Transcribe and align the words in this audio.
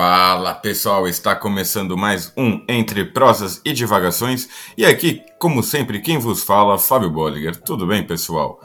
Fala 0.00 0.54
pessoal, 0.54 1.06
está 1.06 1.36
começando 1.36 1.94
mais 1.94 2.32
um 2.34 2.64
Entre 2.66 3.04
Prosas 3.04 3.60
e 3.66 3.70
Divagações 3.74 4.48
e 4.74 4.86
aqui, 4.86 5.22
como 5.38 5.62
sempre, 5.62 6.00
quem 6.00 6.16
vos 6.16 6.42
fala, 6.42 6.78
Fábio 6.78 7.10
Bolliger. 7.10 7.54
Tudo 7.54 7.86
bem, 7.86 8.02
pessoal? 8.02 8.58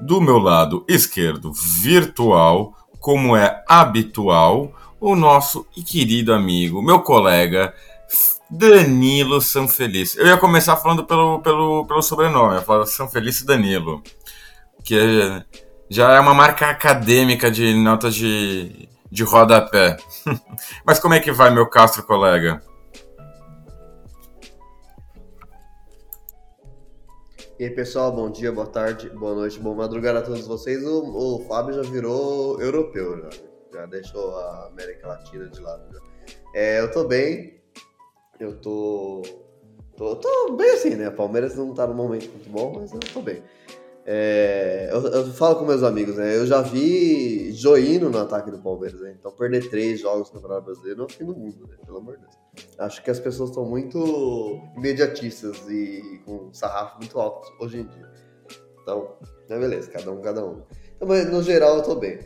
Do 0.00 0.20
meu 0.20 0.38
lado 0.38 0.84
esquerdo, 0.88 1.52
virtual, 1.52 2.72
como 3.00 3.36
é 3.36 3.64
habitual, 3.68 4.72
o 5.00 5.16
nosso 5.16 5.66
querido 5.84 6.32
amigo, 6.32 6.80
meu 6.80 7.00
colega 7.00 7.74
Danilo 8.48 9.40
Sanfeliz. 9.40 10.16
Eu 10.16 10.28
ia 10.28 10.36
começar 10.36 10.76
falando 10.76 11.04
pelo, 11.04 11.40
pelo, 11.40 11.84
pelo 11.84 12.00
sobrenome, 12.00 12.58
eu 12.58 12.62
falo 12.62 12.86
Sanfeliz 12.86 13.42
Danilo, 13.42 14.04
que 14.84 14.96
já 15.90 16.12
é 16.12 16.20
uma 16.20 16.32
marca 16.32 16.70
acadêmica 16.70 17.50
de 17.50 17.74
notas 17.74 18.14
de 18.14 18.88
de 19.10 19.24
rodapé. 19.24 19.96
Mas 20.84 20.98
como 20.98 21.14
é 21.14 21.20
que 21.20 21.32
vai, 21.32 21.50
meu 21.50 21.68
Castro 21.68 22.02
colega? 22.02 22.62
E 27.58 27.64
aí, 27.64 27.70
pessoal, 27.70 28.12
bom 28.12 28.30
dia, 28.30 28.52
boa 28.52 28.66
tarde, 28.66 29.08
boa 29.08 29.34
noite, 29.34 29.58
boa 29.58 29.74
madrugada 29.74 30.18
a 30.18 30.22
todos 30.22 30.46
vocês. 30.46 30.84
O, 30.84 31.36
o 31.36 31.44
Fábio 31.48 31.72
já 31.74 31.90
virou 31.90 32.60
europeu, 32.60 33.18
já, 33.18 33.30
já 33.72 33.86
deixou 33.86 34.36
a 34.38 34.66
América 34.66 35.08
Latina 35.08 35.48
de 35.48 35.60
lado. 35.60 36.02
É, 36.54 36.80
eu 36.80 36.90
tô 36.90 37.04
bem, 37.04 37.58
eu 38.38 38.60
tô, 38.60 39.22
tô, 39.96 40.16
tô 40.16 40.52
bem 40.52 40.70
assim, 40.70 40.96
né? 40.96 41.08
Palmeiras 41.08 41.56
não 41.56 41.72
tá 41.72 41.86
no 41.86 41.94
momento 41.94 42.28
muito 42.28 42.50
bom, 42.50 42.74
mas 42.78 42.92
eu 42.92 43.00
tô 43.00 43.22
bem. 43.22 43.42
É, 44.08 44.88
eu, 44.92 45.04
eu, 45.04 45.26
falo 45.32 45.56
com 45.56 45.64
meus 45.64 45.82
amigos, 45.82 46.14
né? 46.14 46.36
Eu 46.36 46.46
já 46.46 46.62
vi 46.62 47.50
Joino 47.50 48.08
no 48.08 48.18
ataque 48.18 48.52
do 48.52 48.58
Palmeiras, 48.58 49.00
né? 49.00 49.16
Então 49.18 49.32
perder 49.32 49.68
três 49.68 49.98
jogos 49.98 50.28
no 50.28 50.40
Campeonato 50.40 50.66
Brasileiro 50.66 50.98
não 50.98 51.06
é 51.06 51.08
fim 51.08 51.24
do 51.24 51.34
mundo, 51.34 51.66
né? 51.66 51.76
Pelo 51.84 51.98
amor 51.98 52.16
de 52.16 52.22
Deus. 52.22 52.34
Acho 52.78 53.02
que 53.02 53.10
as 53.10 53.18
pessoas 53.18 53.50
estão 53.50 53.64
muito 53.64 54.60
imediatistas 54.76 55.68
e 55.68 56.22
com 56.24 56.54
sarrafo 56.54 56.98
muito 56.98 57.18
alto 57.18 57.52
hoje 57.58 57.80
em 57.80 57.86
dia. 57.86 58.08
Então, 58.80 59.16
é 59.50 59.58
beleza, 59.58 59.90
cada 59.90 60.12
um, 60.12 60.20
cada 60.20 60.46
um. 60.46 60.62
Então, 60.94 61.08
mas 61.08 61.28
no 61.28 61.42
geral 61.42 61.78
eu 61.78 61.82
tô 61.82 61.96
bem. 61.96 62.20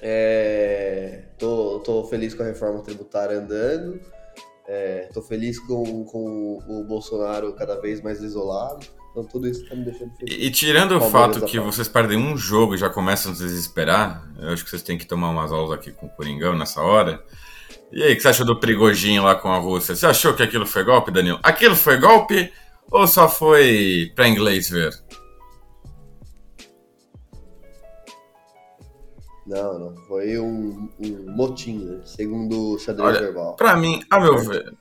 É, 0.00 1.24
tô, 1.38 1.80
tô 1.80 2.04
feliz 2.04 2.32
com 2.32 2.42
a 2.42 2.46
reforma 2.46 2.80
tributária 2.82 3.38
andando. 3.38 4.00
É, 4.66 5.10
tô 5.12 5.20
feliz 5.20 5.58
com, 5.58 6.04
com 6.06 6.58
o 6.66 6.84
Bolsonaro 6.84 7.52
cada 7.52 7.78
vez 7.78 8.00
mais 8.00 8.22
isolado. 8.22 8.86
Então 9.14 9.22
tudo 9.22 9.46
isso 9.46 9.64
tá 9.68 9.76
me 9.76 9.84
deixando 9.84 10.12
feliz. 10.16 10.34
E, 10.34 10.46
e 10.46 10.50
tirando 10.50 10.96
o 10.96 11.00
fato 11.00 11.44
que 11.44 11.60
vocês 11.60 11.86
perdem 11.86 12.18
um 12.18 12.36
jogo 12.36 12.74
e 12.74 12.78
já 12.78 12.90
começam 12.90 13.30
a 13.30 13.34
desesperar, 13.34 14.28
eu 14.40 14.48
acho 14.48 14.64
que 14.64 14.70
vocês 14.70 14.82
têm 14.82 14.98
que 14.98 15.06
tomar 15.06 15.30
umas 15.30 15.52
aulas 15.52 15.70
aqui 15.70 15.92
com 15.92 16.06
o 16.06 16.10
Coringão 16.10 16.58
nessa 16.58 16.82
hora. 16.82 17.22
E 17.92 18.02
aí, 18.02 18.12
o 18.12 18.16
que 18.16 18.22
você 18.22 18.28
achou 18.28 18.44
do 18.44 18.58
Prigojinho 18.58 19.22
lá 19.22 19.36
com 19.36 19.52
a 19.52 19.58
Rússia? 19.58 19.94
Você 19.94 20.04
achou 20.04 20.34
que 20.34 20.42
aquilo 20.42 20.66
foi 20.66 20.82
golpe, 20.82 21.12
Danilo? 21.12 21.38
Aquilo 21.44 21.76
foi 21.76 21.96
golpe 21.96 22.52
ou 22.90 23.06
só 23.06 23.28
foi 23.28 24.10
pra 24.16 24.26
inglês 24.26 24.68
ver? 24.68 24.92
Não, 29.46 29.78
não. 29.78 29.96
Foi 30.08 30.36
um, 30.40 30.88
um 30.98 31.36
motim, 31.36 31.84
né? 31.84 32.00
segundo 32.04 32.72
o 32.72 32.78
xadrez 32.80 33.10
Olha, 33.10 33.20
verbal. 33.20 33.54
Pra 33.54 33.76
mim, 33.76 34.02
a 34.10 34.18
meu 34.18 34.38
ver. 34.38 34.74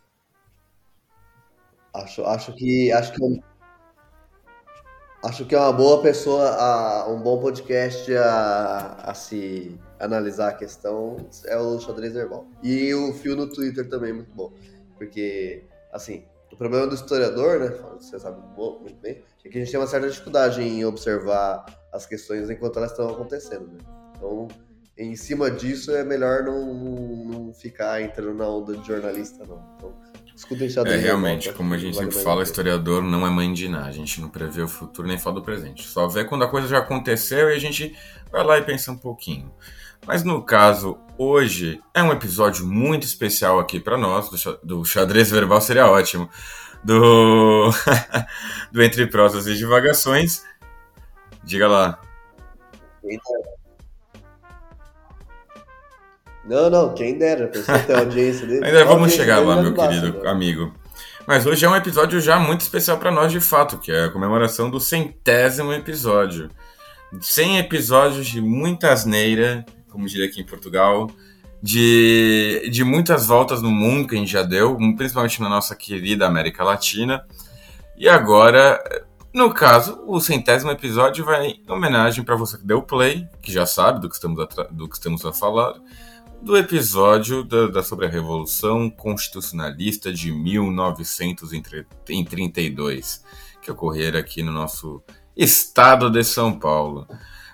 Acho, 1.94 2.24
acho 2.24 2.52
que. 2.54 2.92
Acho 2.92 3.14
que 3.14 3.24
Acho 5.24 5.46
que 5.46 5.56
é 5.56 5.58
uma 5.58 5.72
boa 5.72 6.02
pessoa, 6.02 6.50
a, 6.50 7.10
um 7.10 7.22
bom 7.22 7.40
podcast 7.40 8.14
a, 8.14 8.98
a 9.06 9.14
se 9.14 9.80
analisar 9.98 10.50
a 10.50 10.54
questão 10.54 11.16
é 11.46 11.58
o 11.58 11.80
xadrez 11.80 12.14
verbal. 12.14 12.46
E 12.62 12.94
o 12.94 13.14
fio 13.14 13.34
no 13.34 13.48
Twitter 13.48 13.88
também 13.88 14.10
é 14.10 14.14
muito 14.14 14.34
bom. 14.34 14.52
Porque, 14.98 15.64
assim, 15.94 16.26
o 16.52 16.58
problema 16.58 16.88
do 16.88 16.96
historiador, 16.96 17.58
né? 17.58 17.70
Você 17.98 18.20
sabe 18.20 18.38
muito 18.58 19.00
bem, 19.00 19.24
é 19.46 19.50
que 19.50 19.58
a 19.58 19.62
gente 19.62 19.72
tem 19.72 19.80
uma 19.80 19.88
certa 19.88 20.10
dificuldade 20.10 20.62
em 20.62 20.84
observar 20.84 21.66
as 21.94 22.06
questões 22.06 22.50
enquanto 22.50 22.76
elas 22.76 22.92
estão 22.92 23.10
acontecendo. 23.10 23.68
Né? 23.68 23.78
Então, 24.18 24.50
em 24.98 25.16
cima 25.16 25.50
disso, 25.50 25.92
é 25.92 26.04
melhor 26.04 26.44
não, 26.44 26.66
não 27.24 27.54
ficar 27.54 28.02
entrando 28.02 28.34
na 28.34 28.48
onda 28.50 28.76
de 28.76 28.86
jornalista, 28.86 29.46
não. 29.46 29.74
Então, 29.78 29.94
É, 30.92 30.98
realmente, 30.98 31.54
como 31.54 31.74
a 31.74 31.78
gente 31.78 31.96
sempre 31.96 32.16
fala, 32.16 32.44
historiador 32.44 33.02
não 33.04 33.26
é 33.26 33.30
mãe 33.30 33.54
de 33.54 33.70
nada. 33.70 33.88
A 33.88 33.92
gente 33.92 34.20
não 34.20 34.30
prevê 34.30 34.62
o 34.62 34.68
futuro 34.68 35.08
nem 35.08 35.18
fala 35.18 35.36
do 35.36 35.42
presente. 35.44 35.84
Só 35.84 36.08
vê 36.08 36.26
quando 36.26 36.44
a 36.44 36.50
coisa 36.50 36.68
já 36.68 36.80
aconteceu 36.80 37.50
e 37.50 37.56
a 37.56 37.60
gente 37.60 37.96
vai 38.32 38.44
lá 38.44 38.58
e 38.58 38.64
pensa 38.64 38.92
um 38.92 38.98
pouquinho. 38.98 39.54
Mas 40.06 40.24
no 40.24 40.44
caso, 40.44 40.98
hoje 41.18 41.82
é 41.94 42.04
um 42.04 42.12
episódio 42.12 42.66
muito 42.66 43.04
especial 43.04 43.60
aqui 43.60 43.80
para 43.80 43.98
nós, 43.98 44.30
do, 44.30 44.60
do 44.64 44.86
xadrez 44.86 45.32
verbal 45.32 45.62
seria 45.62 45.88
ótimo, 45.88 46.30
do, 46.84 47.70
do 48.72 48.84
Entre 48.84 49.08
Prosas 49.08 49.48
e 49.48 49.56
Divagações. 49.56 50.44
Diga 51.44 51.68
lá. 51.68 52.00
Eita. 53.04 53.53
Não, 56.46 56.70
não, 56.70 56.94
quem 56.94 57.18
dera, 57.18 57.46
a 57.46 57.48
pessoa 57.48 57.80
tem 57.80 57.96
audiência 57.96 58.46
dele. 58.46 58.66
Ainda 58.68 58.86
vamos 58.86 59.14
chegar 59.14 59.40
lá, 59.40 59.62
meu 59.62 59.74
querido 59.74 60.24
né? 60.24 60.30
amigo. 60.30 60.74
Mas 61.26 61.46
hoje 61.46 61.64
é 61.66 61.70
um 61.70 61.76
episódio 61.76 62.20
já 62.20 62.38
muito 62.38 62.62
especial 62.62 62.98
para 62.98 63.10
nós 63.10 63.32
de 63.32 63.40
fato, 63.40 63.78
que 63.78 63.92
é 63.92 64.06
a 64.06 64.10
comemoração 64.10 64.70
do 64.70 64.80
centésimo 64.80 65.72
episódio. 65.72 66.50
100 67.22 67.60
episódios 67.60 68.28
de 68.28 68.42
muita 68.42 68.92
asneira, 68.92 69.66
como 69.90 70.06
diria 70.06 70.26
aqui 70.26 70.42
em 70.42 70.46
Portugal, 70.46 71.10
de, 71.62 72.70
de 72.70 72.84
muitas 72.84 73.26
voltas 73.26 73.62
no 73.62 73.72
mundo 73.72 74.08
que 74.08 74.16
a 74.16 74.18
gente 74.18 74.32
já 74.32 74.44
deu, 74.44 74.76
principalmente 74.98 75.42
na 75.42 75.48
nossa 75.48 75.76
querida 75.76 76.28
América 76.28 76.62
Latina. 76.62 77.26
E 77.96 78.10
agora, 78.10 78.84
no 79.34 79.54
caso, 79.54 80.04
o 80.06 80.20
centésimo 80.20 80.72
episódio 80.72 81.24
vai 81.24 81.48
em 81.48 81.72
homenagem 81.72 82.22
para 82.22 82.36
você 82.36 82.58
que 82.58 82.66
deu 82.66 82.82
play, 82.82 83.26
que 83.42 83.52
já 83.52 83.66
sabe 83.66 84.02
do 84.02 84.10
que 84.10 84.16
estamos 84.16 84.42
a, 84.42 84.64
do 84.70 84.90
que 84.90 84.96
estamos 84.96 85.26
a 85.26 85.32
falar 85.32 85.76
do 86.44 86.56
episódio 86.58 87.42
da, 87.42 87.68
da, 87.68 87.82
sobre 87.82 88.06
a 88.06 88.10
Revolução 88.10 88.90
Constitucionalista 88.90 90.12
de 90.12 90.30
1932, 90.30 93.24
que 93.62 93.72
ocorrera 93.72 94.20
aqui 94.20 94.44
no 94.44 94.52
nosso 94.52 95.02
estado 95.38 96.12
de 96.12 96.22
São 96.22 96.60
Paulo. 96.60 97.08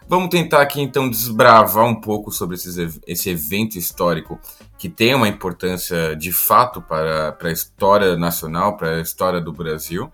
Vamos 0.07 0.29
tentar 0.29 0.63
aqui 0.63 0.81
então 0.81 1.07
desbravar 1.07 1.85
um 1.85 2.01
pouco 2.01 2.31
sobre 2.31 2.55
esses, 2.55 2.99
esse 3.05 3.29
evento 3.29 3.77
histórico 3.77 4.39
que 4.75 4.89
tem 4.89 5.13
uma 5.13 5.27
importância 5.27 6.15
de 6.15 6.31
fato 6.31 6.81
para, 6.81 7.33
para 7.33 7.49
a 7.49 7.53
história 7.53 8.17
nacional, 8.17 8.75
para 8.75 8.95
a 8.95 9.01
história 9.01 9.39
do 9.39 9.53
Brasil. 9.53 10.11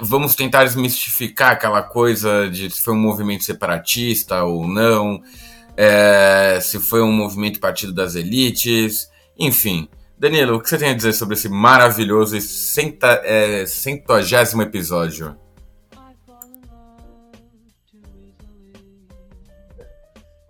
Vamos 0.00 0.34
tentar 0.34 0.64
desmistificar 0.64 1.52
aquela 1.52 1.82
coisa 1.82 2.50
de 2.50 2.68
se 2.68 2.82
foi 2.82 2.94
um 2.94 3.00
movimento 3.00 3.44
separatista 3.44 4.42
ou 4.42 4.66
não 4.66 5.22
é, 5.76 6.58
se 6.60 6.78
foi 6.78 7.02
um 7.02 7.12
movimento 7.12 7.60
partido 7.60 7.92
das 7.92 8.14
elites, 8.14 9.10
enfim. 9.38 9.88
Danilo, 10.18 10.56
o 10.56 10.60
que 10.60 10.68
você 10.68 10.78
tem 10.78 10.90
a 10.90 10.94
dizer 10.94 11.12
sobre 11.12 11.34
esse 11.34 11.48
maravilhoso 11.48 12.36
e 12.36 12.40
centa, 12.40 13.20
é, 13.24 13.66
centagésimo 13.66 14.62
episódio? 14.62 15.36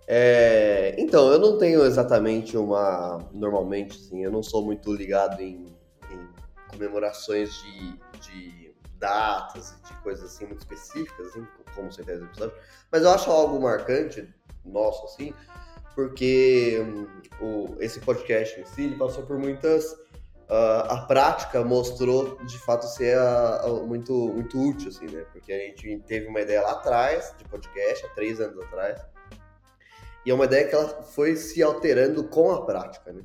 É, 0.05 0.95
então, 0.99 1.31
eu 1.31 1.39
não 1.39 1.57
tenho 1.57 1.83
exatamente 1.85 2.55
uma. 2.55 3.19
Normalmente, 3.33 3.97
sim, 3.97 4.23
eu 4.23 4.31
não 4.31 4.43
sou 4.43 4.63
muito 4.63 4.93
ligado 4.93 5.41
em, 5.41 5.65
em 6.11 6.29
comemorações 6.69 7.49
de, 7.63 7.97
de, 8.19 8.75
datas 8.99 9.71
e 9.71 9.87
de 9.87 10.01
coisas 10.01 10.25
assim 10.25 10.45
muito 10.45 10.59
específicas, 10.59 11.27
assim, 11.27 11.47
como 11.73 11.91
centésimo 11.91 12.27
episódio, 12.27 12.53
mas 12.91 13.01
eu 13.01 13.09
acho 13.09 13.31
algo 13.31 13.59
marcante 13.59 14.31
nosso, 14.65 15.05
assim, 15.05 15.33
porque 15.95 16.79
um, 16.81 17.07
o, 17.45 17.75
esse 17.79 17.99
podcast 17.99 18.59
em 18.59 18.65
si, 18.65 18.83
ele 18.83 18.95
passou 18.95 19.23
por 19.23 19.37
muitas... 19.37 20.01
Uh, 20.43 20.83
a 20.89 21.05
prática 21.07 21.63
mostrou, 21.63 22.37
de 22.43 22.59
fato, 22.59 22.85
ser 22.85 23.17
a, 23.17 23.61
a, 23.61 23.69
muito, 23.69 24.13
muito 24.13 24.59
útil, 24.59 24.89
assim, 24.89 25.07
né? 25.07 25.25
Porque 25.31 25.51
a 25.51 25.57
gente 25.57 25.99
teve 26.05 26.27
uma 26.27 26.41
ideia 26.41 26.61
lá 26.61 26.73
atrás, 26.73 27.33
de 27.37 27.45
podcast, 27.45 28.05
há 28.05 28.09
três 28.09 28.41
anos 28.41 28.63
atrás, 28.65 29.01
e 30.25 30.31
é 30.31 30.33
uma 30.33 30.45
ideia 30.45 30.67
que 30.67 30.75
ela 30.75 31.01
foi 31.03 31.35
se 31.35 31.63
alterando 31.63 32.25
com 32.25 32.51
a 32.51 32.65
prática, 32.65 33.11
né? 33.11 33.23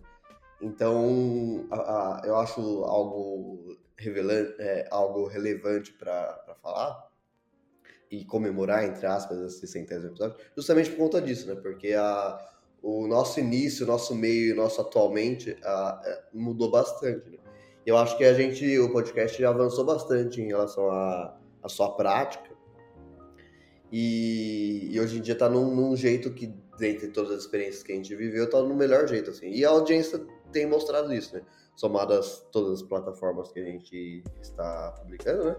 Então, 0.60 1.66
a, 1.70 1.76
a, 1.76 2.22
eu 2.24 2.36
acho 2.36 2.60
algo, 2.84 3.76
revelante, 3.96 4.54
é, 4.58 4.88
algo 4.90 5.26
relevante 5.26 5.92
para 5.92 6.56
falar, 6.62 7.07
e 8.10 8.24
comemorar, 8.24 8.84
entre 8.84 9.06
aspas, 9.06 9.38
esse 9.40 9.66
centésimo 9.66 10.10
episódio, 10.10 10.36
justamente 10.56 10.90
por 10.90 10.98
conta 10.98 11.20
disso, 11.20 11.46
né? 11.46 11.54
Porque 11.54 11.92
a, 11.92 12.38
o 12.82 13.06
nosso 13.06 13.40
início, 13.40 13.84
o 13.84 13.88
nosso 13.88 14.14
meio, 14.14 14.54
o 14.54 14.56
nosso 14.56 14.80
atualmente 14.80 15.56
a, 15.62 16.00
é, 16.04 16.22
mudou 16.32 16.70
bastante, 16.70 17.30
né? 17.30 17.38
Eu 17.88 17.96
acho 17.96 18.18
que 18.18 18.24
a 18.24 18.34
gente, 18.34 18.78
o 18.78 18.92
podcast 18.92 19.40
já 19.40 19.48
avançou 19.48 19.82
bastante 19.82 20.42
em 20.42 20.48
relação 20.48 20.90
à 20.90 21.68
sua 21.68 21.90
prática. 21.96 22.50
E, 23.90 24.90
e, 24.92 25.00
hoje 25.00 25.18
em 25.18 25.22
dia 25.22 25.32
está 25.32 25.48
num, 25.48 25.74
num, 25.74 25.96
jeito 25.96 26.30
que, 26.34 26.54
dentre 26.78 27.08
todas 27.08 27.30
as 27.30 27.38
experiências 27.44 27.82
que 27.82 27.92
a 27.92 27.94
gente 27.94 28.14
viveu, 28.14 28.44
está 28.44 28.60
no 28.60 28.76
melhor 28.76 29.08
jeito, 29.08 29.30
assim. 29.30 29.48
E 29.48 29.64
a 29.64 29.70
audiência 29.70 30.20
tem 30.52 30.66
mostrado 30.66 31.14
isso, 31.14 31.34
né? 31.34 31.40
Somadas 31.76 32.46
todas 32.52 32.82
as 32.82 32.82
plataformas 32.82 33.50
que 33.50 33.60
a 33.60 33.64
gente 33.64 34.22
está 34.42 34.92
publicando, 35.00 35.44
né? 35.44 35.56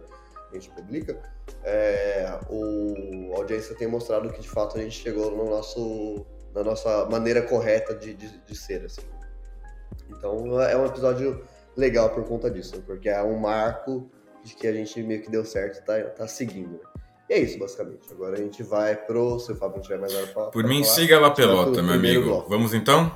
A 0.51 0.53
gente 0.53 0.69
publica, 0.71 1.21
é, 1.63 2.39
o, 2.49 3.33
a 3.35 3.37
audiência 3.37 3.75
tem 3.75 3.87
mostrado 3.87 4.29
que 4.31 4.41
de 4.41 4.49
fato 4.49 4.77
a 4.77 4.81
gente 4.81 4.99
chegou 4.99 5.29
no 5.31 5.49
nosso, 5.49 6.25
na 6.55 6.63
nossa 6.63 7.05
maneira 7.05 7.41
correta 7.41 7.93
de, 7.93 8.13
de, 8.13 8.37
de 8.39 8.55
ser, 8.55 8.83
assim. 8.85 9.01
Então 10.09 10.59
é 10.61 10.75
um 10.75 10.85
episódio 10.85 11.45
legal 11.77 12.09
por 12.09 12.23
conta 12.25 12.49
disso, 12.49 12.81
porque 12.85 13.09
é 13.09 13.21
um 13.21 13.37
marco 13.37 14.09
de 14.43 14.55
que 14.55 14.67
a 14.67 14.73
gente 14.73 15.01
meio 15.03 15.21
que 15.21 15.29
deu 15.29 15.45
certo 15.45 15.79
e 15.79 15.81
tá, 15.83 16.01
tá 16.09 16.27
seguindo. 16.27 16.71
Né? 16.71 16.79
E 17.29 17.33
é 17.33 17.39
isso, 17.39 17.59
basicamente. 17.59 18.11
Agora 18.11 18.35
a 18.35 18.41
gente 18.41 18.63
vai 18.63 18.95
pro. 18.95 19.39
Se 19.39 19.51
o 19.51 19.55
Fábio 19.55 19.77
não 19.77 19.83
tiver 19.83 19.99
mais 19.99 20.11
nada 20.11 20.27
pra 20.27 20.45
Por 20.45 20.63
pra 20.63 20.67
mim, 20.67 20.83
falar, 20.83 20.95
siga 20.95 21.19
lá 21.19 21.31
pelota, 21.31 21.81
meu 21.83 21.93
amigo. 21.93 22.23
Bloco. 22.23 22.49
Vamos 22.49 22.73
então? 22.73 23.11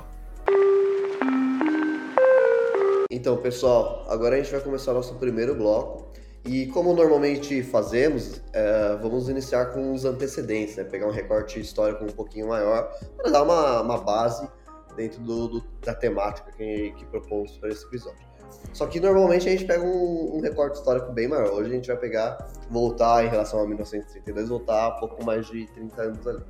Então, 3.10 3.36
pessoal, 3.36 4.04
agora 4.08 4.36
a 4.36 4.38
gente 4.38 4.52
vai 4.52 4.60
começar 4.60 4.92
o 4.92 4.94
nosso 4.94 5.14
primeiro 5.16 5.54
bloco. 5.54 6.12
E 6.44 6.66
como 6.66 6.92
normalmente 6.92 7.62
fazemos, 7.62 8.42
é, 8.52 8.96
vamos 8.96 9.30
iniciar 9.30 9.66
com 9.66 9.94
os 9.94 10.04
antecedentes, 10.04 10.76
né? 10.76 10.84
Pegar 10.84 11.06
um 11.06 11.10
recorte 11.10 11.58
histórico 11.58 12.04
um 12.04 12.12
pouquinho 12.12 12.48
maior 12.48 12.92
para 13.16 13.30
dar 13.30 13.42
uma, 13.42 13.80
uma 13.80 13.98
base 13.98 14.46
dentro 14.94 15.22
do, 15.22 15.48
do, 15.48 15.64
da 15.80 15.94
temática 15.94 16.52
que, 16.52 16.92
que 16.92 17.06
propomos 17.06 17.56
para 17.56 17.70
esse 17.70 17.86
episódio. 17.86 18.34
Só 18.72 18.86
que 18.86 19.00
normalmente 19.00 19.48
a 19.48 19.52
gente 19.52 19.64
pega 19.64 19.82
um, 19.82 20.36
um, 20.36 20.40
recorte 20.40 20.78
histórico 20.78 21.12
bem 21.12 21.28
maior. 21.28 21.50
Hoje 21.50 21.70
a 21.70 21.74
gente 21.74 21.86
vai 21.86 21.96
pegar, 21.96 22.52
voltar 22.70 23.24
em 23.24 23.28
relação 23.28 23.60
a 23.60 23.66
1932, 23.66 24.48
voltar 24.48 24.96
um 24.96 25.00
pouco 25.00 25.24
mais 25.24 25.46
de 25.46 25.66
30 25.66 26.02
anos 26.02 26.26
ali, 26.26 26.42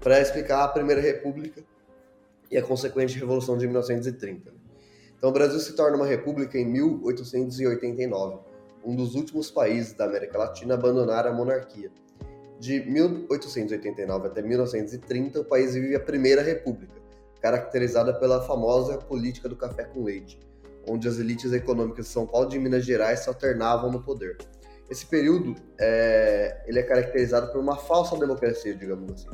para 0.00 0.20
explicar 0.20 0.64
a 0.64 0.68
Primeira 0.68 1.00
República 1.00 1.62
e 2.50 2.56
a 2.56 2.62
consequente 2.62 3.18
Revolução 3.18 3.56
de 3.56 3.66
1930. 3.66 4.52
Então 5.16 5.30
o 5.30 5.32
Brasil 5.32 5.58
se 5.60 5.74
torna 5.74 5.96
uma 5.96 6.06
república 6.06 6.58
em 6.58 6.64
1889, 6.64 8.38
um 8.84 8.94
dos 8.94 9.14
últimos 9.14 9.50
países 9.50 9.92
da 9.92 10.04
América 10.04 10.38
Latina 10.38 10.74
a 10.74 10.76
abandonar 10.78 11.26
a 11.26 11.32
monarquia. 11.32 11.90
De 12.58 12.80
1889 12.80 14.28
até 14.28 14.42
1930, 14.42 15.40
o 15.40 15.44
país 15.44 15.74
vive 15.74 15.94
a 15.94 16.00
Primeira 16.00 16.42
República, 16.42 16.94
caracterizada 17.40 18.12
pela 18.14 18.42
famosa 18.42 18.98
política 18.98 19.48
do 19.48 19.56
café 19.56 19.84
com 19.84 20.02
leite 20.02 20.38
onde 20.88 21.06
as 21.06 21.18
elites 21.18 21.52
econômicas 21.52 22.06
de 22.06 22.12
São 22.12 22.26
Paulo 22.26 22.48
e 22.48 22.50
de 22.50 22.58
Minas 22.58 22.84
Gerais 22.84 23.20
se 23.20 23.28
alternavam 23.28 23.90
no 23.92 24.02
poder. 24.02 24.36
Esse 24.90 25.04
período 25.04 25.54
é, 25.78 26.62
ele 26.66 26.78
é 26.78 26.82
caracterizado 26.82 27.52
por 27.52 27.60
uma 27.60 27.76
falsa 27.76 28.16
democracia, 28.16 28.74
digamos 28.74 29.12
assim. 29.12 29.28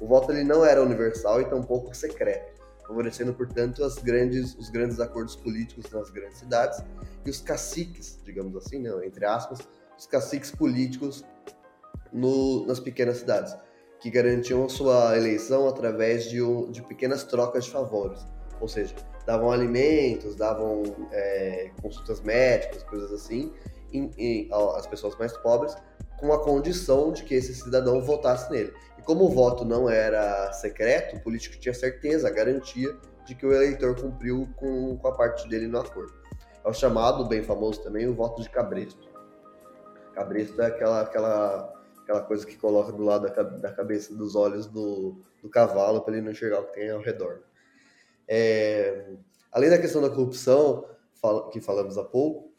O 0.00 0.06
voto 0.06 0.30
ele 0.30 0.44
não 0.44 0.64
era 0.64 0.82
universal 0.82 1.40
e 1.40 1.46
tampouco 1.46 1.94
secreto, 1.96 2.57
favorecendo, 2.88 3.34
portanto, 3.34 3.84
as 3.84 3.98
grandes, 3.98 4.56
os 4.56 4.70
grandes 4.70 4.98
acordos 4.98 5.36
políticos 5.36 5.90
nas 5.92 6.10
grandes 6.10 6.38
cidades 6.38 6.82
e 7.24 7.28
os 7.30 7.40
caciques, 7.40 8.18
digamos 8.24 8.56
assim, 8.56 8.78
né, 8.78 8.90
entre 9.04 9.26
aspas, 9.26 9.60
os 9.96 10.06
caciques 10.06 10.50
políticos 10.50 11.22
no, 12.10 12.66
nas 12.66 12.80
pequenas 12.80 13.18
cidades, 13.18 13.54
que 14.00 14.10
garantiam 14.10 14.66
sua 14.68 15.16
eleição 15.16 15.68
através 15.68 16.24
de, 16.30 16.38
de 16.70 16.82
pequenas 16.82 17.24
trocas 17.24 17.66
de 17.66 17.70
favores, 17.70 18.24
ou 18.58 18.68
seja, 18.68 18.94
davam 19.26 19.50
alimentos, 19.50 20.34
davam 20.34 20.82
é, 21.12 21.70
consultas 21.82 22.22
médicas, 22.22 22.82
coisas 22.84 23.12
assim, 23.12 23.52
em, 23.92 24.10
em, 24.16 24.48
às 24.76 24.86
pessoas 24.86 25.14
mais 25.18 25.36
pobres, 25.36 25.76
com 26.18 26.32
a 26.32 26.42
condição 26.42 27.12
de 27.12 27.22
que 27.24 27.34
esse 27.34 27.54
cidadão 27.54 28.00
votasse 28.00 28.50
nele. 28.50 28.72
E 28.98 29.02
como 29.02 29.24
o 29.24 29.30
voto 29.30 29.64
não 29.64 29.88
era 29.88 30.52
secreto, 30.52 31.16
o 31.16 31.20
político 31.20 31.58
tinha 31.58 31.72
certeza, 31.72 32.28
a 32.28 32.30
garantia 32.30 32.94
de 33.24 33.34
que 33.34 33.46
o 33.46 33.52
eleitor 33.52 33.94
cumpriu 34.00 34.48
com, 34.56 34.96
com 34.96 35.08
a 35.08 35.12
parte 35.12 35.48
dele 35.48 35.66
no 35.66 35.78
acordo. 35.78 36.12
É 36.64 36.68
o 36.68 36.72
chamado, 36.72 37.26
bem 37.26 37.42
famoso 37.42 37.82
também, 37.82 38.08
o 38.08 38.14
voto 38.14 38.42
de 38.42 38.50
cabresto. 38.50 39.08
Cabresto 40.14 40.60
é 40.60 40.66
aquela, 40.66 41.02
aquela, 41.02 41.74
aquela 42.02 42.22
coisa 42.22 42.46
que 42.46 42.56
coloca 42.56 42.90
do 42.90 43.04
lado 43.04 43.32
da, 43.32 43.42
da 43.42 43.72
cabeça, 43.72 44.14
dos 44.14 44.34
olhos 44.34 44.66
do, 44.66 45.22
do 45.42 45.48
cavalo 45.48 46.00
para 46.00 46.14
ele 46.14 46.24
não 46.24 46.32
enxergar 46.32 46.60
o 46.60 46.64
que 46.64 46.74
tem 46.74 46.90
ao 46.90 47.00
redor. 47.00 47.42
É, 48.26 49.10
além 49.52 49.70
da 49.70 49.78
questão 49.78 50.02
da 50.02 50.10
corrupção, 50.10 50.84
que 51.52 51.60
falamos 51.60 51.96
há 51.96 52.04
pouco, 52.04 52.52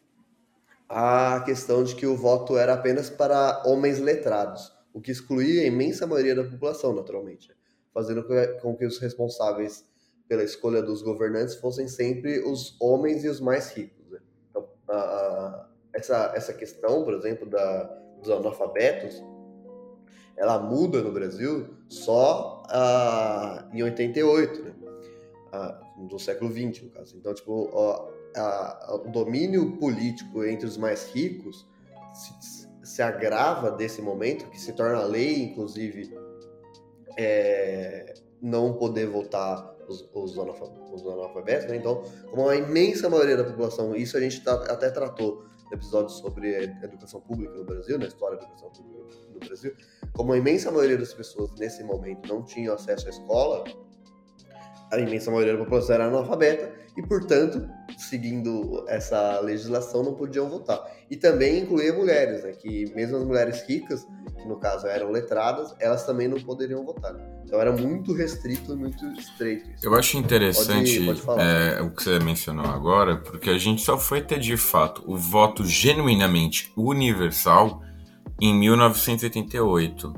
a 0.88 1.42
questão 1.45 1.83
de 1.83 1.95
que 1.95 2.07
o 2.07 2.15
voto 2.15 2.57
era 2.57 2.74
apenas 2.74 3.09
para 3.09 3.62
homens 3.65 4.00
letrados, 4.00 4.74
o 4.94 5.01
que 5.01 5.12
excluía 5.12 5.62
a 5.63 5.65
imensa 5.65 6.07
maioria 6.07 6.36
da 6.36 6.44
população, 6.44 6.94
naturalmente, 6.94 7.56
fazendo 7.94 8.25
com 8.62 8.75
que 8.75 8.86
os 8.86 8.97
responsáveis 9.00 9.86
pela 10.27 10.44
escolha 10.44 10.81
dos 10.81 11.01
governantes 11.01 11.56
fossem 11.56 11.88
sempre 11.88 12.39
os 12.39 12.75
homens 12.80 13.24
e 13.24 13.30
os 13.30 13.39
mais 13.39 13.71
ricos. 13.71 14.12
Né? 14.12 14.19
Então, 14.50 14.68
a, 14.88 14.94
a, 14.95 15.69
essa, 15.94 16.31
essa 16.36 16.53
questão, 16.53 17.03
por 17.03 17.13
exemplo, 17.13 17.50
da, 17.50 17.83
dos 18.21 18.30
analfabetos, 18.30 19.24
ela 20.38 20.59
muda 20.59 21.01
no 21.01 21.12
Brasil 21.12 21.75
só 21.89 22.63
uh, 22.68 23.75
em 23.75 23.83
88, 23.83 24.63
né? 24.63 24.75
do 26.07 26.19
século 26.19 26.51
XX, 26.51 26.83
no 26.83 26.89
caso. 26.92 27.18
Então, 27.18 27.33
tipo, 27.33 27.69
a, 28.35 28.39
a, 28.39 28.95
o 28.95 29.12
domínio 29.12 29.77
político 29.77 30.44
entre 30.45 30.68
os 30.68 30.77
mais 30.77 31.12
ricos 31.12 31.68
se, 32.13 32.58
se, 32.89 33.03
agrava 33.03 33.69
desse 33.69 34.01
momento, 34.01 34.50
que 34.50 34.59
se 34.59 34.74
torna 34.74 35.03
lei, 35.03 35.44
inclusive, 35.44 36.12
é, 37.15 38.15
não 38.41 38.74
poder 38.74 39.06
votar 39.06 39.75
os, 39.88 40.09
os, 40.12 40.36
os 40.36 41.06
analfabetos, 41.06 41.68
né? 41.68 41.75
Então, 41.75 42.03
como 42.31 42.50
a 42.50 42.56
imensa 42.56 43.07
maioria 43.07 43.38
da 43.38 43.44
população, 43.44 43.95
isso 43.95 44.18
a 44.18 44.19
gente 44.19 44.44
tá, 44.44 44.53
até 44.71 44.89
tratou 44.89 45.45
no 45.69 45.77
episódio 45.77 46.09
sobre 46.09 46.63
educação 46.81 47.21
pública 47.21 47.53
no 47.53 47.63
Brasil, 47.63 48.00
na 48.00 48.07
história 48.07 48.38
da 48.38 48.44
educação 48.44 48.71
pública 48.71 49.15
no 49.33 49.39
Brasil, 49.39 49.75
como 50.13 50.33
a 50.33 50.38
imensa 50.38 50.71
maioria 50.71 50.97
das 50.97 51.13
pessoas 51.13 51.51
nesse 51.59 51.83
momento 51.83 52.27
não 52.27 52.44
tinham 52.44 52.74
acesso 52.74 53.06
à 53.06 53.09
escola, 53.12 53.65
a 54.92 54.97
imensa 54.97 55.30
maioria 55.30 55.53
da 55.53 55.59
população 55.63 55.94
era 55.94 56.06
analfabeta 56.07 56.74
e, 57.00 57.01
portanto, 57.01 57.66
seguindo 57.98 58.84
essa 58.90 59.40
legislação, 59.40 60.04
não 60.04 60.16
podiam 60.16 60.50
votar. 60.50 60.86
E 61.10 61.16
também 61.16 61.60
incluía 61.60 61.94
mulheres, 61.94 62.44
né, 62.44 62.51
que 62.51 62.92
mesmo 62.94 63.16
as 63.16 63.23
mulheres 63.23 63.66
ricas, 63.66 64.06
que 64.38 64.45
no 64.45 64.57
caso 64.57 64.85
eram 64.85 65.09
letradas, 65.09 65.73
elas 65.80 66.06
também 66.06 66.28
não 66.28 66.38
poderiam 66.42 66.83
votar. 66.83 67.16
Então 67.45 67.57
era 67.57 67.71
muito 67.71 68.14
restrito 68.14 68.73
e 68.73 68.76
muito 68.76 69.06
estreito. 69.14 69.71
Isso. 69.71 69.85
Eu 69.85 69.95
acho 69.95 70.18
interessante 70.18 71.06
pode, 71.06 71.21
pode 71.21 71.42
é, 71.42 71.81
o 71.81 71.90
que 71.90 72.04
você 72.04 72.19
mencionou 72.19 72.66
agora, 72.66 73.16
porque 73.16 73.50
a 73.50 73.57
gente 73.57 73.81
só 73.81 73.97
foi 73.97 74.21
ter 74.21 74.40
de 74.40 74.57
fato 74.57 75.02
o 75.07 75.16
voto 75.16 75.66
genuinamente 75.66 76.69
universal 76.76 77.81
em 78.42 78.54
1988. 78.54 80.14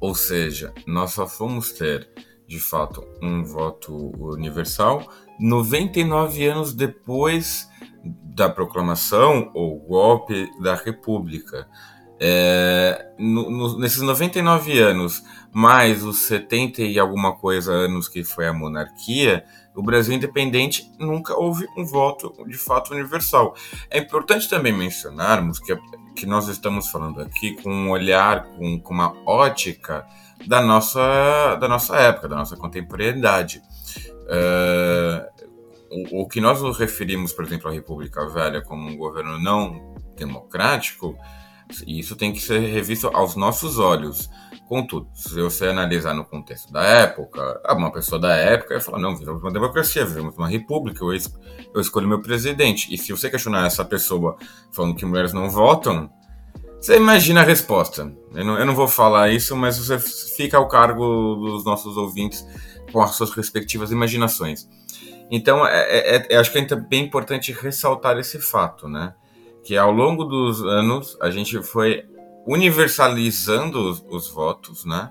Ou 0.00 0.16
seja, 0.16 0.74
nós 0.84 1.12
só 1.12 1.28
fomos 1.28 1.70
ter 1.70 2.10
de 2.48 2.58
fato 2.58 3.04
um 3.22 3.44
voto 3.44 3.94
universal 4.20 5.06
99 5.38 6.46
anos 6.46 6.72
depois 6.72 7.68
da 8.04 8.48
proclamação 8.48 9.50
ou 9.54 9.78
golpe 9.80 10.48
da 10.60 10.74
República. 10.74 11.66
É, 12.18 13.12
no, 13.18 13.50
no, 13.50 13.78
nesses 13.78 14.00
99 14.00 14.78
anos, 14.78 15.22
mais 15.52 16.02
os 16.02 16.20
70 16.20 16.82
e 16.82 16.98
alguma 16.98 17.34
coisa 17.36 17.72
anos 17.72 18.08
que 18.08 18.24
foi 18.24 18.46
a 18.46 18.52
monarquia, 18.52 19.44
o 19.74 19.82
Brasil 19.82 20.14
independente 20.14 20.90
nunca 20.98 21.34
houve 21.34 21.66
um 21.76 21.84
voto 21.84 22.34
de 22.46 22.56
fato 22.56 22.94
universal. 22.94 23.54
É 23.90 23.98
importante 23.98 24.48
também 24.48 24.72
mencionarmos 24.72 25.58
que, 25.58 25.76
que 26.14 26.24
nós 26.24 26.48
estamos 26.48 26.88
falando 26.88 27.20
aqui 27.20 27.54
com 27.62 27.70
um 27.70 27.90
olhar, 27.90 28.44
com, 28.44 28.80
com 28.80 28.94
uma 28.94 29.14
ótica 29.26 30.06
da 30.46 30.62
nossa, 30.62 31.56
da 31.56 31.68
nossa 31.68 31.96
época, 31.96 32.28
da 32.28 32.36
nossa 32.36 32.56
contemporaneidade. 32.56 33.62
Uh, 34.26 35.46
o, 35.90 36.22
o, 36.22 36.28
que 36.28 36.40
nós 36.40 36.60
nos 36.60 36.78
referimos, 36.78 37.32
por 37.32 37.44
exemplo, 37.44 37.68
à 37.68 37.72
República 37.72 38.28
Velha 38.28 38.60
como 38.60 38.88
um 38.88 38.96
governo 38.96 39.38
não 39.38 39.94
democrático, 40.16 41.16
isso 41.86 42.16
tem 42.16 42.32
que 42.32 42.40
ser 42.40 42.60
revisto 42.60 43.08
aos 43.08 43.36
nossos 43.36 43.78
olhos. 43.78 44.28
Contudo, 44.68 45.08
se 45.14 45.40
você 45.40 45.66
analisar 45.66 46.12
no 46.12 46.24
contexto 46.24 46.72
da 46.72 46.82
época, 46.82 47.60
uma 47.70 47.92
pessoa 47.92 48.20
da 48.20 48.34
época 48.34 48.74
ia 48.74 48.80
falar: 48.80 48.98
não, 48.98 49.16
vivemos 49.16 49.42
uma 49.42 49.52
democracia, 49.52 50.04
vivemos 50.04 50.36
uma 50.36 50.48
república, 50.48 51.04
eu, 51.04 51.14
es 51.14 51.32
eu 51.72 51.80
escolho 51.80 52.08
meu 52.08 52.20
presidente. 52.20 52.92
E 52.92 52.98
se 52.98 53.12
você 53.12 53.30
questionar 53.30 53.66
essa 53.66 53.84
pessoa 53.84 54.36
falando 54.72 54.96
que 54.96 55.04
mulheres 55.04 55.32
não 55.32 55.48
votam, 55.48 56.10
você 56.80 56.96
imagina 56.96 57.42
a 57.42 57.44
resposta. 57.44 58.12
Eu 58.34 58.44
não, 58.44 58.58
eu 58.58 58.66
não, 58.66 58.74
vou 58.74 58.88
falar 58.88 59.30
isso, 59.30 59.56
mas 59.56 59.78
você 59.78 59.98
fica 59.98 60.56
ao 60.56 60.68
cargo 60.68 61.36
dos 61.36 61.64
nossos 61.64 61.96
ouvintes 61.96 62.44
com 62.92 63.00
as 63.02 63.14
suas 63.14 63.30
respectivas 63.30 63.90
imaginações. 63.90 64.68
Então, 65.30 65.66
é, 65.66 66.16
é, 66.16 66.26
é, 66.30 66.36
acho 66.36 66.52
que 66.52 66.58
é 66.58 66.76
bem 66.76 67.04
importante 67.04 67.52
ressaltar 67.52 68.18
esse 68.18 68.40
fato, 68.40 68.88
né? 68.88 69.14
Que 69.64 69.76
ao 69.76 69.90
longo 69.90 70.24
dos 70.24 70.62
anos 70.62 71.16
a 71.20 71.30
gente 71.30 71.60
foi 71.62 72.04
universalizando 72.46 73.90
os, 73.90 74.04
os 74.08 74.30
votos, 74.30 74.84
né? 74.84 75.10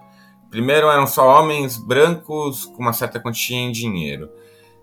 Primeiro 0.50 0.88
eram 0.88 1.06
só 1.06 1.40
homens 1.40 1.76
brancos 1.76 2.66
com 2.66 2.82
uma 2.82 2.94
certa 2.94 3.20
quantia 3.20 3.58
em 3.58 3.72
dinheiro. 3.72 4.30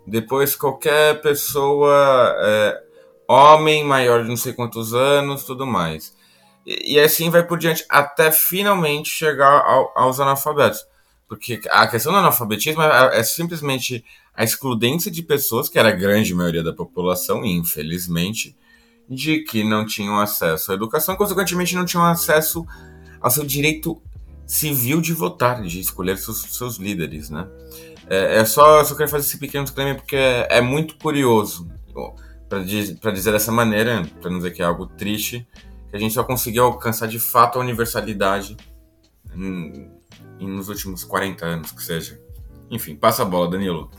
depois 0.06 0.54
qualquer 0.54 1.20
pessoa, 1.22 2.34
é, 2.40 2.78
homem 3.26 3.84
maior 3.84 4.22
de 4.22 4.28
não 4.28 4.36
sei 4.36 4.52
quantos 4.52 4.92
anos, 4.92 5.44
tudo 5.44 5.66
mais. 5.66 6.14
E, 6.66 6.94
e 6.94 7.00
assim 7.00 7.30
vai 7.30 7.42
por 7.42 7.56
diante, 7.58 7.86
até 7.88 8.30
finalmente 8.30 9.08
chegar 9.08 9.62
ao, 9.64 9.92
aos 9.96 10.20
analfabetos. 10.20 10.84
Porque 11.32 11.62
a 11.70 11.86
questão 11.86 12.12
do 12.12 12.18
analfabetismo 12.18 12.82
é, 12.82 13.18
é, 13.18 13.22
simplesmente 13.22 14.04
a 14.36 14.44
excludência 14.44 15.10
de 15.10 15.22
pessoas, 15.22 15.66
que 15.66 15.78
era 15.78 15.88
a 15.88 15.92
grande 15.92 16.34
maioria 16.34 16.62
da 16.62 16.74
população, 16.74 17.42
infelizmente, 17.42 18.54
de 19.08 19.38
que 19.38 19.64
não 19.64 19.86
tinham 19.86 20.20
acesso 20.20 20.70
à 20.70 20.74
educação 20.74 21.16
consequentemente, 21.16 21.74
não 21.74 21.86
tinham 21.86 22.04
acesso 22.04 22.66
ao 23.18 23.30
seu 23.30 23.46
direito 23.46 23.98
civil 24.46 25.00
de 25.00 25.14
votar, 25.14 25.62
de 25.62 25.80
escolher 25.80 26.18
seus, 26.18 26.42
seus 26.42 26.76
líderes, 26.76 27.30
né? 27.30 27.48
É, 28.10 28.40
é 28.40 28.44
só, 28.44 28.80
eu 28.80 28.84
só 28.84 28.94
quero 28.94 29.08
fazer 29.08 29.26
esse 29.26 29.38
pequeno 29.38 29.64
disclaimer 29.64 29.96
porque 29.96 30.16
é, 30.16 30.58
é 30.58 30.60
muito 30.60 30.96
curioso, 30.96 31.66
para 32.46 32.60
dizer 33.10 33.32
dessa 33.32 33.50
maneira, 33.50 34.06
para 34.20 34.30
não 34.30 34.36
dizer 34.36 34.50
que 34.50 34.60
é 34.60 34.66
algo 34.66 34.84
triste, 34.84 35.48
que 35.88 35.96
a 35.96 35.98
gente 35.98 36.12
só 36.12 36.24
conseguiu 36.24 36.64
alcançar 36.64 37.06
de 37.06 37.18
fato 37.18 37.58
a 37.58 37.62
universalidade 37.62 38.54
em, 39.34 39.90
nos 40.46 40.68
últimos 40.68 41.04
40 41.04 41.44
anos, 41.44 41.72
que 41.72 41.82
seja. 41.82 42.20
Enfim, 42.70 42.96
passa 42.96 43.22
a 43.22 43.24
bola, 43.24 43.50
Danilo. 43.50 43.90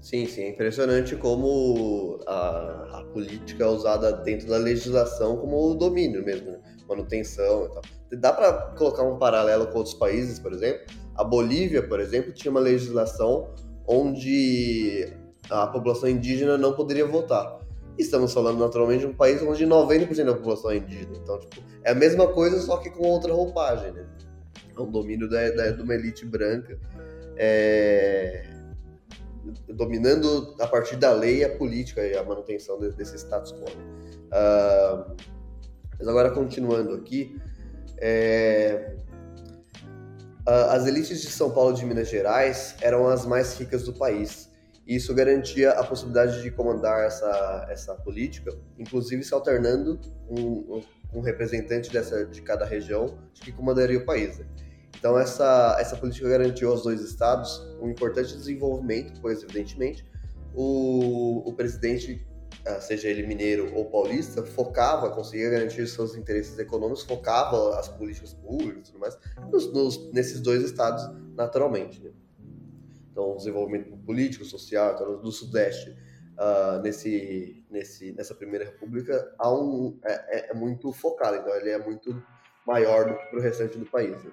Sim, 0.00 0.26
sim, 0.26 0.42
é 0.42 0.50
impressionante 0.50 1.16
como 1.16 2.20
a, 2.26 3.00
a, 3.00 3.04
política 3.12 3.64
é 3.64 3.66
usada 3.66 4.12
dentro 4.12 4.46
da 4.46 4.58
legislação 4.58 5.38
como 5.38 5.74
domínio 5.74 6.24
mesmo, 6.24 6.52
né? 6.52 6.60
manutenção 6.88 7.64
e 7.64 7.68
tal. 7.70 7.82
Dá 8.12 8.32
para 8.32 8.52
colocar 8.76 9.02
um 9.02 9.18
paralelo 9.18 9.66
com 9.66 9.78
outros 9.78 9.94
países, 9.94 10.38
por 10.38 10.52
exemplo. 10.52 10.86
A 11.16 11.24
Bolívia, 11.24 11.82
por 11.82 11.98
exemplo, 11.98 12.32
tinha 12.32 12.50
uma 12.50 12.60
legislação 12.60 13.48
onde 13.88 15.12
a 15.50 15.66
população 15.66 16.08
indígena 16.08 16.56
não 16.56 16.74
poderia 16.74 17.06
votar. 17.06 17.63
Estamos 17.98 18.32
falando 18.32 18.58
naturalmente 18.58 19.00
de 19.00 19.06
um 19.06 19.14
país 19.14 19.40
onde 19.42 19.66
90% 19.66 20.24
da 20.24 20.34
população 20.34 20.70
é 20.70 20.76
indígena. 20.76 21.16
Então, 21.16 21.38
tipo, 21.38 21.62
é 21.82 21.92
a 21.92 21.94
mesma 21.94 22.26
coisa, 22.28 22.60
só 22.60 22.78
que 22.78 22.90
com 22.90 23.04
outra 23.04 23.32
roupagem, 23.32 23.92
né? 23.92 24.06
É 24.76 24.80
um 24.80 24.90
domínio 24.90 25.28
da, 25.28 25.50
da, 25.50 25.70
de 25.70 25.82
uma 25.82 25.94
elite 25.94 26.26
branca. 26.26 26.78
É 27.36 28.50
dominando 29.68 30.54
a 30.60 30.66
partir 30.66 30.96
da 30.96 31.12
lei 31.12 31.44
a 31.44 31.56
política 31.56 32.02
e 32.06 32.16
a 32.16 32.22
manutenção 32.22 32.78
desse 32.78 33.16
status 33.16 33.52
quo. 33.52 33.64
Uh, 33.64 35.14
mas 35.98 36.08
agora 36.08 36.30
continuando 36.30 36.94
aqui, 36.94 37.40
é, 37.98 38.96
as 40.46 40.86
elites 40.86 41.20
de 41.20 41.28
São 41.28 41.50
Paulo 41.50 41.72
e 41.72 41.74
de 41.76 41.86
Minas 41.86 42.08
Gerais 42.08 42.74
eram 42.80 43.06
as 43.06 43.24
mais 43.24 43.56
ricas 43.58 43.84
do 43.84 43.92
país. 43.92 44.50
E 44.86 44.96
isso 44.96 45.14
garantia 45.14 45.70
a 45.70 45.84
possibilidade 45.84 46.42
de 46.42 46.50
comandar 46.50 47.04
essa, 47.04 47.66
essa 47.70 47.94
política, 47.94 48.54
inclusive 48.78 49.24
se 49.24 49.32
alternando 49.32 49.98
um, 50.28 50.82
um 51.12 51.20
representante 51.20 51.90
dessa, 51.90 52.26
de 52.26 52.42
cada 52.42 52.66
região 52.66 53.18
que 53.34 53.50
comandaria 53.50 53.98
o 53.98 54.04
país. 54.04 54.38
Né? 54.38 54.46
Então, 54.98 55.18
essa, 55.18 55.76
essa 55.80 55.96
política 55.96 56.28
garantiu 56.28 56.70
aos 56.70 56.82
dois 56.82 57.00
estados 57.00 57.60
um 57.80 57.88
importante 57.88 58.36
desenvolvimento, 58.36 59.20
pois, 59.20 59.42
evidentemente, 59.42 60.04
o, 60.54 61.42
o 61.48 61.52
presidente, 61.52 62.26
ah, 62.66 62.80
seja 62.80 63.08
ele 63.08 63.26
mineiro 63.26 63.74
ou 63.74 63.86
paulista, 63.86 64.42
focava, 64.42 65.10
conseguia 65.10 65.50
garantir 65.50 65.86
seus 65.86 66.14
interesses 66.14 66.58
econômicos, 66.58 67.02
focava 67.02 67.78
as 67.78 67.88
políticas 67.88 68.34
públicas 68.34 68.88
e 68.88 68.92
tudo 68.92 69.00
mais 69.00 69.18
nos, 69.50 69.72
nos, 69.72 70.12
nesses 70.12 70.40
dois 70.40 70.62
estados, 70.62 71.04
naturalmente. 71.34 72.02
Né? 72.02 72.10
Então, 73.14 73.36
desenvolvimento 73.36 73.96
político, 73.98 74.44
social, 74.44 74.94
então, 74.94 75.20
do 75.20 75.30
Sudeste, 75.30 75.96
uh, 76.36 76.82
nesse, 76.82 77.64
nesse, 77.70 78.10
nessa 78.10 78.34
primeira 78.34 78.64
república, 78.64 79.32
há 79.38 79.54
um, 79.54 79.96
é, 80.04 80.12
é, 80.12 80.50
é 80.50 80.54
muito 80.54 80.92
focado, 80.92 81.36
então 81.36 81.54
ele 81.54 81.70
é 81.70 81.78
muito 81.78 82.20
maior 82.66 83.04
do 83.04 83.16
que 83.16 83.26
para 83.26 83.38
o 83.38 83.40
restante 83.40 83.78
do 83.78 83.86
país. 83.86 84.20
Né? 84.24 84.32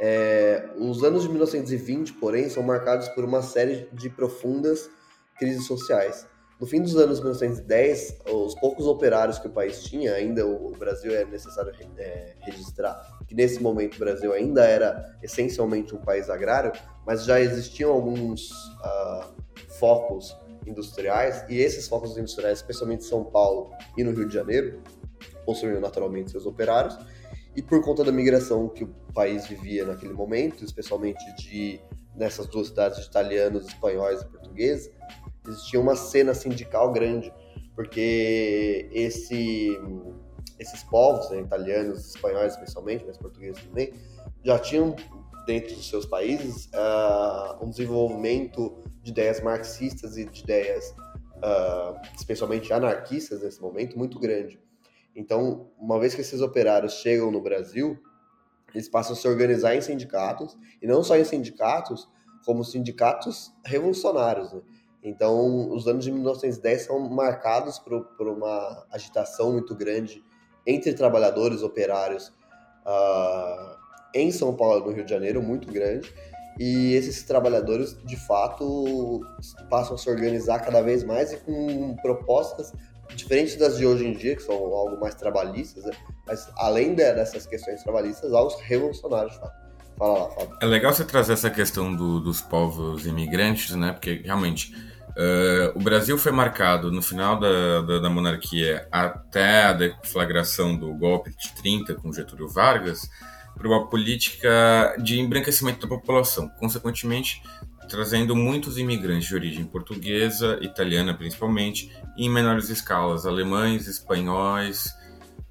É, 0.00 0.70
os 0.76 1.02
anos 1.02 1.22
de 1.22 1.28
1920, 1.28 2.12
porém, 2.12 2.48
são 2.48 2.62
marcados 2.62 3.08
por 3.08 3.24
uma 3.24 3.42
série 3.42 3.88
de 3.92 4.08
profundas 4.08 4.88
crises 5.36 5.66
sociais. 5.66 6.28
No 6.60 6.66
fim 6.66 6.80
dos 6.80 6.96
anos 6.96 7.18
1910, 7.18 8.20
os 8.32 8.54
poucos 8.54 8.86
operários 8.86 9.38
que 9.38 9.48
o 9.48 9.50
país 9.50 9.82
tinha, 9.82 10.14
ainda 10.14 10.46
o 10.46 10.70
Brasil 10.70 11.12
é 11.12 11.24
necessário 11.24 11.72
é, 11.98 12.34
registrar 12.40 13.18
que 13.26 13.34
nesse 13.34 13.60
momento 13.60 13.96
o 13.96 13.98
Brasil 13.98 14.32
ainda 14.32 14.64
era 14.64 15.18
essencialmente 15.22 15.94
um 15.94 15.98
país 15.98 16.30
agrário, 16.30 16.72
mas 17.04 17.24
já 17.24 17.40
existiam 17.40 17.90
alguns 17.90 18.50
uh, 18.50 19.34
focos 19.80 20.36
industriais, 20.66 21.44
e 21.48 21.58
esses 21.58 21.88
focos 21.88 22.16
industriais, 22.16 22.58
especialmente 22.58 23.04
em 23.04 23.08
São 23.08 23.24
Paulo 23.24 23.70
e 23.96 24.04
no 24.04 24.12
Rio 24.12 24.26
de 24.26 24.34
Janeiro, 24.34 24.80
possuíam 25.44 25.80
naturalmente 25.80 26.30
seus 26.30 26.46
operários, 26.46 26.96
e 27.56 27.62
por 27.62 27.82
conta 27.82 28.02
da 28.02 28.12
migração 28.12 28.68
que 28.68 28.84
o 28.84 28.88
país 29.12 29.46
vivia 29.46 29.84
naquele 29.84 30.12
momento, 30.12 30.64
especialmente 30.64 31.22
de 31.36 31.80
nessas 32.16 32.46
duas 32.46 32.68
cidades 32.68 33.00
de 33.00 33.06
italianos, 33.06 33.66
espanhóis 33.66 34.22
e 34.22 34.26
portugueses, 34.26 34.90
existia 35.46 35.80
uma 35.80 35.96
cena 35.96 36.34
sindical 36.34 36.92
grande, 36.92 37.32
porque 37.74 38.88
esse, 38.92 39.78
esses 40.58 40.82
povos, 40.84 41.30
né, 41.30 41.40
italianos, 41.40 42.14
espanhóis 42.14 42.54
especialmente, 42.54 43.04
mas 43.06 43.18
portugueses 43.18 43.62
também, 43.64 43.92
já 44.42 44.58
tinham 44.58 44.94
dentro 45.46 45.74
dos 45.74 45.88
seus 45.88 46.06
países 46.06 46.66
uh, 46.66 47.64
um 47.64 47.68
desenvolvimento 47.68 48.82
de 49.02 49.10
ideias 49.10 49.40
marxistas 49.40 50.16
e 50.16 50.24
de 50.24 50.42
ideias, 50.42 50.94
uh, 51.36 52.00
especialmente 52.16 52.72
anarquistas 52.72 53.42
nesse 53.42 53.60
momento, 53.60 53.98
muito 53.98 54.18
grande. 54.18 54.58
Então, 55.14 55.70
uma 55.78 56.00
vez 56.00 56.14
que 56.14 56.20
esses 56.20 56.40
operários 56.40 56.94
chegam 56.94 57.30
no 57.30 57.40
Brasil, 57.40 57.98
eles 58.74 58.88
passam 58.88 59.12
a 59.12 59.16
se 59.16 59.28
organizar 59.28 59.76
em 59.76 59.80
sindicatos, 59.80 60.56
e 60.82 60.86
não 60.86 61.04
só 61.04 61.16
em 61.16 61.24
sindicatos, 61.24 62.08
como 62.44 62.64
sindicatos 62.64 63.52
revolucionários. 63.64 64.52
Né? 64.52 64.62
Então, 65.04 65.70
os 65.70 65.86
anos 65.86 66.02
de 66.02 66.10
1910 66.10 66.86
são 66.86 66.98
marcados 66.98 67.78
por, 67.78 68.04
por 68.16 68.26
uma 68.26 68.86
agitação 68.90 69.52
muito 69.52 69.74
grande 69.74 70.24
entre 70.66 70.94
trabalhadores 70.94 71.62
operários 71.62 72.28
uh, 72.86 73.76
em 74.14 74.32
São 74.32 74.56
Paulo 74.56 74.80
e 74.80 74.88
no 74.88 74.92
Rio 74.94 75.04
de 75.04 75.10
Janeiro, 75.10 75.42
muito 75.42 75.70
grande. 75.70 76.10
E 76.58 76.94
esses 76.94 77.22
trabalhadores, 77.24 77.98
de 78.04 78.16
fato, 78.16 79.20
passam 79.68 79.96
a 79.96 79.98
se 79.98 80.08
organizar 80.08 80.60
cada 80.60 80.80
vez 80.80 81.04
mais 81.04 81.32
e 81.32 81.36
com 81.36 81.96
propostas 81.96 82.72
diferentes 83.14 83.56
das 83.56 83.76
de 83.76 83.84
hoje 83.84 84.06
em 84.06 84.12
dia, 84.12 84.34
que 84.34 84.42
são 84.42 84.54
algo 84.54 84.98
mais 84.98 85.14
trabalhistas, 85.14 85.84
né? 85.84 85.92
mas 86.26 86.48
além 86.56 86.94
dessas 86.94 87.44
questões 87.44 87.82
trabalhistas, 87.82 88.32
algo 88.32 88.56
revolucionários, 88.62 89.38
Fala 89.96 90.24
lá, 90.24 90.30
Fábio. 90.30 90.58
É 90.60 90.66
legal 90.66 90.92
você 90.92 91.04
trazer 91.04 91.34
essa 91.34 91.48
questão 91.48 91.94
do, 91.94 92.18
dos 92.18 92.40
povos 92.40 93.06
imigrantes, 93.06 93.76
né? 93.76 93.92
Porque 93.92 94.22
realmente 94.24 94.74
uh, 95.16 95.78
o 95.78 95.82
Brasil 95.82 96.16
foi 96.18 96.32
marcado 96.32 96.90
no 96.90 97.02
final 97.02 97.38
da, 97.38 97.82
da, 97.82 97.98
da, 98.00 98.10
monarquia 98.10 98.86
até 98.90 99.64
a 99.64 99.72
deflagração 99.72 100.76
do 100.76 100.92
golpe 100.94 101.30
de 101.30 101.54
30 101.54 101.94
com 101.94 102.12
Getúlio 102.12 102.48
Vargas 102.48 103.08
por 103.56 103.66
uma 103.66 103.86
política 103.88 104.96
de 104.98 105.20
embranquecimento 105.20 105.80
da 105.80 105.88
população. 105.88 106.48
Consequentemente, 106.58 107.42
trazendo 107.88 108.34
muitos 108.34 108.78
imigrantes 108.78 109.28
de 109.28 109.34
origem 109.34 109.64
portuguesa, 109.64 110.58
italiana 110.60 111.14
principalmente, 111.14 111.90
e 112.16 112.26
em 112.26 112.30
menores 112.30 112.68
escalas, 112.68 113.26
alemães, 113.26 113.86
espanhóis 113.86 114.92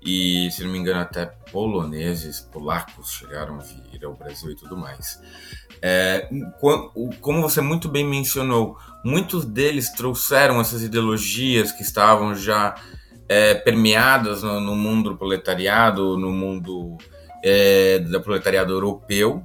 e, 0.06 0.50
se 0.52 0.64
não 0.64 0.72
me 0.72 0.78
engano, 0.78 1.00
até 1.00 1.26
poloneses, 1.52 2.42
polacos 2.42 3.12
chegaram 3.12 3.56
a 3.56 3.64
vir 3.64 4.04
ao 4.04 4.14
Brasil 4.14 4.52
e 4.52 4.56
tudo 4.56 4.76
mais. 4.76 5.20
É, 5.82 6.30
como 7.22 7.42
você 7.42 7.62
muito 7.62 7.88
bem 7.90 8.06
mencionou, 8.06 8.78
muitos 9.04 9.46
deles 9.46 9.92
trouxeram 9.92 10.60
essas 10.60 10.82
ideologias 10.82 11.72
que 11.72 11.82
estavam 11.82 12.36
já 12.36 12.76
é, 13.28 13.54
permeadas 13.54 14.44
no, 14.44 14.60
no, 14.60 14.76
mundo 14.76 15.12
do 15.12 15.18
proletariado, 15.18 16.18
no 16.18 16.32
mundo 16.32 16.98
é, 17.44 18.00
do 18.00 18.22
proletariado 18.22 18.74
europeu, 18.74 19.44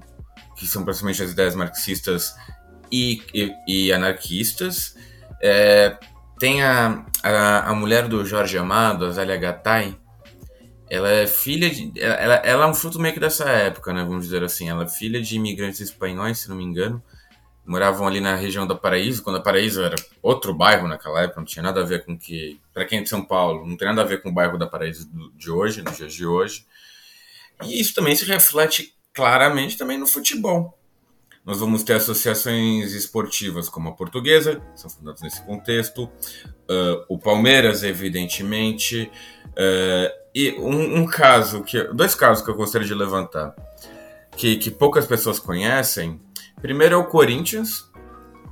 que 0.57 0.67
são 0.67 0.85
praticamente 0.85 1.23
as 1.23 1.31
ideias 1.31 1.55
marxistas 1.55 2.35
e, 2.91 3.23
e, 3.33 3.53
e 3.67 3.93
anarquistas. 3.93 4.97
É, 5.41 5.97
tem 6.39 6.63
a, 6.63 7.05
a, 7.23 7.71
a, 7.71 7.75
mulher 7.75 8.09
do 8.09 8.25
Jorge 8.25 8.59
Amado, 8.59 9.05
a 9.05 9.11
Zélia 9.11 9.37
Gattai, 9.37 9.97
ela 10.91 11.11
é 11.11 11.27
filha 11.27 11.71
de. 11.71 11.93
Ela, 12.01 12.35
ela 12.37 12.65
é 12.65 12.69
um 12.69 12.75
fruto 12.75 12.99
meio 12.99 13.15
que 13.15 13.21
dessa 13.21 13.49
época, 13.49 13.93
né? 13.93 14.03
Vamos 14.03 14.25
dizer 14.25 14.43
assim. 14.43 14.69
Ela 14.69 14.85
é 14.85 14.89
filha 14.89 15.21
de 15.21 15.37
imigrantes 15.37 15.81
espanhóis, 15.81 16.39
se 16.39 16.49
não 16.49 16.57
me 16.57 16.65
engano. 16.65 17.03
Moravam 17.67 18.07
ali 18.07 18.21
na 18.21 18.35
região 18.35 18.67
da 18.67 18.75
Paraíso, 18.75 19.23
quando 19.23 19.37
a 19.37 19.43
Paraíso 19.43 19.83
era 19.83 19.97
outro 20.23 20.55
bairro 20.55 20.89
naquela 20.89 21.23
época, 21.23 21.41
não 21.41 21.45
tinha 21.47 21.63
nada 21.63 21.83
a 21.83 21.85
ver 21.85 22.05
com 22.05 22.19
que. 22.19 22.61
Para 22.73 22.87
quem 22.87 23.01
é 23.01 23.03
de 23.03 23.09
São 23.09 23.23
Paulo, 23.23 23.67
não 23.67 23.77
tem 23.77 23.89
nada 23.89 24.03
a 24.03 24.05
ver 24.05 24.23
com 24.23 24.31
o 24.31 24.33
bairro 24.33 24.57
da 24.57 24.67
Paraíso 24.67 25.09
de 25.37 25.51
hoje, 25.51 25.83
nos 25.83 25.97
dias 25.97 26.15
de 26.15 26.27
hoje. 26.27 26.67
E 27.65 27.81
isso 27.81 27.95
também 27.95 28.15
se 28.15 28.25
reflete 28.25 28.95
claramente 29.13 29.77
também 29.77 29.99
no 29.99 30.07
futebol. 30.07 30.78
Nós 31.49 31.61
vamos 31.61 31.83
ter 31.83 31.95
associações 31.95 32.93
esportivas 32.93 33.71
como 33.71 33.89
a 33.89 33.93
Portuguesa, 33.93 34.57
que 34.57 34.81
são 34.83 34.91
fundadas 34.91 35.23
nesse 35.23 35.41
contexto, 35.47 36.05
uh, 36.05 37.07
o 37.09 37.19
Palmeiras, 37.19 37.83
evidentemente, 37.83 39.11
uh, 39.47 40.15
e 40.35 40.53
um, 40.59 40.99
um, 40.99 41.07
caso, 41.07 41.63
que 41.63 41.83
dois 41.85 42.15
casos 42.15 42.45
que 42.45 42.51
eu 42.51 42.55
gostaria 42.55 42.87
de 42.87 42.93
levantar, 42.93 43.57
que, 44.37 44.57
que 44.57 44.71
poucas 44.71 45.07
pessoas 45.07 45.39
conhecem. 45.39 46.21
Primeiro 46.61 46.97
é 46.97 46.99
o 46.99 47.07
Corinthians, 47.07 47.91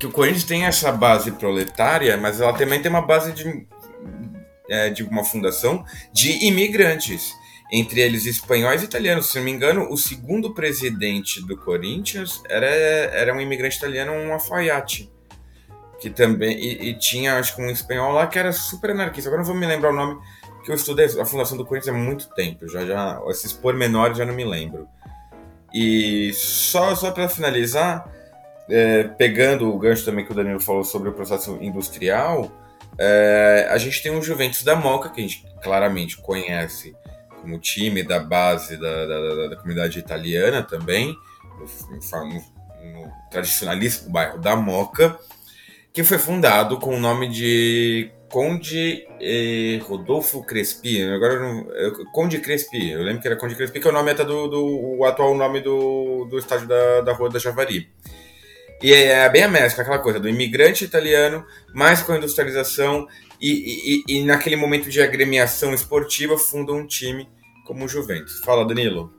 que 0.01 0.07
o 0.07 0.11
Corinthians 0.11 0.45
tem 0.45 0.65
essa 0.65 0.91
base 0.91 1.33
proletária, 1.33 2.17
mas 2.17 2.41
ela 2.41 2.55
também 2.55 2.81
tem 2.81 2.91
uma 2.91 3.03
base 3.03 3.31
de, 3.35 3.67
é, 4.71 4.89
de 4.89 5.03
uma 5.03 5.23
fundação 5.23 5.85
de 6.15 6.47
imigrantes 6.47 7.35
entre 7.71 8.01
eles 8.01 8.27
espanhóis 8.27 8.83
e 8.83 8.85
italianos. 8.85 9.31
Se 9.31 9.37
não 9.37 9.45
me 9.45 9.51
engano, 9.51 9.91
o 9.91 9.97
segundo 9.97 10.55
presidente 10.55 11.45
do 11.45 11.57
Corinthians 11.57 12.43
era, 12.49 12.67
era 12.67 13.35
um 13.35 13.41
imigrante 13.41 13.77
italiano, 13.77 14.13
um 14.13 14.33
Alfaiate. 14.33 15.11
Que 16.01 16.11
também. 16.11 16.57
E, 16.59 16.91
e, 16.91 16.99
tinha, 16.99 17.39
acho 17.39 17.57
que 17.57 17.63
um 17.63 17.71
espanhol 17.71 18.13
lá 18.13 18.27
que 18.27 18.39
era 18.39 18.53
super 18.53 18.91
anarquista. 18.91 19.29
Agora 19.29 19.43
não 19.43 19.49
vou 19.51 19.57
me 19.57 19.67
lembrar 19.67 19.91
o 19.91 19.97
nome, 19.97 20.21
que 20.65 20.71
eu 20.71 20.75
estudei 20.75 21.07
a 21.07 21.25
fundação 21.25 21.57
do 21.57 21.65
Corinthians 21.65 21.95
há 21.95 21.99
muito 21.99 22.29
tempo. 22.35 22.69
Já, 22.69 22.85
já, 22.85 23.21
esses 23.29 23.53
pormenores 23.53 24.19
já 24.19 24.25
não 24.25 24.35
me 24.35 24.45
lembro. 24.45 24.87
E 25.73 26.33
só, 26.35 26.95
só 26.95 27.11
para 27.11 27.29
finalizar, 27.29 28.11
é, 28.69 29.05
pegando 29.05 29.73
o 29.73 29.79
gancho 29.79 30.05
também 30.05 30.25
que 30.25 30.33
o 30.33 30.35
Danilo 30.35 30.61
falou 30.61 30.85
sobre 30.85 31.09
o 31.09 31.13
processo 31.13 31.59
industrial, 31.61 32.51
é, 32.99 33.69
a 33.71 33.79
gente 33.79 34.03
tem 34.03 34.13
o 34.13 34.23
Juventus 34.23 34.63
da 34.63 34.77
Moca, 34.77 35.09
que 35.09 35.21
a 35.21 35.23
gente 35.23 35.47
claramente 35.63 36.17
conhece 36.19 36.95
como 37.47 37.61
time 37.61 38.03
da 38.03 38.19
base 38.19 38.77
da, 38.77 39.07
da, 39.07 39.47
da 39.47 39.57
comunidade 39.57 40.01
italiana 40.01 40.65
também, 40.65 41.17
no, 41.57 41.97
no, 41.97 42.35
no 42.35 43.13
tradicionalíssimo 43.31 44.11
bairro 44.11 44.39
da 44.39 44.57
Moca, 44.57 45.17
que 45.93 46.03
foi 46.03 46.19
fundado 46.19 46.79
com 46.79 46.97
o 46.97 46.99
nome 46.99 47.29
de 47.29 48.11
Conde 48.29 49.07
eh, 49.21 49.81
Rodolfo 49.85 50.43
Crespi. 50.43 51.03
Agora 51.05 51.39
não, 51.39 51.65
Conde 52.13 52.39
Crespi. 52.39 52.91
Eu 52.91 53.03
lembro 53.03 53.23
que 53.23 53.29
era 53.29 53.37
Conde 53.37 53.55
Crespi, 53.55 53.81
que 53.81 53.87
é 53.87 53.91
o 53.91 53.95
nome 53.95 54.11
até 54.11 54.25
do, 54.25 54.49
do 54.49 55.05
atual 55.05 55.35
nome 55.35 55.61
do, 55.61 56.27
do 56.29 56.39
estádio 56.39 56.67
da, 56.67 57.01
da 57.03 57.13
Rua 57.13 57.31
da 57.31 57.39
Javari. 57.39 57.89
E 58.83 58.93
é, 58.93 59.25
é 59.25 59.29
bem 59.31 59.45
a 59.45 59.49
mescla, 59.49 59.83
aquela 59.83 60.01
coisa 60.01 60.19
do 60.19 60.29
imigrante 60.29 60.85
italiano, 60.85 61.47
mais 61.73 62.03
com 62.03 62.13
a 62.13 62.17
industrialização, 62.19 63.07
e, 63.41 64.03
e, 64.09 64.17
e 64.17 64.25
naquele 64.25 64.57
momento 64.57 64.91
de 64.91 65.01
agremiação 65.01 65.73
esportiva, 65.73 66.37
funda 66.37 66.73
um 66.73 66.87
time 66.87 67.27
como 67.67 67.85
o 67.85 67.89
Juventus. 67.89 68.39
Fala, 68.41 68.65
Danilo. 68.67 69.13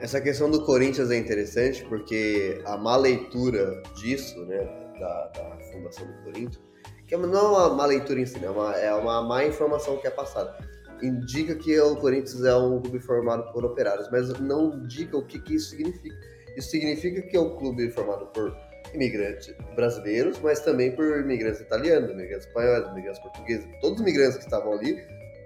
Essa 0.00 0.18
questão 0.18 0.50
do 0.50 0.64
Corinthians 0.64 1.10
é 1.10 1.18
interessante 1.18 1.84
porque 1.84 2.62
a 2.64 2.76
má 2.78 2.96
leitura 2.96 3.82
disso, 3.94 4.40
né, 4.46 4.64
da, 4.98 5.26
da 5.26 5.58
fundação 5.70 6.06
do 6.06 6.14
Corinthians, 6.24 6.58
que 7.06 7.16
não 7.16 7.38
é 7.38 7.42
uma 7.42 7.74
má 7.74 7.84
leitura 7.84 8.18
em 8.18 8.24
si, 8.24 8.38
né, 8.38 8.46
é, 8.46 8.50
uma, 8.50 8.76
é 8.76 8.94
uma 8.94 9.22
má 9.22 9.44
informação 9.44 9.98
que 9.98 10.06
é 10.06 10.10
passada. 10.10 10.56
Indica 11.02 11.54
que 11.54 11.78
o 11.78 11.96
Corinthians 11.96 12.42
é 12.44 12.56
um 12.56 12.80
clube 12.80 12.98
formado 13.00 13.52
por 13.52 13.62
operários, 13.64 14.08
mas 14.10 14.30
não 14.40 14.72
indica 14.74 15.18
o 15.18 15.26
que, 15.26 15.38
que 15.38 15.56
isso 15.56 15.70
significa. 15.70 16.16
Isso 16.56 16.70
significa 16.70 17.20
que 17.22 17.36
é 17.36 17.40
um 17.40 17.56
clube 17.56 17.90
formado 17.90 18.26
por 18.28 18.56
imigrantes 18.94 19.54
brasileiros, 19.74 20.38
mas 20.40 20.60
também 20.60 20.92
por 20.92 21.20
imigrantes 21.20 21.60
italianos, 21.60 22.10
imigrantes 22.10 22.46
espanhóis, 22.46 22.86
imigrantes 22.88 23.20
portugueses. 23.20 23.66
Todos 23.80 24.00
os 24.00 24.02
imigrantes 24.02 24.36
que 24.36 24.44
estavam 24.44 24.72
ali, 24.72 25.02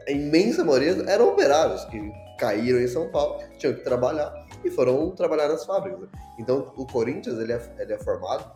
a 0.07 0.11
imensa 0.11 0.65
maioria 0.65 1.05
eram 1.09 1.31
operários 1.31 1.85
que 1.87 2.13
caíram 2.39 2.81
em 2.81 2.89
São 2.89 3.11
Paulo, 3.11 3.43
tinham 3.59 3.75
que 3.75 3.83
trabalhar 3.83 4.33
e 4.65 4.71
foram 4.71 5.11
trabalhar 5.11 5.49
nas 5.49 5.65
fábricas. 5.65 6.09
Então, 6.39 6.73
o 6.77 6.87
Corinthians 6.87 7.39
ele 7.39 7.53
é, 7.53 7.61
ele 7.79 7.93
é 7.93 7.99
formado 7.99 8.51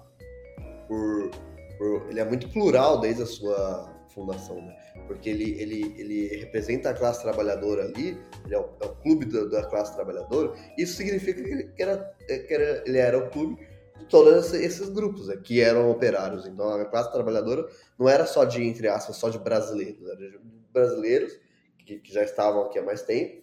por, 0.87 1.31
por, 1.77 2.07
ele 2.11 2.21
é 2.21 2.25
muito 2.25 2.49
plural 2.49 3.01
desde 3.01 3.23
a 3.23 3.27
sua 3.27 3.99
fundação, 4.09 4.57
né? 4.57 4.77
Porque 5.07 5.31
ele, 5.31 5.61
ele, 5.61 5.95
ele 5.99 6.37
representa 6.39 6.91
a 6.91 6.95
classe 6.95 7.23
trabalhadora 7.23 7.85
ali, 7.85 8.19
ele 8.45 8.55
é 8.55 8.59
o, 8.59 8.69
é 8.81 8.87
o 8.87 8.95
clube 8.97 9.27
da, 9.27 9.45
da, 9.45 9.67
classe 9.67 9.95
trabalhadora. 9.95 10.55
Isso 10.77 10.97
significa 10.97 11.43
que, 11.43 11.51
ele, 11.51 11.65
que, 11.65 11.83
era, 11.83 11.97
que 12.27 12.55
era, 12.55 12.83
ele 12.87 12.99
era 12.99 13.19
o 13.19 13.31
clube 13.31 13.68
todos 14.09 14.53
esses 14.55 14.89
grupos 14.89 15.29
né, 15.29 15.37
que 15.37 15.61
eram 15.61 15.91
operários. 15.91 16.47
Então 16.47 16.69
a 16.69 16.85
classe 16.85 17.13
trabalhadora 17.13 17.67
não 17.99 18.09
era 18.09 18.27
só 18.27 18.45
de, 18.45 18.63
entre 18.63 18.89
aspas, 18.89 19.17
só 19.17 19.29
de 19.29 19.39
brasileiros, 19.39 20.07
era 20.07 20.17
de 20.17 20.39
brasileiros 20.73 21.39
que, 21.79 21.99
que 21.99 22.13
já 22.13 22.23
estavam 22.23 22.65
aqui 22.65 22.79
há 22.79 22.83
mais 22.83 23.03
tempo, 23.03 23.43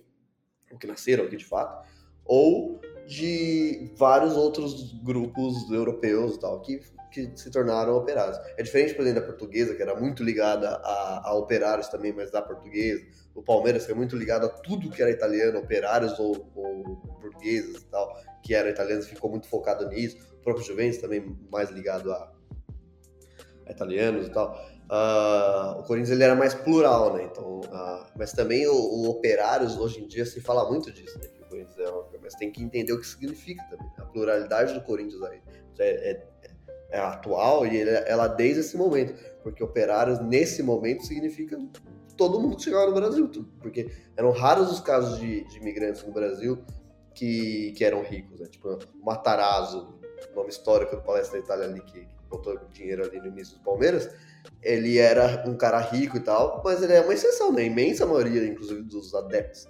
ou 0.71 0.77
que 0.77 0.87
nasceram 0.87 1.25
aqui 1.25 1.35
de 1.35 1.45
fato, 1.45 1.87
ou 2.23 2.79
de 3.07 3.91
vários 3.95 4.35
outros 4.35 4.93
grupos 5.03 5.69
europeus 5.71 6.35
e 6.35 6.39
tal, 6.39 6.61
que, 6.61 6.79
que 7.11 7.31
se 7.35 7.51
tornaram 7.51 7.95
operários. 7.95 8.37
É 8.57 8.63
diferente, 8.63 8.93
por 8.95 9.03
exemplo, 9.03 9.21
da 9.21 9.27
portuguesa, 9.27 9.75
que 9.75 9.81
era 9.81 9.95
muito 9.99 10.23
ligada 10.23 10.69
a, 10.69 11.29
a 11.29 11.33
operários 11.35 11.87
também, 11.87 12.13
mas 12.13 12.31
da 12.31 12.41
portuguesa. 12.41 13.03
O 13.35 13.43
Palmeiras, 13.43 13.85
que 13.85 13.91
é 13.91 13.95
muito 13.95 14.15
ligado 14.15 14.45
a 14.45 14.49
tudo 14.49 14.89
que 14.89 15.01
era 15.01 15.11
italiano, 15.11 15.59
operários 15.59 16.17
ou, 16.17 16.51
ou 16.55 16.95
portugueses 17.21 17.81
e 17.81 17.85
tal, 17.85 18.11
que 18.41 18.55
eram 18.55 18.69
italianos, 18.69 19.07
ficou 19.07 19.29
muito 19.29 19.47
focado 19.47 19.87
nisso 19.87 20.34
próprio 20.45 20.65
Juventus 20.65 20.99
também 20.99 21.37
mais 21.51 21.69
ligado 21.71 22.13
a, 22.13 22.31
a 23.65 23.71
italianos 23.71 24.27
e 24.27 24.29
tal. 24.29 24.55
Uh, 24.85 25.79
o 25.79 25.83
Corinthians 25.83 26.11
ele 26.11 26.23
era 26.23 26.35
mais 26.35 26.53
plural, 26.53 27.15
né? 27.15 27.23
Então, 27.23 27.59
uh, 27.61 28.05
mas 28.15 28.31
também 28.31 28.67
o, 28.67 28.75
o, 28.75 29.09
operários 29.09 29.75
hoje 29.77 29.99
em 29.99 30.07
dia 30.07 30.23
se 30.25 30.39
fala 30.39 30.69
muito 30.69 30.91
disso, 30.91 31.17
né? 31.17 31.27
Que 31.27 31.41
o 31.41 31.45
Corinthians 31.47 31.79
é 31.79 32.17
mas 32.21 32.35
tem 32.35 32.51
que 32.51 32.63
entender 32.63 32.93
o 32.93 32.99
que 32.99 33.07
significa 33.07 33.63
também. 33.63 33.91
A 33.97 34.03
pluralidade 34.03 34.73
do 34.73 34.81
Corinthians 34.81 35.21
aí 35.23 35.41
é, 35.79 36.11
é, 36.11 36.27
é 36.91 36.99
atual 36.99 37.65
e 37.65 37.77
ele, 37.77 37.89
ela 37.89 38.27
desde 38.27 38.59
esse 38.59 38.77
momento, 38.77 39.15
porque 39.41 39.63
operários 39.63 40.19
nesse 40.19 40.61
momento 40.61 41.03
significa 41.03 41.59
todo 42.15 42.39
mundo 42.39 42.61
chegava 42.61 42.87
no 42.87 42.93
Brasil, 42.93 43.29
porque 43.59 43.91
eram 44.15 44.31
raros 44.31 44.71
os 44.71 44.79
casos 44.79 45.19
de, 45.19 45.43
de 45.45 45.57
imigrantes 45.57 46.03
no 46.03 46.13
Brasil 46.13 46.63
que, 47.15 47.73
que 47.77 47.83
eram 47.83 48.03
ricos, 48.03 48.39
né? 48.39 48.47
Tipo, 48.47 48.73
o 48.73 49.05
Matarazzo, 49.05 49.94
nome 50.35 50.49
histórico 50.49 50.95
do 50.95 51.01
Palestra 51.01 51.39
da 51.39 51.45
Itália 51.45 51.65
ali, 51.65 51.81
que, 51.81 52.07
botou 52.29 52.57
dinheiro 52.73 53.03
ali 53.03 53.19
no 53.19 53.27
início 53.27 53.57
do 53.57 53.63
Palmeiras, 53.63 54.09
ele 54.61 54.97
era 54.97 55.43
um 55.47 55.55
cara 55.55 55.79
rico 55.79 56.17
e 56.17 56.19
tal, 56.19 56.61
mas 56.63 56.81
ele 56.81 56.93
é 56.93 57.01
uma 57.01 57.13
exceção, 57.13 57.51
né? 57.51 57.61
A 57.61 57.65
imensa 57.65 58.05
maioria, 58.05 58.45
inclusive, 58.45 58.81
dos 58.83 59.13
adeptos 59.13 59.67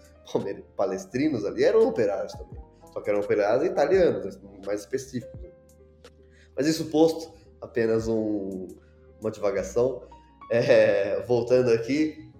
palestrinos 0.75 1.45
ali 1.45 1.63
eram 1.63 1.87
operários 1.87 2.33
também. 2.33 2.63
Só 2.91 3.01
que 3.01 3.09
eram 3.09 3.19
operários 3.19 3.65
italianos, 3.65 4.39
mais 4.65 4.81
específicos. 4.81 5.39
Né? 5.41 5.49
Mas 6.55 6.65
isso 6.65 6.85
posto, 6.85 7.33
apenas 7.61 8.07
um, 8.07 8.67
uma 9.19 9.29
divagação. 9.29 10.03
É, 10.51 11.21
voltando 11.27 11.71
aqui. 11.71 12.31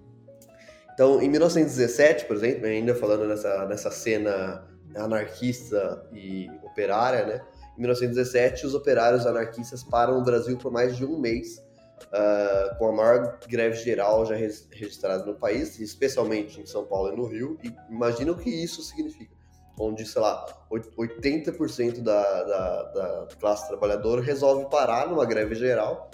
Então, 0.94 1.20
em 1.20 1.28
1917, 1.28 2.24
por 2.24 2.36
exemplo, 2.36 2.66
ainda 2.66 2.94
falando 2.94 3.26
nessa, 3.26 3.66
nessa 3.66 3.90
cena 3.90 4.66
anarquista 4.94 6.08
e 6.12 6.48
operária, 6.62 7.26
né? 7.26 7.44
Em 7.76 7.80
1917, 7.80 8.66
os 8.66 8.74
operários 8.74 9.26
anarquistas 9.26 9.82
param 9.84 10.18
no 10.18 10.24
Brasil 10.24 10.56
por 10.56 10.72
mais 10.72 10.96
de 10.96 11.04
um 11.04 11.18
mês, 11.18 11.58
uh, 12.06 12.76
com 12.78 12.88
a 12.88 12.92
maior 12.92 13.38
greve 13.46 13.76
geral 13.76 14.24
já 14.24 14.34
registrada 14.34 15.24
no 15.24 15.34
país, 15.34 15.78
especialmente 15.78 16.60
em 16.60 16.66
São 16.66 16.84
Paulo 16.86 17.12
e 17.12 17.16
no 17.16 17.26
Rio. 17.26 17.58
E 17.62 17.72
imagina 17.90 18.32
o 18.32 18.36
que 18.36 18.50
isso 18.50 18.82
significa. 18.82 19.34
Onde, 19.78 20.06
sei 20.06 20.22
lá, 20.22 20.46
80% 20.70 22.00
da, 22.00 22.44
da, 22.44 22.82
da 22.84 23.28
classe 23.38 23.68
trabalhadora 23.68 24.22
resolve 24.22 24.70
parar 24.70 25.06
numa 25.08 25.26
greve 25.26 25.54
geral 25.54 26.10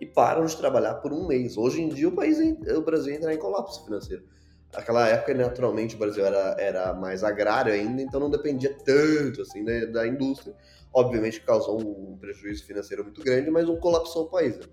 e 0.00 0.06
param 0.06 0.46
de 0.46 0.56
trabalhar 0.56 0.94
por 0.94 1.12
um 1.12 1.26
mês. 1.26 1.58
Hoje 1.58 1.82
em 1.82 1.88
dia, 1.88 2.08
o, 2.08 2.12
país, 2.12 2.38
o 2.38 2.80
Brasil 2.80 3.14
entra 3.14 3.34
em 3.34 3.38
colapso 3.38 3.84
financeiro. 3.84 4.24
Naquela 4.72 5.06
época, 5.06 5.34
naturalmente, 5.34 5.96
o 5.96 5.98
Brasil 5.98 6.24
era, 6.24 6.56
era 6.58 6.94
mais 6.94 7.22
agrário 7.22 7.72
ainda, 7.72 8.00
então 8.00 8.18
não 8.18 8.30
dependia 8.30 8.74
tanto 8.84 9.42
assim 9.42 9.62
da, 9.64 9.84
da 9.86 10.06
indústria. 10.06 10.54
Obviamente 10.94 11.40
causou 11.42 11.80
um 11.80 12.16
prejuízo 12.16 12.64
financeiro 12.64 13.04
muito 13.04 13.22
grande, 13.22 13.50
mas 13.50 13.66
não 13.66 13.76
colapsou 13.76 14.24
o 14.24 14.30
país. 14.30 14.56
Né? 14.56 14.64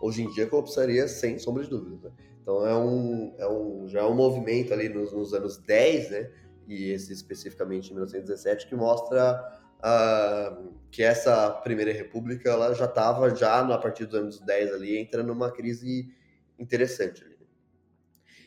Hoje 0.00 0.22
em 0.22 0.30
dia 0.32 0.48
colapsaria 0.48 1.06
sem 1.06 1.38
sombra 1.38 1.62
de 1.62 1.70
dúvida. 1.70 2.08
Né? 2.08 2.14
Então 2.42 2.66
é 2.66 2.76
um, 2.76 3.34
é 3.38 3.48
um, 3.48 3.88
já 3.88 4.00
é 4.00 4.04
um 4.04 4.14
movimento 4.14 4.74
ali 4.74 4.88
nos, 4.88 5.12
nos, 5.12 5.32
anos 5.32 5.58
10, 5.58 6.10
né? 6.10 6.30
E 6.66 6.90
esse 6.90 7.12
especificamente 7.12 7.90
em 7.90 7.94
1917, 7.94 8.66
que 8.66 8.74
mostra 8.74 9.40
uh, 9.78 10.72
que 10.90 11.04
essa 11.04 11.50
Primeira 11.50 11.92
República 11.92 12.50
ela 12.50 12.74
já 12.74 12.86
estava, 12.86 13.34
já 13.34 13.60
a 13.60 13.78
partir 13.78 14.06
dos 14.06 14.14
anos 14.16 14.40
10 14.40 14.72
ali, 14.74 14.98
entrando 14.98 15.28
numa 15.28 15.52
crise 15.52 16.12
interessante. 16.58 17.24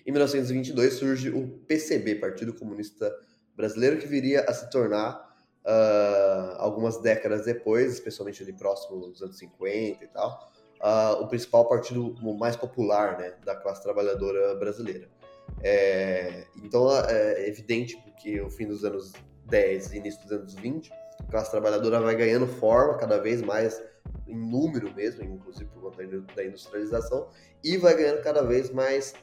Em 0.06 0.12
1922 0.12 0.94
surge 0.94 1.30
o 1.30 1.48
PCB, 1.68 2.16
Partido 2.16 2.54
Comunista 2.54 3.14
Brasileiro, 3.56 3.98
que 3.98 4.06
viria 4.06 4.42
a 4.42 4.54
se 4.54 4.70
tornar, 4.70 5.36
uh, 5.66 6.56
algumas 6.58 7.02
décadas 7.02 7.46
depois, 7.46 7.94
especialmente 7.94 8.44
ali 8.44 8.54
próximo 8.54 9.00
dos 9.00 9.22
anos 9.22 9.38
50 9.38 10.04
e 10.04 10.08
tal, 10.08 10.52
uh, 10.80 11.24
o 11.24 11.28
principal 11.28 11.68
partido 11.68 12.16
mais 12.38 12.56
popular 12.56 13.18
né, 13.18 13.34
da 13.44 13.56
classe 13.56 13.82
trabalhadora 13.82 14.56
brasileira. 14.56 15.10
É, 15.64 16.46
então 16.64 16.90
é 17.08 17.48
evidente 17.48 17.98
que 18.20 18.42
o 18.42 18.50
fim 18.50 18.68
dos 18.68 18.84
anos 18.84 19.14
10 19.46 19.94
e 19.94 19.98
início 19.98 20.22
dos 20.24 20.32
anos 20.32 20.54
20, 20.56 20.92
a 21.20 21.32
classe 21.32 21.52
trabalhadora 21.52 22.00
vai 22.02 22.16
ganhando 22.16 22.48
forma 22.48 22.98
cada 22.98 23.18
vez 23.20 23.42
mais 23.42 23.82
em 24.28 24.36
número 24.36 24.94
mesmo, 24.94 25.24
inclusive 25.24 25.70
por 25.72 25.82
conta 25.82 26.06
da 26.36 26.44
industrialização, 26.44 27.30
e 27.64 27.78
vai 27.78 27.96
ganhando 27.96 28.22
cada 28.22 28.42
vez 28.44 28.72
mais 28.72 29.14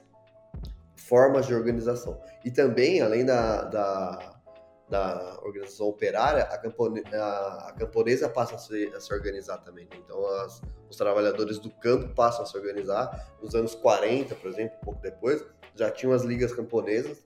formas 1.08 1.46
de 1.46 1.54
organização. 1.54 2.20
E 2.44 2.50
também, 2.50 3.00
além 3.00 3.24
da, 3.24 3.64
da, 3.64 4.40
da 4.88 5.38
organização 5.42 5.88
operária, 5.88 6.42
a, 6.44 6.58
campone, 6.58 7.02
a, 7.12 7.68
a, 7.68 7.72
camponesa 7.72 8.28
passa 8.28 8.56
a 8.56 8.58
se, 8.58 8.92
a 8.94 9.00
se 9.00 9.12
organizar 9.12 9.58
também. 9.58 9.84
Né? 9.86 9.96
Então, 10.04 10.24
as, 10.40 10.60
os 10.88 10.96
trabalhadores 10.96 11.58
do 11.58 11.70
campo 11.70 12.14
passam 12.14 12.42
a 12.42 12.46
se 12.46 12.56
organizar. 12.56 13.34
Nos 13.42 13.54
anos 13.54 13.74
40, 13.74 14.34
por 14.34 14.50
exemplo, 14.50 14.76
um 14.82 14.84
pouco 14.84 15.00
depois, 15.00 15.44
já 15.74 15.90
tinham 15.90 16.12
as 16.12 16.22
ligas 16.22 16.52
camponesas, 16.52 17.24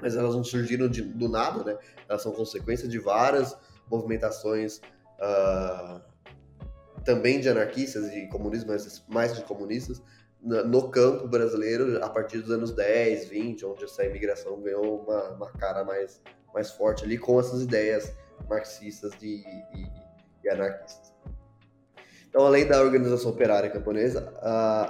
mas 0.00 0.16
elas 0.16 0.34
não 0.34 0.44
surgiram 0.44 0.88
de, 0.88 1.02
do 1.02 1.28
nada, 1.28 1.64
né? 1.64 1.78
Elas 2.08 2.22
são 2.22 2.32
consequência 2.32 2.88
de 2.88 2.98
várias 2.98 3.56
movimentações 3.90 4.80
uh, 5.18 6.00
também 7.04 7.40
de 7.40 7.48
anarquistas 7.48 8.12
e 8.12 8.26
comunistas, 8.26 9.02
mais 9.08 9.34
de 9.34 9.42
comunistas, 9.42 10.02
no 10.40 10.88
campo 10.88 11.26
brasileiro 11.26 12.02
a 12.02 12.08
partir 12.08 12.38
dos 12.38 12.50
anos 12.50 12.70
10, 12.72 13.28
20, 13.28 13.66
onde 13.66 13.84
essa 13.84 14.04
imigração 14.04 14.60
ganhou 14.60 15.02
uma, 15.02 15.30
uma 15.30 15.50
cara 15.52 15.84
mais, 15.84 16.20
mais 16.54 16.70
forte 16.70 17.04
ali 17.04 17.18
com 17.18 17.40
essas 17.40 17.62
ideias 17.62 18.12
marxistas 18.48 19.12
e, 19.20 19.44
e, 19.74 19.86
e 20.44 20.48
anarquistas. 20.48 21.12
Então, 22.28 22.44
além 22.46 22.66
da 22.66 22.80
organização 22.80 23.30
operária 23.30 23.70
camponesa, 23.70 24.32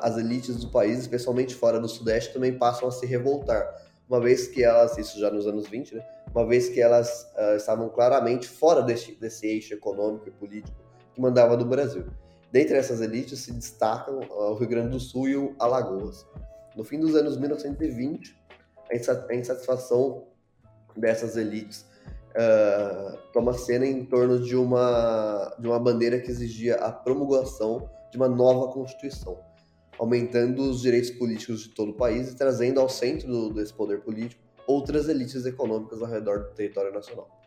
as 0.03 0.19
elites 0.19 0.57
do 0.57 0.71
país, 0.71 0.99
especialmente 0.99 1.55
fora 1.55 1.79
do 1.79 1.89
Sudeste, 1.89 2.33
também 2.33 2.59
passam 2.59 2.89
a 2.89 2.91
se 2.91 3.07
revoltar, 3.07 3.65
uma 4.09 4.21
vez 4.21 4.49
que 4.49 4.65
elas, 4.65 4.99
isso 4.99 5.21
já 5.21 5.31
nos 5.31 5.47
anos 5.47 5.69
20, 5.69 5.95
né, 5.95 6.05
uma 6.35 6.47
vez 6.47 6.69
que 6.69 6.81
elas 6.81 7.31
uh, 7.37 7.57
estavam 7.57 7.89
claramente 7.89 8.49
fora 8.49 8.83
desse, 8.83 9.13
desse 9.13 9.47
eixo 9.47 9.75
econômico 9.75 10.29
e 10.29 10.31
político 10.31 10.77
que 11.15 11.21
mandava 11.21 11.57
do 11.57 11.65
Brasil. 11.65 12.07
Dentre 12.51 12.77
essas 12.77 13.01
elites 13.01 13.41
se 13.41 13.53
destacam 13.53 14.21
uh, 14.21 14.53
o 14.53 14.55
Rio 14.55 14.69
Grande 14.69 14.91
do 14.91 15.01
Sul 15.01 15.29
e 15.29 15.37
o 15.37 15.55
Alagoas. 15.59 16.27
No 16.75 16.83
fim 16.83 16.99
dos 16.99 17.15
anos 17.15 17.37
1920, 17.37 18.37
a 18.91 19.35
insatisfação 19.35 20.25
dessas 20.97 21.37
elites 21.37 21.85
uh, 22.31 23.19
toma 23.33 23.53
cena 23.53 23.85
em 23.85 24.05
torno 24.05 24.41
de 24.41 24.57
uma, 24.57 25.55
de 25.59 25.67
uma 25.67 25.79
bandeira 25.79 26.19
que 26.21 26.31
exigia 26.31 26.77
a 26.77 26.91
promulgação 26.91 27.91
de 28.11 28.17
uma 28.17 28.29
nova 28.29 28.73
Constituição, 28.73 29.39
aumentando 29.99 30.63
os 30.63 30.81
direitos 30.81 31.11
políticos 31.11 31.65
de 31.65 31.69
todo 31.71 31.91
o 31.91 31.95
país 31.95 32.31
e 32.31 32.37
trazendo 32.37 32.81
ao 32.81 32.89
centro 32.89 33.53
desse 33.53 33.75
poder 33.75 34.01
político 34.01 34.43
outras 34.67 35.09
elites 35.09 35.45
econômicas 35.45 36.01
ao 36.01 36.09
redor 36.09 36.41
do 36.41 36.55
território 36.55 36.93
nacional. 36.93 37.38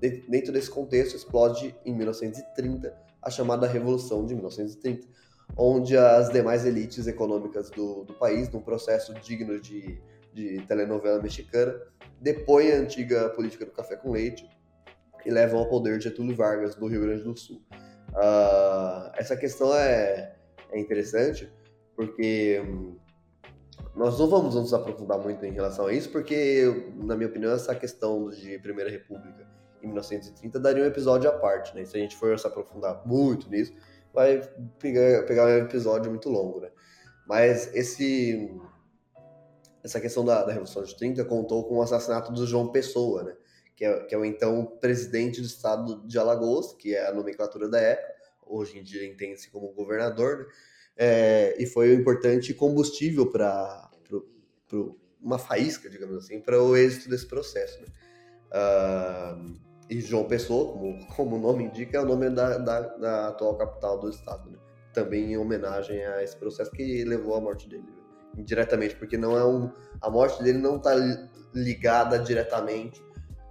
Dentro 0.00 0.52
desse 0.52 0.70
contexto, 0.70 1.16
explode 1.16 1.74
em 1.84 1.94
1930 1.94 2.94
a 3.22 3.30
chamada 3.30 3.66
Revolução 3.66 4.24
de 4.24 4.34
1930, 4.34 5.08
onde 5.56 5.96
as 5.96 6.30
demais 6.30 6.66
elites 6.66 7.06
econômicas 7.06 7.70
do, 7.70 8.04
do 8.04 8.14
país, 8.14 8.50
num 8.50 8.60
processo 8.60 9.14
digno 9.14 9.60
de, 9.60 9.98
de 10.32 10.60
telenovela 10.66 11.20
mexicana, 11.20 11.74
depõem 12.20 12.72
a 12.72 12.76
antiga 12.76 13.30
política 13.30 13.64
do 13.64 13.72
café 13.72 13.96
com 13.96 14.12
leite 14.12 14.48
e 15.24 15.30
levam 15.30 15.60
ao 15.60 15.68
poder 15.68 16.00
Getúlio 16.00 16.36
Vargas 16.36 16.74
do 16.74 16.86
Rio 16.86 17.00
Grande 17.00 17.24
do 17.24 17.36
Sul. 17.36 17.60
Uh, 18.10 19.10
essa 19.16 19.36
questão 19.36 19.74
é, 19.74 20.36
é 20.70 20.78
interessante 20.78 21.52
porque 21.96 22.62
hum, 22.64 22.96
nós 23.94 24.18
não 24.18 24.28
vamos 24.28 24.54
nos 24.54 24.72
aprofundar 24.74 25.18
muito 25.18 25.44
em 25.44 25.52
relação 25.52 25.86
a 25.86 25.92
isso, 25.92 26.10
porque, 26.10 26.92
na 26.96 27.16
minha 27.16 27.28
opinião, 27.28 27.52
essa 27.52 27.74
questão 27.74 28.28
de 28.28 28.58
Primeira 28.58 28.90
República 28.90 29.46
em 29.82 29.86
1930 29.86 30.58
daria 30.60 30.84
um 30.84 30.86
episódio 30.86 31.28
à 31.28 31.32
parte, 31.32 31.74
né? 31.74 31.84
Se 31.84 31.96
a 31.96 32.00
gente 32.00 32.16
for 32.16 32.38
se 32.38 32.46
aprofundar 32.46 33.06
muito 33.06 33.48
nisso, 33.48 33.74
vai 34.12 34.40
pegar, 34.78 35.24
pegar 35.24 35.46
um 35.46 35.58
episódio 35.58 36.10
muito 36.10 36.28
longo, 36.28 36.60
né? 36.60 36.70
Mas 37.26 37.74
esse 37.74 38.50
essa 39.82 40.00
questão 40.00 40.24
da, 40.24 40.42
da, 40.42 40.50
Revolução 40.50 40.82
de 40.82 40.96
30 40.96 41.24
contou 41.24 41.64
com 41.64 41.76
o 41.76 41.82
assassinato 41.82 42.32
do 42.32 42.46
João 42.46 42.72
Pessoa, 42.72 43.22
né? 43.22 43.36
Que 43.76 43.84
é, 43.84 44.04
que 44.04 44.14
é 44.14 44.18
o 44.18 44.24
então 44.24 44.64
presidente 44.80 45.40
do 45.40 45.46
estado 45.46 46.06
de 46.06 46.18
Alagoas, 46.18 46.72
que 46.72 46.94
é 46.94 47.06
a 47.06 47.12
nomenclatura 47.12 47.68
da 47.68 47.78
época, 47.78 48.14
hoje 48.44 48.78
em 48.78 48.82
dia 48.82 49.06
entende-se 49.06 49.50
como 49.50 49.72
governador, 49.72 50.38
né? 50.38 50.46
É, 50.96 51.54
e 51.58 51.66
foi 51.66 51.94
um 51.94 52.00
importante 52.00 52.54
combustível 52.54 53.30
para 53.30 53.90
uma 55.20 55.38
faísca, 55.38 55.90
digamos 55.90 56.16
assim, 56.16 56.40
para 56.40 56.62
o 56.62 56.76
êxito 56.76 57.10
desse 57.10 57.26
processo. 57.26 57.80
Né? 57.80 57.86
Uh, 58.46 59.65
e 59.88 60.00
João 60.00 60.24
Pessoa, 60.24 60.72
como, 60.72 61.06
como 61.14 61.36
o 61.36 61.38
nome 61.38 61.64
indica, 61.64 61.98
é 61.98 62.00
o 62.00 62.04
nome 62.04 62.30
da, 62.30 62.58
da, 62.58 62.80
da 62.80 63.28
atual 63.28 63.56
capital 63.56 63.98
do 63.98 64.10
estado. 64.10 64.50
Né? 64.50 64.58
Também 64.92 65.32
em 65.32 65.36
homenagem 65.36 66.04
a 66.04 66.22
esse 66.22 66.36
processo 66.36 66.70
que 66.70 67.04
levou 67.04 67.36
à 67.36 67.40
morte 67.40 67.68
dele. 67.68 67.84
Né? 67.84 68.40
Indiretamente, 68.42 68.96
porque 68.96 69.16
não 69.16 69.36
é 69.36 69.44
um. 69.44 69.70
A 70.00 70.10
morte 70.10 70.42
dele 70.42 70.58
não 70.58 70.76
está 70.76 70.94
ligada 71.54 72.18
diretamente 72.18 73.02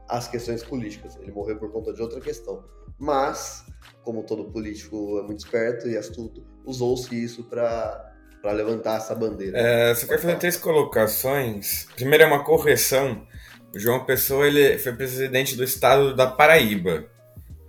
às 0.09 0.27
questões 0.27 0.63
políticas. 0.63 1.15
Ele 1.17 1.31
morreu 1.31 1.57
por 1.57 1.71
conta 1.71 1.93
de 1.93 2.01
outra 2.01 2.19
questão. 2.19 2.63
Mas, 2.99 3.65
como 4.03 4.23
todo 4.23 4.51
político 4.51 5.19
é 5.19 5.23
muito 5.23 5.39
esperto 5.39 5.87
e 5.87 5.97
astuto, 5.97 6.45
usou-se 6.65 7.15
isso 7.15 7.43
para 7.45 8.13
para 8.45 8.51
levantar 8.51 8.97
essa 8.97 9.15
bandeira. 9.15 9.57
É, 9.57 9.95
você 9.95 10.05
quer 10.05 10.19
fazer 10.19 10.37
três 10.37 10.55
colocações. 10.55 11.87
Primeiro 11.95 12.25
é 12.25 12.27
uma 12.27 12.43
correção. 12.43 13.25
O 13.75 13.79
João 13.79 14.05
Pessoa 14.05 14.47
ele 14.47 14.77
foi 14.77 14.93
presidente 14.93 15.53
do 15.57 15.63
estado 15.63 16.15
da 16.15 16.25
Paraíba, 16.25 17.03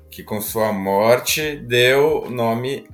que 0.09 0.23
com 0.23 0.40
sua 0.40 0.73
morte 0.73 1.57
deu 1.57 2.31
nome. 2.31 2.87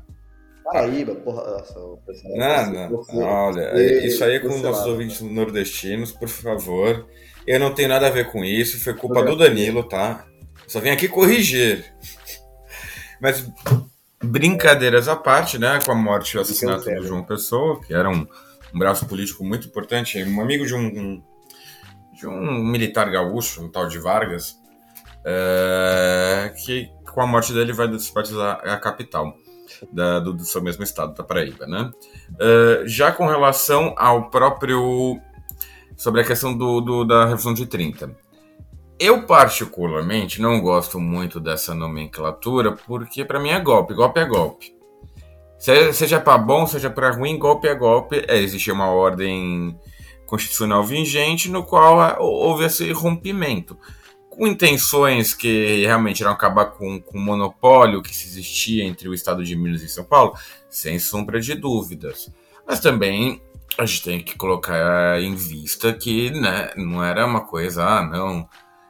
Paraíba, 0.65 1.15
porra. 1.17 1.43
Nossa, 1.43 1.79
não, 1.79 2.73
não, 2.73 3.05
não, 3.13 3.23
olha, 3.23 4.07
isso 4.07 4.25
aí 4.25 4.37
é 4.37 4.39
com 4.41 4.49
os 4.49 4.63
nossos 4.63 4.87
ouvintes 4.87 5.21
nordestinos, 5.21 6.11
por 6.11 6.27
favor. 6.27 7.07
Eu 7.47 7.61
não 7.61 7.75
tenho 7.75 7.91
nada 7.91 8.07
a 8.07 8.11
ver 8.11 8.31
com 8.33 8.43
isso, 8.43 8.83
foi 8.83 8.95
culpa 8.95 9.23
do 9.23 9.37
Danilo, 9.37 9.85
tá? 9.85 10.25
Só 10.67 10.81
vim 10.81 10.89
aqui 10.89 11.07
corrigir. 11.07 11.85
Mas 13.21 13.47
brincadeiras 14.25 15.07
à 15.07 15.17
parte, 15.17 15.59
né, 15.59 15.81
com 15.85 15.93
a 15.93 15.95
morte 15.95 16.33
e 16.33 16.39
o 16.39 16.41
assassinato 16.41 16.87
do 16.87 17.07
João 17.07 17.25
Pessoa, 17.25 17.79
que 17.83 17.93
era 17.93 18.09
um, 18.09 18.27
um 18.75 18.79
braço 18.79 19.05
político 19.05 19.45
muito 19.45 19.69
importante, 19.69 20.23
um 20.25 20.41
amigo 20.41 20.65
de 20.65 20.75
um, 20.75 20.87
um 20.87 21.23
de 22.23 22.29
um 22.29 22.65
militar 22.65 23.11
gaúcho, 23.11 23.65
um 23.65 23.69
tal 23.69 23.89
de 23.89 23.99
Vargas, 23.99 24.57
é, 25.25 26.55
que 26.65 26.89
com 27.13 27.21
a 27.21 27.27
morte 27.27 27.53
dele 27.53 27.73
vai 27.73 27.89
despartizar 27.89 28.61
a 28.65 28.77
capital 28.79 29.35
da, 29.93 30.21
do, 30.21 30.33
do, 30.33 30.45
seu 30.45 30.63
mesmo 30.63 30.85
estado, 30.85 31.15
da 31.15 31.25
Paraíba, 31.25 31.67
né? 31.67 31.91
É, 32.41 32.85
já 32.87 33.11
com 33.11 33.27
relação 33.27 33.95
ao 33.99 34.31
próprio 34.31 35.21
sobre 35.97 36.21
a 36.21 36.25
questão 36.25 36.57
do, 36.57 36.81
do, 36.81 37.05
da 37.05 37.25
Revolução 37.25 37.55
de 37.55 37.67
30. 37.67 38.15
Eu, 39.01 39.27
particularmente, 39.27 40.41
não 40.41 40.61
gosto 40.61 41.01
muito 41.01 41.41
dessa 41.41 41.75
nomenclatura, 41.75 42.73
porque 42.73 43.25
para 43.25 43.41
mim 43.41 43.51
é 43.51 43.59
golpe. 43.59 43.95
Golpe 43.95 44.21
é 44.21 44.25
golpe. 44.25 44.77
Seja 45.59 46.21
para 46.21 46.39
bom, 46.39 46.67
seja 46.67 46.89
para 46.89 47.11
ruim, 47.11 47.37
golpe 47.39 47.67
é 47.67 47.75
golpe. 47.75 48.25
É, 48.29 48.39
existe 48.39 48.71
uma 48.71 48.87
ordem 48.87 49.77
constitucional 50.33 50.83
vigente 50.83 51.51
no 51.51 51.63
qual 51.63 52.19
houve 52.19 52.65
esse 52.65 52.91
rompimento. 52.91 53.77
Com 54.31 54.47
intenções 54.47 55.35
que 55.35 55.85
realmente 55.85 56.21
irão 56.21 56.33
acabar 56.33 56.71
com, 56.71 56.99
com 56.99 57.19
o 57.19 57.21
monopólio 57.21 58.01
que 58.01 58.17
se 58.17 58.29
existia 58.29 58.83
entre 58.83 59.11
o 59.11 59.13
estado 59.13 59.45
de 59.45 59.55
Minas 59.55 59.83
e 59.83 59.91
São 59.91 60.05
Paulo, 60.05 60.33
sem 60.71 60.99
sombra 60.99 61.39
de 61.39 61.55
dúvidas. 61.55 62.33
Mas 62.67 62.81
também 62.81 63.43
a 63.77 63.85
gente 63.85 64.03
tem 64.03 64.25
que 64.25 64.35
colocar 64.39 65.21
em 65.21 65.35
vista 65.35 65.93
que 65.93 66.31
né, 66.31 66.71
não 66.79 67.05
era 67.05 67.27
uma 67.27 67.43
coisa, 67.43 67.85
ah, 67.85 68.03
não, 68.03 68.49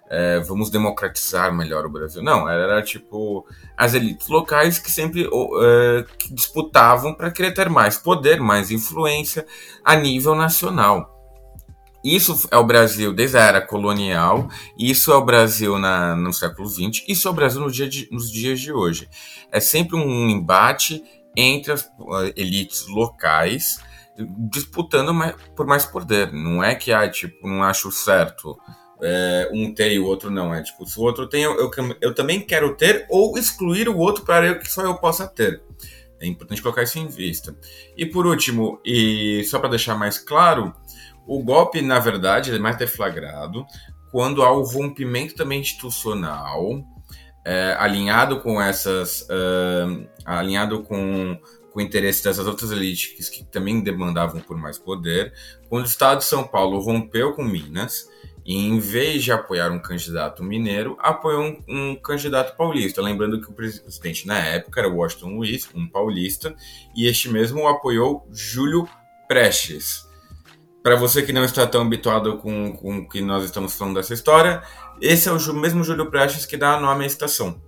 é, 0.09 0.39
vamos 0.39 0.71
democratizar 0.71 1.53
melhor 1.53 1.85
o 1.85 1.91
Brasil. 1.91 2.23
Não, 2.23 2.49
era 2.49 2.81
tipo 2.83 3.45
as 3.77 3.95
elites 3.95 4.29
locais 4.29 4.79
que 4.79 4.93
sempre 4.93 5.25
é, 5.25 6.05
disputavam 6.31 7.13
para 7.13 7.33
querer 7.33 7.51
ter 7.51 7.69
mais 7.69 7.99
poder, 7.99 8.41
mais 8.41 8.71
influência 8.71 9.45
a 9.85 9.97
nível 9.97 10.37
nacional. 10.37 11.13
Isso 12.03 12.49
é 12.51 12.57
o 12.57 12.65
Brasil 12.65 13.13
desde 13.13 13.37
a 13.37 13.43
era 13.43 13.61
colonial, 13.61 14.49
isso 14.79 15.13
é 15.13 15.17
o 15.17 15.25
Brasil 15.25 15.79
na, 15.79 16.17
no 16.17 16.33
século 16.33 16.69
XX, 16.69 17.05
isso 17.07 17.29
é 17.29 17.31
o 17.31 17.35
Brasil 17.35 17.61
no 17.61 17.71
dia 17.71 17.89
de, 17.89 18.09
nos 18.11 18.31
dias 18.31 18.61
de 18.61 18.73
hoje. 18.73 19.09
É 19.51 19.61
sempre 19.61 19.97
um 19.97 20.29
embate 20.29 21.03
entre 21.37 21.73
as 21.73 21.83
uh, 21.83 22.33
elites 22.37 22.87
locais 22.89 23.81
disputando 24.51 25.15
mais, 25.15 25.35
por 25.57 25.67
mais 25.67 25.87
poder. 25.87 26.33
Não 26.33 26.63
é 26.63 26.75
que, 26.75 26.93
ah, 26.93 27.09
tipo, 27.09 27.47
não 27.47 27.63
acho 27.63 27.91
certo 27.91 28.59
é, 29.03 29.51
um 29.53 29.73
ter 29.75 29.93
e 29.93 29.99
o 29.99 30.07
outro 30.07 30.31
não. 30.31 30.55
É 30.55 30.63
tipo, 30.63 30.87
se 30.87 30.99
o 30.99 31.03
outro 31.03 31.29
tem, 31.29 31.43
eu, 31.43 31.57
eu, 31.59 31.71
eu 32.01 32.15
também 32.15 32.41
quero 32.41 32.77
ter 32.77 33.07
ou 33.09 33.37
excluir 33.37 33.89
o 33.89 33.99
outro 33.99 34.25
para 34.25 34.55
que 34.57 34.71
só 34.71 34.83
eu 34.83 34.97
possa 34.97 35.27
ter. 35.27 35.63
É 36.21 36.27
importante 36.27 36.63
colocar 36.63 36.85
isso 36.85 36.99
em 37.01 37.09
vista. 37.09 37.57
E 37.97 38.07
por 38.07 38.27
último, 38.27 38.81
e 38.85 39.43
só 39.45 39.59
para 39.59 39.71
deixar 39.71 39.97
mais 39.97 40.19
claro, 40.19 40.73
o 41.27 41.43
golpe, 41.43 41.81
na 41.83 41.99
verdade, 41.99 42.55
é 42.55 42.59
mais 42.59 42.77
deflagrado 42.77 43.65
quando 44.11 44.43
há 44.43 44.53
o 44.53 44.63
rompimento 44.63 45.35
também 45.35 45.61
institucional, 45.61 46.85
é, 47.45 47.75
alinhado 47.79 48.41
com 48.41 48.61
essas. 48.61 49.23
Uh, 49.23 50.07
alinhado 50.25 50.83
com, 50.83 51.39
com 51.73 51.79
o 51.79 51.83
interesse 51.83 52.23
dessas 52.23 52.47
outras 52.47 52.71
elites 52.71 53.29
que 53.29 53.43
também 53.43 53.81
demandavam 53.81 54.41
por 54.41 54.57
mais 54.57 54.79
poder, 54.79 55.33
quando 55.69 55.85
o 55.85 55.89
Estado 55.89 56.19
de 56.19 56.25
São 56.25 56.45
Paulo 56.45 56.79
rompeu 56.79 57.33
com 57.33 57.43
Minas 57.43 58.07
e 58.45 58.57
em 58.57 58.79
vez 58.79 59.25
de 59.25 59.33
apoiar 59.33 59.71
um 59.71 59.79
candidato 59.79 60.43
mineiro, 60.43 60.97
apoiou 61.01 61.43
um, 61.43 61.65
um, 61.69 61.97
candidato 61.97 62.57
paulista. 62.57 63.01
Lembrando 63.01 63.41
que 63.41 63.49
o 63.49 63.55
presidente 63.55 64.27
na 64.27 64.39
época 64.39 64.81
era 64.81 64.89
Washington 64.89 65.37
Luiz, 65.37 65.69
um 65.75 65.89
paulista, 65.89 66.55
e 66.95 67.07
este 67.07 67.29
mesmo 67.29 67.67
apoiou 67.67 68.29
Júlio 68.33 68.87
Prestes. 69.29 70.12
Para 70.83 70.97
você 70.97 71.23
que 71.23 71.33
não 71.33 71.45
está 71.45 71.67
tão 71.67 71.83
habituado 71.83 72.39
com, 72.39 72.73
com 72.73 72.99
o 72.99 73.09
que 73.09 73.21
nós 73.21 73.45
estamos 73.45 73.75
falando 73.75 73.95
dessa 73.95 74.13
história, 74.13 74.63
esse 75.01 75.29
é 75.29 75.33
o 75.33 75.55
mesmo 75.55 75.85
Júlio 75.85 76.11
Prestes 76.11 76.45
que 76.45 76.57
dá 76.57 76.81
nome 76.81 77.05
à 77.05 77.07
estação. 77.07 77.61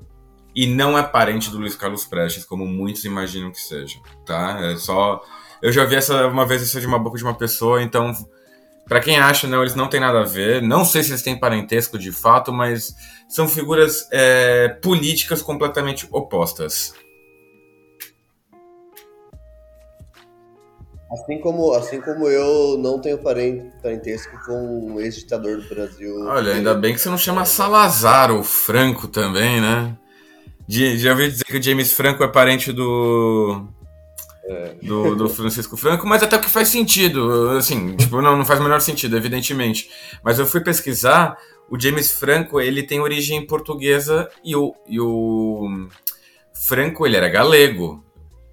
E 0.55 0.67
não 0.67 0.99
é 0.99 1.03
parente 1.03 1.51
do 1.51 1.59
Luiz 1.59 1.77
Carlos 1.77 2.05
Prestes, 2.05 2.45
como 2.45 2.67
muitos 2.67 3.05
imaginam 3.05 3.51
que 3.51 3.61
seja, 3.61 3.99
tá? 4.25 4.59
É 4.61 4.77
só... 4.77 5.23
Eu 5.63 5.73
já 5.73 5.85
vi 5.85 5.95
essa 5.95 6.27
uma 6.27 6.45
vez 6.45 6.63
isso 6.63 6.81
de 6.81 6.87
uma 6.87 6.99
boca 6.99 7.17
de 7.17 7.25
uma 7.25 7.35
pessoa, 7.35 7.83
então 7.83 8.13
para 8.87 9.01
quem 9.01 9.19
acha, 9.19 9.47
não, 9.47 9.63
eles 9.63 9.75
não 9.75 9.89
têm 9.89 10.01
nada 10.01 10.21
a 10.21 10.25
ver. 10.25 10.61
Não 10.61 10.85
sei 10.85 11.03
se 11.03 11.11
eles 11.11 11.23
têm 11.23 11.39
parentesco 11.39 11.99
de 11.99 12.13
fato, 12.13 12.53
mas 12.53 12.95
são 13.29 13.49
figuras 13.49 14.07
é, 14.13 14.69
políticas 14.83 15.41
completamente 15.41 16.07
opostas. 16.11 16.95
Assim 21.13 21.39
como, 21.41 21.73
assim 21.75 22.01
como 22.01 22.29
eu 22.29 22.79
não 22.79 23.01
tenho 23.01 23.19
parentesco 23.19 24.37
com 24.45 24.93
um 24.93 25.01
ex-ditador 25.01 25.59
do 25.59 25.69
Brasil. 25.69 26.27
Olha, 26.27 26.55
ainda 26.55 26.75
bem 26.75 26.93
que 26.95 27.01
você 27.01 27.09
não 27.09 27.19
chama 27.19 27.45
Salazar 27.45 28.33
ou 28.33 28.43
Franco 28.43 29.07
também, 29.07 29.61
né? 29.61 29.97
Já 30.69 31.11
ouvi 31.11 31.31
dizer 31.31 31.45
que 31.45 31.59
o 31.59 31.63
James 31.63 31.93
Franco 31.93 32.25
é 32.25 32.29
parente 32.29 32.73
do 32.73 33.69
é. 34.47 34.75
do, 34.83 35.15
do 35.15 35.29
Francisco 35.29 35.77
Franco, 35.77 36.07
mas 36.07 36.23
até 36.23 36.39
que 36.39 36.51
faz 36.51 36.69
sentido, 36.69 37.51
assim, 37.51 37.97
tipo, 37.97 38.21
não, 38.21 38.37
não 38.37 38.45
faz 38.45 38.61
o 38.61 38.63
menor 38.63 38.81
sentido, 38.81 39.17
evidentemente. 39.17 39.91
Mas 40.23 40.39
eu 40.39 40.47
fui 40.47 40.61
pesquisar, 40.61 41.37
o 41.71 41.79
James 41.79 42.13
Franco, 42.13 42.61
ele 42.61 42.83
tem 42.83 43.01
origem 43.01 43.47
portuguesa 43.47 44.29
e 44.45 44.55
o, 44.57 44.75
e 44.87 45.01
o 45.01 45.89
Franco, 46.67 47.07
ele 47.07 47.17
era 47.17 47.29
galego. 47.29 48.05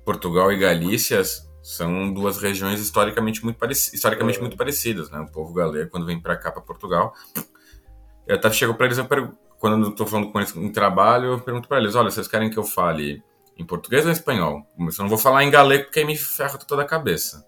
Portugal 0.04 0.52
e 0.52 0.58
Galícia 0.58 1.22
são 1.62 2.12
duas 2.12 2.38
regiões 2.38 2.80
historicamente 2.80 3.44
muito, 3.44 3.58
pareci 3.58 3.96
historicamente 3.96 4.40
muito 4.40 4.58
parecidas, 4.58 5.10
né? 5.10 5.20
O 5.20 5.32
povo 5.32 5.54
galego, 5.54 5.90
quando 5.90 6.06
vem 6.06 6.20
para 6.20 6.36
cá, 6.36 6.52
para 6.52 6.62
Portugal, 6.62 7.14
eu 8.28 8.36
até 8.36 8.52
chego 8.52 8.74
para 8.74 8.88
eles, 8.88 8.98
eu 8.98 9.06
quando 9.60 9.86
eu 9.86 9.92
tô 9.92 10.08
falando 10.08 10.32
com 10.32 10.40
eles 10.40 10.56
em 10.56 10.72
trabalho, 10.72 11.34
eu 11.34 11.40
pergunto 11.40 11.68
para 11.68 11.78
eles, 11.78 11.94
olha, 11.94 12.10
vocês 12.10 12.28
querem 12.28 12.50
que 12.50 12.58
eu 12.58 12.64
fale 12.64 13.24
em 13.56 13.64
português 13.64 14.04
ou 14.04 14.10
em 14.10 14.14
espanhol? 14.14 14.66
Eu 14.78 14.86
não 15.00 15.10
vou 15.10 15.20
falar 15.20 15.44
em 15.44 15.52
galego 15.52 15.84
porque 15.84 16.00
aí 16.00 16.06
me 16.06 16.18
ferra 16.18 16.58
toda 16.58 16.82
a 16.82 16.86
cabeça. 16.86 17.46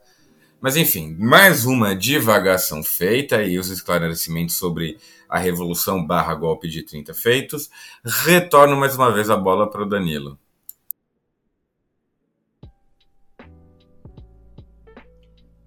Mas 0.61 0.77
enfim, 0.77 1.17
mais 1.19 1.65
uma 1.65 1.95
divagação 1.95 2.83
feita 2.83 3.43
e 3.43 3.57
os 3.57 3.69
esclarecimentos 3.69 4.55
sobre 4.55 4.97
a 5.27 5.39
Revolução 5.39 6.05
barra 6.05 6.35
golpe 6.35 6.69
de 6.69 6.83
30 6.83 7.13
feitos. 7.13 7.69
Retorno 8.05 8.77
mais 8.77 8.95
uma 8.95 9.11
vez 9.11 9.29
a 9.29 9.35
bola 9.35 9.69
para 9.69 9.81
o 9.81 9.89
Danilo. 9.89 10.39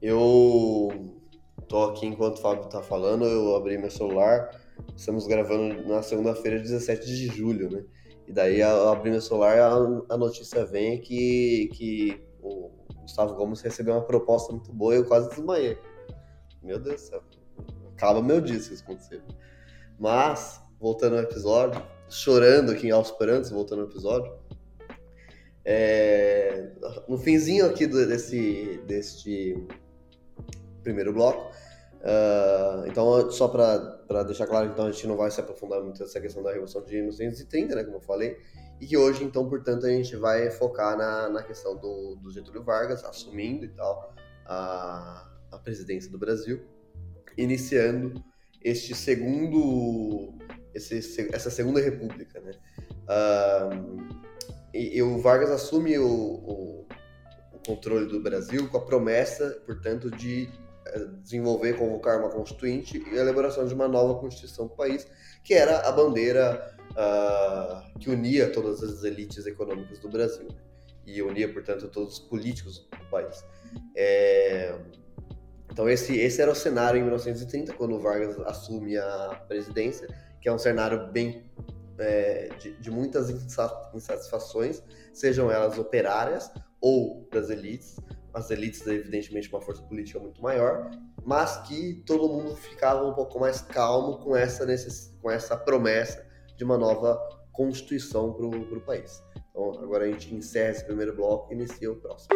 Eu 0.08 1.18
tô 1.66 1.82
aqui 1.86 2.06
enquanto 2.06 2.36
o 2.36 2.40
Fábio 2.40 2.68
tá 2.68 2.80
falando, 2.80 3.24
eu 3.24 3.56
abri 3.56 3.76
meu 3.76 3.90
celular. 3.90 4.56
Estamos 4.94 5.26
gravando 5.26 5.82
na 5.88 6.00
segunda-feira, 6.00 6.60
17 6.60 7.04
de 7.04 7.26
julho, 7.26 7.68
né? 7.68 7.84
E 8.24 8.32
daí, 8.32 8.62
abrindo 8.62 9.16
o 9.16 9.20
celular, 9.20 9.58
a, 9.58 10.14
a 10.14 10.16
notícia 10.16 10.64
vem 10.64 11.00
que, 11.00 11.68
que 11.74 12.24
o 12.40 12.70
Gustavo 13.00 13.34
Gomes 13.34 13.60
recebeu 13.62 13.94
uma 13.94 14.04
proposta 14.04 14.52
muito 14.52 14.72
boa 14.72 14.94
e 14.94 14.98
eu 14.98 15.04
quase 15.04 15.28
desmaiei. 15.28 15.76
Meu 16.62 16.78
Deus 16.78 17.02
do 17.02 17.06
céu. 17.08 17.22
Acaba 17.96 18.22
meu 18.22 18.40
dia 18.40 18.60
se 18.60 18.74
isso 18.74 18.84
acontecer. 18.84 19.24
Mas, 19.98 20.62
voltando 20.78 21.16
ao 21.16 21.22
episódio, 21.24 21.82
chorando 22.08 22.70
aqui 22.70 22.92
aos 22.92 23.10
prantos, 23.10 23.50
voltando 23.50 23.82
ao 23.82 23.88
episódio, 23.88 24.32
é, 25.64 26.70
no 27.08 27.18
finzinho 27.18 27.66
aqui 27.66 27.88
desse, 27.88 28.80
deste 28.86 29.66
primeiro 30.86 31.12
bloco, 31.12 31.50
Uh, 32.06 32.86
então, 32.86 33.30
só 33.32 33.48
para 33.48 34.22
deixar 34.22 34.46
claro, 34.46 34.68
então 34.68 34.86
a 34.86 34.92
gente 34.92 35.06
não 35.08 35.16
vai 35.16 35.28
se 35.28 35.40
aprofundar 35.40 35.82
muito 35.82 36.00
nessa 36.00 36.20
questão 36.20 36.40
da 36.40 36.50
Revolução 36.50 36.80
de 36.84 36.94
1930, 36.94 37.74
né, 37.74 37.82
como 37.82 37.96
eu 37.96 38.00
falei, 38.00 38.38
e 38.80 38.86
que 38.86 38.96
hoje, 38.96 39.24
então, 39.24 39.48
portanto, 39.48 39.86
a 39.86 39.88
gente 39.88 40.14
vai 40.14 40.50
focar 40.50 40.96
na, 40.96 41.28
na 41.28 41.42
questão 41.42 41.76
do, 41.76 42.14
do 42.16 42.30
Getúlio 42.30 42.62
Vargas 42.62 43.02
assumindo 43.04 43.64
e 43.64 43.68
tal 43.68 44.14
a, 44.46 45.28
a 45.50 45.58
presidência 45.58 46.08
do 46.08 46.16
Brasil, 46.16 46.62
iniciando 47.36 48.22
este 48.62 48.94
segundo, 48.94 50.32
esse, 50.72 51.28
essa 51.34 51.50
segunda 51.50 51.80
república, 51.80 52.40
né. 52.40 52.52
Uh, 53.08 54.26
e, 54.72 54.98
e, 54.98 55.02
o 55.02 55.18
Vargas 55.18 55.50
assume 55.50 55.98
o, 55.98 56.06
o, 56.06 56.86
o 57.52 57.58
controle 57.66 58.06
do 58.06 58.20
Brasil 58.20 58.68
com 58.68 58.76
a 58.76 58.84
promessa, 58.84 59.60
portanto, 59.64 60.10
de 60.10 60.48
desenvolver, 61.22 61.74
convocar 61.74 62.18
uma 62.18 62.28
constituinte 62.28 63.02
e 63.10 63.18
a 63.18 63.22
elaboração 63.22 63.66
de 63.66 63.74
uma 63.74 63.88
nova 63.88 64.18
constituição 64.18 64.66
do 64.66 64.74
país, 64.74 65.06
que 65.44 65.54
era 65.54 65.88
a 65.88 65.92
bandeira 65.92 66.76
uh, 66.92 67.98
que 67.98 68.10
unia 68.10 68.50
todas 68.50 68.82
as 68.82 69.04
elites 69.04 69.46
econômicas 69.46 69.98
do 69.98 70.08
Brasil 70.08 70.44
né? 70.44 70.56
e 71.06 71.22
unia, 71.22 71.52
portanto, 71.52 71.88
todos 71.88 72.14
os 72.14 72.18
políticos 72.18 72.88
do 72.90 73.10
país. 73.10 73.44
É... 73.96 74.74
Então 75.70 75.88
esse, 75.88 76.16
esse 76.16 76.40
era 76.40 76.50
o 76.50 76.54
cenário 76.54 76.98
em 76.98 77.02
1930, 77.02 77.74
quando 77.74 77.98
Vargas 77.98 78.38
assume 78.40 78.96
a 78.96 79.42
presidência, 79.46 80.08
que 80.40 80.48
é 80.48 80.52
um 80.52 80.58
cenário 80.58 81.08
bem 81.12 81.44
é, 81.98 82.48
de, 82.58 82.72
de 82.74 82.90
muitas 82.90 83.30
insatisfações, 83.30 84.82
sejam 85.12 85.50
elas 85.50 85.78
operárias 85.78 86.50
ou 86.80 87.28
das 87.30 87.50
elites, 87.50 87.96
as 88.36 88.50
elites, 88.50 88.86
evidentemente, 88.86 89.48
uma 89.48 89.62
força 89.62 89.82
política 89.82 90.20
muito 90.20 90.42
maior, 90.42 90.90
mas 91.24 91.56
que 91.66 92.02
todo 92.04 92.28
mundo 92.28 92.54
ficava 92.54 93.02
um 93.06 93.14
pouco 93.14 93.40
mais 93.40 93.62
calmo 93.62 94.18
com 94.18 94.36
essa, 94.36 94.66
necess... 94.66 95.16
com 95.22 95.30
essa 95.30 95.56
promessa 95.56 96.22
de 96.54 96.62
uma 96.62 96.76
nova 96.76 97.18
constituição 97.50 98.34
para 98.34 98.44
o 98.44 98.80
país. 98.82 99.22
Então, 99.50 99.70
agora 99.82 100.04
a 100.04 100.10
gente 100.10 100.34
encerra 100.34 100.70
esse 100.72 100.84
primeiro 100.84 101.16
bloco 101.16 101.50
e 101.50 101.56
inicia 101.56 101.90
o 101.90 101.96
próximo. 101.96 102.28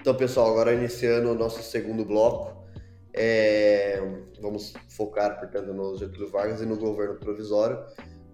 Então, 0.00 0.14
pessoal, 0.14 0.52
agora 0.52 0.72
iniciando 0.72 1.32
o 1.32 1.34
nosso 1.34 1.64
segundo 1.64 2.04
bloco, 2.04 2.64
é... 3.12 4.00
vamos 4.40 4.72
focar, 4.88 5.40
portanto, 5.40 5.74
no 5.74 5.96
Getúlio 5.96 6.30
Vargas 6.30 6.60
e 6.60 6.66
no 6.66 6.76
governo 6.76 7.16
provisório. 7.16 7.84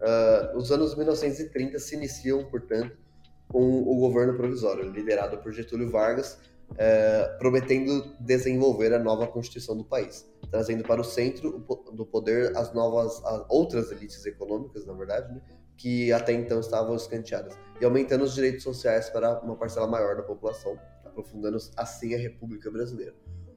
Uh, 0.00 0.56
os 0.56 0.70
anos 0.70 0.94
1930 0.94 1.78
se 1.78 1.96
iniciam, 1.96 2.44
portanto, 2.44 3.07
com 3.48 3.82
o 3.82 3.96
governo 3.96 4.34
provisório, 4.34 4.90
liderado 4.90 5.38
por 5.38 5.52
Getúlio 5.52 5.90
Vargas, 5.90 6.38
é, 6.76 7.36
prometendo 7.38 8.14
desenvolver 8.20 8.92
a 8.92 8.98
nova 8.98 9.26
constituição 9.26 9.76
do 9.76 9.84
país, 9.84 10.28
trazendo 10.50 10.84
para 10.84 11.00
o 11.00 11.04
centro 11.04 11.64
do 11.92 12.04
poder 12.04 12.54
as 12.56 12.72
novas, 12.74 13.24
as 13.24 13.46
outras 13.48 13.90
elites 13.90 14.24
econômicas, 14.26 14.84
na 14.84 14.92
verdade, 14.92 15.32
né, 15.32 15.40
que 15.76 16.12
até 16.12 16.32
então 16.32 16.60
estavam 16.60 16.94
escanteadas, 16.94 17.56
e 17.80 17.84
aumentando 17.84 18.24
os 18.24 18.34
direitos 18.34 18.62
sociais 18.62 19.08
para 19.08 19.40
uma 19.40 19.56
parcela 19.56 19.86
maior 19.86 20.16
da 20.16 20.22
população, 20.22 20.78
aprofundando 21.04 21.56
assim 21.76 22.14
a 22.14 22.18
República 22.18 22.70
Brasileira. 22.70 23.14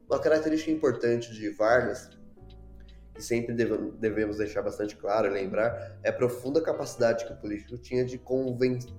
Uma 0.09 0.19
característica 0.19 0.71
importante 0.71 1.33
de 1.33 1.49
Vargas 1.49 2.09
sempre 3.21 3.53
devemos 3.53 4.37
deixar 4.37 4.61
bastante 4.61 4.95
claro 4.95 5.27
e 5.27 5.29
lembrar, 5.29 5.99
é 6.03 6.09
a 6.09 6.13
profunda 6.13 6.61
capacidade 6.61 7.25
que 7.25 7.33
o 7.33 7.37
político 7.37 7.77
tinha 7.77 8.03
de 8.03 8.17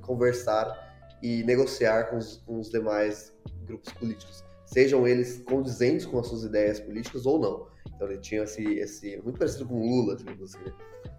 conversar 0.00 0.92
e 1.22 1.42
negociar 1.44 2.04
com 2.04 2.16
os, 2.16 2.38
com 2.38 2.58
os, 2.58 2.70
demais 2.70 3.32
grupos 3.64 3.92
políticos, 3.92 4.44
sejam 4.66 5.06
eles 5.06 5.42
condizentes 5.46 6.04
com 6.04 6.18
as 6.18 6.26
suas 6.26 6.44
ideias 6.44 6.80
políticas 6.80 7.26
ou 7.26 7.38
não. 7.38 7.66
Então 7.94 8.08
ele 8.08 8.18
tinha 8.18 8.42
esse, 8.42 8.62
esse 8.78 9.16
muito 9.22 9.38
parecido 9.38 9.66
com 9.66 9.80
Lula, 9.80 10.16
digamos 10.16 10.42
assim, 10.42 10.64
né? 10.64 10.72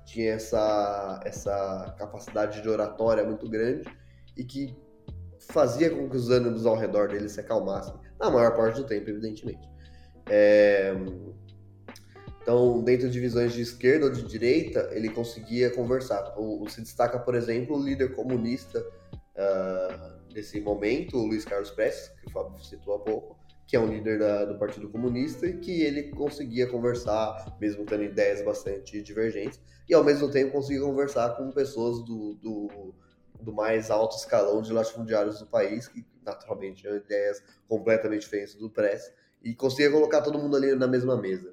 tinha 0.06 0.34
essa, 0.34 1.22
essa 1.26 1.96
capacidade 1.98 2.62
de 2.62 2.68
oratória 2.68 3.24
muito 3.24 3.50
grande 3.50 3.88
e 4.36 4.44
que 4.44 4.76
fazia 5.40 5.90
com 5.90 6.10
que 6.10 6.18
os 6.18 6.30
ânimos 6.30 6.66
ao 6.66 6.76
redor 6.76 7.08
dele 7.10 7.30
se 7.30 7.40
acalmassem, 7.40 7.94
na 8.20 8.30
maior 8.30 8.56
parte 8.56 8.82
do 8.82 8.88
tempo, 8.88 9.10
evidentemente. 9.10 9.70
É, 10.30 10.94
então, 12.44 12.84
dentro 12.84 13.10
de 13.10 13.22
visões 13.22 13.54
de 13.54 13.62
esquerda 13.62 14.08
ou 14.08 14.12
de 14.12 14.22
direita, 14.24 14.90
ele 14.92 15.08
conseguia 15.08 15.72
conversar. 15.72 16.34
O, 16.38 16.68
se 16.70 16.82
destaca, 16.82 17.18
por 17.18 17.36
exemplo, 17.36 17.78
o 17.78 17.82
líder 17.82 18.14
comunista 18.14 18.80
uh, 18.82 20.20
nesse 20.34 20.60
momento, 20.60 21.18
o 21.18 21.26
Luiz 21.26 21.46
Carlos 21.46 21.72
Prestes, 21.72 22.10
que 22.20 22.28
o 22.28 22.32
Fábio 22.32 22.62
citou 22.62 22.96
há 22.96 23.00
pouco, 23.00 23.40
que 23.66 23.78
é 23.78 23.80
um 23.80 23.88
líder 23.88 24.20
da, 24.20 24.44
do 24.44 24.60
Partido 24.60 24.90
Comunista 24.90 25.48
e 25.48 25.58
que 25.58 25.84
ele 25.84 26.10
conseguia 26.10 26.68
conversar, 26.68 27.58
mesmo 27.62 27.86
tendo 27.86 28.04
ideias 28.04 28.44
bastante 28.44 29.02
divergentes, 29.02 29.62
e 29.88 29.94
ao 29.94 30.04
mesmo 30.04 30.30
tempo 30.30 30.52
conseguia 30.52 30.82
conversar 30.82 31.38
com 31.38 31.50
pessoas 31.50 32.04
do, 32.04 32.34
do, 32.36 32.94
do 33.40 33.54
mais 33.54 33.90
alto 33.90 34.18
escalão 34.18 34.62
de 34.62 34.74
latifundiários 34.74 35.40
do 35.40 35.48
país, 35.48 35.88
que 35.88 36.06
naturalmente 36.26 36.82
tinham 36.82 36.98
ideias 36.98 37.42
completamente 37.70 38.24
diferentes 38.24 38.56
do 38.56 38.70
Prestes, 38.70 39.14
e 39.42 39.56
conseguia 39.56 39.92
colocar 39.92 40.22
todo 40.22 40.38
mundo 40.38 40.58
ali 40.58 40.76
na 40.76 40.88
mesma 40.88 41.16
mesa. 41.16 41.53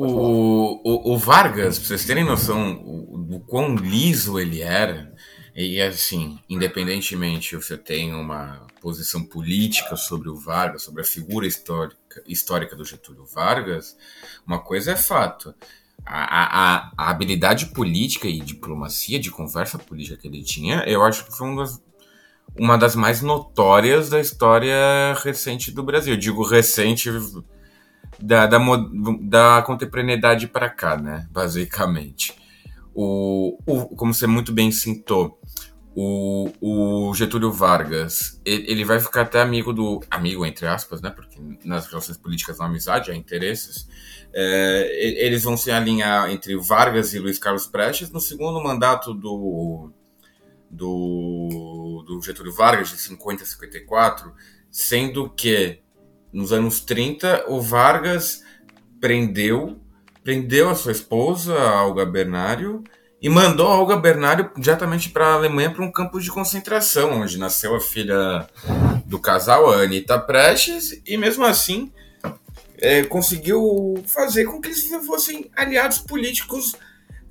O, 0.00 0.80
o, 0.84 1.14
o, 1.14 1.18
Vargas, 1.18 1.76
pra 1.76 1.88
vocês 1.88 2.04
terem 2.04 2.22
noção 2.22 2.76
do 3.28 3.40
quão 3.40 3.74
liso 3.74 4.38
ele 4.38 4.62
era, 4.62 5.12
e 5.52 5.80
assim, 5.80 6.38
independentemente 6.48 7.56
você 7.56 7.76
tem 7.76 8.14
uma 8.14 8.64
posição 8.80 9.24
política 9.24 9.96
sobre 9.96 10.28
o 10.28 10.36
Vargas, 10.36 10.84
sobre 10.84 11.02
a 11.02 11.04
figura 11.04 11.48
histórica, 11.48 12.22
histórica 12.28 12.76
do 12.76 12.84
Getúlio 12.84 13.24
Vargas, 13.26 13.96
uma 14.46 14.60
coisa 14.60 14.92
é 14.92 14.96
fato. 14.96 15.52
A, 16.06 16.76
a, 16.76 16.92
a 16.96 17.10
habilidade 17.10 17.66
política 17.66 18.28
e 18.28 18.38
diplomacia, 18.38 19.18
de 19.18 19.32
conversa 19.32 19.80
política 19.80 20.16
que 20.16 20.28
ele 20.28 20.44
tinha, 20.44 20.84
eu 20.86 21.02
acho 21.02 21.24
que 21.24 21.36
foi 21.36 21.56
das, 21.56 21.82
uma 22.56 22.78
das 22.78 22.94
mais 22.94 23.20
notórias 23.20 24.08
da 24.08 24.20
história 24.20 24.76
recente 25.24 25.72
do 25.72 25.82
Brasil. 25.82 26.14
Eu 26.14 26.20
digo 26.20 26.44
recente 26.44 27.10
da, 28.20 28.46
da, 28.46 28.58
da 29.20 29.62
contemporaneidade 29.62 30.46
para 30.48 30.68
cá, 30.68 30.96
né? 30.96 31.26
Basicamente. 31.30 32.34
O, 32.94 33.58
o, 33.64 33.96
como 33.96 34.12
você 34.12 34.26
muito 34.26 34.52
bem 34.52 34.72
citou, 34.72 35.38
o, 35.94 36.50
o 36.60 37.14
Getúlio 37.14 37.52
Vargas, 37.52 38.40
ele, 38.44 38.70
ele, 38.70 38.84
vai 38.84 39.00
ficar 39.00 39.22
até 39.22 39.40
amigo 39.40 39.72
do. 39.72 40.00
Amigo, 40.10 40.46
entre 40.46 40.66
aspas, 40.66 41.00
né? 41.00 41.10
Porque 41.10 41.40
nas 41.64 41.86
relações 41.86 42.16
políticas 42.16 42.60
há 42.60 42.66
amizade, 42.66 43.10
há 43.10 43.14
interesses. 43.14 43.88
É, 44.32 45.24
eles 45.24 45.42
vão 45.42 45.56
se 45.56 45.70
alinhar 45.70 46.30
entre 46.30 46.56
Vargas 46.56 47.14
e 47.14 47.18
Luiz 47.18 47.38
Carlos 47.38 47.66
Prestes 47.66 48.10
no 48.10 48.20
segundo 48.20 48.62
mandato 48.62 49.14
do, 49.14 49.90
do, 50.70 52.04
do 52.06 52.22
Getúlio 52.22 52.52
Vargas, 52.52 52.90
de 52.90 52.98
50 52.98 53.42
a 53.42 53.46
54, 53.46 54.32
sendo 54.70 55.30
que 55.30 55.80
nos 56.32 56.52
anos 56.52 56.80
30, 56.80 57.44
o 57.48 57.60
Vargas 57.60 58.42
prendeu, 59.00 59.78
prendeu 60.22 60.68
a 60.68 60.74
sua 60.74 60.92
esposa, 60.92 61.54
a 61.58 61.84
Olga 61.84 62.04
Bernário, 62.04 62.82
e 63.20 63.28
mandou 63.28 63.66
Olga 63.66 63.96
Bernário 63.96 64.50
diretamente 64.56 65.10
para 65.10 65.26
a 65.26 65.34
Alemanha 65.34 65.70
para 65.70 65.84
um 65.84 65.90
campo 65.90 66.20
de 66.20 66.30
concentração, 66.30 67.20
onde 67.20 67.38
nasceu 67.38 67.74
a 67.74 67.80
filha 67.80 68.46
do 69.06 69.18
casal, 69.18 69.70
a 69.70 69.82
Anitta 69.82 70.18
Prestes, 70.18 71.00
e 71.04 71.16
mesmo 71.16 71.44
assim 71.44 71.92
é, 72.76 73.02
conseguiu 73.02 74.02
fazer 74.06 74.44
com 74.44 74.60
que 74.60 74.68
eles 74.68 74.88
fossem 75.04 75.50
aliados 75.56 75.98
políticos 75.98 76.76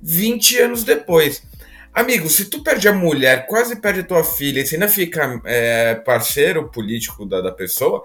20 0.02 0.58
anos 0.58 0.84
depois. 0.84 1.42
Amigo, 1.92 2.28
se 2.28 2.44
tu 2.44 2.62
perde 2.62 2.86
a 2.86 2.92
mulher, 2.92 3.46
quase 3.46 3.76
perde 3.76 4.00
a 4.00 4.04
tua 4.04 4.22
filha, 4.22 4.60
e 4.60 4.66
você 4.66 4.76
ainda 4.76 4.88
fica 4.88 5.40
é, 5.44 5.94
parceiro 5.94 6.68
político 6.70 7.26
da, 7.26 7.40
da 7.40 7.50
pessoa, 7.50 8.04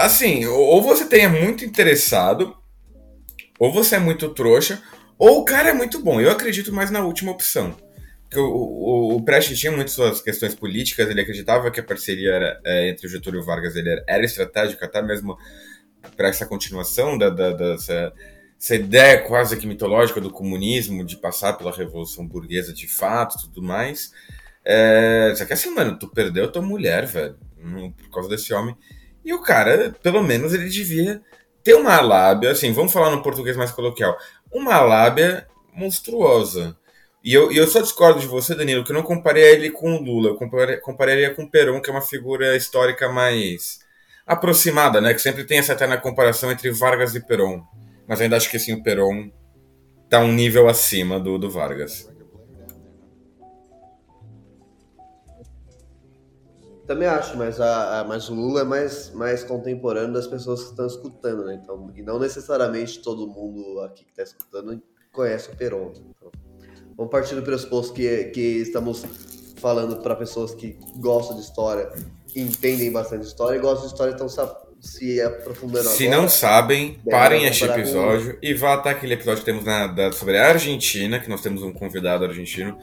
assim, 0.00 0.46
ou 0.46 0.82
você 0.82 1.04
tenha 1.04 1.28
muito 1.28 1.64
interessado, 1.64 2.56
ou 3.58 3.72
você 3.72 3.96
é 3.96 3.98
muito 3.98 4.28
trouxa, 4.30 4.82
ou 5.18 5.40
o 5.40 5.44
cara 5.44 5.70
é 5.70 5.72
muito 5.72 6.02
bom. 6.02 6.20
Eu 6.20 6.30
acredito 6.30 6.72
mais 6.72 6.90
na 6.90 7.04
última 7.04 7.30
opção. 7.30 7.76
Porque 8.22 8.38
o, 8.38 8.46
o, 8.46 9.16
o 9.16 9.24
Prestes 9.24 9.58
tinha 9.58 9.72
muitas 9.72 9.92
suas 9.92 10.20
questões 10.22 10.54
políticas, 10.54 11.10
ele 11.10 11.20
acreditava 11.20 11.70
que 11.70 11.80
a 11.80 11.82
parceria 11.82 12.32
era, 12.32 12.60
é, 12.64 12.88
entre 12.88 13.06
o 13.06 13.10
Getúlio 13.10 13.44
Vargas 13.44 13.74
ele 13.76 13.90
era, 13.90 14.04
era 14.08 14.24
estratégica, 14.24 14.86
até 14.86 15.02
mesmo 15.02 15.36
para 16.16 16.28
essa 16.28 16.46
continuação 16.46 17.18
da, 17.18 17.28
da, 17.28 17.52
dessa 17.52 18.12
essa 18.58 18.74
ideia 18.74 19.22
quase 19.22 19.56
que 19.56 19.66
mitológica 19.66 20.20
do 20.20 20.30
comunismo, 20.30 21.02
de 21.02 21.16
passar 21.16 21.54
pela 21.54 21.72
Revolução 21.72 22.26
Burguesa 22.26 22.74
de 22.74 22.86
fato 22.86 23.40
tudo 23.40 23.62
mais. 23.62 24.12
É, 24.62 25.32
só 25.34 25.46
que 25.46 25.54
assim, 25.54 25.74
mano, 25.74 25.98
tu 25.98 26.06
perdeu 26.08 26.52
tua 26.52 26.60
mulher, 26.60 27.06
velho, 27.06 27.38
por 27.96 28.10
causa 28.10 28.28
desse 28.28 28.52
homem. 28.52 28.76
E 29.24 29.32
o 29.34 29.42
cara, 29.42 29.94
pelo 30.02 30.22
menos, 30.22 30.54
ele 30.54 30.68
devia 30.68 31.20
ter 31.62 31.74
uma 31.74 32.00
lábia, 32.00 32.50
assim, 32.50 32.72
vamos 32.72 32.92
falar 32.92 33.10
no 33.10 33.22
português 33.22 33.56
mais 33.56 33.70
coloquial, 33.70 34.16
uma 34.50 34.80
lábia 34.80 35.46
monstruosa. 35.74 36.76
E 37.22 37.34
eu, 37.34 37.52
e 37.52 37.56
eu 37.58 37.66
só 37.66 37.80
discordo 37.80 38.18
de 38.18 38.26
você, 38.26 38.54
Danilo, 38.54 38.82
que 38.82 38.92
eu 38.92 38.96
não 38.96 39.02
comparei 39.02 39.44
ele 39.44 39.70
com 39.70 39.94
o 39.94 40.02
Lula, 40.02 40.30
eu 40.30 40.36
comparei, 40.36 40.78
compararia 40.78 41.34
com 41.34 41.42
o 41.42 41.50
Perón, 41.50 41.80
que 41.80 41.90
é 41.90 41.92
uma 41.92 42.00
figura 42.00 42.56
histórica 42.56 43.10
mais 43.10 43.80
aproximada, 44.26 45.00
né? 45.00 45.12
Que 45.12 45.20
sempre 45.20 45.44
tem 45.44 45.58
essa 45.58 45.72
eterna 45.72 45.98
comparação 45.98 46.50
entre 46.50 46.70
Vargas 46.70 47.14
e 47.14 47.20
Perón. 47.20 47.62
Mas 48.08 48.20
ainda 48.20 48.36
acho 48.36 48.48
que 48.50 48.56
assim, 48.56 48.72
o 48.72 48.82
Perón 48.82 49.30
tá 50.08 50.20
um 50.20 50.32
nível 50.32 50.68
acima 50.68 51.20
do, 51.20 51.38
do 51.38 51.50
Vargas. 51.50 52.09
Também 56.90 57.06
acho, 57.06 57.36
mas, 57.36 57.60
a, 57.60 58.00
a, 58.00 58.04
mas 58.04 58.28
o 58.28 58.34
Lula 58.34 58.62
é 58.62 58.64
mais, 58.64 59.12
mais 59.14 59.44
contemporâneo 59.44 60.12
das 60.12 60.26
pessoas 60.26 60.64
que 60.64 60.70
estão 60.70 60.88
escutando, 60.88 61.44
né? 61.44 61.56
Então, 61.62 61.88
e 61.94 62.02
não 62.02 62.18
necessariamente 62.18 62.98
todo 62.98 63.28
mundo 63.28 63.78
aqui 63.82 64.02
que 64.02 64.10
está 64.10 64.24
escutando 64.24 64.82
conhece 65.12 65.50
o 65.50 65.56
Peron. 65.56 65.92
Então, 65.94 66.32
vamos 66.96 67.12
partir 67.12 67.36
do 67.36 67.42
pressuposto 67.42 67.92
que, 67.92 68.24
que 68.34 68.40
estamos 68.40 69.04
falando 69.58 70.02
para 70.02 70.16
pessoas 70.16 70.52
que 70.52 70.76
gostam 70.96 71.36
de 71.36 71.42
história, 71.42 71.92
entendem 72.34 72.90
bastante 72.90 73.24
história 73.24 73.56
e 73.56 73.60
gostam 73.60 73.86
de 73.86 73.92
história, 73.92 74.12
então 74.12 74.28
se 74.80 75.20
aprofundando 75.20 75.90
Se 75.90 76.08
agora, 76.08 76.22
não 76.22 76.28
sabem, 76.28 76.98
parem 77.08 77.44
este 77.44 77.66
episódio 77.66 78.32
com... 78.32 78.38
e 78.42 78.52
vá 78.52 78.74
até 78.74 78.90
aquele 78.90 79.14
episódio 79.14 79.38
que 79.38 79.46
temos 79.46 79.64
na, 79.64 79.86
da, 79.86 80.10
sobre 80.10 80.36
a 80.36 80.48
Argentina, 80.48 81.20
que 81.20 81.30
nós 81.30 81.40
temos 81.40 81.62
um 81.62 81.72
convidado 81.72 82.24
argentino 82.24 82.76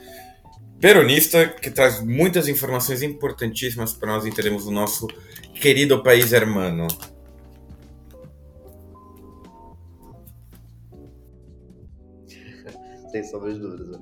peronista, 0.79 1.47
que 1.47 1.71
traz 1.71 2.01
muitas 2.01 2.47
informações 2.47 3.01
importantíssimas 3.01 3.93
para 3.93 4.13
nós 4.13 4.25
entendermos 4.25 4.67
o 4.67 4.71
nosso 4.71 5.07
querido 5.59 6.03
país 6.03 6.33
hermano. 6.33 6.87
Sem 13.11 13.23
sombra 13.23 13.53
de 13.53 13.59
dúvidas. 13.59 14.01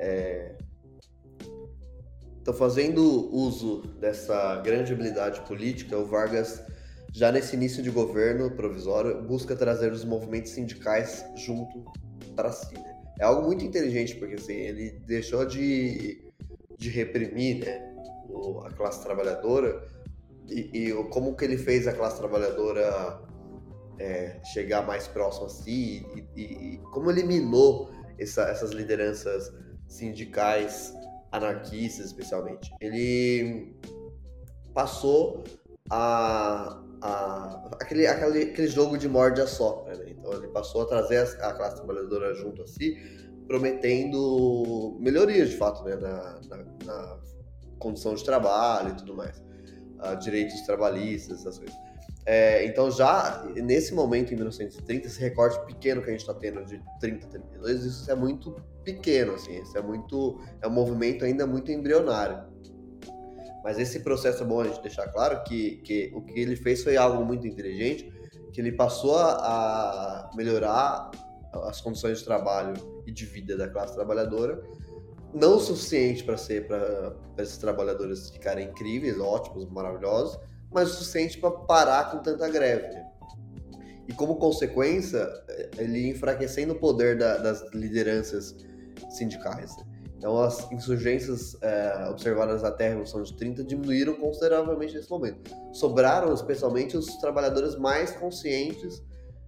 É... 0.00 0.54
Então, 2.40 2.54
fazendo 2.54 3.02
uso 3.34 3.82
dessa 4.00 4.56
grande 4.56 4.92
habilidade 4.92 5.40
política, 5.42 5.96
o 5.96 6.04
Vargas, 6.04 6.62
já 7.12 7.32
nesse 7.32 7.56
início 7.56 7.82
de 7.82 7.90
governo 7.90 8.50
provisório, 8.50 9.22
busca 9.22 9.56
trazer 9.56 9.90
os 9.92 10.04
movimentos 10.04 10.52
sindicais 10.52 11.24
junto 11.36 11.84
para 12.36 12.52
si. 12.52 12.74
Né? 12.74 12.93
É 13.18 13.24
algo 13.24 13.42
muito 13.42 13.64
inteligente, 13.64 14.16
porque 14.16 14.34
assim, 14.34 14.54
ele 14.54 14.90
deixou 15.06 15.44
de, 15.44 16.32
de 16.76 16.90
reprimir 16.90 17.64
né, 17.64 17.94
a 18.64 18.70
classe 18.70 19.02
trabalhadora 19.02 19.86
e, 20.48 20.88
e, 20.88 21.04
como 21.10 21.34
que 21.36 21.44
ele 21.44 21.56
fez 21.56 21.86
a 21.86 21.92
classe 21.92 22.18
trabalhadora 22.18 23.22
é, 23.98 24.40
chegar 24.52 24.86
mais 24.86 25.06
próximo 25.06 25.46
a 25.46 25.48
si 25.48 26.04
e, 26.14 26.40
e, 26.40 26.74
e 26.74 26.78
como 26.92 27.10
eliminou 27.10 27.90
essa, 28.18 28.42
essas 28.42 28.72
lideranças 28.72 29.52
sindicais 29.86 30.92
anarquistas, 31.30 32.06
especialmente. 32.06 32.70
Ele 32.80 33.74
passou 34.72 35.44
a, 35.90 36.83
a 37.04 37.68
aquele, 37.72 38.06
aquele, 38.06 38.42
aquele 38.44 38.68
jogo 38.68 38.96
de 38.96 39.08
morde 39.08 39.40
a 39.40 39.44
né? 39.44 40.04
Então 40.08 40.32
ele 40.32 40.48
passou 40.48 40.82
a 40.82 40.86
trazer 40.86 41.18
a 41.18 41.52
classe 41.52 41.76
trabalhadora 41.76 42.34
junto 42.34 42.62
a 42.62 42.66
si, 42.66 42.96
prometendo 43.46 44.96
melhorias 44.98 45.50
de 45.50 45.56
fato 45.56 45.84
né, 45.84 45.96
na, 45.96 46.40
na, 46.48 46.64
na 46.84 47.18
condição 47.78 48.14
de 48.14 48.24
trabalho 48.24 48.90
e 48.90 48.96
tudo 48.96 49.14
mais, 49.14 49.38
uh, 49.38 50.16
direitos 50.18 50.62
trabalhistas, 50.62 51.40
essas 51.40 51.58
coisas. 51.58 51.76
É, 52.26 52.64
então 52.64 52.90
já 52.90 53.44
nesse 53.54 53.92
momento, 53.92 54.32
em 54.32 54.36
1930, 54.36 55.06
esse 55.06 55.20
recorte 55.20 55.60
pequeno 55.66 56.00
que 56.00 56.08
a 56.08 56.12
gente 56.12 56.22
está 56.22 56.32
tendo 56.32 56.64
de 56.64 56.80
30, 56.98 57.26
32, 57.26 57.84
isso 57.84 58.10
é 58.10 58.14
muito 58.14 58.56
pequeno, 58.82 59.34
assim, 59.34 59.60
isso 59.60 59.76
é 59.76 59.82
muito, 59.82 60.40
é 60.62 60.66
um 60.66 60.70
movimento 60.70 61.22
ainda 61.22 61.46
muito 61.46 61.70
embrionário. 61.70 62.53
Mas 63.64 63.78
esse 63.78 64.00
processo 64.00 64.42
é 64.42 64.46
bom 64.46 64.60
a 64.60 64.64
gente 64.64 64.82
deixar 64.82 65.08
claro 65.08 65.42
que, 65.42 65.76
que 65.78 66.12
o 66.14 66.20
que 66.20 66.38
ele 66.38 66.54
fez 66.54 66.84
foi 66.84 66.98
algo 66.98 67.24
muito 67.24 67.46
inteligente, 67.46 68.12
que 68.52 68.60
ele 68.60 68.72
passou 68.72 69.16
a 69.16 70.30
melhorar 70.36 71.10
as 71.64 71.80
condições 71.80 72.18
de 72.18 72.24
trabalho 72.24 72.74
e 73.06 73.10
de 73.10 73.24
vida 73.24 73.56
da 73.56 73.66
classe 73.66 73.94
trabalhadora, 73.94 74.62
não 75.32 75.56
o 75.56 75.60
suficiente 75.60 76.22
para 76.22 76.36
ser 76.36 76.66
para 76.66 77.16
esses 77.38 77.56
trabalhadores 77.56 78.30
ficarem 78.30 78.68
incríveis, 78.68 79.18
ótimos, 79.18 79.68
maravilhosos, 79.70 80.38
mas 80.70 80.90
o 80.90 80.94
suficiente 80.94 81.38
para 81.38 81.50
parar 81.50 82.10
com 82.10 82.18
tanta 82.18 82.48
greve. 82.48 83.02
E 84.06 84.12
como 84.12 84.36
consequência, 84.36 85.26
ele 85.78 86.10
enfraquecendo 86.10 86.74
o 86.74 86.78
poder 86.78 87.16
da, 87.16 87.38
das 87.38 87.64
lideranças 87.72 88.54
sindicais. 89.10 89.74
Então, 90.16 90.40
as 90.40 90.70
insurgências 90.72 91.56
é, 91.60 92.08
observadas 92.08 92.62
na 92.62 92.70
Terra, 92.70 92.90
Revolução 92.90 93.22
de 93.22 93.36
30, 93.36 93.64
diminuíram 93.64 94.14
consideravelmente 94.14 94.94
nesse 94.94 95.10
momento. 95.10 95.50
Sobraram, 95.72 96.32
especialmente, 96.32 96.96
os 96.96 97.06
trabalhadores 97.16 97.76
mais 97.76 98.12
conscientes 98.12 99.02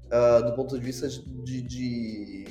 uh, 0.07 0.45
do 0.45 0.55
ponto 0.55 0.79
de 0.79 0.85
vista 0.85 1.09
de, 1.09 1.23
de, 1.43 1.63
de, 1.63 2.45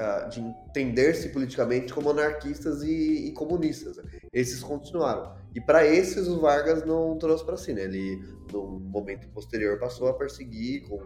uh, 0.00 0.28
de 0.28 0.40
entender-se 0.40 1.28
politicamente 1.30 1.92
como 1.92 2.10
anarquistas 2.10 2.82
e, 2.82 3.28
e, 3.28 3.32
comunistas. 3.32 3.98
Esses 4.32 4.62
continuaram. 4.62 5.34
E 5.54 5.60
para 5.60 5.86
esses, 5.86 6.28
o 6.28 6.40
Vargas 6.40 6.84
não 6.84 7.16
trouxe 7.18 7.44
para 7.44 7.56
si. 7.56 7.72
Né? 7.72 7.82
Ele, 7.82 8.22
no 8.52 8.80
momento 8.80 9.28
posterior, 9.28 9.78
passou 9.78 10.08
a 10.08 10.14
perseguir 10.14 10.88
com, 10.88 10.98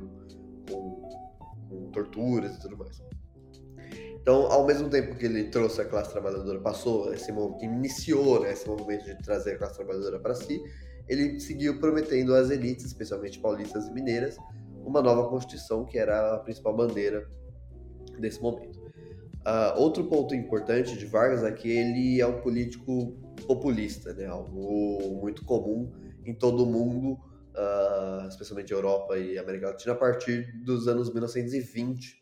com, 0.69 1.09
com 1.69 1.91
torturas 1.93 2.57
e 2.57 2.61
tudo 2.61 2.77
mais. 2.77 3.01
Então, 4.23 4.47
ao 4.53 4.67
mesmo 4.67 4.89
tempo 4.91 5.17
que 5.17 5.25
ele 5.25 5.45
trouxe 5.45 5.81
a 5.81 5.85
classe 5.85 6.13
trabalhadora, 6.13 6.61
passou 6.61 7.13
esse 7.13 7.33
iniciou 7.63 8.41
né, 8.41 8.53
esse 8.53 8.69
movimento 8.69 9.05
de 9.05 9.17
trazer 9.23 9.53
a 9.53 9.59
classe 9.59 9.77
trabalhadora 9.77 10.19
para 10.19 10.35
si, 10.35 10.63
ele 11.09 11.41
seguiu 11.41 11.81
prometendo 11.81 12.35
às 12.35 12.51
elites, 12.51 12.85
especialmente 12.85 13.41
paulistas 13.41 13.89
e 13.89 13.93
mineiras, 13.93 14.37
uma 14.85 15.01
nova 15.01 15.29
constituição 15.29 15.85
que 15.85 15.99
era 15.99 16.35
a 16.35 16.39
principal 16.39 16.77
bandeira 16.77 17.29
desse 18.19 18.41
momento. 18.41 18.79
Uh, 19.41 19.81
outro 19.81 20.05
ponto 20.05 20.35
importante 20.35 20.99
de 20.99 21.07
Vargas 21.07 21.43
é 21.43 21.51
que 21.51 21.71
ele 21.71 22.21
é 22.21 22.27
um 22.27 22.43
político 22.43 23.17
populista, 23.47 24.13
né, 24.13 24.27
algo 24.27 25.19
muito 25.19 25.45
comum 25.47 25.91
em 26.27 26.35
todo 26.35 26.65
o 26.65 26.67
mundo, 26.67 27.13
uh, 27.13 28.29
especialmente 28.29 28.71
Europa 28.71 29.17
e 29.17 29.39
América 29.39 29.69
Latina, 29.69 29.95
a 29.95 29.97
partir 29.97 30.53
dos 30.63 30.87
anos 30.87 31.11
1920 31.11 32.20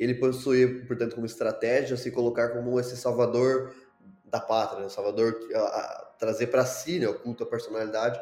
ele 0.00 0.14
possuía, 0.14 0.82
portanto, 0.86 1.14
como 1.14 1.26
estratégia 1.26 1.94
se 1.94 2.10
colocar 2.10 2.48
como 2.48 2.80
esse 2.80 2.96
salvador 2.96 3.74
da 4.24 4.40
pátria, 4.40 4.82
né? 4.82 4.88
salvador, 4.88 5.38
a, 5.54 5.58
a, 5.58 6.10
trazer 6.18 6.46
para 6.46 6.64
si, 6.64 6.98
né, 6.98 7.06
o 7.06 7.18
culto 7.18 7.44
à 7.44 7.46
personalidade, 7.46 8.18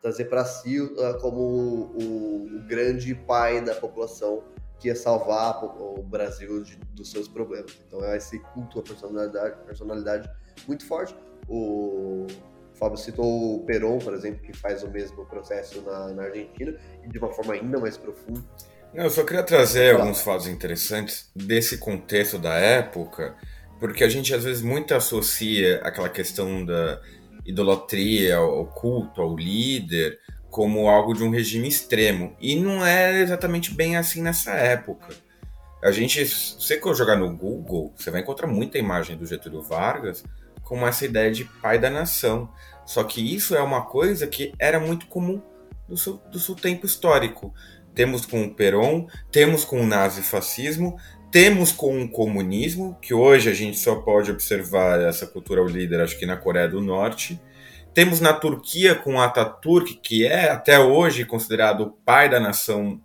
trazer 0.00 0.26
para 0.26 0.44
si 0.44 0.78
uh, 0.78 1.18
como 1.22 1.38
o, 1.38 2.56
o, 2.56 2.66
grande 2.66 3.14
pai 3.14 3.62
da 3.62 3.74
população 3.74 4.44
que 4.78 4.88
ia 4.88 4.96
salvar 4.96 5.64
o 5.64 6.02
Brasil 6.02 6.62
de, 6.62 6.76
dos 6.92 7.10
seus 7.10 7.28
problemas. 7.28 7.78
Então 7.86 8.04
é 8.04 8.16
esse 8.16 8.38
culto 8.52 8.80
à 8.80 8.82
personalidade, 8.82 9.56
personalidade 9.64 10.30
muito 10.66 10.84
forte. 10.84 11.16
O 11.48 12.26
Fábio 12.74 12.98
citou 12.98 13.56
o 13.56 13.64
Perón, 13.64 13.98
por 13.98 14.12
exemplo, 14.12 14.42
que 14.42 14.52
faz 14.52 14.82
o 14.82 14.90
mesmo 14.90 15.24
processo 15.26 15.80
na, 15.82 16.08
na 16.08 16.24
Argentina, 16.24 16.76
e 17.04 17.08
de 17.08 17.18
uma 17.18 17.32
forma 17.32 17.54
ainda 17.54 17.78
mais 17.78 17.96
profunda. 17.96 18.42
Eu 18.94 19.08
só 19.08 19.24
queria 19.24 19.42
trazer 19.42 19.94
alguns 19.94 20.20
fatos 20.20 20.46
interessantes 20.46 21.30
desse 21.34 21.78
contexto 21.78 22.38
da 22.38 22.54
época, 22.54 23.34
porque 23.80 24.04
a 24.04 24.08
gente 24.08 24.34
às 24.34 24.44
vezes 24.44 24.62
muito 24.62 24.94
associa 24.94 25.80
aquela 25.82 26.10
questão 26.10 26.62
da 26.62 27.00
idolatria, 27.46 28.36
ao 28.36 28.66
culto, 28.66 29.22
ao 29.22 29.34
líder, 29.34 30.18
como 30.50 30.88
algo 30.88 31.14
de 31.14 31.24
um 31.24 31.30
regime 31.30 31.66
extremo. 31.66 32.36
E 32.38 32.54
não 32.54 32.84
é 32.84 33.18
exatamente 33.22 33.74
bem 33.74 33.96
assim 33.96 34.20
nessa 34.20 34.52
época. 34.52 35.14
A 35.82 35.90
gente, 35.90 36.26
se 36.26 36.54
você 36.60 36.78
jogar 36.94 37.16
no 37.16 37.34
Google, 37.34 37.94
você 37.96 38.10
vai 38.10 38.20
encontrar 38.20 38.46
muita 38.46 38.76
imagem 38.76 39.16
do 39.16 39.24
Getúlio 39.24 39.62
Vargas 39.62 40.22
com 40.62 40.86
essa 40.86 41.06
ideia 41.06 41.32
de 41.32 41.46
pai 41.46 41.78
da 41.78 41.88
nação. 41.88 42.52
Só 42.84 43.02
que 43.02 43.34
isso 43.34 43.56
é 43.56 43.62
uma 43.62 43.86
coisa 43.86 44.26
que 44.26 44.52
era 44.58 44.78
muito 44.78 45.06
comum 45.06 45.40
do 45.88 45.96
seu, 45.96 46.18
do 46.30 46.38
seu 46.38 46.54
tempo 46.54 46.84
histórico 46.84 47.54
temos 47.94 48.26
com 48.26 48.44
o 48.44 48.54
Peron, 48.54 49.06
temos 49.30 49.64
com 49.64 49.80
o 49.80 49.86
nazifascismo, 49.86 50.96
temos 51.30 51.72
com 51.72 52.02
o 52.02 52.08
comunismo, 52.08 52.98
que 53.00 53.14
hoje 53.14 53.48
a 53.48 53.54
gente 53.54 53.78
só 53.78 53.96
pode 53.96 54.30
observar 54.30 55.00
essa 55.00 55.26
cultura 55.26 55.62
líder, 55.62 56.00
acho 56.00 56.18
que 56.18 56.26
na 56.26 56.36
Coreia 56.36 56.68
do 56.68 56.80
Norte. 56.80 57.40
Temos 57.94 58.20
na 58.20 58.32
Turquia 58.32 58.94
com 58.94 59.20
Ataturk, 59.20 59.94
que 60.02 60.26
é 60.26 60.50
até 60.50 60.78
hoje 60.78 61.24
considerado 61.24 61.82
o 61.82 61.90
pai 61.90 62.28
da 62.28 62.40
nação 62.40 63.00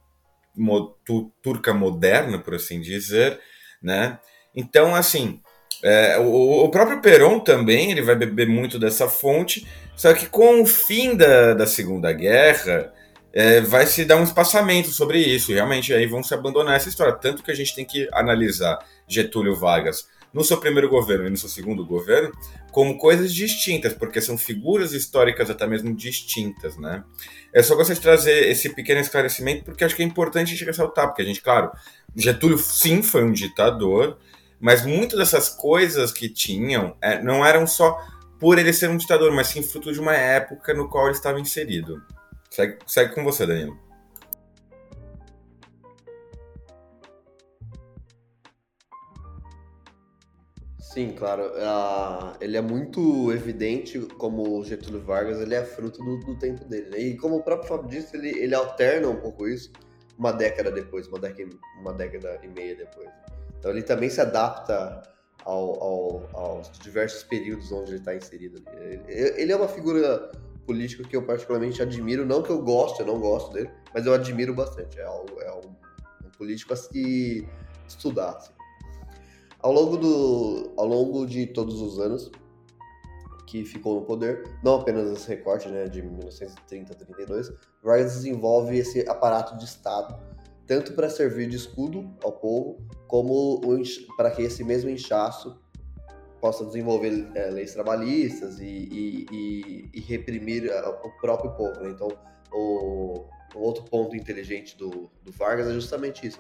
turca 1.42 1.74
moderna, 1.74 2.40
por 2.40 2.56
assim 2.56 2.82
dizer, 2.82 3.40
né? 3.82 4.18
Então, 4.56 4.96
assim, 4.96 5.40
é, 5.84 6.18
o, 6.18 6.66
o, 6.66 6.70
próprio 6.70 7.02
Peron 7.02 7.40
também 7.40 7.92
ele 7.92 8.02
vai 8.02 8.16
beber 8.16 8.48
muito 8.48 8.80
dessa 8.80 9.08
fonte, 9.08 9.68
só 9.96 10.14
que 10.14 10.26
com 10.26 10.62
o 10.62 10.66
fim 10.66 11.16
da, 11.16 11.54
da 11.54 11.68
Segunda 11.68 12.12
Guerra, 12.12 12.92
é, 13.38 13.62
vai 13.62 13.86
se 13.86 14.04
dar 14.04 14.18
um 14.18 14.24
espaçamento 14.24 14.90
sobre 14.90 15.20
isso. 15.20 15.54
Realmente, 15.54 15.94
aí 15.94 16.08
vão 16.08 16.24
se 16.24 16.34
abandonar 16.34 16.76
essa 16.76 16.90
história. 16.90 17.14
Tanto 17.14 17.44
que 17.44 17.52
a 17.52 17.54
gente 17.54 17.76
tem 17.76 17.86
que 17.86 18.10
analisar 18.12 18.80
Getúlio 19.08 19.56
Vargas 19.56 20.08
no 20.34 20.44
seu 20.44 20.58
primeiro 20.58 20.90
governo 20.90 21.28
e 21.28 21.30
no 21.30 21.38
seu 21.38 21.48
segundo 21.48 21.86
governo 21.86 22.32
como 22.72 22.98
coisas 22.98 23.32
distintas, 23.32 23.94
porque 23.94 24.20
são 24.22 24.40
figuras 24.40 24.92
históricas 24.92 25.52
até 25.52 25.68
mesmo 25.68 25.96
distintas, 25.96 26.78
né? 26.78 27.04
Eu 27.54 27.64
só 27.64 27.76
gostaria 27.76 27.96
de 27.96 28.02
trazer 28.02 28.50
esse 28.50 28.70
pequeno 28.70 29.02
esclarecimento 29.02 29.66
porque 29.66 29.84
acho 29.84 29.96
que 29.96 30.02
é 30.02 30.06
importante 30.06 30.48
a 30.48 30.56
gente 30.56 30.66
ressaltar, 30.66 31.08
porque 31.08 31.22
a 31.22 31.26
gente, 31.26 31.42
claro, 31.42 31.72
Getúlio 32.16 32.58
sim 32.58 33.04
foi 33.04 33.24
um 33.24 33.32
ditador, 33.32 34.18
mas 34.60 34.84
muitas 34.84 35.20
dessas 35.20 35.48
coisas 35.48 36.12
que 36.12 36.28
tinham 36.28 36.98
é, 37.00 37.22
não 37.22 37.46
eram 37.46 37.68
só 37.68 38.00
por 38.40 38.58
ele 38.58 38.74
ser 38.74 38.90
um 38.90 38.98
ditador, 38.98 39.32
mas 39.32 39.48
sim 39.48 39.62
fruto 39.62 39.94
de 39.94 40.00
uma 40.00 40.16
época 40.16 40.74
no 40.74 40.90
qual 40.90 41.06
ele 41.06 41.16
estava 41.16 41.40
inserido. 41.40 42.02
Segue, 42.50 42.80
segue 42.88 43.14
com 43.14 43.24
você, 43.24 43.46
Danilo. 43.46 43.78
Sim, 50.80 51.12
claro. 51.12 51.44
Uh, 51.44 52.36
ele 52.42 52.58
é 52.58 52.62
muito 52.62 53.32
evidente 53.32 54.00
como 54.18 54.58
o 54.58 54.64
Getúlio 54.64 55.00
Vargas 55.00 55.40
ele 55.40 55.54
é 55.54 55.64
fruto 55.64 56.04
do, 56.04 56.18
do 56.22 56.40
tempo 56.40 56.66
dele. 56.66 56.90
Né? 56.90 57.00
E 57.00 57.18
como 57.18 57.36
o 57.36 57.44
próprio 57.44 57.70
Fábio 57.70 57.88
disse, 57.88 58.18
ele, 58.18 58.30
ele 58.30 58.56
alterna 58.56 59.08
um 59.08 59.18
pouco 59.18 59.48
isso 59.48 59.72
uma 60.18 60.32
década 60.32 60.72
depois, 60.72 61.08
uma 61.08 61.20
década, 61.20 61.56
uma 61.80 61.94
década 61.94 62.40
e 62.44 62.48
meia 62.48 62.76
depois. 62.76 63.10
Então 63.60 63.72
ele 63.72 63.84
também 63.84 64.10
se 64.10 64.20
adapta 64.20 65.04
ao, 65.46 65.84
ao, 65.84 66.30
aos 66.34 66.72
diversos 66.80 67.24
períodos 67.24 67.72
onde 67.72 67.92
ele 67.92 68.00
está 68.00 68.16
inserido. 68.16 68.64
Ele, 68.78 69.04
ele 69.08 69.52
é 69.52 69.56
uma 69.56 69.68
figura 69.68 70.32
político 70.68 71.08
que 71.08 71.16
eu 71.16 71.26
particularmente 71.26 71.82
admiro, 71.82 72.26
não 72.26 72.44
que 72.44 72.50
eu 72.50 72.62
goste, 72.62 73.00
eu 73.00 73.06
não 73.08 73.20
gosto 73.20 73.54
dele, 73.54 73.72
mas 73.94 74.06
eu 74.06 74.14
admiro 74.14 74.54
bastante. 74.54 75.00
É, 75.00 75.04
é 75.04 75.52
um, 75.54 76.28
um 76.28 76.30
político 76.38 76.74
a 76.74 76.76
se 76.76 77.48
estudar. 77.88 78.36
Assim. 78.36 78.52
Ao 79.60 79.72
longo, 79.72 79.98
do, 79.98 80.74
ao 80.78 80.86
longo 80.86 81.26
de 81.26 81.48
todos 81.48 81.82
os 81.82 81.98
anos 81.98 82.30
que 83.48 83.64
ficou 83.64 83.96
no 83.96 84.06
poder, 84.06 84.44
não 84.62 84.76
apenas 84.76 85.10
esse 85.10 85.28
recorte 85.30 85.70
né, 85.70 85.86
de 85.86 86.02
1930 86.02 86.92
a 86.92 86.96
32, 86.96 87.54
Vargas 87.82 88.14
desenvolve 88.14 88.78
esse 88.78 89.08
aparato 89.10 89.58
de 89.58 89.64
Estado, 89.64 90.20
tanto 90.68 90.92
para 90.92 91.10
servir 91.10 91.48
de 91.48 91.56
escudo 91.56 92.14
ao 92.22 92.34
povo, 92.34 92.86
como 93.08 93.62
para 94.18 94.32
que 94.32 94.42
esse 94.42 94.66
mesmo 94.66 94.90
inchaço 94.90 95.58
possa 96.40 96.66
desenvolver 96.66 97.28
é, 97.36 97.50
leis 97.50 97.74
trabalhistas 97.74 98.60
e, 98.60 98.66
e, 98.66 99.26
e, 99.32 99.90
e 99.94 100.02
reprimir 100.02 100.72
a, 100.72 100.90
o 100.90 101.12
próprio 101.20 101.52
povo. 101.52 101.80
Né? 101.82 101.90
Então, 101.90 102.08
o, 102.52 103.26
o, 103.56 103.60
outro 103.60 103.84
ponto 103.84 104.16
inteligente 104.16 104.78
do, 104.78 105.10
do, 105.24 105.32
Vargas 105.32 105.68
é 105.68 105.74
justamente 105.74 106.28
isso. 106.28 106.40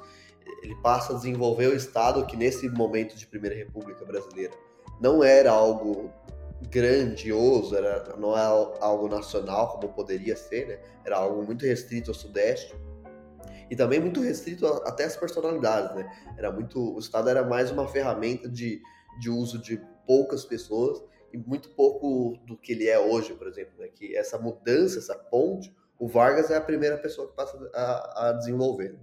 Ele 0.63 0.75
passa 0.81 1.13
a 1.13 1.15
desenvolver 1.15 1.67
o 1.67 1.75
Estado 1.75 2.25
que, 2.25 2.37
nesse 2.37 2.69
momento 2.69 3.15
de 3.15 3.27
Primeira 3.27 3.55
República 3.55 4.05
Brasileira, 4.05 4.53
não 5.01 5.23
era 5.23 5.51
algo 5.51 6.11
grandioso, 6.69 7.75
era, 7.75 8.15
não 8.17 8.31
era 8.35 8.49
é 8.49 8.83
algo 8.83 9.07
nacional 9.07 9.73
como 9.73 9.93
poderia 9.93 10.35
ser, 10.35 10.67
né? 10.67 10.79
era 11.05 11.17
algo 11.17 11.43
muito 11.43 11.65
restrito 11.65 12.09
ao 12.09 12.15
Sudeste 12.15 12.73
e 13.69 13.75
também 13.75 13.99
muito 13.99 14.21
restrito 14.21 14.65
a, 14.65 14.77
até 14.87 15.03
as 15.03 15.15
personalidades. 15.15 15.95
Né? 15.95 16.09
Era 16.37 16.51
muito, 16.51 16.95
o 16.95 16.99
Estado 16.99 17.29
era 17.29 17.43
mais 17.43 17.71
uma 17.71 17.87
ferramenta 17.87 18.49
de 18.49 18.81
de 19.19 19.29
uso 19.29 19.59
de 19.59 19.81
poucas 20.05 20.45
pessoas 20.45 21.03
e 21.33 21.37
muito 21.37 21.69
pouco 21.69 22.37
do 22.45 22.57
que 22.57 22.71
ele 22.71 22.87
é 22.87 22.99
hoje, 22.99 23.33
por 23.33 23.47
exemplo, 23.47 23.73
né? 23.77 23.87
que 23.87 24.15
essa 24.15 24.37
mudança, 24.37 24.99
essa 24.99 25.15
ponte, 25.15 25.75
o 25.99 26.07
Vargas 26.07 26.49
é 26.51 26.55
a 26.55 26.61
primeira 26.61 26.97
pessoa 26.97 27.27
que 27.27 27.35
passa 27.35 27.57
a, 27.73 28.29
a 28.29 28.31
desenvolver, 28.33 28.97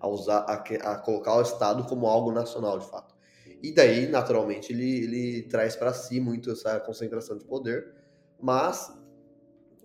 a 0.00 0.08
usar, 0.08 0.38
a, 0.38 0.54
a, 0.54 0.98
colocar 0.98 1.36
o 1.36 1.42
Estado 1.42 1.84
como 1.84 2.06
algo 2.06 2.32
nacional, 2.32 2.78
de 2.78 2.88
fato. 2.88 3.14
E 3.62 3.72
daí, 3.72 4.08
naturalmente, 4.08 4.72
ele, 4.72 5.04
ele 5.04 5.42
traz 5.44 5.76
para 5.76 5.92
si 5.92 6.18
muito 6.18 6.50
essa 6.50 6.80
concentração 6.80 7.38
de 7.38 7.44
poder, 7.44 7.94
mas, 8.40 8.88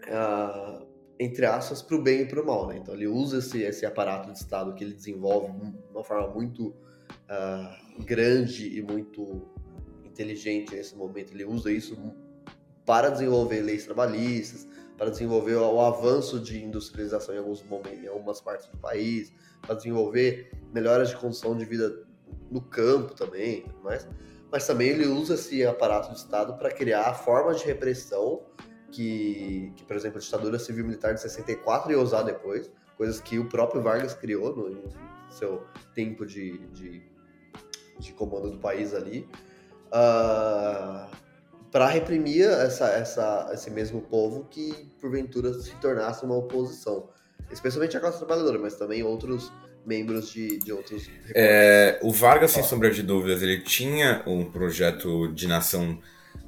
uh, 0.07 0.87
entre 1.19 1.45
aspas, 1.45 1.83
para 1.83 1.95
o 1.95 2.01
bem 2.01 2.21
e 2.21 2.25
para 2.25 2.41
o 2.41 2.45
mal. 2.45 2.67
Né? 2.67 2.77
Então, 2.77 2.95
ele 2.95 3.07
usa 3.07 3.37
esse, 3.37 3.61
esse 3.61 3.85
aparato 3.85 4.31
de 4.31 4.39
Estado 4.39 4.73
que 4.73 4.83
ele 4.83 4.93
desenvolve 4.93 5.51
de 5.51 5.91
uma 5.91 6.03
forma 6.03 6.27
muito 6.33 6.69
uh, 6.69 7.86
grande 7.99 8.77
e 8.77 8.81
muito 8.81 9.47
inteligente 10.03 10.75
nesse 10.75 10.95
momento. 10.95 11.33
Ele 11.33 11.45
usa 11.45 11.71
isso 11.71 11.97
para 12.85 13.09
desenvolver 13.09 13.61
leis 13.61 13.85
trabalhistas, 13.85 14.67
para 14.97 15.09
desenvolver 15.09 15.55
o 15.55 15.79
avanço 15.81 16.39
de 16.39 16.63
industrialização 16.63 17.35
em 17.35 17.37
alguns 17.37 17.61
momentos, 17.63 18.03
em 18.03 18.07
algumas 18.07 18.41
partes 18.41 18.67
do 18.67 18.77
país, 18.77 19.31
para 19.61 19.75
desenvolver 19.75 20.51
melhoras 20.73 21.09
de 21.09 21.17
condição 21.17 21.55
de 21.55 21.65
vida 21.65 22.07
no 22.49 22.61
campo 22.61 23.13
também, 23.13 23.65
mas, 23.83 24.07
mas 24.51 24.65
também 24.65 24.89
ele 24.89 25.07
usa 25.07 25.35
esse 25.35 25.65
aparato 25.65 26.09
de 26.11 26.17
Estado 26.17 26.57
para 26.57 26.71
criar 26.71 27.13
formas 27.13 27.59
de 27.59 27.65
repressão 27.65 28.41
que, 28.91 29.71
que, 29.75 29.83
por 29.85 29.95
exemplo, 29.95 30.17
a 30.17 30.21
ditadura 30.21 30.57
civil-militar 30.57 31.13
de 31.13 31.21
64 31.21 31.91
ia 31.91 31.99
usar 31.99 32.23
depois, 32.23 32.71
coisas 32.95 33.19
que 33.19 33.37
o 33.37 33.47
próprio 33.47 33.81
Vargas 33.81 34.13
criou 34.13 34.55
no, 34.55 34.69
no 34.69 34.91
seu 35.29 35.63
tempo 35.93 36.25
de, 36.25 36.57
de, 36.69 37.03
de, 37.99 38.13
comando 38.13 38.51
do 38.51 38.57
país 38.57 38.93
ali, 38.93 39.27
uh, 39.87 39.93
ah, 39.93 41.11
para 41.71 41.87
reprimir 41.87 42.45
essa, 42.45 42.87
essa, 42.89 43.49
esse 43.53 43.69
mesmo 43.69 44.01
povo 44.01 44.45
que, 44.49 44.91
porventura, 44.99 45.53
se 45.53 45.75
tornasse 45.75 46.23
uma 46.25 46.35
oposição. 46.35 47.09
Especialmente 47.51 47.95
a 47.95 47.99
classe 47.99 48.17
trabalhadora, 48.17 48.59
mas 48.59 48.75
também 48.75 49.03
outros 49.03 49.51
membros 49.85 50.29
de, 50.29 50.57
de 50.59 50.71
outros. 50.73 51.09
É, 51.33 51.97
o 52.01 52.11
Vargas, 52.11 52.51
sem 52.51 52.63
sombra 52.63 52.91
de 52.91 53.01
dúvidas, 53.01 53.41
ele 53.41 53.61
tinha 53.61 54.21
um 54.27 54.43
projeto 54.43 55.31
de 55.33 55.47
nação 55.47 55.99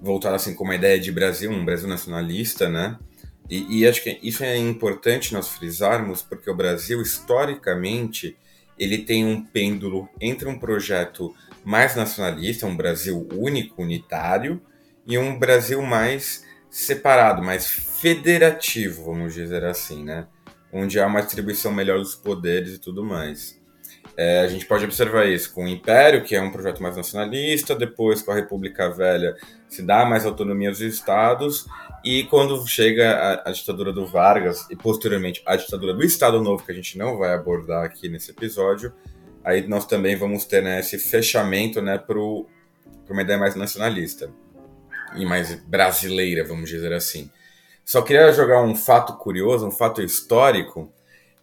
voltado 0.01 0.35
assim 0.35 0.53
com 0.53 0.63
uma 0.63 0.75
ideia 0.75 0.99
de 0.99 1.11
Brasil, 1.11 1.49
um 1.49 1.63
Brasil 1.63 1.87
nacionalista, 1.87 2.67
né? 2.67 2.99
E, 3.49 3.79
e, 3.79 3.87
acho 3.87 4.03
que 4.03 4.19
isso 4.21 4.43
é 4.43 4.55
importante 4.57 5.33
nós 5.33 5.47
frisarmos, 5.47 6.21
porque 6.21 6.51
o 6.51 6.55
Brasil, 6.55 7.01
historicamente, 7.01 8.37
ele 8.79 8.99
tem 8.99 9.25
um 9.25 9.43
pêndulo 9.43 10.07
entre 10.21 10.47
um 10.47 10.57
projeto 10.57 11.35
mais 11.63 11.95
nacionalista, 11.95 12.65
um 12.65 12.75
Brasil 12.75 13.27
único, 13.33 13.83
unitário, 13.83 14.61
e 15.05 15.17
um 15.17 15.37
Brasil 15.37 15.81
mais 15.81 16.45
separado, 16.69 17.43
mais 17.43 17.67
federativo, 17.67 19.05
vamos 19.05 19.33
dizer 19.33 19.65
assim, 19.65 20.03
né? 20.03 20.27
Onde 20.71 20.99
há 20.99 21.07
uma 21.07 21.21
distribuição 21.21 21.73
melhor 21.73 21.97
dos 21.97 22.15
poderes 22.15 22.75
e 22.75 22.79
tudo 22.79 23.03
mais. 23.03 23.59
É, 24.15 24.41
a 24.41 24.47
gente 24.47 24.65
pode 24.65 24.85
observar 24.85 25.27
isso 25.27 25.53
com 25.53 25.65
o 25.65 25.67
Império, 25.67 26.23
que 26.23 26.35
é 26.35 26.41
um 26.41 26.51
projeto 26.51 26.81
mais 26.81 26.95
nacionalista, 26.95 27.75
depois 27.75 28.21
com 28.21 28.31
a 28.31 28.35
República 28.35 28.89
Velha 28.89 29.35
se 29.67 29.81
dá 29.81 30.05
mais 30.05 30.25
autonomia 30.25 30.69
aos 30.69 30.81
estados, 30.81 31.65
e 32.03 32.23
quando 32.23 32.65
chega 32.67 33.11
a, 33.11 33.49
a, 33.49 33.51
ditadura 33.51 33.91
do 33.91 34.05
Vargas 34.05 34.65
e 34.69 34.75
posteriormente 34.75 35.41
a 35.45 35.55
ditadura 35.55 35.93
do 35.93 36.03
Estado 36.03 36.41
Novo, 36.41 36.65
que 36.65 36.71
a 36.71 36.75
gente 36.75 36.97
não 36.97 37.17
vai 37.17 37.33
abordar 37.33 37.83
aqui 37.83 38.07
nesse 38.07 38.31
episódio, 38.31 38.93
aí 39.43 39.67
nós 39.67 39.85
também 39.85 40.15
vamos 40.15 40.45
ter 40.45 40.61
né, 40.61 40.79
esse 40.79 40.97
fechamento 40.97 41.81
né, 41.81 41.97
para 41.97 42.19
uma 42.19 43.21
ideia 43.21 43.37
mais 43.37 43.55
nacionalista 43.55 44.31
e 45.15 45.25
mais 45.25 45.55
brasileira, 45.63 46.43
vamos 46.43 46.69
dizer 46.69 46.93
assim. 46.93 47.29
Só 47.83 48.01
queria 48.01 48.31
jogar 48.31 48.61
um 48.61 48.75
fato 48.75 49.17
curioso, 49.17 49.65
um 49.67 49.71
fato 49.71 50.01
histórico, 50.01 50.93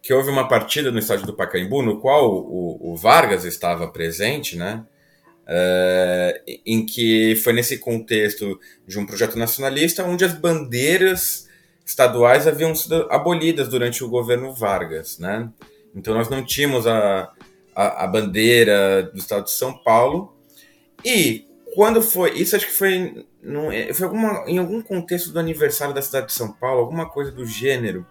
que 0.01 0.13
houve 0.13 0.29
uma 0.29 0.47
partida 0.47 0.91
no 0.91 0.99
estádio 0.99 1.25
do 1.25 1.33
Pacaembu, 1.33 1.81
no 1.81 1.99
qual 1.99 2.33
o, 2.33 2.93
o 2.93 2.95
Vargas 2.95 3.43
estava 3.43 3.87
presente, 3.89 4.55
né? 4.55 4.85
Uh, 5.47 6.59
em 6.65 6.85
que 6.85 7.37
foi 7.37 7.53
nesse 7.53 7.77
contexto 7.77 8.59
de 8.85 8.99
um 8.99 9.05
projeto 9.05 9.37
nacionalista 9.37 10.03
onde 10.03 10.25
as 10.25 10.33
bandeiras 10.33 11.47
estaduais 11.85 12.45
haviam 12.45 12.75
sido 12.75 13.07
abolidas 13.09 13.69
durante 13.69 14.03
o 14.03 14.09
governo 14.09 14.53
Vargas, 14.53 15.17
né? 15.19 15.49
Então 15.95 16.13
nós 16.13 16.27
não 16.27 16.43
tínhamos 16.43 16.85
a, 16.85 17.31
a, 17.73 18.03
a 18.03 18.07
bandeira 18.07 19.03
do 19.03 19.17
estado 19.17 19.45
de 19.45 19.51
São 19.51 19.77
Paulo 19.77 20.35
e 21.03 21.47
quando 21.73 22.01
foi 22.01 22.33
isso 22.37 22.55
acho 22.55 22.67
que 22.67 22.73
foi, 22.73 23.25
não, 23.41 23.69
foi 23.93 24.05
alguma, 24.05 24.43
em 24.47 24.57
algum 24.57 24.81
contexto 24.81 25.31
do 25.31 25.39
aniversário 25.39 25.93
da 25.93 26.01
cidade 26.01 26.27
de 26.27 26.33
São 26.33 26.51
Paulo 26.51 26.81
alguma 26.81 27.09
coisa 27.09 27.31
do 27.31 27.45
gênero 27.45 28.05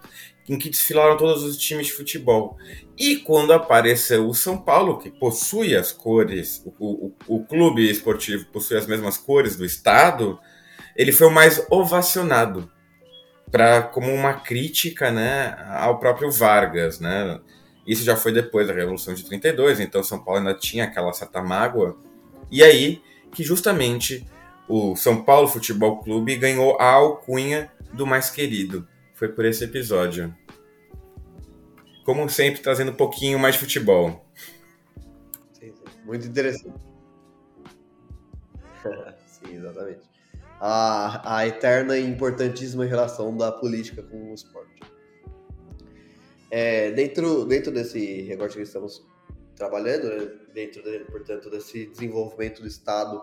em 0.49 0.59
que 0.59 0.71
desfilaram 0.71 1.17
todos 1.17 1.43
os 1.43 1.57
times 1.57 1.87
de 1.87 1.93
futebol. 1.93 2.57
E 2.97 3.17
quando 3.17 3.53
apareceu 3.53 4.29
o 4.29 4.35
São 4.35 4.57
Paulo, 4.57 4.99
que 4.99 5.11
possui 5.11 5.75
as 5.75 5.93
cores, 5.93 6.63
o, 6.65 7.09
o, 7.29 7.37
o 7.37 7.45
clube 7.45 7.89
esportivo 7.89 8.47
possui 8.47 8.77
as 8.77 8.87
mesmas 8.87 9.17
cores 9.17 9.57
do 9.57 9.65
estado, 9.65 10.39
ele 10.95 11.13
foi 11.13 11.27
o 11.27 11.33
mais 11.33 11.65
ovacionado 11.71 12.71
para 13.51 13.83
como 13.83 14.13
uma 14.13 14.35
crítica, 14.35 15.11
né, 15.11 15.57
ao 15.79 15.99
próprio 15.99 16.31
Vargas, 16.31 17.01
né? 17.01 17.41
Isso 17.87 18.03
já 18.03 18.17
foi 18.17 18.33
depois 18.33 18.67
da 18.67 18.73
Revolução 18.75 19.15
de 19.15 19.25
32, 19.25 19.79
então 19.79 20.03
São 20.03 20.19
Paulo 20.19 20.41
ainda 20.41 20.55
tinha 20.55 20.85
aquela 20.85 21.13
certa 21.13 21.41
mágoa. 21.41 21.97
E 22.51 22.63
aí 22.63 23.01
que 23.33 23.45
justamente 23.45 24.27
o 24.69 24.97
São 24.97 25.23
Paulo 25.23 25.47
Futebol 25.47 25.99
Clube 25.99 26.37
ganhou 26.37 26.77
a 26.81 26.91
alcunha 26.91 27.71
do 27.93 28.07
mais 28.07 28.31
querido 28.31 28.87
foi 29.17 29.29
por 29.29 29.47
esse 29.47 29.65
episódio. 29.65 30.33
Como 32.05 32.29
sempre, 32.29 32.61
trazendo 32.61 32.93
um 32.93 32.95
pouquinho 32.95 33.39
mais 33.39 33.55
de 33.55 33.63
futebol. 33.63 34.25
Sim, 35.55 35.73
sim. 35.73 35.85
Muito 36.05 36.27
interessante. 36.27 36.79
sim, 39.27 39.57
exatamente. 39.57 40.03
A, 40.61 41.39
a 41.39 41.47
eterna 41.47 41.97
e 41.99 42.07
importantíssima 42.07 42.85
relação 42.85 43.35
da 43.37 43.51
política 43.51 44.03
com 44.03 44.31
o 44.31 44.35
esporte. 44.35 44.83
É, 46.51 46.93
dentro, 46.93 47.47
dentro 47.47 47.73
desse 47.73 48.23
recorte 48.23 48.57
que 48.57 48.63
estamos 48.63 49.05
trabalhando, 49.57 50.09
né, 50.09 50.31
dentro, 50.53 50.83
de, 50.83 51.01
portanto, 51.07 51.51
desse 51.51 51.87
desenvolvimento 51.87 52.61
do 52.61 52.69
Estado 52.69 53.23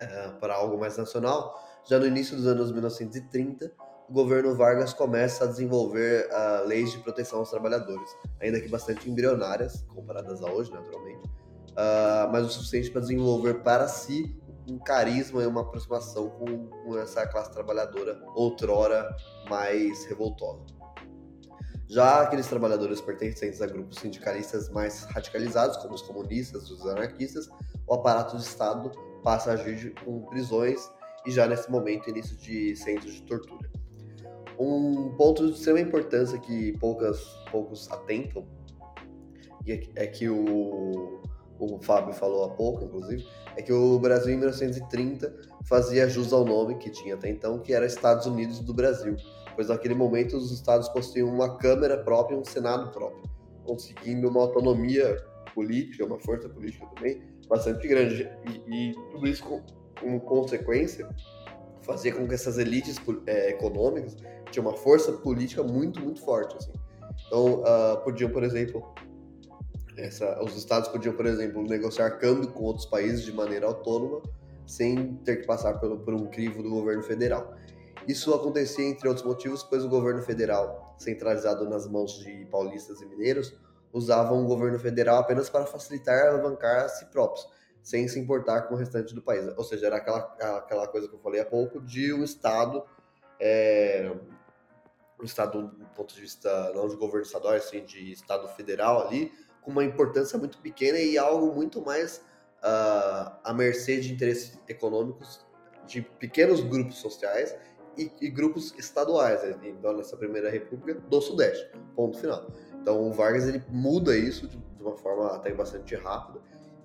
é, 0.00 0.28
para 0.40 0.54
algo 0.54 0.78
mais 0.78 0.96
nacional, 0.96 1.82
já 1.84 1.98
no 1.98 2.06
início 2.06 2.36
dos 2.36 2.46
anos 2.46 2.70
1930, 2.70 3.72
o 4.08 4.12
governo 4.12 4.54
Vargas 4.54 4.92
começa 4.92 5.44
a 5.44 5.46
desenvolver 5.46 6.28
uh, 6.30 6.66
leis 6.66 6.92
de 6.92 6.98
proteção 6.98 7.40
aos 7.40 7.50
trabalhadores, 7.50 8.08
ainda 8.40 8.60
que 8.60 8.68
bastante 8.68 9.10
embrionárias, 9.10 9.84
comparadas 9.88 10.42
a 10.42 10.50
hoje, 10.50 10.72
naturalmente, 10.72 11.26
uh, 11.26 12.30
mas 12.30 12.46
o 12.46 12.50
suficiente 12.50 12.90
para 12.90 13.00
desenvolver 13.00 13.62
para 13.62 13.88
si 13.88 14.36
um 14.68 14.78
carisma 14.78 15.42
e 15.42 15.46
uma 15.46 15.60
aproximação 15.60 16.30
com, 16.30 16.66
com 16.66 16.98
essa 16.98 17.26
classe 17.26 17.52
trabalhadora 17.52 18.20
outrora 18.34 19.14
mais 19.48 20.04
revoltosa. 20.06 20.64
Já 21.88 22.22
aqueles 22.22 22.48
trabalhadores 22.48 23.00
pertencentes 23.00 23.62
a 23.62 23.66
grupos 23.66 23.98
sindicalistas 23.98 24.68
mais 24.68 25.04
radicalizados, 25.04 25.76
como 25.76 25.94
os 25.94 26.02
comunistas, 26.02 26.68
os 26.68 26.84
anarquistas, 26.84 27.48
o 27.86 27.94
aparato 27.94 28.36
do 28.36 28.42
Estado 28.42 28.90
passa 29.22 29.50
a 29.50 29.54
agir 29.54 29.94
com 30.04 30.22
prisões 30.22 30.90
e 31.24 31.30
já 31.30 31.46
nesse 31.46 31.70
momento 31.70 32.10
início 32.10 32.36
de 32.36 32.74
centros 32.74 33.14
de 33.14 33.22
tortura. 33.22 33.70
Um 34.58 35.10
ponto 35.16 35.46
de 35.46 35.52
extrema 35.52 35.80
importância 35.80 36.38
que 36.38 36.72
poucas, 36.78 37.20
poucos 37.50 37.90
atentam 37.90 38.46
é, 39.66 39.82
é 39.96 40.06
que 40.06 40.28
o, 40.28 41.20
o 41.58 41.78
Fábio 41.80 42.14
falou 42.14 42.44
há 42.44 42.50
pouco, 42.50 42.84
inclusive, 42.84 43.26
é 43.56 43.62
que 43.62 43.72
o 43.72 43.98
Brasil 43.98 44.34
em 44.34 44.38
1930 44.38 45.34
fazia 45.64 46.08
jus 46.08 46.32
ao 46.32 46.44
nome 46.44 46.76
que 46.76 46.90
tinha 46.90 47.14
até 47.14 47.28
então, 47.28 47.58
que 47.58 47.72
era 47.72 47.84
Estados 47.84 48.26
Unidos 48.26 48.60
do 48.60 48.72
Brasil, 48.72 49.16
pois 49.54 49.68
naquele 49.68 49.94
momento 49.94 50.36
os 50.36 50.52
estados 50.52 50.88
possuíam 50.88 51.28
uma 51.28 51.56
Câmara 51.56 51.98
própria 51.98 52.36
e 52.36 52.38
um 52.38 52.44
Senado 52.44 52.90
próprio, 52.92 53.22
conseguindo 53.64 54.28
uma 54.28 54.40
autonomia 54.40 55.16
política, 55.54 56.04
uma 56.04 56.20
força 56.20 56.48
política 56.48 56.86
também 56.94 57.20
bastante 57.48 57.86
grande. 57.88 58.28
E, 58.68 58.90
e 58.90 58.94
tudo 59.10 59.26
isso 59.26 59.42
como, 59.42 59.64
como 59.98 60.20
consequência 60.20 61.08
fazia 61.86 62.12
com 62.12 62.26
que 62.26 62.34
essas 62.34 62.58
elites 62.58 63.00
é, 63.26 63.50
econômicas 63.50 64.16
tinham 64.50 64.66
uma 64.66 64.76
força 64.76 65.12
política 65.12 65.62
muito, 65.62 66.00
muito 66.00 66.20
forte. 66.20 66.56
Assim. 66.56 66.72
Então, 67.26 67.62
uh, 67.62 68.02
podiam, 68.04 68.30
por 68.30 68.42
exemplo, 68.42 68.92
essa, 69.96 70.42
os 70.42 70.56
estados 70.56 70.88
podiam, 70.88 71.14
por 71.14 71.26
exemplo, 71.26 71.62
negociar 71.62 72.10
câmbio 72.18 72.50
com 72.50 72.64
outros 72.64 72.86
países 72.86 73.24
de 73.24 73.32
maneira 73.32 73.66
autônoma, 73.66 74.20
sem 74.66 75.14
ter 75.24 75.36
que 75.36 75.46
passar 75.46 75.74
por, 75.78 75.96
por 76.00 76.12
um 76.12 76.26
crivo 76.26 76.62
do 76.62 76.68
governo 76.68 77.02
federal. 77.02 77.54
Isso 78.06 78.34
acontecia, 78.34 78.84
entre 78.84 79.08
outros 79.08 79.26
motivos, 79.26 79.62
pois 79.62 79.84
o 79.84 79.88
governo 79.88 80.22
federal, 80.22 80.94
centralizado 80.98 81.68
nas 81.68 81.88
mãos 81.88 82.18
de 82.18 82.46
paulistas 82.46 83.00
e 83.00 83.06
mineiros, 83.06 83.56
usava 83.92 84.34
o 84.34 84.44
governo 84.44 84.78
federal 84.78 85.18
apenas 85.18 85.48
para 85.48 85.66
facilitar 85.66 86.16
e 86.16 86.28
alavancar 86.28 86.84
a 86.84 86.88
si 86.88 87.06
próprios, 87.06 87.48
sem 87.86 88.08
se 88.08 88.18
importar 88.18 88.62
com 88.62 88.74
o 88.74 88.76
restante 88.76 89.14
do 89.14 89.22
país. 89.22 89.46
Ou 89.56 89.62
seja, 89.62 89.86
era 89.86 89.98
aquela, 89.98 90.18
aquela 90.58 90.88
coisa 90.88 91.06
que 91.06 91.14
eu 91.14 91.20
falei 91.20 91.40
há 91.40 91.46
pouco 91.46 91.80
de 91.80 92.12
um 92.12 92.24
Estado, 92.24 92.82
é, 93.38 94.12
um 95.20 95.24
Estado 95.24 95.68
do 95.68 95.86
ponto 95.94 96.12
de 96.12 96.20
vista 96.20 96.72
não 96.74 96.88
de 96.88 96.96
governo 96.96 97.24
estadual, 97.24 97.54
assim, 97.54 97.84
de 97.84 98.10
Estado 98.10 98.48
federal 98.48 99.06
ali, 99.06 99.32
com 99.62 99.70
uma 99.70 99.84
importância 99.84 100.36
muito 100.36 100.58
pequena 100.58 100.98
e 100.98 101.16
algo 101.16 101.54
muito 101.54 101.80
mais 101.80 102.16
uh, 102.58 103.38
à 103.44 103.54
mercê 103.54 104.00
de 104.00 104.12
interesses 104.12 104.58
econômicos 104.66 105.46
de 105.86 106.02
pequenos 106.02 106.62
grupos 106.62 106.96
sociais 106.96 107.56
e, 107.96 108.10
e 108.20 108.28
grupos 108.28 108.74
estaduais, 108.76 109.44
né? 109.44 109.56
então, 109.62 109.96
nessa 109.96 110.16
primeira 110.16 110.50
república 110.50 111.00
do 111.02 111.20
Sudeste, 111.20 111.70
ponto 111.94 112.18
final. 112.18 112.50
Então 112.82 113.08
o 113.08 113.12
Vargas 113.12 113.46
ele 113.46 113.62
muda 113.68 114.16
isso 114.16 114.48
de, 114.48 114.56
de 114.56 114.82
uma 114.82 114.96
forma 114.96 115.36
até 115.36 115.54
bastante 115.54 115.94
rápida 115.94 116.40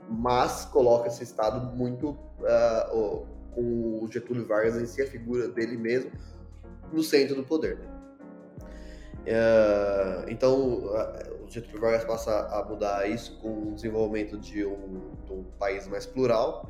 mas 0.10 0.66
coloca 0.66 1.08
esse 1.08 1.24
Estado 1.24 1.76
muito 1.76 2.10
uh, 2.10 3.26
com 3.54 4.04
o 4.04 4.08
Getúlio 4.12 4.45
Vargas 4.45 4.76
em 4.76 4.86
si, 4.86 5.02
a 5.02 5.08
figura 5.08 5.47
dele 5.47 5.78
mesmo, 5.78 6.12
no 6.91 7.04
centro 7.04 7.36
do 7.36 7.43
poder. 7.43 7.80
Uh, 9.22 10.30
então, 10.30 10.84
o 11.43 11.47
Getúlio 11.47 11.80
Vargas 11.80 12.06
passa 12.06 12.47
a 12.47 12.64
mudar 12.66 13.10
isso 13.10 13.38
com 13.39 13.70
o 13.70 13.76
desenvolvimento 13.76 14.38
de 14.38 14.66
um, 14.66 15.02
de 15.26 15.34
um 15.34 15.43
país 15.60 15.88
mais 15.88 16.06
plural, 16.06 16.70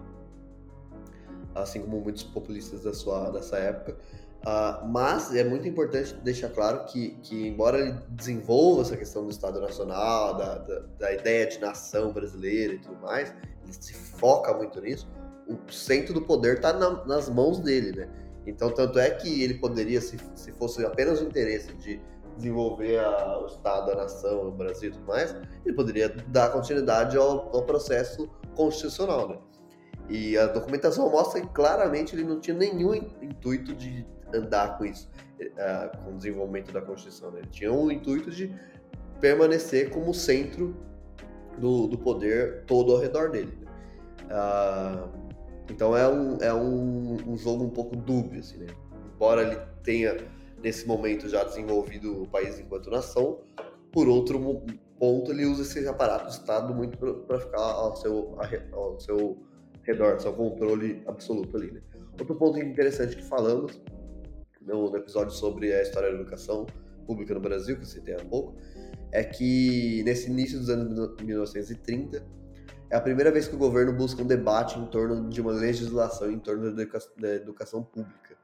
assim 1.55 1.81
como 1.81 1.99
muitos 1.99 2.23
populistas 2.23 2.83
da 2.83 2.93
sua, 2.93 3.29
dessa 3.29 3.57
época. 3.57 3.97
Uh, 4.41 4.87
mas 4.87 5.35
é 5.35 5.43
muito 5.43 5.67
importante 5.67 6.15
deixar 6.23 6.49
claro 6.49 6.85
que, 6.85 7.11
que, 7.21 7.47
embora 7.47 7.79
ele 7.79 7.95
desenvolva 8.09 8.81
essa 8.81 8.97
questão 8.97 9.23
do 9.23 9.29
Estado 9.29 9.61
Nacional, 9.61 10.35
da, 10.35 10.57
da, 10.57 10.79
da, 10.97 11.13
ideia 11.13 11.45
de 11.45 11.59
nação 11.59 12.11
brasileira 12.11 12.73
e 12.73 12.79
tudo 12.79 12.99
mais, 13.01 13.31
ele 13.63 13.73
se 13.73 13.93
foca 13.93 14.51
muito 14.51 14.81
nisso, 14.81 15.07
o 15.47 15.71
centro 15.71 16.11
do 16.11 16.23
poder 16.23 16.55
está 16.55 16.73
na, 16.73 17.05
nas 17.05 17.29
mãos 17.29 17.59
dele, 17.59 17.91
né? 17.91 18.09
Então, 18.47 18.71
tanto 18.71 18.97
é 18.97 19.11
que 19.11 19.43
ele 19.43 19.53
poderia, 19.55 20.01
se, 20.01 20.17
se 20.33 20.51
fosse 20.53 20.83
apenas 20.83 21.21
o 21.21 21.23
interesse 21.23 21.71
de 21.75 22.01
desenvolver 22.35 22.97
a, 22.97 23.39
o 23.43 23.45
Estado, 23.45 23.91
a 23.91 23.95
nação, 23.95 24.47
o 24.47 24.51
Brasil 24.51 24.89
e 24.89 24.93
tudo 24.93 25.05
mais, 25.05 25.35
ele 25.63 25.75
poderia 25.75 26.09
dar 26.09 26.49
continuidade 26.49 27.15
ao, 27.15 27.55
ao 27.55 27.63
processo 27.63 28.27
constitucional, 28.55 29.29
né? 29.29 29.37
E 30.09 30.35
a 30.35 30.47
documentação 30.47 31.09
mostra 31.11 31.41
que 31.41 31.47
claramente 31.49 32.15
ele 32.15 32.23
não 32.23 32.39
tinha 32.39 32.57
nenhum 32.57 32.93
intuito 32.93 33.75
de 33.75 34.05
andar 34.33 34.77
com 34.77 34.85
isso, 34.85 35.09
uh, 35.39 35.97
com 36.03 36.11
o 36.11 36.17
desenvolvimento 36.17 36.71
da 36.71 36.81
Constituição. 36.81 37.31
Né? 37.31 37.39
Ele 37.39 37.49
tinha 37.49 37.71
o 37.71 37.91
intuito 37.91 38.31
de 38.31 38.53
permanecer 39.19 39.89
como 39.89 40.13
centro 40.13 40.75
do, 41.57 41.87
do 41.87 41.97
poder 41.97 42.63
todo 42.65 42.91
ao 42.91 42.99
redor 42.99 43.29
dele. 43.29 43.57
Né? 43.61 43.71
Uh, 44.31 45.31
então 45.69 45.95
é, 45.95 46.07
um, 46.07 46.37
é 46.41 46.53
um, 46.53 47.31
um, 47.31 47.37
jogo 47.37 47.63
um 47.63 47.69
pouco 47.69 47.95
dúbio, 47.95 48.39
assim, 48.39 48.57
né? 48.57 48.67
Embora 49.13 49.43
ele 49.43 49.57
tenha, 49.83 50.17
nesse 50.61 50.85
momento, 50.87 51.29
já 51.29 51.43
desenvolvido 51.43 52.23
o 52.23 52.27
país 52.27 52.59
enquanto 52.59 52.89
nação, 52.89 53.39
por 53.91 54.07
outro 54.07 54.39
ponto, 54.99 55.31
ele 55.31 55.45
usa 55.45 55.61
esse 55.61 55.87
aparato 55.87 56.25
do 56.25 56.31
Estado 56.31 56.73
muito 56.73 56.97
para 56.97 57.39
ficar 57.39 57.61
ao 57.61 57.95
seu, 57.95 58.37
ao 58.73 58.99
seu 58.99 59.37
redor, 59.83 60.19
seu 60.19 60.33
controle 60.33 61.01
absoluto 61.07 61.55
ali, 61.57 61.71
né? 61.71 61.81
Outro 62.19 62.35
ponto 62.35 62.59
interessante 62.59 63.15
que 63.15 63.23
falamos 63.23 63.81
no, 64.61 64.89
no 64.89 64.97
episódio 64.97 65.33
sobre 65.33 65.73
a 65.73 65.81
história 65.81 66.09
da 66.09 66.15
educação 66.15 66.65
pública 67.05 67.33
no 67.33 67.39
Brasil, 67.39 67.75
que 67.75 67.81
eu 67.81 67.87
citei 67.87 68.15
há 68.15 68.23
pouco, 68.23 68.55
é 69.11 69.23
que 69.23 70.03
nesse 70.03 70.29
início 70.29 70.59
dos 70.59 70.69
anos 70.69 71.15
1930 71.21 72.25
é 72.89 72.95
a 72.95 73.01
primeira 73.01 73.31
vez 73.31 73.47
que 73.47 73.55
o 73.55 73.57
governo 73.57 73.93
busca 73.93 74.21
um 74.21 74.27
debate 74.27 74.77
em 74.77 74.85
torno 74.85 75.29
de 75.29 75.41
uma 75.41 75.51
legislação 75.51 76.29
em 76.29 76.39
torno 76.39 76.75
da, 76.75 76.83
da 77.17 77.35
educação 77.35 77.83
pública, 77.83 78.37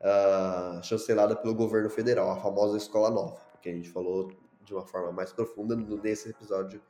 uh, 0.00 0.82
chancelada 0.82 1.36
pelo 1.36 1.54
governo 1.54 1.88
federal, 1.88 2.30
a 2.30 2.36
famosa 2.36 2.76
Escola 2.76 3.10
Nova, 3.10 3.40
que 3.60 3.68
a 3.68 3.72
gente 3.72 3.88
falou 3.90 4.32
de 4.64 4.74
uma 4.74 4.86
forma 4.86 5.12
mais 5.12 5.32
profunda 5.32 5.76
nesse 5.76 6.30
episódio 6.30 6.80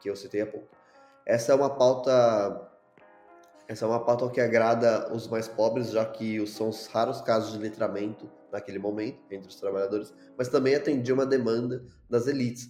que 0.00 0.08
eu 0.08 0.16
citei 0.16 0.42
há 0.42 0.46
pouco. 0.46 0.68
Essa 1.26 1.52
é 1.52 1.54
uma 1.54 1.70
pauta 1.70 2.69
essa 3.70 3.84
é 3.84 3.88
uma 3.88 4.04
pauta 4.04 4.28
que 4.30 4.40
agrada 4.40 5.14
os 5.14 5.28
mais 5.28 5.46
pobres, 5.46 5.92
já 5.92 6.04
que 6.04 6.44
são 6.44 6.70
os 6.70 6.88
raros 6.88 7.20
casos 7.20 7.52
de 7.52 7.58
letramento 7.60 8.28
naquele 8.50 8.80
momento 8.80 9.20
entre 9.30 9.46
os 9.46 9.54
trabalhadores, 9.54 10.12
mas 10.36 10.48
também 10.48 10.74
atendia 10.74 11.14
uma 11.14 11.24
demanda 11.24 11.80
das 12.08 12.26
elites, 12.26 12.68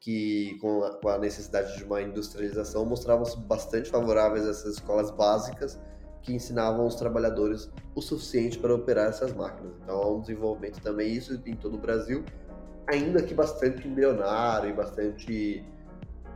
que 0.00 0.58
com 0.60 0.82
a, 0.82 0.96
com 0.96 1.08
a 1.08 1.18
necessidade 1.18 1.76
de 1.76 1.84
uma 1.84 2.02
industrialização 2.02 2.84
mostravam-se 2.84 3.38
bastante 3.38 3.90
favoráveis 3.90 4.44
a 4.44 4.50
essas 4.50 4.74
escolas 4.74 5.12
básicas 5.12 5.78
que 6.20 6.34
ensinavam 6.34 6.84
os 6.84 6.96
trabalhadores 6.96 7.70
o 7.94 8.02
suficiente 8.02 8.58
para 8.58 8.74
operar 8.74 9.08
essas 9.08 9.32
máquinas. 9.32 9.72
Então 9.84 10.02
há 10.02 10.10
um 10.10 10.20
desenvolvimento 10.20 10.80
também 10.82 11.12
isso 11.12 11.40
em 11.46 11.54
todo 11.54 11.76
o 11.76 11.78
Brasil, 11.78 12.24
ainda 12.88 13.22
que 13.22 13.34
bastante 13.34 13.86
embrionário 13.86 14.70
e 14.70 14.72
bastante 14.72 15.64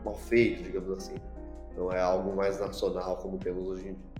mal 0.04 0.14
feito, 0.14 0.62
digamos 0.62 0.98
assim 0.98 1.16
não 1.76 1.92
é 1.92 2.00
algo 2.00 2.34
mais 2.34 2.58
nacional 2.60 3.16
como 3.16 3.38
temos 3.38 3.66
hoje 3.66 3.88
em 3.88 3.94
dia. 3.94 4.14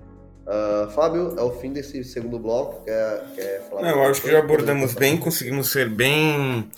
Uh, 0.47 0.91
Fábio, 0.91 1.35
é 1.39 1.43
o 1.43 1.51
fim 1.53 1.73
desse 1.73 2.05
segundo 2.05 2.39
bloco. 2.39 2.85
Quer, 2.85 3.25
quer 3.35 3.69
falar? 3.69 3.83
Não, 3.83 3.91
eu 3.91 4.11
acho 4.11 4.21
que 4.21 4.31
já 4.31 4.41
abordamos 4.41 4.93
bem, 4.95 5.17
conseguimos 5.17 5.71
ser 5.71 5.89
bem. 5.89 6.69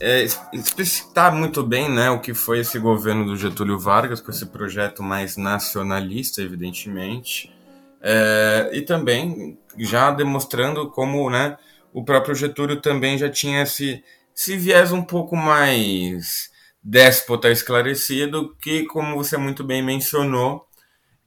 É, 0.00 0.24
explicitar 0.52 1.34
muito 1.34 1.62
bem 1.62 1.90
né, 1.90 2.10
o 2.10 2.20
que 2.20 2.32
foi 2.32 2.60
esse 2.60 2.78
governo 2.78 3.26
do 3.26 3.36
Getúlio 3.36 3.78
Vargas, 3.78 4.18
com 4.18 4.30
esse 4.30 4.46
projeto 4.46 5.02
mais 5.02 5.36
nacionalista, 5.36 6.40
evidentemente. 6.40 7.54
É, 8.00 8.70
e 8.72 8.82
também 8.82 9.58
já 9.78 10.10
demonstrando 10.10 10.90
como 10.90 11.28
né, 11.30 11.56
o 11.92 12.02
próprio 12.02 12.34
Getúlio 12.34 12.80
também 12.80 13.16
já 13.16 13.30
tinha 13.30 13.62
esse, 13.62 14.02
esse 14.34 14.56
viés 14.56 14.90
um 14.90 15.02
pouco 15.02 15.36
mais 15.36 16.51
déspota 16.82 17.50
esclarecido, 17.50 18.56
que, 18.60 18.84
como 18.84 19.16
você 19.16 19.36
muito 19.36 19.62
bem 19.62 19.82
mencionou, 19.82 20.66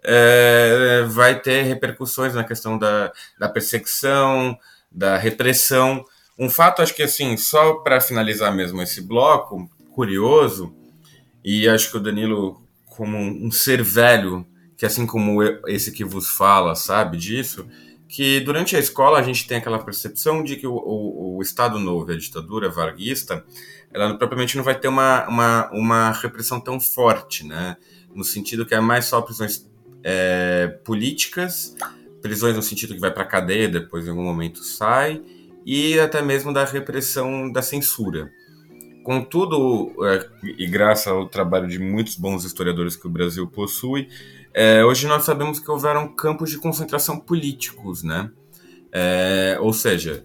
é, 0.03 1.03
vai 1.07 1.39
ter 1.39 1.63
repercussões 1.63 2.33
na 2.33 2.43
questão 2.43 2.77
da, 2.77 3.11
da 3.39 3.49
perseguição, 3.49 4.57
da 4.91 5.17
repressão. 5.17 6.05
Um 6.37 6.49
fato, 6.49 6.81
acho 6.81 6.93
que 6.93 7.03
assim, 7.03 7.37
só 7.37 7.75
para 7.75 8.01
finalizar 8.01 8.53
mesmo 8.53 8.81
esse 8.81 9.01
bloco, 9.01 9.69
curioso, 9.91 10.75
e 11.43 11.67
acho 11.67 11.89
que 11.89 11.97
o 11.97 12.01
Danilo, 12.01 12.61
como 12.85 13.17
um 13.17 13.49
ser 13.49 13.81
velho, 13.81 14.45
que 14.77 14.85
assim 14.85 15.05
como 15.05 15.41
esse 15.67 15.91
que 15.91 16.03
vos 16.03 16.29
fala, 16.29 16.75
sabe 16.75 17.17
disso, 17.17 17.65
que 18.07 18.39
durante 18.41 18.75
a 18.75 18.79
escola 18.79 19.19
a 19.19 19.23
gente 19.23 19.47
tem 19.47 19.57
aquela 19.57 19.79
percepção 19.79 20.43
de 20.43 20.55
que 20.57 20.67
o, 20.67 20.75
o, 20.75 21.37
o 21.37 21.41
Estado 21.41 21.79
Novo, 21.79 22.11
a 22.11 22.17
ditadura 22.17 22.69
varguista, 22.69 23.43
ela 23.95 24.17
propriamente 24.17 24.57
não 24.57 24.63
vai 24.63 24.77
ter 24.77 24.89
uma, 24.89 25.25
uma, 25.27 25.71
uma 25.71 26.11
repressão 26.11 26.59
tão 26.59 26.79
forte, 26.79 27.45
né? 27.45 27.77
No 28.13 28.23
sentido 28.23 28.65
que 28.65 28.75
é 28.75 28.79
mais 28.79 29.05
só 29.05 29.21
prisões 29.21 29.69
é, 30.03 30.67
políticas, 30.83 31.75
prisões 32.21 32.55
no 32.55 32.61
sentido 32.61 32.93
que 32.93 32.99
vai 32.99 33.11
para 33.11 33.23
cadeia, 33.23 33.69
depois 33.69 34.05
em 34.05 34.09
algum 34.09 34.23
momento 34.23 34.63
sai, 34.63 35.21
e 35.65 35.97
até 35.99 36.21
mesmo 36.21 36.53
da 36.53 36.65
repressão 36.65 37.49
da 37.51 37.61
censura. 37.61 38.29
Contudo, 39.03 39.93
é, 40.05 40.29
e 40.57 40.67
graças 40.67 41.07
ao 41.07 41.27
trabalho 41.29 41.67
de 41.67 41.79
muitos 41.79 42.15
bons 42.15 42.43
historiadores 42.43 42.95
que 42.95 43.07
o 43.07 43.09
Brasil 43.09 43.47
possui, 43.47 44.09
é, 44.53 44.83
hoje 44.83 45.07
nós 45.07 45.23
sabemos 45.23 45.59
que 45.59 45.71
houveram 45.71 46.07
campos 46.07 46.49
de 46.49 46.57
concentração 46.57 47.19
políticos, 47.19 48.03
né? 48.03 48.29
É, 48.91 49.57
ou 49.61 49.73
seja, 49.73 50.23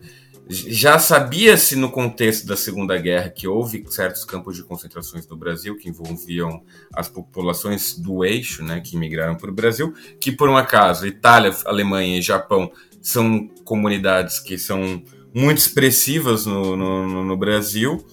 já 0.51 0.99
sabia-se 0.99 1.77
no 1.77 1.91
contexto 1.91 2.45
da 2.45 2.57
Segunda 2.57 2.97
Guerra 2.99 3.31
que 3.31 3.47
houve 3.47 3.85
certos 3.89 4.25
campos 4.25 4.57
de 4.57 4.65
concentrações 4.65 5.27
no 5.29 5.37
Brasil 5.37 5.77
que 5.77 5.89
envolviam 5.89 6.63
as 6.93 7.09
populações 7.09 7.97
do 7.97 8.25
eixo, 8.25 8.65
né, 8.65 8.81
que 8.81 8.97
migraram 8.97 9.37
para 9.37 9.51
o 9.51 9.55
Brasil, 9.55 9.95
que 10.21 10.33
por 10.33 10.49
um 10.49 10.57
acaso 10.57 11.07
Itália, 11.07 11.55
Alemanha 11.65 12.19
e 12.19 12.23
Japão 12.23 12.71
são 13.01 13.49
comunidades 13.65 14.41
que 14.41 14.59
são 14.59 15.03
muito 15.33 15.59
expressivas 15.59 16.45
no, 16.45 16.77
no, 16.77 17.25
no 17.25 17.37
Brasil, 17.37 18.05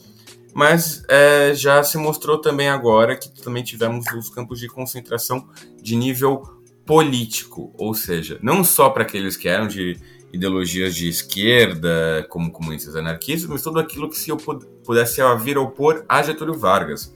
mas 0.53 1.03
é, 1.09 1.53
já 1.55 1.83
se 1.83 1.97
mostrou 1.97 2.39
também 2.39 2.69
agora 2.69 3.15
que 3.15 3.29
também 3.41 3.63
tivemos 3.63 4.05
os 4.15 4.29
campos 4.29 4.59
de 4.59 4.67
concentração 4.67 5.49
de 5.81 5.95
nível 5.95 6.57
político, 6.85 7.73
ou 7.77 7.93
seja, 7.93 8.39
não 8.41 8.63
só 8.63 8.89
para 8.89 9.03
aqueles 9.03 9.35
que 9.35 9.49
eram 9.49 9.67
de 9.67 9.97
ideologias 10.31 10.95
de 10.95 11.07
esquerda, 11.07 12.25
como 12.29 12.51
comunistas 12.51 12.95
anarquistas, 12.95 13.49
mas 13.49 13.61
tudo 13.61 13.79
aquilo 13.79 14.09
que 14.09 14.17
se 14.17 14.31
pudesse 14.83 15.21
vir 15.39 15.57
opor 15.57 16.05
a 16.07 16.21
Getúlio 16.21 16.57
Vargas. 16.57 17.15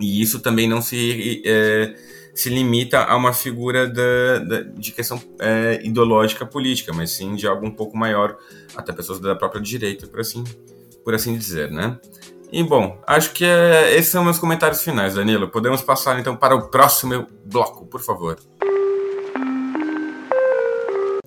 E 0.00 0.22
isso 0.22 0.40
também 0.40 0.68
não 0.68 0.80
se, 0.80 1.42
é, 1.44 1.94
se 2.34 2.48
limita 2.48 3.04
a 3.04 3.16
uma 3.16 3.32
figura 3.32 3.86
da, 3.86 4.38
da, 4.38 4.60
de 4.62 4.92
questão 4.92 5.20
é, 5.38 5.80
ideológica 5.84 6.46
política, 6.46 6.92
mas 6.92 7.10
sim 7.10 7.34
de 7.34 7.46
algo 7.46 7.66
um 7.66 7.70
pouco 7.70 7.96
maior, 7.96 8.36
até 8.74 8.92
pessoas 8.92 9.20
da 9.20 9.34
própria 9.34 9.60
direita, 9.60 10.06
por 10.06 10.20
assim, 10.20 10.44
por 11.04 11.14
assim 11.14 11.36
dizer, 11.36 11.70
né? 11.70 11.98
E 12.50 12.62
bom, 12.62 13.00
acho 13.06 13.32
que 13.32 13.44
é, 13.44 13.96
esses 13.96 14.10
são 14.10 14.22
meus 14.22 14.38
comentários 14.38 14.82
finais, 14.82 15.14
Danilo. 15.14 15.48
Podemos 15.48 15.80
passar 15.80 16.20
então 16.20 16.36
para 16.36 16.54
o 16.54 16.68
próximo 16.68 17.26
bloco, 17.46 17.86
por 17.86 18.00
favor. 18.00 18.38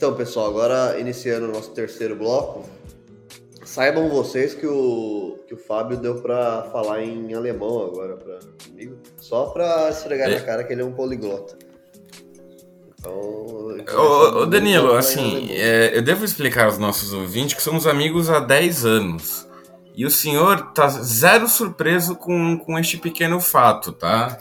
Então, 0.05 0.15
pessoal, 0.15 0.45
agora 0.45 0.99
iniciando 0.99 1.47
o 1.47 1.51
nosso 1.51 1.71
terceiro 1.71 2.15
bloco, 2.15 2.63
saibam 3.63 4.07
vocês 4.07 4.53
que 4.53 4.67
o, 4.67 5.39
que 5.47 5.55
o 5.55 5.57
Fábio 5.57 5.97
deu 5.97 6.21
para 6.21 6.61
falar 6.71 7.03
em 7.03 7.33
alemão 7.33 7.87
agora 7.87 8.15
para 8.15 8.37
comigo, 8.67 8.99
só 9.17 9.47
para 9.47 9.89
esfregar 9.89 10.29
é. 10.29 10.35
na 10.35 10.41
cara 10.41 10.63
que 10.63 10.71
ele 10.71 10.83
é 10.83 10.85
um 10.85 10.91
poliglota. 10.91 11.57
Então, 12.99 13.13
ô, 13.97 14.41
ô 14.43 14.45
Danilo, 14.45 14.93
assim, 14.93 15.47
é, 15.49 15.97
eu 15.97 16.03
devo 16.03 16.23
explicar 16.23 16.65
aos 16.65 16.77
nossos 16.77 17.11
ouvintes 17.11 17.55
que 17.55 17.63
somos 17.63 17.87
amigos 17.87 18.29
há 18.29 18.39
10 18.39 18.85
anos. 18.85 19.47
E 19.95 20.05
o 20.05 20.11
senhor 20.11 20.71
tá 20.73 20.87
zero 20.87 21.47
surpreso 21.47 22.15
com, 22.15 22.59
com 22.59 22.77
este 22.77 22.95
pequeno 22.99 23.39
fato, 23.39 23.91
tá? 23.91 24.37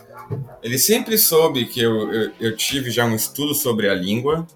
Ele 0.63 0.77
sempre 0.77 1.17
soube 1.17 1.65
que 1.65 1.81
eu, 1.81 2.13
eu, 2.13 2.33
eu 2.39 2.55
tive 2.55 2.91
já 2.91 3.07
um 3.07 3.15
estudo 3.15 3.55
sobre 3.55 3.89
a 3.89 3.95
língua, 3.95 4.47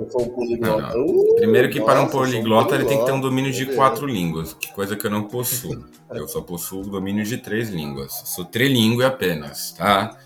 Eu 0.00 0.10
sou 0.10 0.22
um 0.22 0.28
poliglota. 0.30 0.98
Uh, 0.98 1.34
Primeiro 1.36 1.68
que 1.68 1.78
nossa, 1.78 1.92
para 1.92 2.00
um 2.00 2.08
poliglota 2.08 2.74
ele 2.74 2.86
tem 2.86 2.98
que 2.98 3.04
ter 3.04 3.12
um 3.12 3.20
domínio 3.20 3.52
de 3.52 3.66
quatro 3.66 4.06
línguas, 4.06 4.54
que 4.54 4.72
coisa 4.72 4.96
que 4.96 5.06
eu 5.06 5.10
não 5.10 5.24
possuo. 5.24 5.84
Eu 6.10 6.26
só 6.26 6.40
possuo 6.40 6.80
o 6.80 6.88
domínio 6.88 7.22
de 7.22 7.36
três 7.36 7.68
línguas. 7.68 8.10
Sou 8.24 8.46
trilingue 8.46 9.04
apenas, 9.04 9.72
tá? 9.72 10.18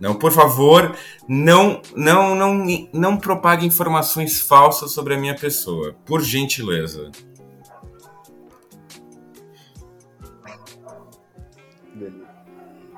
Não, 0.00 0.16
por 0.16 0.32
favor, 0.32 0.96
não, 1.28 1.80
não, 1.94 2.34
não, 2.34 2.88
não 2.92 3.16
propague 3.16 3.64
informações 3.64 4.40
falsas 4.40 4.90
sobre 4.90 5.14
a 5.14 5.16
minha 5.16 5.36
pessoa, 5.36 5.94
por 6.04 6.22
gentileza. 6.22 7.12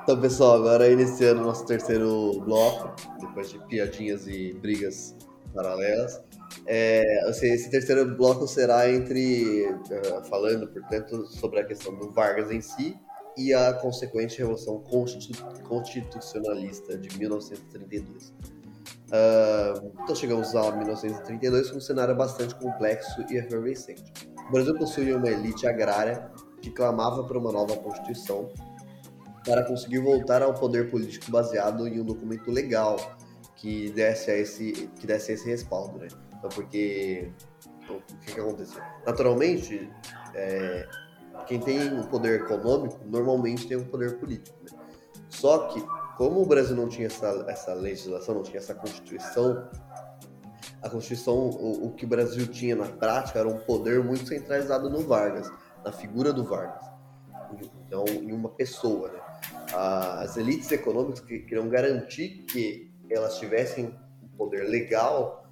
Então, 0.03 0.19
pessoal, 0.19 0.57
agora 0.57 0.91
iniciando 0.91 1.43
nosso 1.43 1.67
terceiro 1.67 2.41
bloco, 2.41 2.91
depois 3.21 3.51
de 3.51 3.59
piadinhas 3.67 4.27
e 4.27 4.53
brigas 4.55 5.15
paralelas. 5.53 6.21
É, 6.67 7.03
assim, 7.29 7.47
esse 7.53 7.71
terceiro 7.71 8.17
bloco 8.17 8.47
será 8.47 8.91
entre, 8.91 9.65
eh, 9.65 10.23
falando, 10.29 10.69
portanto, 10.69 11.27
sobre 11.27 11.61
a 11.61 11.65
questão 11.65 11.95
do 11.95 12.11
Vargas 12.11 12.51
em 12.51 12.61
si 12.61 12.97
e 13.37 13.55
a 13.55 13.73
consequente 13.73 14.39
Revolução 14.39 14.81
Constitu- 14.81 15.45
Constitucionalista 15.65 16.99
de 16.99 17.19
1932. 17.19 18.33
Ah, 19.11 19.75
então 20.03 20.15
chegamos 20.15 20.55
a 20.55 20.73
1932 20.73 21.71
com 21.71 21.77
um 21.77 21.81
cenário 21.81 22.17
bastante 22.17 22.55
complexo 22.55 23.23
e 23.31 23.37
efervescente. 23.37 24.11
O 24.49 24.53
Brasil 24.53 24.75
possuía 24.79 25.17
uma 25.17 25.29
elite 25.29 25.67
agrária 25.67 26.31
que 26.61 26.71
clamava 26.71 27.25
por 27.25 27.37
uma 27.37 27.53
nova 27.53 27.77
Constituição 27.77 28.49
para 29.45 29.65
conseguir 29.65 29.99
voltar 29.99 30.43
ao 30.43 30.55
poder 30.55 30.91
político 30.91 31.31
baseado 31.31 31.87
em 31.87 32.01
um 32.01 32.05
documento 32.05 32.51
legal 32.51 32.97
que 33.63 33.91
desse 33.91 34.29
a 34.29 34.37
esse 34.37 34.91
que 34.99 35.07
desse 35.07 35.33
esse 35.33 35.49
respaldo, 35.49 35.97
né? 35.97 36.09
Então, 36.37 36.51
porque 36.51 37.31
o 37.89 38.01
que, 38.19 38.35
que 38.35 38.41
aconteceu? 38.41 38.83
Naturalmente, 39.07 39.89
é, 40.35 40.89
quem 41.47 41.61
tem 41.61 41.97
o 41.97 42.05
poder 42.09 42.41
econômico 42.41 42.99
normalmente 43.07 43.69
tem 43.69 43.77
o 43.77 43.85
poder 43.85 44.19
político, 44.19 44.59
né? 44.65 44.77
Só 45.29 45.69
que 45.69 45.81
como 46.17 46.43
o 46.43 46.45
Brasil 46.47 46.75
não 46.75 46.89
tinha 46.89 47.07
essa, 47.07 47.45
essa 47.47 47.73
legislação, 47.73 48.35
não 48.35 48.43
tinha 48.43 48.59
essa 48.59 48.75
constituição, 48.75 49.71
a 50.83 50.91
constituição, 50.91 51.37
o, 51.51 51.87
o 51.87 51.91
que 51.93 52.05
o 52.05 52.09
Brasil 52.09 52.45
tinha 52.49 52.75
na 52.75 52.87
prática 52.87 53.39
era 53.39 53.49
um 53.49 53.59
poder 53.59 54.03
muito 54.03 54.27
centralizado 54.27 54.91
no 54.91 55.03
Vargas, 55.03 55.49
na 55.85 55.93
figura 55.93 56.33
do 56.33 56.43
Vargas, 56.43 56.85
então 57.87 58.05
em 58.09 58.33
uma 58.33 58.49
pessoa, 58.49 59.09
né? 59.13 59.21
as 59.73 60.37
elites 60.37 60.71
econômicas 60.73 61.21
que 61.21 61.39
queriam 61.41 61.69
garantir 61.69 62.45
que 62.49 62.92
elas 63.13 63.39
tivessem 63.39 63.95
um 64.23 64.29
poder 64.37 64.63
legal 64.65 65.47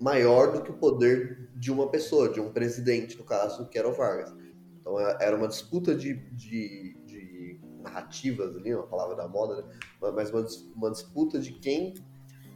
maior 0.00 0.52
do 0.52 0.62
que 0.62 0.70
o 0.70 0.74
poder 0.78 1.50
de 1.54 1.70
uma 1.70 1.88
pessoa, 1.88 2.28
de 2.28 2.40
um 2.40 2.52
presidente, 2.52 3.16
no 3.16 3.24
caso, 3.24 3.68
que 3.68 3.78
era 3.78 3.88
o 3.88 3.92
Vargas. 3.92 4.34
Então 4.80 4.98
é- 4.98 5.16
era 5.20 5.36
uma 5.36 5.46
disputa 5.48 5.94
de, 5.94 6.14
de, 6.32 6.94
de 7.04 7.60
narrativas 7.80 8.56
ali, 8.56 8.74
uma 8.74 8.86
palavra 8.86 9.14
da 9.16 9.28
moda, 9.28 9.62
né? 9.62 9.78
mas 10.14 10.30
uma, 10.30 10.46
uma 10.74 10.90
disputa 10.90 11.38
de 11.38 11.52
quem, 11.52 11.94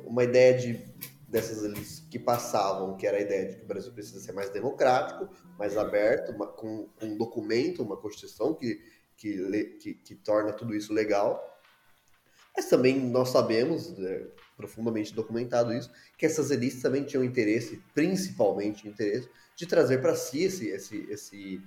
uma 0.04 0.24
ideia 0.24 0.56
de 0.56 0.94
dessas 1.28 1.64
elites 1.64 2.06
que 2.08 2.18
passavam, 2.20 2.96
que 2.96 3.06
era 3.06 3.16
a 3.18 3.20
ideia 3.20 3.48
de 3.48 3.56
que 3.56 3.64
o 3.64 3.66
Brasil 3.66 3.92
precisa 3.92 4.20
ser 4.20 4.32
mais 4.32 4.48
democrático, 4.50 5.28
mais 5.58 5.76
aberto, 5.76 6.30
uma- 6.32 6.46
com, 6.46 6.88
com 6.98 7.06
um 7.06 7.16
documento, 7.18 7.82
uma 7.82 7.96
constituição 7.96 8.54
que, 8.54 8.80
que, 9.16 9.76
que, 9.80 9.94
que 9.94 10.14
torna 10.14 10.52
tudo 10.52 10.74
isso 10.74 10.92
legal. 10.92 11.44
Mas 12.56 12.68
também 12.68 12.98
nós 12.98 13.30
sabemos, 13.30 13.98
é, 13.98 14.26
profundamente 14.56 15.14
documentado 15.14 15.72
isso, 15.72 15.90
que 16.16 16.24
essas 16.24 16.50
elites 16.50 16.80
também 16.80 17.04
tinham 17.04 17.22
interesse, 17.22 17.82
principalmente 17.94 18.88
interesse, 18.88 19.28
de 19.54 19.66
trazer 19.66 20.00
para 20.00 20.14
si 20.14 20.44
esse, 20.44 20.68
esse, 20.68 21.06
esse, 21.10 21.62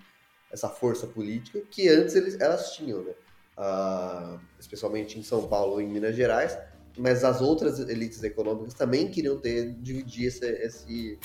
essa 0.51 0.69
força 0.69 1.07
política 1.07 1.61
que 1.69 1.87
antes 1.87 2.15
eles, 2.15 2.39
elas 2.39 2.73
tinham, 2.73 3.03
né? 3.03 3.13
Ah, 3.57 4.39
especialmente 4.57 5.19
em 5.19 5.23
São 5.23 5.47
Paulo 5.47 5.81
e 5.81 5.83
em 5.83 5.87
Minas 5.87 6.15
Gerais, 6.15 6.57
mas 6.97 7.23
as 7.23 7.41
outras 7.41 7.79
elites 7.79 8.23
econômicas 8.23 8.73
também 8.73 9.09
queriam 9.11 9.37
ter 9.37 9.73
dividir 9.73 10.27
esse, 10.27 10.45
esse, 10.45 11.19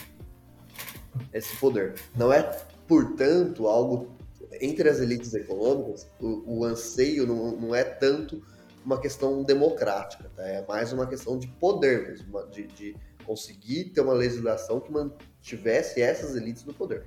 esse 1.33 1.57
poder. 1.57 1.95
Não 2.17 2.33
é, 2.33 2.43
portanto, 2.89 3.69
algo 3.69 4.17
entre 4.61 4.89
as 4.89 5.01
elites 5.01 5.33
econômicas, 5.35 6.09
o, 6.21 6.59
o 6.59 6.65
anseio 6.65 7.27
não, 7.27 7.57
não 7.57 7.75
é 7.75 7.85
tanto 7.85 8.43
uma 8.85 9.01
questão 9.01 9.43
democrática, 9.43 10.31
tá? 10.37 10.47
é 10.47 10.65
mais 10.67 10.93
uma 10.93 11.07
questão 11.07 11.39
de 11.39 11.47
poder 11.47 12.09
mesmo, 12.09 12.47
de, 12.49 12.67
de 12.67 12.97
conseguir 13.25 13.85
ter 13.87 14.03
uma 14.03 14.13
legislação 14.13 14.79
que 14.81 14.93
mantivesse 14.93 16.03
essas 16.03 16.37
elites 16.37 16.65
no 16.65 16.75
poder. 16.75 17.07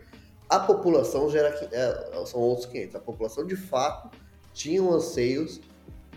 A 0.50 0.60
população 0.60 1.30
gera, 1.30 1.50
é, 1.72 2.26
são 2.26 2.40
outros 2.40 2.66
500. 2.68 2.96
A 2.96 3.00
população, 3.00 3.46
de 3.46 3.56
fato, 3.56 4.10
tinha 4.54 4.82
anseios 4.82 5.60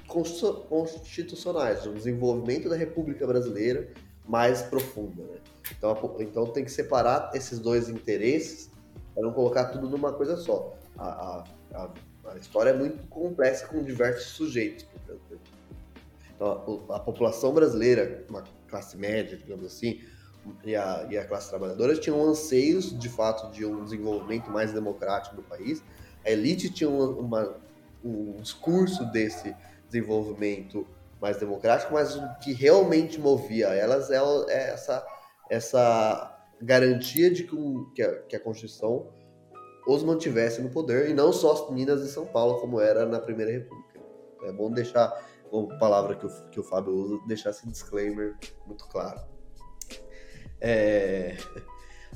constitu- 0.06 0.64
constitucionais, 0.68 1.86
um 1.86 1.94
desenvolvimento 1.94 2.68
da 2.68 2.76
República 2.76 3.26
Brasileira 3.26 3.88
mais 4.26 4.62
profunda. 4.62 5.22
Né? 5.22 5.38
Então, 5.76 5.90
a 5.90 6.22
então 6.22 6.46
tem 6.46 6.64
que 6.64 6.70
separar 6.70 7.32
esses 7.34 7.58
dois 7.58 7.88
interesses 7.88 8.70
para 9.14 9.24
não 9.24 9.32
colocar 9.32 9.66
tudo 9.66 9.88
numa 9.88 10.12
coisa 10.12 10.36
só. 10.36 10.74
A, 10.96 11.08
a, 11.08 11.44
a, 11.74 11.90
a 12.32 12.36
história 12.36 12.70
é 12.70 12.72
muito 12.72 13.06
complexa 13.08 13.66
com 13.66 13.82
diversos 13.82 14.28
sujeitos. 14.32 14.84
portanto. 14.84 15.49
A, 16.40 17.00
população 17.00 17.52
brasileira, 17.52 18.24
uma 18.28 18.42
classe 18.68 18.96
média, 18.96 19.36
digamos 19.36 19.66
assim, 19.66 20.00
e 20.64 20.74
a, 20.74 21.06
e 21.10 21.18
a 21.18 21.24
classe 21.26 21.50
trabalhadora 21.50 21.94
tinham 21.96 22.22
anseios, 22.22 22.98
de 22.98 23.08
fato, 23.10 23.50
de 23.52 23.66
um 23.66 23.84
desenvolvimento 23.84 24.50
mais 24.50 24.72
democrático 24.72 25.36
do 25.36 25.42
país. 25.42 25.82
A 26.24 26.30
elite 26.30 26.70
tinha 26.70 26.88
uma, 26.88 27.06
uma- 27.08 27.56
um 28.02 28.36
discurso 28.40 29.04
desse 29.12 29.54
desenvolvimento 29.86 30.86
mais 31.20 31.36
democrático, 31.36 31.92
mas 31.92 32.16
o 32.16 32.22
que 32.42 32.52
realmente 32.54 33.20
movia 33.20 33.68
elas 33.68 34.10
é, 34.10 34.16
é 34.48 34.70
essa, 34.70 35.06
essa 35.50 36.38
garantia 36.62 37.30
de 37.30 37.44
que, 37.44 37.54
um- 37.54 37.90
que 37.94 38.00
a, 38.02 38.22
que 38.22 38.36
a 38.36 38.40
Constituição 38.40 39.08
os 39.86 40.02
mantivesse 40.02 40.62
no 40.62 40.70
poder, 40.70 41.10
e 41.10 41.14
não 41.14 41.32
só 41.32 41.70
Minas 41.70 42.00
e 42.02 42.08
São 42.10 42.24
Paulo, 42.26 42.60
como 42.60 42.80
era 42.80 43.04
na 43.04 43.18
Primeira 43.18 43.50
República. 43.52 44.00
É 44.44 44.52
bom 44.52 44.70
deixar, 44.70 45.12
como 45.50 45.76
palavra 45.78 46.14
que 46.16 46.26
o, 46.26 46.30
que 46.50 46.60
o 46.60 46.62
Fábio 46.62 46.92
usa, 46.94 47.20
deixar 47.26 47.50
esse 47.50 47.66
disclaimer 47.68 48.36
muito 48.66 48.86
claro. 48.88 49.20
É, 50.60 51.36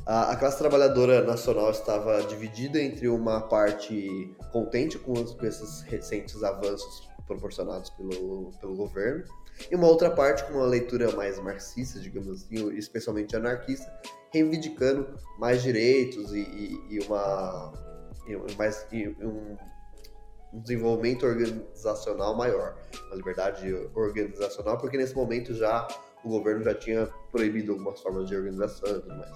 a, 0.06 0.32
a 0.32 0.36
classe 0.36 0.58
trabalhadora 0.58 1.22
nacional 1.24 1.70
estava 1.70 2.22
dividida 2.24 2.80
entre 2.80 3.08
uma 3.08 3.40
parte 3.40 4.34
contente 4.52 4.98
com, 4.98 5.12
os- 5.12 5.34
com 5.34 5.46
esses 5.46 5.80
recentes 5.82 6.42
avanços 6.42 7.08
proporcionados 7.26 7.88
pelo, 7.90 8.50
pelo 8.60 8.74
governo 8.76 9.24
e 9.70 9.74
uma 9.74 9.86
outra 9.86 10.10
parte 10.10 10.44
com 10.44 10.54
uma 10.58 10.66
leitura 10.66 11.10
mais 11.12 11.38
marxista, 11.40 11.98
digamos 12.00 12.28
assim, 12.28 12.70
especialmente 12.76 13.34
anarquista, 13.34 13.90
reivindicando 14.30 15.14
mais 15.38 15.62
direitos 15.62 16.32
e, 16.34 16.40
e- 16.40 16.86
e 16.96 16.98
uma 17.06 17.72
e 18.26 18.56
mais 18.56 18.86
um, 18.92 19.56
um 20.54 20.60
desenvolvimento 20.60 21.26
organizacional 21.26 22.36
maior, 22.36 22.76
uma 23.08 23.16
liberdade 23.16 23.74
organizacional, 23.94 24.78
porque 24.78 24.96
nesse 24.96 25.14
momento 25.14 25.52
já 25.52 25.86
o 26.24 26.28
governo 26.28 26.62
já 26.62 26.74
tinha 26.74 27.08
proibido 27.32 27.72
algumas 27.72 28.00
formas 28.00 28.28
de 28.28 28.36
organização 28.36 28.88
e 28.96 29.00
tudo 29.00 29.16
mais. 29.16 29.32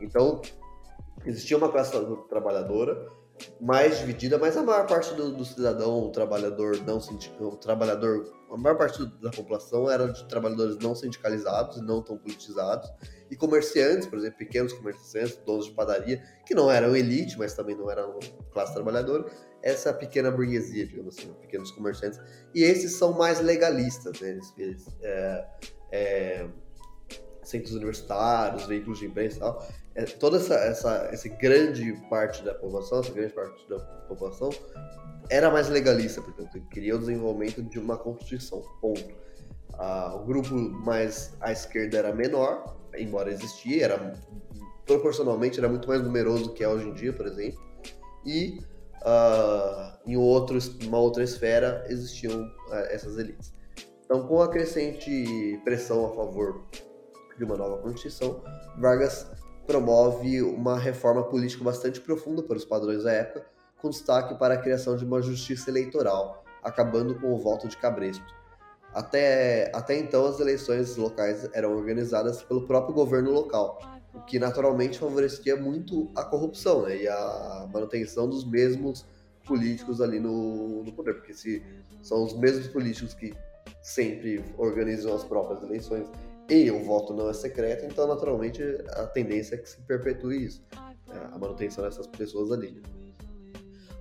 Então, 0.00 0.40
existia 1.24 1.56
uma 1.56 1.70
classe 1.70 1.92
trabalhadora 2.28 3.06
mais 3.60 3.98
dividida, 3.98 4.38
mas 4.38 4.56
a 4.56 4.62
maior 4.62 4.86
parte 4.86 5.12
do, 5.14 5.32
do 5.32 5.44
cidadão, 5.44 6.04
o 6.04 6.10
trabalhador 6.10 6.76
não 6.86 7.00
sindical, 7.00 7.48
o 7.48 7.56
trabalhador, 7.56 8.32
a 8.50 8.56
maior 8.56 8.76
parte 8.76 9.04
da 9.20 9.30
população 9.30 9.90
era 9.90 10.06
de 10.12 10.24
trabalhadores 10.26 10.78
não 10.78 10.94
sindicalizados 10.94 11.76
e 11.76 11.82
não 11.82 12.00
tão 12.00 12.16
politizados, 12.16 12.88
e 13.30 13.36
comerciantes, 13.36 14.06
por 14.06 14.18
exemplo, 14.18 14.38
pequenos 14.38 14.72
comerciantes, 14.72 15.36
donos 15.44 15.66
de 15.66 15.72
padaria, 15.72 16.22
que 16.46 16.54
não 16.54 16.70
eram 16.70 16.94
elite, 16.94 17.36
mas 17.36 17.54
também 17.54 17.76
não 17.76 17.90
eram 17.90 18.18
classe 18.52 18.72
trabalhadora, 18.72 19.24
essa 19.64 19.94
pequena 19.94 20.30
burguesia, 20.30 20.86
digamos 20.86 21.16
assim, 21.16 21.32
pequenos 21.40 21.70
comerciantes, 21.70 22.20
e 22.54 22.62
esses 22.62 22.96
são 22.96 23.14
mais 23.14 23.40
legalistas, 23.40 24.20
né? 24.20 24.28
Eles, 24.28 24.52
eles, 24.58 24.86
é, 25.02 25.46
é, 25.90 26.46
centros 27.42 27.72
universitários, 27.72 28.66
veículos 28.66 28.98
de 28.98 29.06
imprensa 29.06 29.36
e 29.38 29.40
tal, 29.40 29.66
é, 29.94 30.04
toda 30.04 30.36
essa, 30.36 30.54
essa, 30.54 31.08
essa 31.10 31.28
grande 31.30 31.92
parte 32.10 32.44
da 32.44 32.54
população, 32.54 33.00
essa 33.00 33.12
grande 33.12 33.32
parte 33.32 33.66
da 33.66 33.78
população 33.78 34.50
era 35.30 35.50
mais 35.50 35.70
legalista, 35.70 36.20
portanto, 36.20 36.60
queria 36.68 36.94
o 36.94 36.98
desenvolvimento 36.98 37.62
de 37.62 37.78
uma 37.78 37.96
constituição, 37.96 38.62
ponto. 38.82 39.14
Ah, 39.78 40.14
o 40.14 40.26
grupo 40.26 40.54
mais 40.54 41.34
à 41.40 41.50
esquerda 41.52 41.96
era 41.96 42.14
menor, 42.14 42.76
embora 42.94 43.32
existia, 43.32 43.84
era 43.84 44.12
proporcionalmente 44.84 45.58
era 45.58 45.68
muito 45.70 45.88
mais 45.88 46.02
numeroso 46.02 46.52
que 46.52 46.62
é 46.62 46.68
hoje 46.68 46.86
em 46.86 46.92
dia, 46.92 47.14
por 47.14 47.26
exemplo, 47.26 47.58
e 48.26 48.58
ah, 49.04 49.98
em 50.06 50.16
outro, 50.16 50.58
uma 50.84 50.98
outra 50.98 51.22
esfera 51.22 51.84
existiam 51.88 52.50
ah, 52.70 52.86
essas 52.90 53.18
elites. 53.18 53.52
Então, 54.04 54.26
com 54.26 54.40
a 54.40 54.48
crescente 54.48 55.60
pressão 55.64 56.06
a 56.06 56.14
favor 56.14 56.64
de 57.36 57.44
uma 57.44 57.56
nova 57.56 57.78
Constituição, 57.78 58.42
Vargas 58.78 59.26
promove 59.66 60.42
uma 60.42 60.78
reforma 60.78 61.24
política 61.24 61.64
bastante 61.64 62.00
profunda 62.00 62.42
para 62.42 62.56
os 62.56 62.64
padrões 62.64 63.04
da 63.04 63.12
época, 63.12 63.46
com 63.80 63.90
destaque 63.90 64.34
para 64.38 64.54
a 64.54 64.58
criação 64.58 64.96
de 64.96 65.04
uma 65.04 65.20
justiça 65.20 65.70
eleitoral, 65.70 66.44
acabando 66.62 67.14
com 67.18 67.32
o 67.32 67.38
voto 67.38 67.68
de 67.68 67.76
cabresto. 67.76 68.24
Até, 68.92 69.72
até 69.74 69.98
então, 69.98 70.26
as 70.26 70.38
eleições 70.38 70.96
locais 70.96 71.48
eram 71.52 71.74
organizadas 71.74 72.42
pelo 72.42 72.66
próprio 72.66 72.94
governo 72.94 73.32
local, 73.32 73.78
o 74.14 74.20
que 74.22 74.38
naturalmente 74.38 74.98
favorecia 74.98 75.56
muito 75.56 76.10
a 76.14 76.24
corrupção 76.24 76.82
né, 76.82 77.02
e 77.02 77.08
a 77.08 77.68
manutenção 77.72 78.28
dos 78.28 78.44
mesmos 78.44 79.04
políticos 79.44 80.00
ali 80.00 80.20
no, 80.20 80.84
no 80.84 80.92
poder, 80.92 81.14
porque 81.14 81.34
se 81.34 81.62
são 82.00 82.24
os 82.24 82.32
mesmos 82.34 82.68
políticos 82.68 83.12
que 83.14 83.34
sempre 83.82 84.42
organizam 84.56 85.14
as 85.14 85.24
próprias 85.24 85.62
eleições 85.62 86.06
e 86.48 86.70
o 86.70 86.82
voto 86.84 87.12
não 87.12 87.28
é 87.28 87.32
secreto, 87.32 87.86
então 87.86 88.06
naturalmente 88.06 88.62
a 88.90 89.06
tendência 89.06 89.56
é 89.56 89.58
que 89.58 89.68
se 89.68 89.80
perpetue 89.82 90.44
isso, 90.44 90.62
a 91.32 91.38
manutenção 91.38 91.84
dessas 91.84 92.06
pessoas 92.06 92.52
ali. 92.52 92.72
Né. 92.72 92.82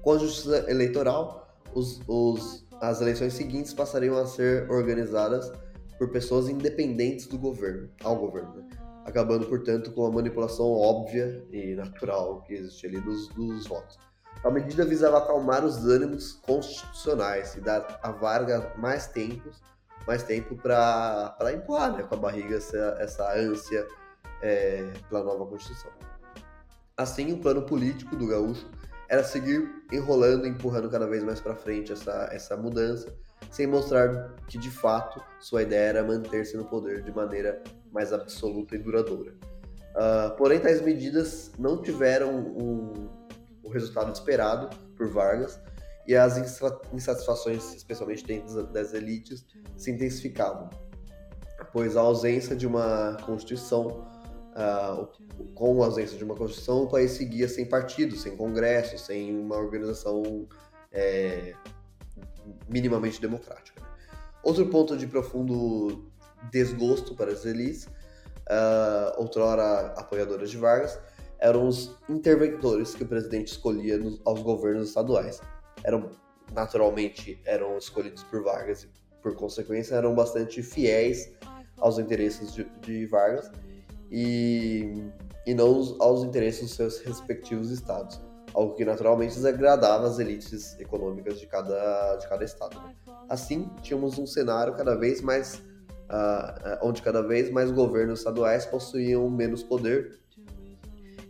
Com 0.02 0.12
a 0.12 0.18
justiça 0.18 0.70
eleitoral, 0.70 1.48
os, 1.74 2.02
os, 2.08 2.66
as 2.82 3.02
eleições 3.02 3.34
seguintes 3.34 3.74
passariam 3.74 4.18
a 4.18 4.26
ser 4.26 4.70
organizadas 4.70 5.52
por 5.98 6.10
pessoas 6.12 6.50
independentes 6.50 7.28
do 7.28 7.38
governo, 7.38 7.90
ao 8.04 8.18
governo, 8.18 8.56
né? 8.56 8.68
Acabando, 9.06 9.46
portanto, 9.48 9.92
com 9.92 10.06
a 10.06 10.12
manipulação 10.12 10.66
óbvia 10.72 11.46
e 11.52 11.76
natural 11.76 12.42
que 12.42 12.54
existe 12.54 12.88
ali 12.88 13.00
dos, 13.02 13.28
dos 13.30 13.68
votos. 13.68 13.98
A 14.44 14.50
medida 14.50 14.86
visava 14.86 15.18
acalmar 15.20 15.64
os 15.64 15.86
ânimos 15.86 16.34
constitucionais 16.46 17.56
e 17.56 17.62
dar 17.62 18.00
à 18.02 18.12
Varga 18.12 18.74
mais 18.78 19.08
tempo, 19.08 19.50
mais 20.06 20.24
tempo 20.24 20.56
para 20.56 21.54
empurrar 21.54 21.96
né, 21.96 22.04
com 22.04 22.16
a 22.16 22.18
barriga 22.18 22.58
essa, 22.58 22.98
essa 23.00 23.34
ânsia 23.34 23.88
é, 24.42 24.92
pela 25.10 25.24
nova 25.24 25.46
Constituição. 25.46 25.92
Assim, 26.98 27.32
o 27.32 27.38
plano 27.38 27.64
político 27.64 28.16
do 28.16 28.28
gaúcho 28.28 28.70
era 29.08 29.24
seguir 29.24 29.70
enrolando, 29.92 30.46
empurrando 30.46 30.90
cada 30.90 31.08
vez 31.08 31.24
mais 31.24 31.40
para 31.40 31.56
frente 31.56 31.94
essa, 31.94 32.30
essa 32.32 32.58
mudança, 32.58 33.14
sem 33.54 33.68
mostrar 33.68 34.34
que 34.48 34.58
de 34.58 34.72
fato 34.72 35.24
sua 35.40 35.62
ideia 35.62 35.90
era 35.90 36.04
manter-se 36.04 36.58
no 36.58 36.66
poder 36.66 37.04
de 37.04 37.12
maneira 37.12 37.62
mais 37.92 38.12
absoluta 38.12 38.76
e 38.76 38.80
duradoura. 38.80 39.36
Uh, 39.96 40.36
porém, 40.36 40.60
tais 40.60 40.82
medidas 40.82 41.52
não 41.60 41.80
tiveram 41.80 42.48
o 43.64 43.70
resultado 43.70 44.12
esperado 44.12 44.76
por 44.98 45.08
Vargas 45.08 45.62
e 46.08 46.16
as 46.16 46.36
insatisfações, 46.92 47.76
especialmente 47.76 48.26
dentro 48.26 48.66
das 48.68 48.92
elites, 48.92 49.46
se 49.78 49.92
intensificavam, 49.92 50.68
pois 51.72 51.96
a 51.96 52.02
ausência 52.02 52.56
de 52.56 52.66
uma 52.66 53.18
constituição 53.24 54.12
Uh, 54.54 55.08
com 55.56 55.82
a 55.82 55.88
ausência 55.88 56.16
de 56.16 56.24
uma 56.24 56.36
Constituição, 56.36 56.84
o 56.84 56.88
país 56.88 57.14
seguia 57.14 57.48
sem 57.48 57.66
partido, 57.68 58.16
sem 58.16 58.38
congresso, 58.38 59.00
sem 59.00 59.36
uma 59.36 59.58
organização 59.58 60.48
é, 60.92 61.56
minimamente 62.68 63.22
democrática. 63.22 63.82
Né? 63.82 63.88
Outro 64.44 64.66
ponto 64.68 64.98
de 64.98 65.08
profundo 65.08 66.12
desgosto 66.52 67.16
para 67.16 67.32
as 67.32 67.46
elites, 67.46 67.86
uh, 67.86 69.18
outrora 69.18 69.94
apoiadoras 69.98 70.50
de 70.52 70.58
Vargas, 70.58 71.00
eram 71.40 71.68
os 71.68 71.98
interventores 72.10 72.94
que 72.94 73.04
o 73.04 73.08
presidente 73.08 73.48
escolhia 73.52 73.98
nos, 73.98 74.22
aos 74.26 74.42
governos 74.42 74.90
estaduais. 74.90 75.42
Eram 75.84 76.10
naturalmente 76.54 77.42
eram 77.46 77.78
escolhidos 77.78 78.24
por 78.24 78.44
Vargas 78.44 78.84
e, 78.84 78.90
por 79.22 79.36
consequência, 79.36 79.96
eram 79.96 80.14
bastante 80.14 80.62
fiéis 80.62 81.34
aos 81.78 81.98
interesses 81.98 82.54
de, 82.54 82.66
de 82.82 83.06
Vargas 83.08 83.52
e, 84.12 85.04
e 85.46 85.54
não 85.54 85.98
aos 86.00 86.24
interesses 86.24 86.62
dos 86.62 86.74
seus 86.74 87.00
respectivos 87.00 87.72
estados, 87.72 88.22
algo 88.54 88.76
que 88.76 88.86
naturalmente 88.86 89.36
desagradava 89.36 90.08
as 90.08 90.20
elites 90.20 90.80
econômicas 90.80 91.40
de 91.40 91.48
cada, 91.48 92.16
de 92.18 92.28
cada 92.28 92.44
estado. 92.44 92.80
Assim, 93.28 93.70
tínhamos 93.82 94.18
um 94.18 94.28
cenário 94.28 94.76
cada 94.76 94.96
vez 94.96 95.22
mais 95.22 95.56
uh, 96.10 96.78
onde 96.82 97.02
cada 97.02 97.22
vez 97.22 97.50
mais 97.52 97.72
governos 97.72 98.20
estaduais 98.20 98.66
possuíam 98.66 99.30
menos 99.30 99.64
poder 99.64 100.20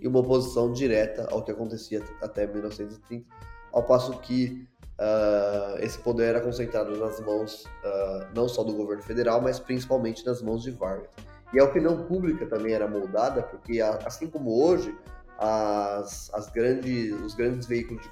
e 0.01 0.07
uma 0.07 0.19
oposição 0.19 0.71
direta 0.71 1.27
ao 1.31 1.41
que 1.41 1.51
acontecia 1.51 2.03
até 2.21 2.45
1930, 2.45 3.25
ao 3.71 3.83
passo 3.83 4.19
que 4.19 4.67
uh, 4.99 5.79
esse 5.79 5.97
poder 5.99 6.25
era 6.25 6.41
concentrado 6.41 6.97
nas 6.97 7.21
mãos 7.21 7.63
uh, 7.63 8.27
não 8.35 8.49
só 8.49 8.63
do 8.63 8.73
governo 8.73 9.01
federal, 9.01 9.41
mas 9.41 9.59
principalmente 9.59 10.25
nas 10.25 10.41
mãos 10.41 10.61
de 10.61 10.71
Vargas. 10.71 11.09
E 11.53 11.59
a 11.59 11.63
opinião 11.63 12.03
pública 12.03 12.45
também 12.47 12.73
era 12.73 12.87
moldada, 12.87 13.43
porque 13.43 13.79
assim 13.79 14.27
como 14.27 14.61
hoje, 14.61 14.93
as, 15.43 16.33
as 16.33 16.49
grandes, 16.49 17.11
os 17.21 17.35
grandes 17.35 17.67
veículos 17.67 18.01
de 18.01 18.09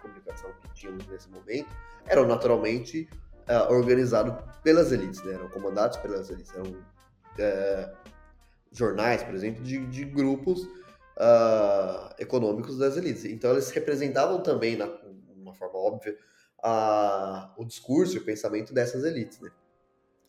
comunicação 0.00 0.50
que 0.62 0.74
tínhamos 0.74 1.06
nesse 1.08 1.28
momento 1.28 1.68
eram 2.06 2.24
naturalmente 2.24 3.08
uh, 3.48 3.72
organizados 3.72 4.32
pelas 4.62 4.92
elites, 4.92 5.20
né? 5.24 5.34
eram 5.34 5.48
comandados 5.48 5.96
pelas 5.98 6.30
elites, 6.30 6.52
eram 6.54 6.70
uh, 6.70 7.96
jornais, 8.70 9.24
por 9.24 9.34
exemplo, 9.34 9.62
de, 9.62 9.84
de 9.86 10.04
grupos 10.04 10.62
uh, 10.62 12.14
econômicos 12.16 12.78
das 12.78 12.96
elites. 12.96 13.24
Então 13.24 13.50
eles 13.50 13.70
representavam 13.70 14.40
também, 14.40 14.76
na, 14.76 14.86
de 14.86 15.40
uma 15.40 15.54
forma 15.54 15.76
óbvia, 15.76 16.16
o 17.56 17.64
discurso 17.64 18.16
e 18.16 18.18
o 18.18 18.24
pensamento 18.24 18.72
dessas 18.72 19.04
elites. 19.04 19.40
Né? 19.40 19.50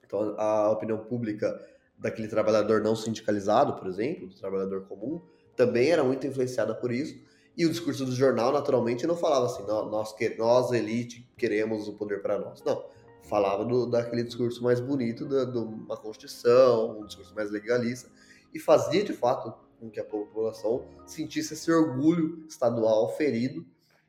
Então 0.04 0.36
a 0.39 0.72
opinião 0.72 0.97
pública 0.97 1.60
daquele 1.95 2.28
trabalhador 2.28 2.82
não 2.82 2.95
sindicalizado, 2.95 3.74
por 3.76 3.88
exemplo, 3.88 4.28
do 4.28 4.36
trabalhador 4.36 4.86
comum, 4.88 5.22
também 5.60 5.89
era 5.89 6.05
muito 6.05 6.26
influenciada 6.26 6.74
por 6.74 6.89
isso. 6.89 7.20
E 7.57 7.66
o 7.66 7.70
discurso 7.70 8.05
do 8.05 8.14
jornal, 8.14 8.53
naturalmente, 8.53 9.05
não 9.05 9.18
falava 9.18 9.47
assim, 9.47 9.64
nós, 9.68 10.16
nós 10.38 10.72
elite, 10.72 11.30
queremos 11.36 11.89
o 11.89 11.93
poder 11.95 12.22
para 12.22 12.39
nós. 12.39 12.64
Não. 12.64 12.82
Falava 13.24 13.66
do, 13.66 13.86
daquele 13.86 14.24
discurso 14.24 14.64
mais 14.64 14.80
bonito 14.80 15.28
de 15.28 15.57
uma 15.57 15.97
Constituição, 15.97 17.01
um 17.01 17.05
discurso 17.05 17.36
mais 17.36 17.51
legalista, 17.51 18.10
e 18.53 18.60
fazia, 18.60 19.03
de 19.03 19.12
fato, 19.12 19.53
com 19.78 19.89
que 19.89 19.99
a 19.99 20.03
população 20.05 20.88
sentisse 21.05 21.53
esse 21.53 21.70
orgulho 21.70 22.45
estadual 22.47 23.10
ferido 23.18 23.66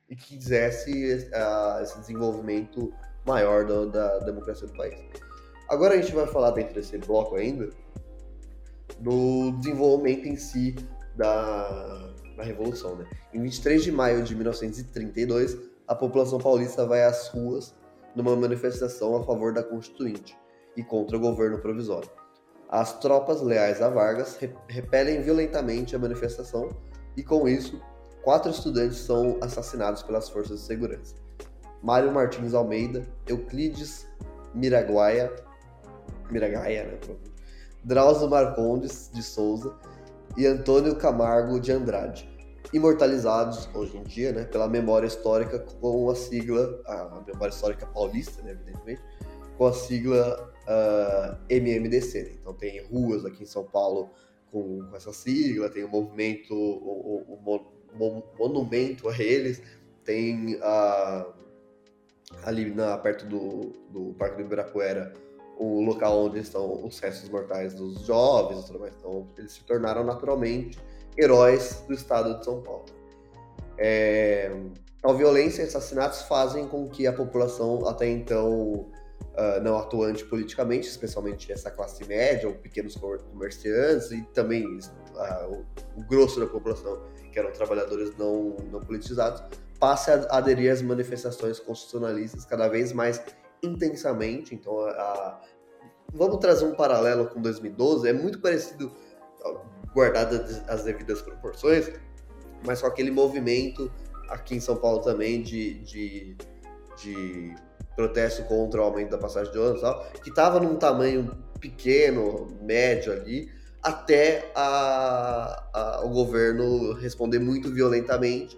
e 0.08 0.14
quisesse 0.14 0.92
uh, 1.32 1.82
esse 1.82 1.98
desenvolvimento 1.98 2.94
maior 3.26 3.66
do, 3.66 3.90
da 3.90 4.20
democracia 4.20 4.68
do 4.68 4.72
país. 4.74 4.96
Agora 5.68 5.94
a 5.94 6.00
gente 6.00 6.14
vai 6.14 6.28
falar 6.28 6.52
dentro 6.52 6.74
desse 6.74 6.96
bloco 6.98 7.34
ainda 7.34 7.68
do 9.00 9.50
desenvolvimento 9.58 10.26
em 10.26 10.36
si 10.36 10.76
da, 11.20 12.08
da 12.34 12.42
Revolução. 12.42 12.96
Né? 12.96 13.06
Em 13.34 13.42
23 13.42 13.84
de 13.84 13.92
maio 13.92 14.24
de 14.24 14.34
1932, 14.34 15.58
a 15.86 15.94
população 15.94 16.38
paulista 16.38 16.86
vai 16.86 17.04
às 17.04 17.28
ruas 17.28 17.74
numa 18.16 18.34
manifestação 18.34 19.14
a 19.16 19.22
favor 19.22 19.52
da 19.52 19.62
Constituinte 19.62 20.36
e 20.74 20.82
contra 20.82 21.16
o 21.18 21.20
governo 21.20 21.58
provisório. 21.58 22.10
As 22.70 22.98
tropas 22.98 23.42
leais 23.42 23.82
a 23.82 23.90
Vargas 23.90 24.38
repelem 24.68 25.20
violentamente 25.20 25.94
a 25.94 25.98
manifestação 25.98 26.70
e, 27.16 27.22
com 27.22 27.46
isso, 27.46 27.80
quatro 28.22 28.50
estudantes 28.50 28.98
são 28.98 29.36
assassinados 29.40 30.02
pelas 30.02 30.30
forças 30.30 30.60
de 30.60 30.66
segurança. 30.66 31.16
Mário 31.82 32.12
Martins 32.12 32.54
Almeida, 32.54 33.06
Euclides 33.26 34.06
Miraguaia 34.54 35.32
Miragaia, 36.30 36.84
né? 36.84 36.98
Drauzio 37.82 38.28
Marcondes 38.28 39.10
de 39.12 39.22
Souza 39.22 39.74
e 40.36 40.46
Antônio 40.46 40.96
Camargo 40.96 41.60
de 41.60 41.72
Andrade, 41.72 42.28
imortalizados 42.72 43.68
hoje 43.74 43.96
em 43.96 44.02
dia, 44.02 44.32
né, 44.32 44.44
pela 44.44 44.68
memória 44.68 45.06
histórica 45.06 45.58
com 45.58 46.10
a 46.10 46.14
sigla, 46.14 46.80
a 46.86 47.22
memória 47.26 47.52
histórica 47.52 47.86
paulista, 47.86 48.42
né, 48.42 48.52
evidentemente, 48.52 49.02
com 49.56 49.66
a 49.66 49.72
sigla 49.72 50.52
uh, 50.62 50.68
ah, 50.68 51.38
MMDC. 51.50 52.22
Né? 52.22 52.30
Então 52.40 52.54
tem 52.54 52.82
ruas 52.84 53.24
aqui 53.24 53.42
em 53.42 53.46
São 53.46 53.64
Paulo 53.64 54.10
com, 54.50 54.84
com 54.88 54.96
essa 54.96 55.12
sigla, 55.12 55.68
tem 55.68 55.84
o 55.84 55.88
movimento, 55.88 56.54
o, 56.54 57.36
o, 57.44 57.64
o 57.98 58.22
monumento 58.38 59.08
a 59.08 59.18
eles, 59.18 59.62
tem 60.04 60.56
uh, 60.56 61.32
ali 62.44 62.72
na, 62.72 62.96
perto 62.98 63.26
do, 63.26 63.72
do 63.90 64.14
Parque 64.14 64.36
do 64.36 64.42
Ibirapuera 64.42 65.12
o 65.60 65.82
local 65.82 66.24
onde 66.24 66.38
estão 66.38 66.86
os 66.86 66.98
restos 67.00 67.28
mortais 67.28 67.74
dos 67.74 68.00
jovens 68.06 68.62
e 68.62 68.66
tudo 68.66 68.80
mais. 68.80 68.94
Então, 68.98 69.28
eles 69.36 69.52
se 69.52 69.62
tornaram 69.64 70.02
naturalmente 70.02 70.78
heróis 71.18 71.84
do 71.86 71.92
estado 71.92 72.38
de 72.38 72.44
São 72.46 72.62
Paulo. 72.62 72.86
É, 73.76 74.50
a 75.02 75.12
violência 75.12 75.62
e 75.62 75.66
assassinatos 75.66 76.22
fazem 76.22 76.66
com 76.66 76.88
que 76.88 77.06
a 77.06 77.12
população, 77.12 77.86
até 77.86 78.08
então 78.08 78.86
uh, 79.34 79.60
não 79.62 79.76
atuante 79.76 80.24
politicamente, 80.24 80.88
especialmente 80.88 81.52
essa 81.52 81.70
classe 81.70 82.06
média 82.06 82.48
ou 82.48 82.54
pequenos 82.54 82.96
comerciantes 83.30 84.10
e 84.12 84.22
também 84.32 84.64
uh, 84.64 85.52
o, 85.52 86.00
o, 86.00 86.04
grosso 86.06 86.40
da 86.40 86.46
população, 86.46 87.02
que 87.30 87.38
eram 87.38 87.52
trabalhadores 87.52 88.16
não, 88.16 88.56
não 88.72 88.80
politizados, 88.80 89.42
passe 89.78 90.10
a 90.10 90.26
aderir 90.30 90.72
às 90.72 90.80
manifestações 90.80 91.60
constitucionalistas 91.60 92.46
cada 92.46 92.66
vez 92.66 92.94
mais 92.94 93.22
intensamente. 93.62 94.54
Então, 94.54 94.78
a, 94.80 94.90
a, 94.90 95.40
vamos 96.12 96.38
trazer 96.38 96.64
um 96.64 96.74
paralelo 96.74 97.26
com 97.26 97.40
2012. 97.40 98.08
É 98.08 98.12
muito 98.12 98.40
parecido 98.40 98.92
guardadas 99.94 100.62
as 100.68 100.84
devidas 100.84 101.22
proporções, 101.22 101.90
mas 102.64 102.80
com 102.80 102.86
aquele 102.86 103.10
movimento 103.10 103.90
aqui 104.28 104.54
em 104.54 104.60
São 104.60 104.76
Paulo 104.76 105.00
também 105.00 105.42
de, 105.42 105.74
de, 105.80 106.36
de 106.96 107.54
protesto 107.96 108.44
contra 108.44 108.80
o 108.80 108.84
aumento 108.84 109.10
da 109.10 109.18
passagem 109.18 109.52
de 109.52 109.58
ônibus, 109.58 109.80
tal, 109.80 110.04
que 110.22 110.30
estava 110.30 110.60
num 110.60 110.76
tamanho 110.76 111.36
pequeno, 111.58 112.48
médio 112.62 113.12
ali, 113.12 113.50
até 113.82 114.50
a, 114.54 115.70
a, 115.72 116.04
o 116.04 116.10
governo 116.10 116.92
responder 116.94 117.38
muito 117.38 117.72
violentamente 117.72 118.56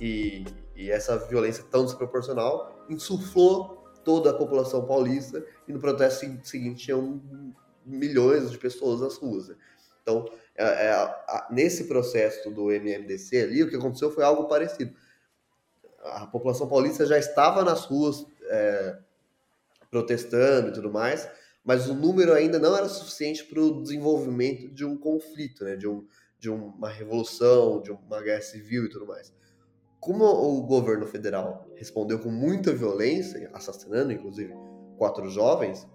e, 0.00 0.44
e 0.76 0.90
essa 0.90 1.16
violência 1.16 1.64
tão 1.70 1.84
desproporcional 1.84 2.84
insuflou 2.88 3.73
toda 4.04 4.30
a 4.30 4.34
população 4.34 4.86
paulista 4.86 5.44
e 5.66 5.72
no 5.72 5.80
protesto 5.80 6.26
seguinte 6.44 6.84
tinham 6.84 7.22
milhões 7.84 8.50
de 8.50 8.58
pessoas 8.58 9.00
nas 9.00 9.16
ruas. 9.16 9.48
Né? 9.48 9.56
Então, 10.02 10.28
é, 10.54 10.64
é, 10.64 11.24
nesse 11.50 11.84
processo 11.84 12.50
do 12.50 12.70
MMDC 12.70 13.42
ali, 13.42 13.62
o 13.62 13.68
que 13.68 13.76
aconteceu 13.76 14.10
foi 14.10 14.22
algo 14.22 14.46
parecido. 14.46 14.94
A 16.02 16.26
população 16.26 16.68
paulista 16.68 17.06
já 17.06 17.18
estava 17.18 17.64
nas 17.64 17.86
ruas 17.86 18.26
é, 18.48 18.98
protestando 19.90 20.68
e 20.68 20.72
tudo 20.72 20.92
mais, 20.92 21.28
mas 21.64 21.88
o 21.88 21.94
número 21.94 22.34
ainda 22.34 22.58
não 22.58 22.76
era 22.76 22.88
suficiente 22.88 23.44
para 23.44 23.60
o 23.60 23.82
desenvolvimento 23.82 24.68
de 24.68 24.84
um 24.84 24.96
conflito, 24.96 25.64
né? 25.64 25.76
de, 25.76 25.88
um, 25.88 26.06
de 26.38 26.50
uma 26.50 26.90
revolução, 26.90 27.80
de 27.80 27.90
uma 27.90 28.20
guerra 28.20 28.42
civil 28.42 28.84
e 28.84 28.90
tudo 28.90 29.06
mais. 29.06 29.32
Como 30.04 30.24
o 30.24 30.60
governo 30.62 31.06
federal 31.06 31.66
respondeu 31.76 32.18
com 32.18 32.30
muita 32.30 32.74
violência, 32.74 33.50
assassinando 33.54 34.12
inclusive 34.12 34.52
quatro 34.98 35.28
jovens, 35.30 35.86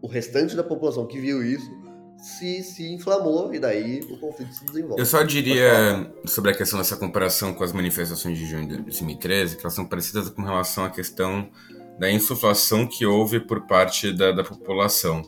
o 0.00 0.06
restante 0.06 0.56
da 0.56 0.64
população 0.64 1.06
que 1.06 1.20
viu 1.20 1.44
isso 1.44 1.70
se, 2.16 2.62
se 2.62 2.92
inflamou 2.92 3.52
e 3.54 3.58
daí 3.58 4.00
o 4.10 4.18
conflito 4.18 4.54
se 4.54 4.64
desenvolve. 4.64 5.00
Eu 5.00 5.06
só 5.06 5.22
diria 5.22 6.10
sobre 6.24 6.50
a 6.50 6.54
questão 6.54 6.78
dessa 6.78 6.96
comparação 6.96 7.52
com 7.52 7.62
as 7.62 7.72
manifestações 7.72 8.38
de 8.38 8.46
junho 8.46 8.66
de 8.66 8.82
2013, 8.82 9.56
que 9.56 9.62
elas 9.62 9.74
são 9.74 9.86
parecidas 9.86 10.30
com 10.30 10.42
relação 10.42 10.84
à 10.84 10.90
questão 10.90 11.50
da 11.98 12.10
insuflação 12.10 12.86
que 12.86 13.04
houve 13.04 13.38
por 13.40 13.66
parte 13.66 14.12
da, 14.12 14.32
da 14.32 14.42
população. 14.42 15.22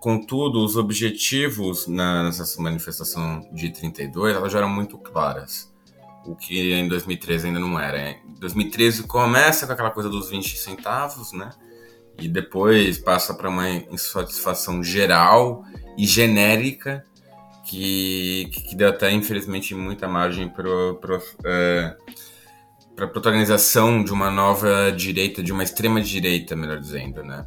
Contudo, 0.00 0.62
os 0.62 0.76
objetivos 0.76 1.86
na, 1.86 2.24
nessa 2.24 2.60
manifestação 2.60 3.40
de 3.52 3.70
32 3.70 4.36
elas 4.36 4.52
já 4.52 4.58
eram 4.58 4.68
muito 4.68 4.98
claras, 4.98 5.72
o 6.28 6.36
que 6.36 6.72
em 6.72 6.86
2013 6.86 7.46
ainda 7.46 7.58
não 7.58 7.80
era. 7.80 8.10
Em 8.10 8.34
2013 8.38 9.04
começa 9.04 9.66
com 9.66 9.72
aquela 9.72 9.90
coisa 9.90 10.10
dos 10.10 10.28
20 10.28 10.58
centavos, 10.58 11.32
né? 11.32 11.50
E 12.20 12.28
depois 12.28 12.98
passa 12.98 13.32
para 13.32 13.48
uma 13.48 13.68
insatisfação 13.70 14.84
geral 14.84 15.64
e 15.96 16.04
genérica 16.04 17.04
que, 17.64 18.50
que 18.50 18.76
deu 18.76 18.88
até, 18.88 19.10
infelizmente, 19.10 19.74
muita 19.74 20.06
margem 20.06 20.48
para 20.48 20.68
é, 21.44 21.96
a 22.98 23.06
protagonização 23.06 24.02
de 24.04 24.12
uma 24.12 24.30
nova 24.30 24.90
direita, 24.90 25.42
de 25.42 25.52
uma 25.52 25.62
extrema 25.62 26.00
direita, 26.00 26.54
melhor 26.54 26.78
dizendo, 26.78 27.22
né? 27.22 27.46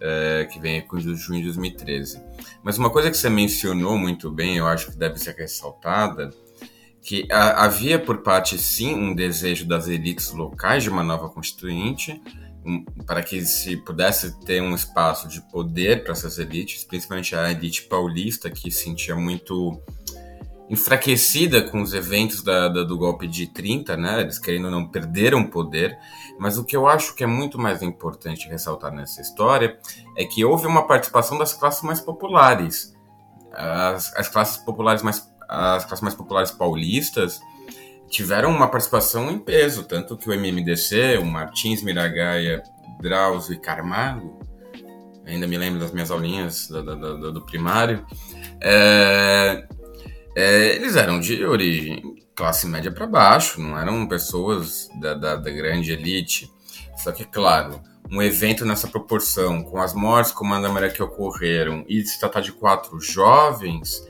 É, 0.00 0.48
que 0.52 0.58
vem 0.58 0.82
com 0.82 0.98
junho 0.98 1.38
de 1.38 1.44
2013. 1.44 2.20
Mas 2.62 2.76
uma 2.76 2.90
coisa 2.90 3.08
que 3.08 3.16
você 3.16 3.30
mencionou 3.30 3.96
muito 3.96 4.30
bem, 4.30 4.56
eu 4.56 4.66
acho 4.66 4.90
que 4.90 4.98
deve 4.98 5.16
ser 5.18 5.34
ressaltada, 5.36 6.30
que 7.02 7.26
a, 7.30 7.64
havia 7.64 7.98
por 7.98 8.18
parte, 8.18 8.56
sim, 8.56 8.94
um 8.94 9.14
desejo 9.14 9.66
das 9.66 9.88
elites 9.88 10.30
locais 10.32 10.84
de 10.84 10.90
uma 10.90 11.02
nova 11.02 11.28
constituinte, 11.28 12.22
para 13.06 13.22
que 13.22 13.44
se 13.44 13.76
pudesse 13.76 14.38
ter 14.40 14.62
um 14.62 14.74
espaço 14.74 15.26
de 15.26 15.40
poder 15.50 16.04
para 16.04 16.12
essas 16.12 16.38
elites, 16.38 16.84
principalmente 16.84 17.34
a 17.34 17.50
elite 17.50 17.82
paulista, 17.82 18.48
que 18.48 18.70
se 18.70 18.84
sentia 18.84 19.16
muito 19.16 19.82
enfraquecida 20.70 21.60
com 21.68 21.82
os 21.82 21.92
eventos 21.92 22.42
da, 22.42 22.68
da, 22.68 22.84
do 22.84 22.96
golpe 22.96 23.26
de 23.26 23.46
30, 23.48 23.96
né? 23.96 24.20
Eles 24.20 24.38
querendo 24.38 24.70
não 24.70 24.88
perderam 24.88 25.44
poder. 25.44 25.98
Mas 26.38 26.56
o 26.56 26.64
que 26.64 26.74
eu 26.74 26.86
acho 26.86 27.14
que 27.14 27.24
é 27.24 27.26
muito 27.26 27.58
mais 27.58 27.82
importante 27.82 28.48
ressaltar 28.48 28.92
nessa 28.92 29.20
história 29.20 29.76
é 30.16 30.24
que 30.24 30.44
houve 30.44 30.66
uma 30.66 30.86
participação 30.86 31.36
das 31.36 31.52
classes 31.52 31.82
mais 31.82 32.00
populares. 32.00 32.96
As, 33.52 34.16
as 34.16 34.28
classes 34.28 34.56
populares 34.56 35.02
mais 35.02 35.20
as 35.52 35.84
classes 35.84 36.02
mais 36.02 36.14
populares 36.14 36.50
paulistas 36.50 37.40
tiveram 38.08 38.50
uma 38.50 38.68
participação 38.68 39.30
em 39.30 39.38
peso, 39.38 39.84
tanto 39.84 40.16
que 40.16 40.28
o 40.28 40.32
MMDC, 40.32 41.18
o 41.18 41.24
Martins, 41.24 41.82
Miragaia, 41.82 42.62
Drauzio 43.00 43.54
e 43.54 43.58
Carmago, 43.58 44.38
ainda 45.26 45.46
me 45.46 45.56
lembro 45.56 45.80
das 45.80 45.92
minhas 45.92 46.10
aulinhas 46.10 46.68
do, 46.68 46.82
do, 46.82 47.32
do, 47.32 47.42
primário, 47.42 48.06
é, 48.60 49.66
é, 50.36 50.76
eles 50.76 50.96
eram 50.96 51.20
de 51.20 51.44
origem 51.44 52.22
classe 52.34 52.66
média 52.66 52.90
para 52.90 53.06
baixo, 53.06 53.60
não 53.60 53.78
eram 53.78 54.06
pessoas 54.06 54.88
da, 55.00 55.14
da, 55.14 55.36
da, 55.36 55.50
grande 55.50 55.92
elite. 55.92 56.50
Só 56.96 57.12
que, 57.12 57.24
claro, 57.24 57.80
um 58.10 58.22
evento 58.22 58.64
nessa 58.64 58.88
proporção, 58.88 59.62
com 59.62 59.78
as 59.78 59.94
mortes 59.94 60.32
como 60.32 60.54
a 60.54 60.60
da 60.60 60.68
Maria 60.68 60.90
que 60.90 61.02
ocorreram, 61.02 61.84
e 61.88 62.02
se 62.04 62.18
tratar 62.18 62.40
de 62.40 62.52
quatro 62.52 63.00
jovens, 63.00 64.06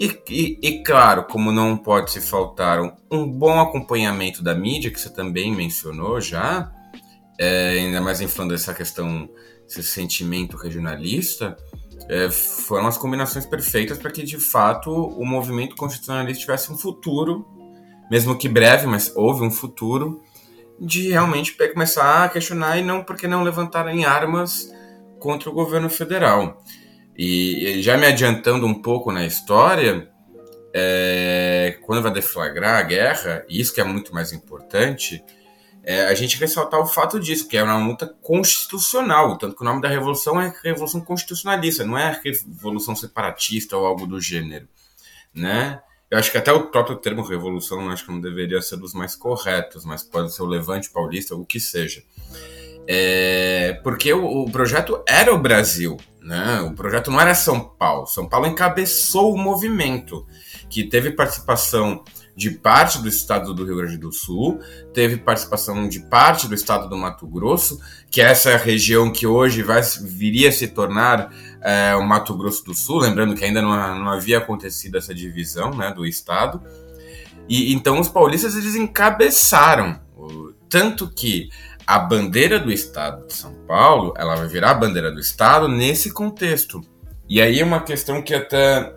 e, 0.00 0.18
e, 0.30 0.58
e, 0.62 0.82
claro, 0.82 1.24
como 1.24 1.52
não 1.52 1.76
pode 1.76 2.10
se 2.10 2.22
faltar 2.22 2.80
um, 2.80 2.90
um, 3.10 3.30
bom 3.30 3.60
acompanhamento 3.60 4.42
da 4.42 4.54
mídia, 4.54 4.90
que 4.90 4.98
você 4.98 5.10
também 5.10 5.54
mencionou 5.54 6.18
já, 6.22 6.72
é, 7.38 7.72
ainda 7.72 8.00
mais 8.00 8.18
em 8.22 8.26
falando 8.26 8.52
dessa 8.52 8.72
questão, 8.72 9.28
esse 9.68 9.82
sentimento 9.82 10.56
regionalista, 10.56 11.54
é, 12.08 12.30
foram 12.30 12.86
as 12.86 12.96
combinações 12.96 13.44
perfeitas 13.44 13.98
para 13.98 14.10
que, 14.10 14.22
de 14.22 14.38
fato, 14.38 14.90
o 14.90 15.22
movimento 15.22 15.76
constitucionalista 15.76 16.40
tivesse 16.40 16.72
um 16.72 16.78
futuro, 16.78 17.46
mesmo 18.10 18.38
que 18.38 18.48
breve, 18.48 18.86
mas 18.86 19.14
houve 19.14 19.44
um 19.44 19.50
futuro, 19.50 20.22
de 20.80 21.10
realmente 21.10 21.54
começar 21.74 22.24
a 22.24 22.28
questionar 22.30 22.78
e 22.78 22.82
não 22.82 23.04
porque 23.04 23.28
não 23.28 23.42
levantarem 23.42 24.06
armas 24.06 24.72
contra 25.18 25.50
o 25.50 25.52
governo 25.52 25.90
federal. 25.90 26.64
E, 27.22 27.82
já 27.82 27.98
me 27.98 28.06
adiantando 28.06 28.66
um 28.66 28.80
pouco 28.80 29.12
na 29.12 29.26
história, 29.26 30.10
é, 30.72 31.78
quando 31.82 32.00
vai 32.00 32.10
deflagrar 32.10 32.78
a 32.78 32.82
guerra, 32.82 33.44
e 33.46 33.60
isso 33.60 33.74
que 33.74 33.80
é 33.82 33.84
muito 33.84 34.14
mais 34.14 34.32
importante, 34.32 35.22
é, 35.84 36.06
a 36.06 36.14
gente 36.14 36.38
ressaltar 36.38 36.80
o 36.80 36.86
fato 36.86 37.20
disso, 37.20 37.46
que 37.46 37.58
é 37.58 37.62
uma 37.62 37.76
luta 37.76 38.06
constitucional, 38.22 39.36
tanto 39.36 39.54
que 39.54 39.60
o 39.60 39.66
nome 39.66 39.82
da 39.82 39.88
revolução 39.88 40.40
é 40.40 40.50
Revolução 40.64 41.02
Constitucionalista, 41.02 41.84
não 41.84 41.98
é 41.98 42.18
Revolução 42.24 42.96
Separatista 42.96 43.76
ou 43.76 43.84
algo 43.84 44.06
do 44.06 44.18
gênero, 44.18 44.66
né? 45.34 45.78
Eu 46.10 46.18
acho 46.18 46.32
que 46.32 46.38
até 46.38 46.50
o 46.50 46.68
próprio 46.68 46.96
termo 46.96 47.22
revolução 47.22 47.90
acho 47.90 48.06
que 48.06 48.12
não 48.12 48.20
deveria 48.20 48.62
ser 48.62 48.78
dos 48.78 48.94
mais 48.94 49.14
corretos, 49.14 49.84
mas 49.84 50.02
pode 50.02 50.34
ser 50.34 50.42
o 50.42 50.46
Levante 50.46 50.88
Paulista, 50.88 51.36
o 51.36 51.44
que 51.44 51.60
seja. 51.60 52.02
É, 52.88 53.78
porque 53.84 54.10
o, 54.10 54.24
o, 54.24 54.50
projeto 54.50 55.04
era 55.06 55.32
o 55.34 55.38
Brasil, 55.38 55.98
né? 56.22 56.60
O 56.60 56.74
projeto 56.74 57.10
não 57.10 57.20
era 57.20 57.34
São 57.34 57.60
Paulo. 57.60 58.06
São 58.06 58.28
Paulo 58.28 58.46
encabeçou 58.46 59.34
o 59.34 59.38
movimento, 59.38 60.26
que 60.68 60.84
teve 60.84 61.10
participação 61.10 62.04
de 62.36 62.50
parte 62.50 63.02
do 63.02 63.08
estado 63.08 63.52
do 63.52 63.64
Rio 63.64 63.76
Grande 63.76 63.98
do 63.98 64.10
Sul, 64.10 64.60
teve 64.94 65.18
participação 65.18 65.86
de 65.86 66.00
parte 66.00 66.48
do 66.48 66.54
estado 66.54 66.88
do 66.88 66.96
Mato 66.96 67.26
Grosso, 67.26 67.78
que 68.10 68.22
é 68.22 68.30
essa 68.30 68.56
região 68.56 69.12
que 69.12 69.26
hoje 69.26 69.62
vai, 69.62 69.82
viria 70.02 70.48
a 70.48 70.52
se 70.52 70.68
tornar 70.68 71.34
é, 71.60 71.94
o 71.96 72.02
Mato 72.02 72.34
Grosso 72.34 72.64
do 72.64 72.74
Sul, 72.74 73.00
lembrando 73.00 73.34
que 73.34 73.44
ainda 73.44 73.60
não, 73.60 73.98
não 73.98 74.10
havia 74.10 74.38
acontecido 74.38 74.96
essa 74.96 75.14
divisão 75.14 75.74
né, 75.74 75.92
do 75.92 76.06
estado. 76.06 76.62
E 77.46 77.74
então 77.74 78.00
os 78.00 78.08
paulistas 78.08 78.56
eles 78.56 78.74
encabeçaram, 78.74 80.00
tanto 80.68 81.10
que 81.10 81.50
a 81.90 81.98
bandeira 81.98 82.60
do 82.60 82.70
estado 82.70 83.26
de 83.26 83.34
São 83.34 83.52
Paulo, 83.66 84.14
ela 84.16 84.36
vai 84.36 84.46
virar 84.46 84.70
a 84.70 84.74
bandeira 84.74 85.10
do 85.10 85.18
estado 85.18 85.66
nesse 85.66 86.12
contexto. 86.12 86.80
E 87.28 87.40
aí 87.40 87.58
é 87.58 87.64
uma 87.64 87.80
questão 87.82 88.22
que 88.22 88.32
até 88.32 88.94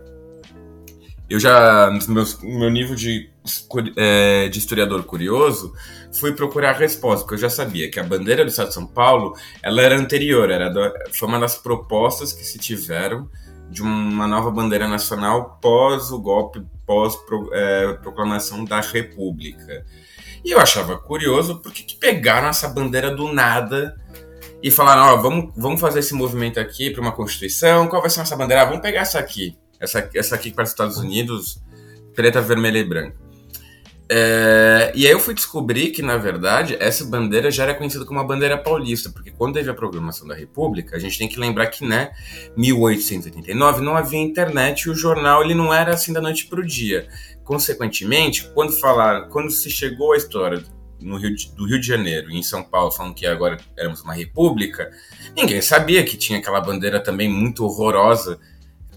eu 1.28 1.40
já, 1.40 1.90
no 1.90 2.24
meu, 2.44 2.70
nível 2.70 2.96
de, 2.96 3.32
é, 3.98 4.48
de 4.48 4.60
historiador 4.60 5.04
curioso, 5.06 5.74
fui 6.14 6.34
procurar 6.34 6.74
resposta, 6.74 7.24
porque 7.24 7.34
eu 7.34 7.40
já 7.40 7.50
sabia 7.50 7.90
que 7.90 8.00
a 8.00 8.04
bandeira 8.04 8.46
do 8.46 8.52
Estado 8.52 8.68
de 8.68 8.76
São 8.76 8.86
Paulo, 8.86 9.36
ela 9.64 9.82
era 9.82 9.98
anterior, 9.98 10.52
era 10.52 10.72
foi 11.12 11.28
uma 11.28 11.40
das 11.40 11.58
propostas 11.58 12.32
que 12.32 12.44
se 12.44 12.60
tiveram 12.60 13.28
de 13.72 13.82
uma 13.82 14.28
nova 14.28 14.52
bandeira 14.52 14.88
nacional 14.88 15.58
pós 15.60 16.12
o 16.12 16.20
golpe, 16.20 16.62
pós 16.86 17.16
pro, 17.16 17.50
é, 17.52 17.94
proclamação 17.94 18.64
da 18.64 18.82
República. 18.82 19.84
E 20.44 20.52
eu 20.52 20.60
achava 20.60 20.98
curioso 20.98 21.60
porque 21.60 21.84
que 21.84 21.96
pegaram 21.96 22.48
essa 22.48 22.68
bandeira 22.68 23.16
do 23.16 23.32
nada 23.32 23.96
e 24.62 24.70
falaram: 24.70 25.04
Ó, 25.04 25.14
oh, 25.14 25.22
vamos, 25.22 25.54
vamos 25.56 25.80
fazer 25.82 26.00
esse 26.00 26.14
movimento 26.14 26.60
aqui 26.60 26.90
para 26.90 27.02
uma 27.02 27.12
Constituição. 27.12 27.88
Qual 27.88 28.02
vai 28.02 28.10
ser 28.10 28.20
nossa 28.20 28.36
bandeira? 28.36 28.64
Ah, 28.64 28.66
vamos 28.66 28.82
pegar 28.82 29.02
essa 29.02 29.20
aqui. 29.20 29.58
Essa, 29.80 30.10
essa 30.16 30.36
aqui 30.36 30.52
para 30.52 30.64
os 30.64 30.70
Estados 30.70 30.98
Unidos, 30.98 31.62
preta, 32.16 32.42
vermelha 32.42 32.78
e 32.78 32.84
branca. 32.84 33.24
É, 34.10 34.92
e 34.94 35.08
aí 35.08 35.12
eu 35.12 35.20
fui 35.20 35.34
descobrir 35.34 35.90
que, 35.92 36.02
na 36.02 36.18
verdade, 36.18 36.78
essa 36.80 37.06
bandeira 37.06 37.50
já 37.50 37.64
era 37.64 37.74
conhecida 37.74 38.06
como 38.06 38.20
a 38.20 38.24
bandeira 38.24 38.58
paulista, 38.58 39.10
porque 39.10 39.32
quando 39.32 39.56
teve 39.56 39.70
a 39.70 39.74
programação 39.74 40.28
da 40.28 40.36
República, 40.36 40.96
a 40.96 41.00
gente 41.00 41.18
tem 41.18 41.28
que 41.28 41.40
lembrar 41.40 41.68
que, 41.68 41.86
né, 41.86 42.12
1889 42.56 43.82
não 43.82 43.96
havia 43.96 44.20
internet 44.20 44.84
e 44.84 44.90
o 44.90 44.96
jornal 44.96 45.42
ele 45.42 45.56
não 45.56 45.74
era 45.74 45.94
assim 45.94 46.14
da 46.14 46.22
noite 46.22 46.46
para 46.46 46.60
o 46.60 46.66
dia. 46.66 47.08
Consequentemente, 47.44 48.50
quando 48.54 48.72
falaram, 48.80 49.30
quando 49.30 49.52
se 49.52 49.70
chegou 49.70 50.14
a 50.14 50.18
história 50.18 50.64
no 51.02 51.18
Rio 51.18 51.36
de, 51.36 51.52
do 51.54 51.66
Rio 51.68 51.80
de 51.80 51.88
Janeiro 51.88 52.32
e 52.32 52.38
em 52.38 52.44
São 52.44 52.64
Paulo, 52.64 52.92
falando 52.92 53.14
que 53.14 53.26
agora 53.26 53.58
éramos 53.78 54.02
uma 54.02 54.14
república, 54.14 54.92
ninguém 55.36 55.62
sabia 55.62 56.04
que 56.04 56.18
tinha 56.18 56.40
aquela 56.40 56.62
bandeira 56.62 57.00
também 57.00 57.30
muito 57.30 57.66
horrorosa, 57.66 58.40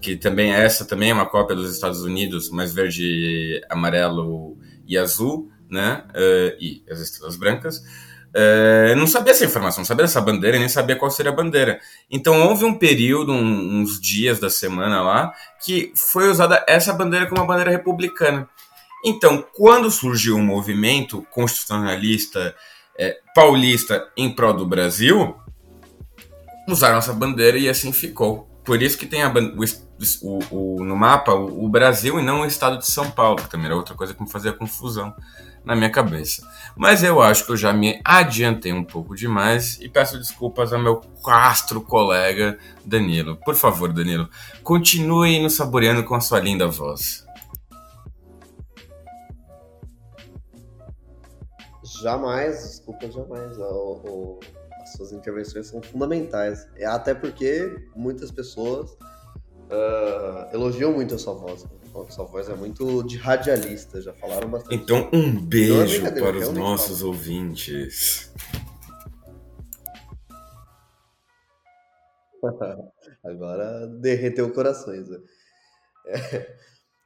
que 0.01 0.15
também 0.15 0.51
essa 0.51 0.85
também 0.85 1.09
é 1.09 1.13
uma 1.13 1.25
cópia 1.25 1.55
dos 1.55 1.73
Estados 1.73 2.01
Unidos, 2.01 2.49
mas 2.49 2.73
verde, 2.73 3.61
amarelo 3.69 4.57
e 4.87 4.97
azul, 4.97 5.51
né? 5.69 6.03
Uh, 6.11 6.57
e 6.61 6.83
as 6.89 6.99
estrelas 6.99 7.35
brancas. 7.35 7.83
Uh, 8.35 8.95
não 8.95 9.07
sabia 9.07 9.31
essa 9.31 9.45
informação, 9.45 9.79
não 9.79 9.85
sabia 9.85 10.05
essa 10.05 10.21
bandeira, 10.21 10.59
nem 10.59 10.69
sabia 10.69 10.95
qual 10.95 11.09
seria 11.09 11.31
a 11.31 11.35
bandeira. 11.35 11.79
Então 12.09 12.47
houve 12.47 12.65
um 12.65 12.77
período, 12.77 13.31
um, 13.31 13.81
uns 13.81 13.99
dias 13.99 14.39
da 14.39 14.49
semana 14.49 15.01
lá, 15.01 15.33
que 15.63 15.91
foi 15.95 16.29
usada 16.29 16.63
essa 16.67 16.93
bandeira 16.93 17.25
como 17.27 17.41
uma 17.41 17.47
bandeira 17.47 17.71
republicana. 17.71 18.47
Então, 19.03 19.45
quando 19.55 19.89
surgiu 19.89 20.35
um 20.35 20.43
movimento 20.43 21.25
constitucionalista 21.31 22.55
é, 22.97 23.19
paulista 23.33 24.07
em 24.17 24.29
prol 24.29 24.53
do 24.53 24.65
Brasil, 24.65 25.35
usaram 26.67 26.97
essa 26.97 27.13
bandeira 27.13 27.57
e 27.57 27.69
assim 27.69 27.93
ficou. 27.93 28.47
Por 28.65 28.81
isso 28.81 28.97
que 28.97 29.05
tem 29.05 29.23
a, 29.23 29.31
o, 29.31 30.39
o, 30.51 30.83
no 30.83 30.95
mapa 30.95 31.33
o, 31.33 31.65
o, 31.65 31.69
Brasil 31.69 32.19
e 32.19 32.23
não 32.23 32.41
o 32.41 32.45
estado 32.45 32.79
de 32.79 32.91
São 32.91 33.09
Paulo, 33.09 33.37
que 33.37 33.49
também 33.49 33.67
era 33.67 33.75
outra 33.75 33.95
coisa 33.95 34.13
que 34.13 34.21
me 34.21 34.29
fazia 34.29 34.51
confusão 34.51 35.15
na 35.67 35.75
minha 35.75 35.89
cabeça. 35.89 36.47
Mas 36.77 37.03
eu 37.03 37.21
acho 37.21 37.45
que 37.45 37.51
eu 37.51 37.57
já 37.57 37.73
me 37.73 37.99
adiantei 38.05 38.71
um 38.71 38.83
pouco 38.83 39.13
demais 39.13 39.77
e 39.81 39.89
peço 39.89 40.17
desculpas 40.17 40.71
ao 40.71 40.81
meu 40.81 41.01
castro 41.23 41.81
colega 41.81 42.57
Danilo. 42.85 43.35
Por 43.35 43.53
favor, 43.53 43.91
Danilo, 43.91 44.29
continue 44.63 45.41
nos 45.41 45.55
saboreando 45.55 46.05
com 46.05 46.15
a 46.15 46.21
sua 46.21 46.39
linda 46.39 46.67
voz. 46.67 47.25
Jamais, 52.01 52.63
desculpa, 52.63 53.11
jamais. 53.11 53.57
O, 53.57 54.01
o, 54.05 54.39
as 54.81 54.93
suas 54.93 55.11
intervenções 55.11 55.67
são 55.67 55.81
fundamentais. 55.81 56.65
É, 56.77 56.85
até 56.85 57.13
porque 57.13 57.75
muitas 57.93 58.31
pessoas 58.31 58.91
uh, 58.91 60.53
elogiam 60.53 60.93
muito 60.93 61.15
a 61.15 61.17
sua 61.17 61.33
voz. 61.33 61.65
Sua 62.09 62.25
voz 62.25 62.47
é 62.47 62.55
muito 62.55 63.03
de 63.03 63.17
radialista, 63.17 64.01
já 64.01 64.13
falaram 64.13 64.49
bastante. 64.49 64.75
Então, 64.75 65.09
um 65.11 65.39
beijo 65.39 66.05
é 66.05 66.11
para 66.11 66.37
os 66.37 66.49
nossos 66.49 66.99
falo. 66.99 67.11
ouvintes. 67.11 68.31
Agora 73.23 73.87
derreteu 73.87 74.51
corações. 74.53 75.09
Né? 75.09 75.17
É, 76.05 76.57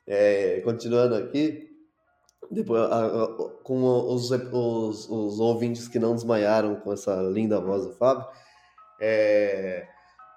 é, 0.08 0.62
continuando 0.62 1.16
aqui, 1.16 1.70
depois, 2.50 2.82
a, 2.82 3.06
a, 3.06 3.28
com 3.64 3.84
os, 4.14 4.30
os, 4.32 5.10
os, 5.10 5.40
ouvintes 5.40 5.88
que 5.88 6.00
não 6.00 6.14
desmaiaram 6.14 6.76
com 6.76 6.92
essa 6.92 7.16
linda 7.22 7.60
voz 7.62 7.86
do 7.86 7.94
Fábio, 7.94 8.28
é, 9.00 9.88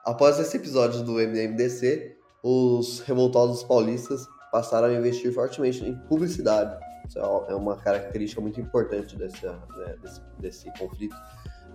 após 0.05 0.39
esse 0.39 0.57
episódio 0.57 1.03
do 1.03 1.21
MMDC, 1.21 2.17
os 2.43 3.01
revoltosos 3.01 3.65
paulistas 3.65 4.27
passaram 4.55 4.87
a 4.87 4.95
investir 4.95 5.35
fortemente 5.35 5.85
em 5.85 5.97
publicidade. 6.07 6.79
Isso 7.09 7.19
é, 7.19 7.23
é 7.23 7.55
uma 7.57 7.77
característica 7.77 8.41
muito 8.41 8.61
importante 8.61 9.17
desse, 9.17 9.45
né, 9.45 9.97
desse, 10.01 10.21
desse 10.39 10.79
conflito 10.79 11.17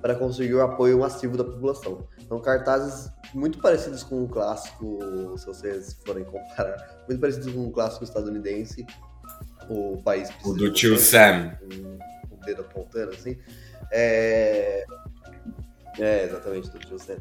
para 0.02 0.16
conseguir 0.16 0.54
o 0.54 0.62
apoio 0.62 1.00
massivo 1.00 1.36
da 1.36 1.44
população. 1.44 2.08
Então, 2.22 2.40
cartazes 2.40 3.12
muito 3.34 3.60
parecidos 3.60 4.02
com 4.02 4.24
o 4.24 4.30
clássico, 4.30 4.98
se 5.38 5.46
vocês 5.46 6.00
forem 6.06 6.24
comparar, 6.24 7.04
muito 7.06 7.20
parecidos 7.20 7.54
com 7.54 7.66
o 7.66 7.70
clássico 7.70 8.06
estadunidense, 8.06 8.88
o 9.70 10.02
país 10.02 10.30
O 10.46 10.54
do 10.54 10.72
tio 10.72 10.98
Sam. 10.98 11.58
Um, 11.62 12.00
um 12.34 12.40
dedo 12.46 12.62
apontando, 12.62 13.12
assim. 13.12 13.38
É... 13.92 14.86
é, 16.00 16.24
exatamente, 16.24 16.70
do 16.70 16.80
tio 16.80 16.98
Sam. 16.98 17.18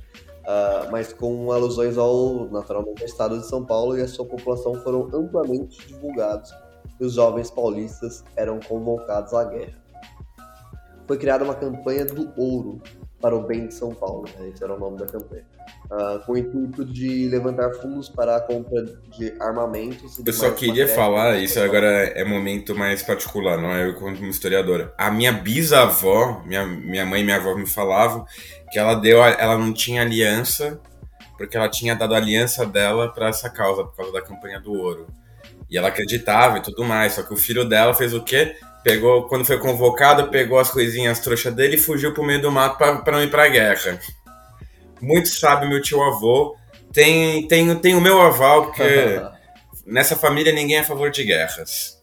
Uh, 0.48 0.90
mas 0.90 1.12
com 1.12 1.52
alusões 1.52 1.98
ao, 1.98 2.48
naturalmente, 2.48 3.02
ao 3.02 3.06
estado 3.06 3.38
de 3.38 3.46
São 3.46 3.66
Paulo 3.66 3.98
e 3.98 4.00
a 4.00 4.08
sua 4.08 4.24
população 4.24 4.76
foram 4.76 5.06
amplamente 5.12 5.86
divulgados 5.86 6.50
e 6.98 7.04
os 7.04 7.12
jovens 7.12 7.50
paulistas 7.50 8.24
eram 8.34 8.58
convocados 8.58 9.34
à 9.34 9.44
guerra. 9.44 9.78
Foi 11.06 11.18
criada 11.18 11.44
uma 11.44 11.54
campanha 11.54 12.06
do 12.06 12.32
ouro, 12.34 12.80
para 13.20 13.34
o 13.34 13.42
bem 13.42 13.66
de 13.66 13.74
São 13.74 13.94
Paulo, 13.94 14.24
né? 14.38 14.48
esse 14.48 14.62
era 14.62 14.74
o 14.74 14.78
nome 14.78 14.98
da 14.98 15.06
campanha, 15.06 15.44
uh, 15.90 16.24
com 16.24 16.32
o 16.32 16.38
intuito 16.38 16.84
de 16.84 17.28
levantar 17.28 17.72
fundos 17.74 18.08
para 18.08 18.36
a 18.36 18.40
compra 18.40 18.84
de 19.16 19.34
armamentos. 19.40 20.20
Eu 20.24 20.32
só 20.32 20.50
queria 20.52 20.86
falar, 20.86 21.36
isso 21.38 21.58
agora 21.58 21.86
é 21.86 22.24
momento 22.24 22.76
mais 22.76 23.02
particular, 23.02 23.58
não 23.58 23.70
é 23.70 23.88
eu 23.88 23.94
como 23.94 24.14
historiadora. 24.26 24.94
A 24.96 25.10
minha 25.10 25.32
bisavó, 25.32 26.42
minha, 26.46 26.64
minha 26.64 27.04
mãe 27.04 27.22
e 27.22 27.24
minha 27.24 27.36
avó 27.36 27.56
me 27.56 27.66
falavam 27.66 28.24
que 28.70 28.78
ela 28.78 28.94
deu, 28.94 29.22
ela 29.22 29.58
não 29.58 29.72
tinha 29.72 30.02
aliança 30.02 30.80
porque 31.38 31.56
ela 31.56 31.68
tinha 31.68 31.94
dado 31.94 32.14
a 32.14 32.16
aliança 32.16 32.66
dela 32.66 33.12
para 33.12 33.28
essa 33.28 33.48
causa, 33.48 33.84
por 33.84 33.96
causa 33.96 34.12
da 34.12 34.20
campanha 34.20 34.60
do 34.60 34.72
ouro. 34.72 35.06
E 35.70 35.78
ela 35.78 35.88
acreditava 35.88 36.58
e 36.58 36.62
tudo 36.62 36.84
mais, 36.84 37.12
só 37.12 37.22
que 37.22 37.32
o 37.32 37.36
filho 37.36 37.64
dela 37.64 37.94
fez 37.94 38.12
o 38.12 38.22
quê? 38.22 38.56
Pegou, 38.88 39.28
quando 39.28 39.44
foi 39.44 39.58
convocado, 39.58 40.30
pegou 40.30 40.58
as 40.58 40.70
coisinhas 40.70 41.20
trouxas 41.20 41.54
dele 41.54 41.76
e 41.76 41.78
fugiu 41.78 42.14
pro 42.14 42.24
meio 42.24 42.40
do 42.40 42.50
mato 42.50 42.78
para 42.78 43.12
não 43.12 43.22
ir 43.22 43.30
pra 43.30 43.46
guerra. 43.46 44.00
Muito 44.98 45.28
sabe 45.28 45.68
meu 45.68 45.82
tio 45.82 46.02
avô. 46.02 46.56
Tem, 46.90 47.46
tem, 47.46 47.78
tem 47.80 47.94
o 47.94 48.00
meu 48.00 48.18
aval, 48.18 48.66
porque 48.66 49.20
nessa 49.84 50.16
família 50.16 50.54
ninguém 50.54 50.76
é 50.76 50.80
a 50.80 50.84
favor 50.84 51.10
de 51.10 51.22
guerras. 51.22 52.00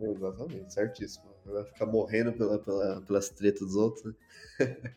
Exatamente, 0.00 0.72
certíssimo. 0.72 1.24
Vai 1.46 1.64
ficar 1.64 1.86
morrendo 1.86 2.32
pela, 2.32 2.60
pela, 2.60 3.02
pelas 3.02 3.28
tretas 3.28 3.66
dos 3.66 3.74
outros. 3.74 4.14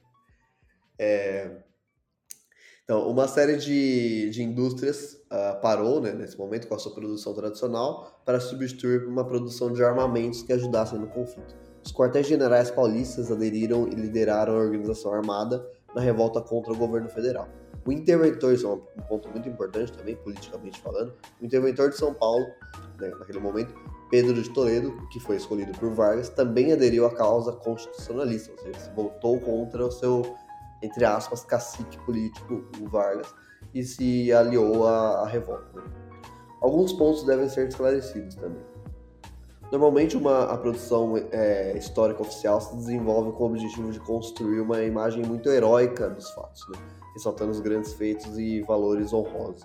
É, 1.03 1.49
então, 2.84 3.07
uma 3.09 3.27
série 3.27 3.57
de, 3.57 4.29
de 4.32 4.43
indústrias 4.43 5.13
uh, 5.32 5.61
parou 5.61 6.01
né, 6.01 6.11
nesse 6.11 6.38
momento 6.38 6.67
com 6.67 6.75
a 6.75 6.79
sua 6.79 6.93
produção 6.93 7.34
tradicional 7.34 8.21
para 8.25 8.39
substituir 8.39 9.07
uma 9.07 9.25
produção 9.25 9.71
de 9.71 9.84
armamentos 9.84 10.41
que 10.41 10.51
ajudassem 10.51 10.99
no 10.99 11.07
conflito. 11.07 11.55
Os 11.84 11.91
quartéis 11.91 12.27
generais 12.27 12.69
paulistas 12.69 13.32
aderiram 13.32 13.88
e 13.88 13.91
lideraram 13.91 14.53
a 14.53 14.57
organização 14.57 15.13
armada 15.13 15.65
na 15.95 16.01
revolta 16.01 16.41
contra 16.41 16.73
o 16.73 16.75
governo 16.75 17.09
federal. 17.09 17.47
O 17.86 17.91
interventor, 17.91 18.53
isso 18.53 18.67
é 18.67 18.69
um 18.69 19.05
ponto 19.07 19.29
muito 19.29 19.49
importante 19.49 19.91
também, 19.93 20.15
politicamente 20.15 20.79
falando, 20.82 21.13
o 21.41 21.45
interventor 21.45 21.89
de 21.89 21.97
São 21.97 22.13
Paulo, 22.13 22.45
né, 22.99 23.09
naquele 23.17 23.39
momento, 23.39 23.74
Pedro 24.12 24.33
de 24.33 24.49
Toledo, 24.49 24.91
que 25.12 25.20
foi 25.20 25.37
escolhido 25.37 25.71
por 25.79 25.89
Vargas, 25.91 26.29
também 26.29 26.74
aderiu 26.74 27.05
à 27.05 27.16
causa 27.16 27.53
constitucionalista, 27.53 28.51
ou 28.51 28.58
seja, 28.59 28.79
se 28.79 28.91
voltou 28.91 29.39
contra 29.39 29.86
o 29.86 29.91
seu 29.91 30.21
entre 30.82 31.05
aspas, 31.05 31.43
cacique 31.43 31.97
político, 31.99 32.63
o 32.79 32.89
Vargas, 32.89 33.33
e 33.74 33.83
se 33.83 34.32
aliou 34.33 34.87
à, 34.87 35.21
à 35.21 35.28
revolta. 35.28 35.79
Né? 35.79 35.83
Alguns 36.62 36.93
pontos 36.93 37.24
devem 37.24 37.47
ser 37.49 37.67
esclarecidos 37.67 38.36
também. 38.36 38.62
Normalmente, 39.71 40.17
uma, 40.17 40.43
a 40.51 40.58
produção 40.58 41.16
é, 41.32 41.78
histórica 41.78 42.21
oficial 42.21 42.59
se 42.59 42.75
desenvolve 42.75 43.32
com 43.32 43.45
o 43.45 43.47
objetivo 43.47 43.89
de 43.91 43.99
construir 44.01 44.59
uma 44.59 44.82
imagem 44.83 45.24
muito 45.24 45.49
heróica 45.49 46.09
dos 46.09 46.29
fatos, 46.32 46.67
né? 46.70 46.78
ressaltando 47.13 47.51
os 47.51 47.59
grandes 47.62 47.93
feitos 47.93 48.37
e 48.37 48.62
valores 48.62 49.13
honrosos. 49.13 49.63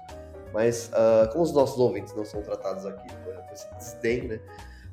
Mas, 0.52 0.90
uh, 0.90 1.30
como 1.32 1.44
os 1.44 1.52
nossos 1.52 1.78
ouvintes 1.78 2.14
não 2.14 2.24
são 2.24 2.40
tratados 2.40 2.86
aqui 2.86 3.09
com 3.24 3.52
esse 3.52 3.68
desdém 3.74 4.28
né, 4.28 4.40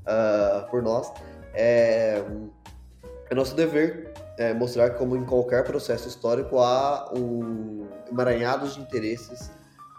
uh, 0.02 0.70
por 0.70 0.82
nós, 0.82 1.12
é, 1.54 2.24
é 3.30 3.36
nosso 3.36 3.56
dever 3.56 4.13
é, 4.38 4.54
mostrar 4.54 4.92
como 4.92 5.16
em 5.16 5.26
qualquer 5.26 5.64
processo 5.64 6.08
histórico 6.08 6.60
há 6.60 7.12
um 7.16 7.88
emaranhado 8.10 8.68
de 8.68 8.80
interesses 8.80 9.52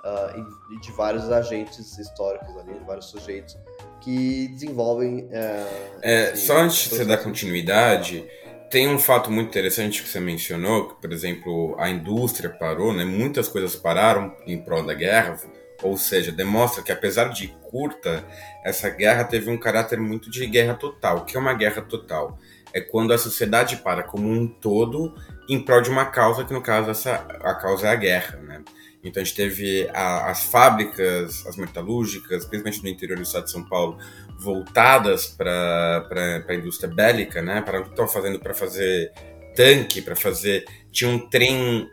uh, 0.04 0.80
de 0.80 0.92
vários 0.92 1.30
agentes 1.30 1.98
históricos 1.98 2.56
ali, 2.56 2.74
de 2.74 2.84
vários 2.84 3.06
sujeitos 3.06 3.56
que 4.00 4.48
desenvolvem. 4.48 5.24
Uh, 5.24 5.98
é, 6.02 6.36
só 6.36 6.58
antes 6.58 6.84
de 6.84 6.96
você 6.96 7.04
dar 7.04 7.18
continuidade, 7.18 8.26
tem 8.70 8.88
um 8.88 8.98
fato 8.98 9.30
muito 9.30 9.48
interessante 9.48 10.02
que 10.02 10.08
você 10.08 10.20
mencionou, 10.20 10.88
que, 10.88 11.00
por 11.00 11.12
exemplo, 11.12 11.76
a 11.78 11.88
indústria 11.88 12.50
parou, 12.50 12.92
né? 12.92 13.04
muitas 13.04 13.48
coisas 13.48 13.76
pararam 13.76 14.34
em 14.46 14.60
prol 14.60 14.84
da 14.84 14.94
guerra, 14.94 15.38
ou 15.82 15.96
seja, 15.96 16.32
demonstra 16.32 16.82
que 16.82 16.92
apesar 16.92 17.28
de 17.28 17.48
curta, 17.62 18.24
essa 18.64 18.88
guerra 18.88 19.24
teve 19.24 19.50
um 19.50 19.58
caráter 19.58 19.98
muito 20.00 20.30
de 20.30 20.46
guerra 20.46 20.74
total. 20.74 21.18
O 21.18 21.24
que 21.24 21.36
é 21.36 21.40
uma 21.40 21.54
guerra 21.54 21.82
total? 21.82 22.38
É 22.74 22.80
quando 22.80 23.12
a 23.14 23.18
sociedade 23.18 23.76
para 23.76 24.02
como 24.02 24.28
um 24.28 24.48
todo 24.48 25.14
em 25.48 25.64
prol 25.64 25.80
de 25.80 25.90
uma 25.90 26.06
causa, 26.06 26.44
que 26.44 26.52
no 26.52 26.60
caso 26.60 26.90
essa, 26.90 27.14
a 27.14 27.54
causa 27.54 27.86
é 27.86 27.90
a 27.90 27.94
guerra, 27.94 28.36
né? 28.38 28.62
Então 29.02 29.22
a 29.22 29.24
gente 29.24 29.36
teve 29.36 29.88
a, 29.94 30.30
as 30.30 30.44
fábricas, 30.44 31.46
as 31.46 31.56
metalúrgicas, 31.56 32.44
principalmente 32.46 32.82
no 32.82 32.88
interior 32.88 33.16
do 33.16 33.22
estado 33.22 33.44
de 33.44 33.52
São 33.52 33.62
Paulo, 33.62 33.98
voltadas 34.38 35.26
para 35.26 36.08
a 36.48 36.54
indústria 36.54 36.92
bélica, 36.92 37.40
né? 37.40 37.60
Para 37.60 37.80
o 37.80 37.84
que 37.84 37.90
estão 37.90 38.08
fazendo 38.08 38.40
para 38.40 38.54
fazer 38.54 39.12
tanque, 39.54 40.02
para 40.02 40.16
fazer. 40.16 40.64
Tinha 40.90 41.10
um 41.10 41.18
trem 41.28 41.88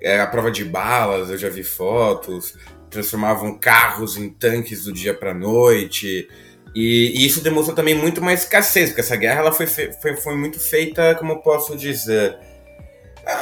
é, 0.00 0.20
à 0.20 0.26
prova 0.26 0.50
de 0.50 0.64
balas, 0.64 1.28
eu 1.28 1.36
já 1.36 1.48
vi 1.48 1.64
fotos, 1.64 2.56
transformavam 2.88 3.58
carros 3.58 4.16
em 4.16 4.30
tanques 4.30 4.84
do 4.84 4.92
dia 4.92 5.12
para 5.12 5.34
noite. 5.34 6.28
E, 6.74 7.12
e, 7.14 7.26
isso 7.26 7.42
demonstrou 7.42 7.76
também 7.76 7.94
muito 7.94 8.20
mais 8.20 8.42
escassez, 8.42 8.90
porque 8.90 9.00
essa 9.00 9.16
guerra 9.16 9.40
ela 9.40 9.52
foi, 9.52 9.66
foi, 9.66 10.16
foi 10.16 10.36
muito 10.36 10.58
feita, 10.58 11.14
como 11.14 11.32
eu 11.32 11.38
posso 11.38 11.76
dizer, 11.76 12.36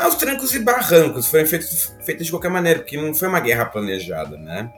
aos 0.03 0.15
trancos 0.15 0.55
e 0.55 0.61
barrancos, 0.61 1.27
foram 1.27 1.47
feitas 1.47 1.93
feita 2.05 2.23
de 2.23 2.31
qualquer 2.31 2.51
maneira, 2.51 2.81
porque 2.81 2.97
não 2.97 3.15
foi 3.15 3.29
uma 3.29 3.41
guerra 3.41 3.65
planejada, 3.65 4.37
né? 4.37 4.73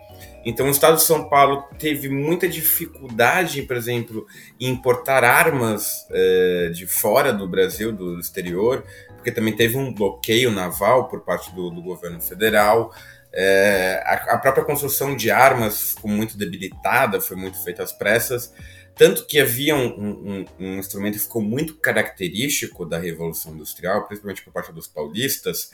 Então 0.45 0.67
o 0.67 0.71
estado 0.71 0.97
de 0.97 1.03
São 1.03 1.29
Paulo 1.29 1.65
teve 1.79 2.09
muita 2.09 2.49
dificuldade, 2.49 3.63
por 3.63 3.77
exemplo, 3.77 4.27
em 4.61 4.69
importar 4.69 5.25
armas 5.25 6.07
eh, 6.11 6.71
de 6.73 6.87
fora 6.87 7.33
do 7.33 7.49
Brasil, 7.49 7.93
do 7.93 8.21
exterior, 8.21 8.85
porque 9.15 9.33
também 9.33 9.57
teve 9.57 9.77
um 9.79 9.93
bloqueio 9.93 10.51
naval 10.51 11.09
por 11.09 11.23
parte 11.23 11.55
do, 11.55 11.71
do 11.71 11.83
governo 11.83 12.21
federal. 12.21 12.93
É, 13.37 14.01
a, 14.07 14.35
a, 14.35 14.39
própria 14.39 14.65
construção 14.65 15.17
de 15.17 15.29
armas 15.29 15.91
ficou 15.91 16.09
muito 16.09 16.39
debilitada, 16.39 17.21
foi 17.21 17.37
muito 17.37 17.63
feita 17.65 17.83
às 17.83 17.93
pressas, 17.93 18.55
tanto 18.95 19.27
que 19.27 19.41
havia 19.41 19.75
um, 19.75 19.89
um, 19.89 20.45
um, 20.61 20.79
instrumento 20.79 21.15
que 21.15 21.25
ficou 21.25 21.43
muito 21.43 21.75
característico 21.75 22.87
da 22.87 22.97
Revolução 22.97 23.53
Industrial, 23.53 24.07
principalmente 24.07 24.43
por 24.43 24.53
parte 24.53 24.73
dos 24.73 24.87
paulistas, 24.87 25.71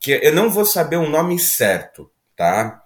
que 0.00 0.12
eu 0.12 0.32
não 0.32 0.48
vou 0.48 0.64
saber 0.64 0.96
o 0.96 1.08
nome 1.08 1.38
certo, 1.38 2.10
tá? 2.34 2.82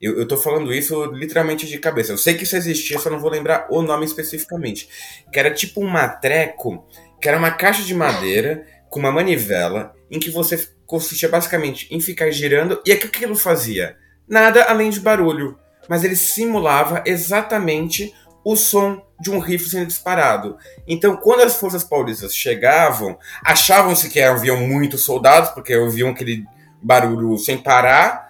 Eu, 0.00 0.22
estou 0.22 0.38
falando 0.38 0.72
isso 0.72 1.04
literalmente 1.06 1.66
de 1.66 1.78
cabeça. 1.78 2.12
Eu 2.12 2.18
sei 2.18 2.34
que 2.34 2.44
isso 2.44 2.56
existia, 2.56 2.98
só 2.98 3.10
não 3.10 3.18
vou 3.18 3.30
lembrar 3.30 3.66
o 3.68 3.82
nome 3.82 4.06
especificamente. 4.06 4.88
Que 5.32 5.38
era 5.38 5.52
tipo 5.52 5.82
um 5.82 5.88
matreco, 5.88 6.86
que 7.20 7.28
era 7.28 7.36
uma 7.36 7.50
caixa 7.50 7.82
de 7.82 7.94
madeira 7.94 8.64
com 8.88 9.00
uma 9.00 9.10
manivela, 9.10 9.92
em 10.10 10.18
que 10.18 10.30
você 10.30 10.68
consistia 10.86 11.28
basicamente 11.28 11.86
em 11.90 12.00
ficar 12.00 12.30
girando. 12.30 12.80
E 12.84 12.92
o 12.92 12.98
que 12.98 13.06
aquilo 13.06 13.36
fazia? 13.36 13.96
Nada 14.26 14.64
além 14.64 14.90
de 14.90 15.00
barulho. 15.00 15.58
Mas 15.88 16.04
ele 16.04 16.16
simulava 16.16 17.02
exatamente 17.06 18.14
o 18.44 18.56
som 18.56 19.02
de 19.20 19.30
um 19.30 19.38
rifle 19.38 19.68
sendo 19.68 19.86
disparado. 19.86 20.56
Então, 20.86 21.16
quando 21.16 21.42
as 21.42 21.56
forças 21.56 21.82
paulistas 21.82 22.34
chegavam, 22.34 23.18
achavam-se 23.42 24.08
que 24.08 24.20
haviam 24.20 24.56
muitos 24.58 25.04
soldados, 25.04 25.50
porque 25.50 25.76
ouviam 25.76 26.10
aquele 26.10 26.44
barulho 26.82 27.36
sem 27.38 27.58
parar. 27.58 28.28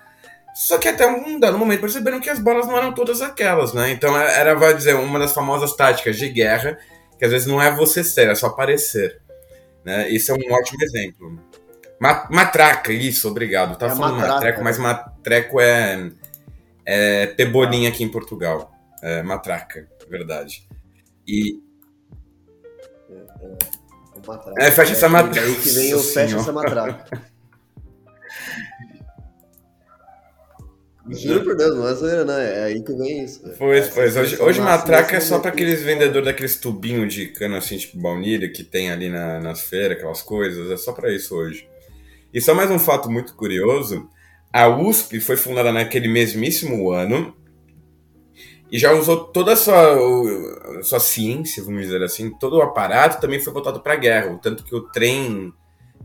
Só 0.55 0.79
que 0.79 0.89
até 0.89 1.07
um 1.07 1.39
dado 1.39 1.59
momento 1.59 1.83
perceberam 1.83 2.21
que 2.21 2.31
as 2.31 2.41
balas 2.41 2.67
não 2.67 2.77
eram 2.77 2.93
todas 2.93 3.23
aquelas, 3.23 3.73
né? 3.73 3.91
Então 3.91 4.17
era, 4.17 4.55
vai 4.55 4.75
dizer, 4.75 4.95
uma 4.95 5.19
das 5.19 5.33
famosas 5.33 5.73
táticas 5.77 6.17
de 6.17 6.29
guerra, 6.29 6.79
que 7.17 7.25
às 7.25 7.31
vezes 7.31 7.47
não 7.47 7.63
é 7.63 7.71
você 7.71 8.03
ser, 8.03 8.29
é 8.29 8.35
só 8.35 8.49
parecer. 8.51 9.21
Né? 9.85 10.09
Isso 10.09 10.33
é 10.33 10.35
um 10.35 10.53
ótimo 10.53 10.83
exemplo. 10.83 11.39
Matraca, 12.01 12.93
isso, 12.93 13.29
obrigado. 13.29 13.77
Tá 13.77 13.87
é 13.87 13.91
falando 13.91 14.15
matraca, 14.15 14.35
matreco, 14.35 14.65
mas 14.65 14.79
matreco 14.79 15.61
é, 15.61 16.11
é 16.85 17.27
pebolinha 17.27 17.89
aqui 17.89 18.05
em 18.05 18.09
Portugal. 18.09 18.73
É 19.03 19.23
matraca, 19.23 19.89
verdade. 20.09 20.69
E. 21.27 21.61
É, 24.59 24.65
é, 24.65 24.69
é 24.69 24.71
fecha 24.71 24.93
essa 24.93 25.09
matraca. 25.09 25.41
Aí 25.41 25.55
que 25.57 25.71
vem 25.71 25.95
o 25.95 26.03
fecha 26.03 26.37
essa 26.37 26.53
matraca. 26.53 27.05
Juro 31.11 31.43
por 31.43 31.57
Deus, 31.57 31.75
não 31.75 31.89
é 31.89 31.95
zoeira, 31.95 32.25
né? 32.25 32.55
É 32.55 32.65
aí 32.65 32.83
que 32.83 32.93
vem 32.93 33.25
isso. 33.25 33.43
Pois, 33.57 33.87
é, 33.87 33.91
pois. 33.91 34.17
Hoje, 34.17 34.43
hoje 34.43 34.61
matraca 34.61 35.17
é 35.17 35.21
só 35.21 35.39
para 35.39 35.51
aqueles 35.51 35.83
vendedores 35.83 36.27
daqueles 36.27 36.57
tubinhos 36.57 37.13
de 37.13 37.29
cano, 37.29 37.57
assim, 37.57 37.79
tipo 37.79 37.99
baunilha, 37.99 38.51
que 38.53 38.63
tem 38.63 38.91
ali 38.91 39.09
na, 39.09 39.41
nas 39.41 39.63
feiras, 39.63 39.97
aquelas 39.97 40.21
coisas. 40.21 40.71
É 40.71 40.77
só 40.77 40.93
para 40.93 41.11
isso 41.11 41.35
hoje. 41.35 41.67
E 42.33 42.41
só 42.41 42.55
mais 42.55 42.71
um 42.71 42.79
fato 42.79 43.11
muito 43.11 43.35
curioso: 43.35 44.09
a 44.53 44.69
USP 44.69 45.21
foi 45.21 45.37
fundada 45.37 45.73
naquele 45.73 46.09
mesmíssimo 46.09 46.91
ano 46.91 47.35
e 48.71 48.79
já 48.79 48.93
usou 48.93 49.25
toda 49.25 49.55
a 49.55 49.57
sua, 49.57 50.79
a 50.79 50.83
sua 50.83 51.01
ciência, 51.01 51.63
vamos 51.65 51.83
dizer 51.83 52.03
assim, 52.03 52.31
todo 52.31 52.57
o 52.57 52.63
aparato 52.63 53.21
também 53.21 53.41
foi 53.41 53.53
voltado 53.53 53.81
para 53.81 53.95
a 53.95 53.97
guerra. 53.97 54.39
Tanto 54.43 54.63
que 54.63 54.75
o 54.75 54.83
trem 54.83 55.53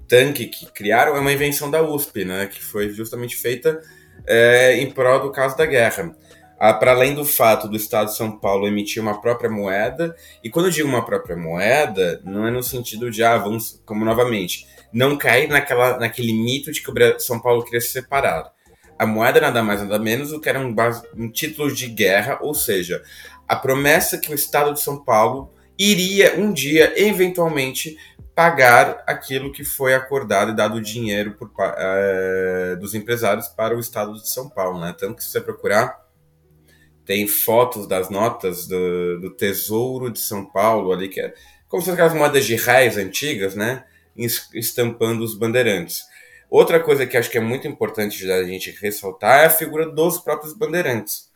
tanque 0.07 0.45
que 0.45 0.71
criaram 0.71 1.15
é 1.15 1.19
uma 1.19 1.33
invenção 1.33 1.69
da 1.69 1.81
USP, 1.81 2.23
né? 2.23 2.47
Que 2.47 2.63
foi 2.63 2.89
justamente 2.89 3.35
feita 3.35 3.81
é, 4.25 4.77
em 4.77 4.89
prol 4.89 5.21
do 5.21 5.31
caso 5.31 5.57
da 5.57 5.65
guerra. 5.65 6.15
Ah, 6.57 6.73
para 6.73 6.91
além 6.91 7.13
do 7.13 7.25
fato 7.25 7.67
do 7.67 7.75
Estado 7.75 8.07
de 8.07 8.15
São 8.15 8.39
Paulo 8.39 8.65
emitir 8.65 9.01
uma 9.01 9.19
própria 9.19 9.49
moeda, 9.49 10.15
e 10.41 10.49
quando 10.49 10.67
eu 10.67 10.71
digo 10.71 10.87
uma 10.87 11.03
própria 11.05 11.35
moeda, 11.35 12.21
não 12.23 12.47
é 12.47 12.51
no 12.51 12.63
sentido 12.63 13.11
de, 13.11 13.21
ah, 13.21 13.37
vamos, 13.37 13.81
como 13.85 14.05
novamente, 14.05 14.65
não 14.93 15.17
cair 15.17 15.49
naquela, 15.49 15.97
naquele 15.97 16.33
mito 16.33 16.71
de 16.71 16.81
que 16.81 16.91
o 16.91 17.19
São 17.19 17.39
Paulo 17.39 17.63
queria 17.63 17.81
se 17.81 17.89
separar. 17.89 18.51
A 18.97 19.05
moeda 19.05 19.41
nada 19.41 19.63
mais 19.63 19.81
nada 19.81 19.97
menos 19.97 20.29
do 20.29 20.39
que 20.39 20.47
era 20.47 20.59
um, 20.59 20.73
um 21.17 21.31
título 21.31 21.73
de 21.73 21.87
guerra, 21.87 22.37
ou 22.41 22.53
seja, 22.53 23.01
a 23.47 23.55
promessa 23.55 24.17
que 24.17 24.31
o 24.31 24.35
Estado 24.35 24.73
de 24.73 24.81
São 24.81 25.03
Paulo 25.03 25.51
iria 25.77 26.35
um 26.37 26.53
dia, 26.53 26.93
eventualmente, 26.95 27.97
pagar 28.35 29.03
aquilo 29.05 29.51
que 29.51 29.63
foi 29.63 29.93
acordado 29.93 30.51
e 30.51 30.55
dado 30.55 30.81
dinheiro 30.81 31.33
por, 31.33 31.51
é, 31.77 32.75
dos 32.75 32.95
empresários 32.95 33.47
para 33.47 33.75
o 33.75 33.79
estado 33.79 34.13
de 34.13 34.29
São 34.29 34.49
Paulo. 34.49 34.79
Né? 34.79 34.95
Tanto 34.97 35.15
que 35.15 35.23
se 35.23 35.29
você 35.29 35.41
procurar, 35.41 36.03
tem 37.05 37.27
fotos 37.27 37.87
das 37.87 38.09
notas 38.09 38.67
do, 38.67 39.19
do 39.19 39.29
Tesouro 39.31 40.09
de 40.09 40.19
São 40.19 40.45
Paulo, 40.45 40.91
ali, 40.91 41.09
que 41.09 41.19
é 41.19 41.33
como 41.67 41.81
se 41.81 41.89
fossem 41.89 41.93
aquelas 41.93 42.13
moedas 42.13 42.45
de 42.45 42.55
reais 42.55 42.97
antigas, 42.97 43.55
né? 43.55 43.83
Estampando 44.15 45.23
os 45.23 45.35
bandeirantes. 45.35 46.03
Outra 46.49 46.79
coisa 46.79 47.07
que 47.07 47.17
acho 47.17 47.29
que 47.29 47.37
é 47.37 47.41
muito 47.41 47.67
importante 47.67 48.25
da 48.27 48.43
gente 48.43 48.71
ressaltar 48.79 49.41
é 49.41 49.45
a 49.45 49.49
figura 49.49 49.89
dos 49.89 50.19
próprios 50.19 50.53
bandeirantes. 50.53 51.31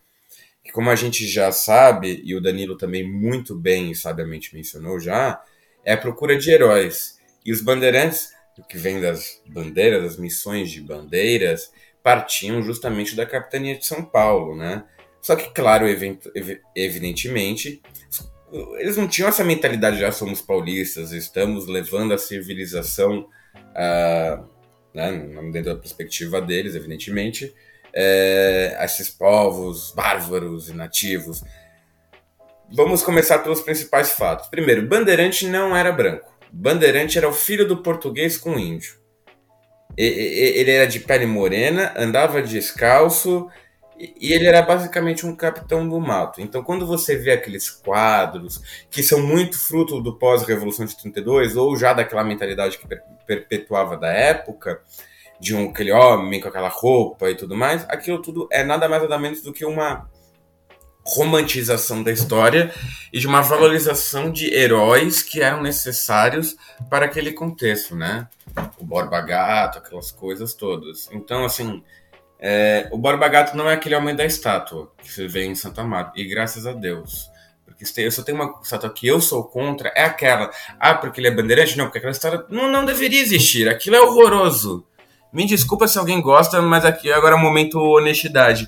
Que 0.64 0.72
como 0.72 0.90
a 0.90 0.96
gente 0.96 1.26
já 1.28 1.52
sabe, 1.52 2.22
e 2.24 2.36
o 2.36 2.42
Danilo 2.42 2.78
também 2.78 3.04
muito 3.04 3.56
bem 3.56 3.92
e 3.92 3.96
sabiamente 3.96 4.54
mencionou 4.54 5.00
já, 5.00 5.42
é 5.84 5.94
a 5.94 5.98
procura 5.98 6.38
de 6.38 6.52
heróis. 6.52 7.18
E 7.44 7.52
os 7.52 7.62
bandeirantes, 7.62 8.34
que 8.70 8.78
vem 8.78 9.02
das 9.02 9.42
bandeiras, 9.48 10.04
das 10.04 10.18
missões 10.18 10.70
de 10.70 10.82
bandeiras, 10.82 11.72
partiam 12.04 12.62
justamente 12.62 13.16
da 13.16 13.26
capitania 13.26 13.78
de 13.78 13.86
São 13.86 14.04
Paulo, 14.04 14.56
né? 14.56 14.84
Só 15.22 15.36
que, 15.36 15.50
claro, 15.50 15.86
evidentemente, 16.76 17.82
eles 18.52 18.96
não 18.96 19.08
tinham 19.08 19.30
essa 19.30 19.44
mentalidade, 19.44 20.00
já 20.00 20.12
somos 20.12 20.42
paulistas, 20.42 21.12
estamos 21.12 21.68
levando 21.68 22.14
a 22.14 22.18
civilização, 22.18 23.28
uh, 23.56 24.46
né, 24.94 25.12
dentro 25.52 25.74
da 25.74 25.80
perspectiva 25.80 26.42
deles, 26.42 26.76
evidentemente, 26.76 27.54
é, 27.94 28.76
a 28.80 28.86
esses 28.86 29.10
povos 29.10 29.92
bárbaros 29.96 30.70
e 30.70 30.74
nativos. 30.74 31.44
Vamos 32.72 33.02
começar 33.02 33.40
pelos 33.40 33.62
principais 33.62 34.12
fatos. 34.12 34.48
Primeiro, 34.50 34.88
Bandeirante 34.88 35.48
não 35.48 35.76
era 35.76 35.92
branco. 35.92 36.32
Bandeirante 36.52 37.18
era 37.18 37.28
o 37.28 37.34
filho 37.34 37.68
do 37.68 37.78
português 37.82 38.38
com 38.38 38.58
índio. 38.58 38.96
Ele 39.98 40.70
era 40.70 40.86
de 40.86 41.00
pele 41.00 41.26
morena, 41.26 41.94
andava 41.98 42.42
descalço 42.42 43.50
e 44.00 44.34
ele 44.34 44.46
era 44.46 44.62
basicamente 44.62 45.26
um 45.26 45.36
capitão 45.36 45.88
do 45.88 46.00
mato. 46.00 46.42
Então, 46.42 46.64
quando 46.64 46.86
você 46.86 47.16
vê 47.16 47.32
aqueles 47.32 47.70
quadros 47.70 48.62
que 48.90 49.02
são 49.02 49.22
muito 49.22 49.58
fruto 49.58 50.00
do 50.02 50.16
pós-revolução 50.18 50.86
de 50.86 50.96
32 50.98 51.56
ou 51.56 51.76
já 51.76 51.94
daquela 51.94 52.24
mentalidade 52.24 52.78
que 52.78 52.88
perpetuava 53.26 53.98
da 53.98 54.12
época, 54.12 54.82
de 55.40 55.56
um 55.56 55.70
aquele 55.70 55.92
homem 55.92 56.40
com 56.40 56.48
aquela 56.48 56.70
roupa 56.70 57.30
e 57.30 57.36
tudo 57.36 57.56
mais, 57.56 57.86
aquilo 57.90 58.22
tudo 58.22 58.48
é 58.52 58.64
nada 58.64 58.88
mais 58.90 59.04
nada 59.04 59.18
menos 59.18 59.42
do 59.42 59.54
que 59.54 59.66
uma 59.66 60.10
romantização 61.08 62.04
da 62.04 62.12
história 62.12 62.74
e 63.14 63.20
de 63.20 63.28
uma 63.28 63.42
valorização 63.42 64.30
de 64.30 64.54
heróis 64.54 65.24
que 65.24 65.42
eram 65.42 65.62
necessários 65.62 66.58
para 66.90 67.06
aquele 67.06 67.32
contexto, 67.32 67.96
né? 67.96 68.28
O 68.78 68.84
Borba 68.84 69.22
Gato, 69.22 69.78
aquelas 69.78 70.12
coisas 70.12 70.54
todas. 70.54 71.08
Então, 71.14 71.46
assim, 71.46 71.82
é, 72.40 72.88
o 72.92 72.98
Borba 72.98 73.28
Gato 73.28 73.56
não 73.58 73.70
é 73.70 73.74
aquele 73.74 73.96
homem 73.96 74.16
da 74.16 74.26
estátua 74.26 74.92
que 75.02 75.12
se 75.12 75.28
vê 75.28 75.46
em 75.46 75.56
Santa 75.56 75.84
Marta, 75.84 76.14
e 76.16 76.26
graças 76.26 76.66
a 76.66 76.74
Deus. 76.74 77.30
Porque 77.66 77.84
eu 78.02 78.12
só 78.12 78.24
tenho 78.24 78.42
uma 78.42 78.60
estátua 78.62 78.90
que 78.90 79.08
eu 79.08 79.20
sou 79.22 79.44
contra, 79.44 79.92
é 79.96 80.04
aquela. 80.04 80.52
Ah, 80.80 80.96
porque 80.96 81.20
ele 81.20 81.28
é 81.28 81.32
bandeirante? 81.32 81.78
Não, 81.78 81.86
porque 81.86 82.00
aquela 82.00 82.12
história 82.12 82.44
não, 82.50 82.72
não 82.72 82.86
deveria 82.86 83.22
existir. 83.22 83.68
Aquilo 83.68 83.96
é 83.96 84.02
horroroso. 84.02 84.86
Me 85.32 85.46
desculpa 85.46 85.88
se 85.88 86.00
alguém 86.00 86.22
gosta, 86.22 86.62
mas 86.62 86.86
aqui 86.86 87.12
agora 87.12 87.36
é 87.36 87.38
o 87.38 87.42
momento 87.42 87.80
honestidade. 87.80 88.68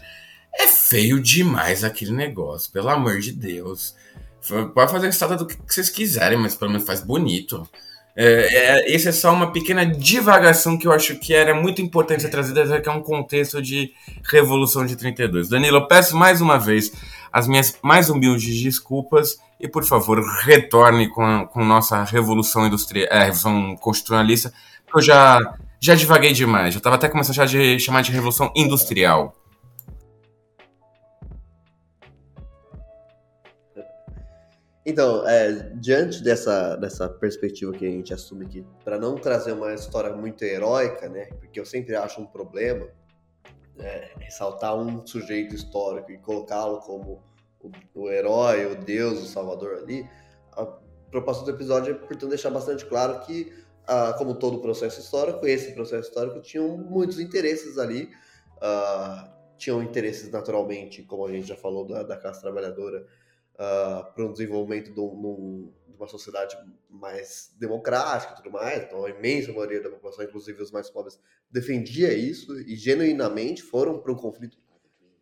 É 0.54 0.68
feio 0.68 1.20
demais 1.20 1.84
aquele 1.84 2.12
negócio, 2.12 2.72
pelo 2.72 2.90
amor 2.90 3.20
de 3.20 3.32
Deus. 3.32 3.96
Pode 4.74 4.92
fazer 4.92 5.08
a 5.08 5.10
estátua 5.10 5.38
do 5.38 5.48
que 5.48 5.58
vocês 5.68 5.90
quiserem, 5.90 6.38
mas 6.38 6.56
pelo 6.56 6.72
menos 6.72 6.86
faz 6.86 7.02
bonito. 7.02 7.68
É, 8.22 8.82
é, 8.82 8.94
esse 8.94 9.08
é 9.08 9.14
só 9.14 9.32
uma 9.32 9.50
pequena 9.50 9.86
divagação 9.86 10.78
que 10.78 10.86
eu 10.86 10.92
acho 10.92 11.16
que 11.16 11.34
era 11.34 11.56
muito 11.56 11.82
importante 11.82 12.22
ser 12.22 12.28
trazida, 12.28 12.66
já 12.66 12.82
que 12.82 12.90
é 12.90 12.92
um 12.92 13.02
contexto 13.02 13.62
de 13.62 13.94
Revolução 14.30 14.86
de 14.86 14.98
32. 14.98 15.48
Danilo, 15.48 15.78
eu 15.78 15.88
peço 15.88 16.18
mais 16.18 16.42
uma 16.42 16.60
vez 16.60 16.92
as 17.32 17.48
minhas 17.48 17.78
mais 17.82 18.10
humildes 18.10 18.62
desculpas 18.62 19.40
e, 19.58 19.70
por 19.70 19.86
favor, 19.86 20.22
retorne 20.44 21.08
com, 21.08 21.48
com 21.48 21.64
nossa 21.64 22.04
Revolução 22.04 22.68
Industrial, 22.68 23.08
é, 23.10 23.20
Revolução 23.20 23.78
Constitucionalista, 23.78 24.52
que 24.86 24.98
eu 24.98 25.02
já, 25.02 25.40
já 25.80 25.96
divaguei 25.96 26.34
demais. 26.34 26.74
Já 26.74 26.80
estava 26.80 26.98
até 26.98 27.08
começando 27.08 27.40
a 27.40 27.46
de, 27.46 27.80
chamar 27.80 28.02
de 28.02 28.12
Revolução 28.12 28.52
Industrial. 28.54 29.34
Então, 34.90 35.28
é, 35.30 35.52
diante 35.76 36.24
dessa, 36.24 36.76
dessa 36.76 37.08
perspectiva 37.08 37.72
que 37.72 37.86
a 37.86 37.90
gente 37.92 38.12
assume 38.12 38.48
que, 38.48 38.66
para 38.84 38.98
não 38.98 39.14
trazer 39.14 39.52
uma 39.52 39.72
história 39.72 40.12
muito 40.16 40.44
heróica, 40.44 41.08
né, 41.08 41.26
porque 41.38 41.60
eu 41.60 41.66
sempre 41.66 41.96
acho 41.96 42.20
um 42.20 42.26
problema 42.26 42.88
é, 43.78 44.10
ressaltar 44.20 44.76
um 44.76 45.06
sujeito 45.06 45.54
histórico 45.54 46.12
e 46.12 46.18
colocá-lo 46.18 46.80
como 46.80 47.22
o, 47.62 47.72
o, 47.94 48.10
herói, 48.10 48.66
o 48.66 48.84
deus, 48.84 49.22
o 49.22 49.28
salvador 49.28 49.78
ali, 49.84 50.10
a 50.54 50.66
proposta 51.12 51.46
do 51.46 51.52
episódio 51.52 51.92
é, 51.92 51.94
portanto, 51.94 52.28
deixar 52.28 52.50
bastante 52.50 52.84
claro 52.86 53.20
que, 53.20 53.54
ah, 53.86 54.16
como 54.18 54.34
todo 54.34 54.58
processo 54.60 55.00
histórico, 55.00 55.46
esse 55.46 55.72
processo 55.74 56.10
histórico 56.10 56.42
tinha 56.42 56.64
muitos 56.64 57.20
interesses 57.20 57.78
ali, 57.78 58.10
tinham 59.56 59.84
interesses 59.84 60.32
naturalmente, 60.32 61.04
como 61.04 61.28
a 61.28 61.32
gente 61.32 61.48
já 61.48 61.56
falou, 61.56 61.86
da, 61.86 62.02
da 62.02 62.18
classe 62.18 62.42
trabalhadora, 62.42 63.06
uh, 63.60 64.14
para 64.14 64.26
um 64.26 64.32
desenvolvimento 64.32 64.88
de, 64.88 64.96
de, 64.96 65.96
uma 65.96 66.08
sociedade 66.08 66.58
mais 66.90 67.54
democrática 67.60 68.34
e 68.34 68.36
tudo 68.38 68.52
mais. 68.52 68.84
Então, 68.84 69.04
a 69.06 69.10
imensa 69.10 69.52
maioria 69.52 69.82
da 69.82 69.90
população, 69.90 70.24
inclusive 70.24 70.62
os 70.64 70.72
mais 70.72 70.90
pobres, 70.90 71.20
defendia 71.52 72.14
isso 72.14 72.58
e 72.62 72.76
genuinamente 72.76 73.62
foram 73.62 74.00
para 74.00 74.12
um 74.12 74.16
conflito 74.16 74.58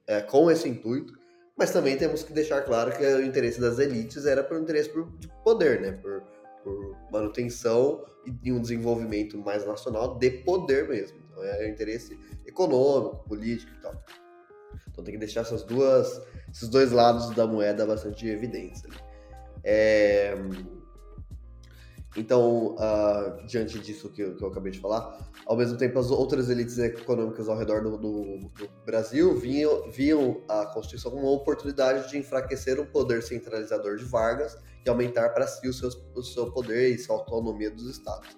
é, 0.05 0.21
com 0.21 0.51
esse 0.51 0.69
intuito. 0.69 1.13
Mas 1.57 1.71
também 1.71 1.97
temos 1.97 2.21
que 2.21 2.31
deixar 2.31 2.61
claro 2.61 2.95
que 2.95 3.03
o 3.03 3.25
interesse 3.25 3.59
das 3.59 3.79
elites 3.79 4.27
era 4.27 4.43
por 4.43 4.57
um 4.57 4.61
interesse 4.61 4.89
por, 4.89 5.09
de 5.17 5.27
poder, 5.43 5.81
né? 5.81 5.91
Por, 5.93 6.21
por 6.63 6.95
manutenção 7.11 8.05
e 8.43 8.51
um 8.51 8.61
desenvolvimento 8.61 9.37
mais 9.39 9.65
nacional 9.65 10.19
de 10.19 10.29
poder 10.29 10.87
mesmo. 10.87 11.17
Então, 11.31 11.43
é 11.43 11.67
interesse 11.67 12.19
econômico, 12.45 13.27
político 13.27 13.71
e 13.73 13.81
tal. 13.81 13.93
Então 14.97 15.05
tem 15.05 15.13
que 15.13 15.19
deixar 15.19 15.41
essas 15.41 15.61
duas, 15.61 16.19
esses 16.51 16.67
dois 16.67 16.91
lados 16.91 17.29
da 17.35 17.45
moeda 17.45 17.85
bastante 17.85 18.27
evidentes. 18.27 18.81
É... 19.63 20.33
Então, 22.15 22.73
uh, 22.73 23.45
diante 23.45 23.77
disso 23.77 24.09
que 24.09 24.23
eu, 24.23 24.35
que 24.35 24.43
eu, 24.43 24.47
acabei 24.47 24.71
de 24.71 24.79
falar, 24.79 25.19
ao 25.45 25.55
mesmo 25.55 25.77
tempo 25.77 25.99
as 25.99 26.09
outras 26.09 26.49
elites 26.49 26.79
econômicas 26.79 27.47
ao 27.47 27.55
redor 27.55 27.83
do, 27.83 27.95
do, 27.95 28.39
do 28.55 28.69
Brasil 28.83 29.37
viam, 29.37 29.87
viam 29.91 30.41
a 30.49 30.65
Constituição 30.65 31.11
como 31.11 31.27
uma 31.27 31.33
oportunidade 31.33 32.09
de 32.09 32.17
enfraquecer 32.17 32.79
o 32.79 32.87
poder 32.87 33.21
centralizador 33.21 33.97
de 33.97 34.05
Vargas 34.05 34.57
e 34.83 34.89
aumentar 34.89 35.29
para 35.29 35.45
si 35.45 35.67
o, 35.67 35.73
seus, 35.73 35.93
o 36.15 36.23
seu 36.23 36.51
poder 36.51 36.89
e 36.89 36.97
sua 36.97 37.17
autonomia 37.17 37.69
dos 37.69 37.85
estados 37.87 38.35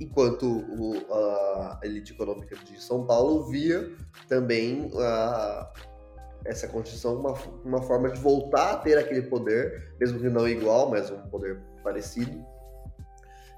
enquanto 0.00 0.46
o, 0.46 0.94
a 1.10 1.80
elite 1.82 2.12
econômica 2.12 2.56
de 2.56 2.80
São 2.82 3.06
Paulo 3.06 3.44
via 3.48 3.90
também 4.28 4.90
a, 4.94 5.72
essa 6.48 6.68
Constituição 6.68 7.18
uma, 7.18 7.34
uma 7.64 7.82
forma 7.82 8.10
de 8.10 8.20
voltar 8.20 8.72
a 8.72 8.76
ter 8.76 8.96
aquele 8.98 9.22
poder, 9.22 9.94
mesmo 9.98 10.18
que 10.18 10.28
não 10.28 10.48
igual, 10.48 10.90
mas 10.90 11.10
um 11.10 11.20
poder 11.28 11.60
parecido, 11.82 12.44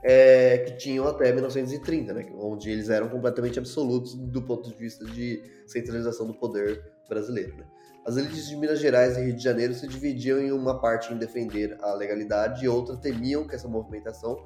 é, 0.03 0.59
que 0.59 0.77
tinham 0.77 1.07
até 1.07 1.33
1930, 1.33 2.13
né, 2.13 2.27
onde 2.39 2.71
eles 2.71 2.89
eram 2.89 3.09
completamente 3.09 3.59
absolutos 3.59 4.15
do 4.15 4.43
ponto 4.43 4.69
de 4.69 4.75
vista 4.77 5.05
de 5.05 5.43
centralização 5.67 6.27
do 6.27 6.35
poder 6.35 6.83
brasileiro. 7.09 7.57
Né. 7.57 7.65
As 8.07 8.17
elites 8.17 8.49
de 8.49 8.57
Minas 8.57 8.79
Gerais 8.79 9.17
e 9.17 9.23
Rio 9.23 9.35
de 9.35 9.43
Janeiro 9.43 9.75
se 9.75 9.87
dividiam 9.87 10.39
em 10.39 10.53
uma 10.53 10.81
parte 10.81 11.13
em 11.13 11.19
defender 11.19 11.77
a 11.83 11.93
legalidade 11.95 12.65
e 12.65 12.69
outra 12.69 12.97
temiam 12.97 13.47
que 13.47 13.55
essa 13.55 13.69
movimentação 13.69 14.37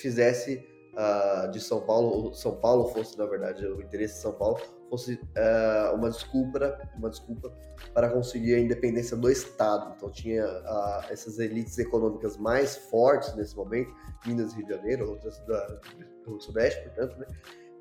fizesse 0.00 0.64
uh, 0.94 1.50
de 1.50 1.60
São 1.60 1.80
Paulo, 1.80 2.32
São 2.34 2.56
Paulo 2.56 2.88
fosse, 2.88 3.18
na 3.18 3.26
verdade, 3.26 3.66
o 3.66 3.82
interesse 3.82 4.14
de 4.14 4.20
São 4.20 4.32
Paulo, 4.32 4.60
fosse 4.90 5.14
uh, 5.14 5.94
uma 5.94 6.10
desculpa, 6.10 6.78
uma 6.96 7.08
desculpa 7.08 7.50
para 7.94 8.10
conseguir 8.10 8.54
a 8.54 8.58
independência 8.58 9.16
do 9.16 9.30
Estado. 9.30 9.94
Então 9.96 10.10
tinha 10.10 10.44
uh, 10.44 11.12
essas 11.12 11.38
elites 11.38 11.78
econômicas 11.78 12.36
mais 12.36 12.76
fortes 12.76 13.34
nesse 13.36 13.56
momento, 13.56 13.94
Minas 14.26 14.52
e 14.52 14.56
Rio 14.56 14.66
de 14.66 14.74
Janeiro, 14.74 15.10
outras 15.10 15.38
da, 15.46 15.80
do 16.26 16.40
Sudeste, 16.40 16.82
portanto, 16.82 17.16
né? 17.18 17.26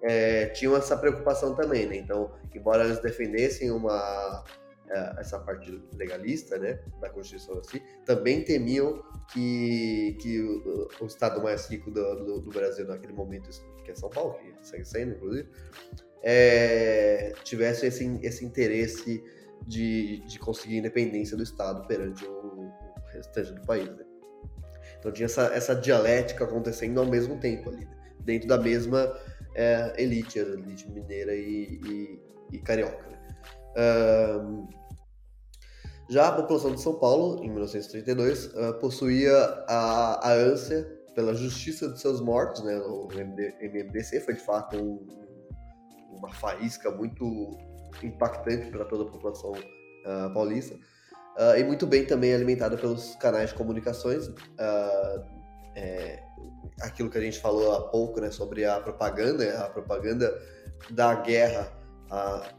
É, 0.01 0.45
tinham 0.51 0.77
essa 0.77 0.95
preocupação 0.95 1.53
também, 1.55 1.85
né? 1.85 1.97
Então, 1.97 2.31
embora 2.55 2.85
eles 2.85 2.99
defendessem 2.99 3.69
uma 3.69 4.45
é, 4.89 5.15
essa 5.19 5.37
parte 5.37 5.79
legalista, 5.93 6.57
né, 6.57 6.79
da 6.99 7.09
Constituição 7.09 7.59
assim, 7.59 7.79
também 8.05 8.43
temiam 8.43 9.03
que, 9.31 10.17
que 10.19 10.41
o, 10.41 10.87
o 11.01 11.05
estado 11.05 11.43
mais 11.43 11.67
rico 11.67 11.91
do, 11.91 12.15
do, 12.25 12.41
do, 12.41 12.49
Brasil 12.49 12.87
naquele 12.87 13.13
momento, 13.13 13.49
que 13.83 13.91
é 13.91 13.95
São 13.95 14.09
Paulo, 14.09 14.33
que 14.39 14.67
segue 14.67 14.85
sendo, 14.85 15.13
inclusive, 15.13 15.47
é, 16.23 17.33
tivesse 17.43 17.85
esse, 17.85 18.19
esse 18.21 18.45
interesse 18.45 19.23
de, 19.65 20.21
de 20.25 20.39
conseguir 20.39 20.77
independência 20.77 21.37
do 21.37 21.43
Estado 21.43 21.85
perante 21.87 22.25
o, 22.25 22.71
restante 23.13 23.53
do 23.53 23.61
país. 23.61 23.89
Né? 23.89 24.05
Então 24.99 25.11
tinha 25.11 25.25
essa, 25.25 25.43
essa 25.53 25.75
dialética 25.75 26.43
acontecendo 26.43 26.99
ao 26.99 27.05
mesmo 27.05 27.39
tempo 27.39 27.69
ali, 27.69 27.85
né? 27.85 27.97
dentro 28.19 28.47
da 28.47 28.57
mesma 28.57 29.13
é, 29.55 29.93
elite, 29.97 30.39
elite 30.39 30.89
mineira 30.89 31.33
e, 31.33 31.79
e, 31.83 32.21
e 32.51 32.59
carioca. 32.59 33.07
Né? 33.07 33.19
Um, 33.77 34.67
já 36.09 36.27
a 36.27 36.31
população 36.31 36.73
de 36.73 36.81
São 36.81 36.95
Paulo, 36.95 37.43
em 37.43 37.49
1932, 37.49 38.47
uh, 38.47 38.73
possuía 38.79 39.37
a, 39.67 40.29
a 40.29 40.33
ânsia 40.33 40.83
pela 41.13 41.35
justiça 41.35 41.87
de 41.87 42.01
seus 42.01 42.19
mortos, 42.19 42.63
né? 42.63 42.79
O 42.79 43.07
MMDC 43.11 44.21
foi 44.21 44.33
de 44.33 44.39
fato 44.39 44.75
um, 44.75 45.05
uma 46.11 46.33
faísca 46.33 46.91
muito 46.91 47.57
impactante 48.03 48.69
para 48.69 48.85
toda 48.85 49.03
a 49.03 49.11
população 49.11 49.51
uh, 49.51 50.33
paulista. 50.33 50.75
Uh, 50.75 51.57
e 51.57 51.63
muito 51.63 51.87
bem 51.87 52.05
também 52.05 52.33
alimentada 52.33 52.77
pelos 52.77 53.15
canais 53.15 53.49
de 53.49 53.55
comunicações. 53.55 54.27
Uh, 54.27 55.39
é, 55.75 56.21
aquilo 56.81 57.09
que 57.09 57.17
a 57.17 57.21
gente 57.21 57.39
falou 57.39 57.73
há 57.73 57.89
pouco 57.89 58.19
né, 58.19 58.31
sobre 58.31 58.65
a 58.65 58.79
propaganda, 58.79 59.65
a 59.65 59.69
propaganda 59.69 60.37
da 60.89 61.15
guerra 61.15 61.77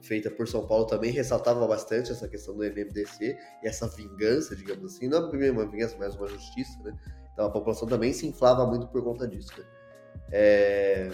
feita 0.00 0.30
por 0.30 0.46
São 0.46 0.64
Paulo 0.64 0.86
também 0.86 1.10
ressaltava 1.10 1.66
bastante 1.66 2.12
essa 2.12 2.28
questão 2.28 2.54
do 2.56 2.62
MMDC 2.62 3.36
e 3.62 3.66
essa 3.66 3.88
vingança, 3.88 4.54
digamos 4.54 4.94
assim, 4.94 5.08
não 5.08 5.28
é 5.28 5.50
uma 5.50 5.66
vingança, 5.66 5.96
mas 5.98 6.14
uma 6.14 6.28
justiça, 6.28 6.80
né? 6.84 6.96
Então 7.32 7.46
a 7.46 7.50
população 7.50 7.88
também 7.88 8.12
se 8.12 8.26
inflava 8.28 8.64
muito 8.64 8.86
por 8.86 9.02
conta 9.02 9.26
disso. 9.26 9.52
Né? 9.58 9.64
É... 10.30 11.08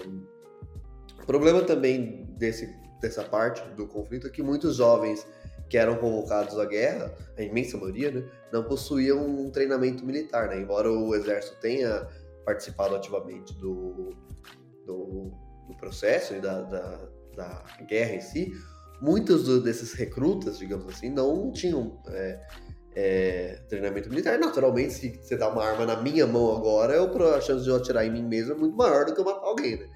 O 1.22 1.26
problema 1.26 1.62
também 1.62 2.24
desse, 2.36 2.74
dessa 3.00 3.24
parte 3.24 3.62
do 3.74 3.86
conflito 3.86 4.26
é 4.26 4.30
que 4.30 4.42
muitos 4.42 4.76
jovens 4.76 5.26
que 5.68 5.76
eram 5.76 5.96
convocados 5.96 6.58
à 6.58 6.64
guerra, 6.64 7.12
a 7.36 7.42
imensa 7.42 7.76
maioria, 7.76 8.10
né, 8.12 8.24
não 8.52 8.62
possuíam 8.62 9.26
um 9.26 9.50
treinamento 9.50 10.04
militar, 10.04 10.48
né? 10.48 10.60
Embora 10.60 10.90
o 10.90 11.14
exército 11.14 11.56
tenha 11.60 12.06
participado 12.44 12.94
ativamente 12.94 13.52
do, 13.54 14.14
do, 14.86 15.32
do 15.66 15.76
processo 15.76 16.34
e 16.34 16.40
da, 16.40 16.62
da 16.62 17.08
da 17.36 17.62
guerra 17.86 18.14
em 18.14 18.20
si, 18.20 18.52
muitos 19.00 19.62
desses 19.62 19.92
recrutas, 19.92 20.58
digamos 20.58 20.88
assim, 20.88 21.10
não 21.10 21.52
tinham 21.52 22.00
é, 22.08 22.40
é, 22.94 23.60
treinamento 23.68 24.08
militar. 24.08 24.38
Naturalmente, 24.38 24.94
se 24.94 25.10
você 25.22 25.36
dá 25.36 25.48
uma 25.48 25.62
arma 25.62 25.84
na 25.84 26.00
minha 26.00 26.26
mão 26.26 26.56
agora, 26.56 26.94
eu, 26.94 27.34
a 27.34 27.40
chance 27.40 27.62
de 27.62 27.70
eu 27.70 27.76
atirar 27.76 28.06
em 28.06 28.10
mim 28.10 28.22
mesmo 28.22 28.54
é 28.54 28.56
muito 28.56 28.76
maior 28.76 29.04
do 29.04 29.14
que 29.14 29.20
eu 29.20 29.24
matar 29.24 29.46
alguém, 29.46 29.76
né? 29.76 29.88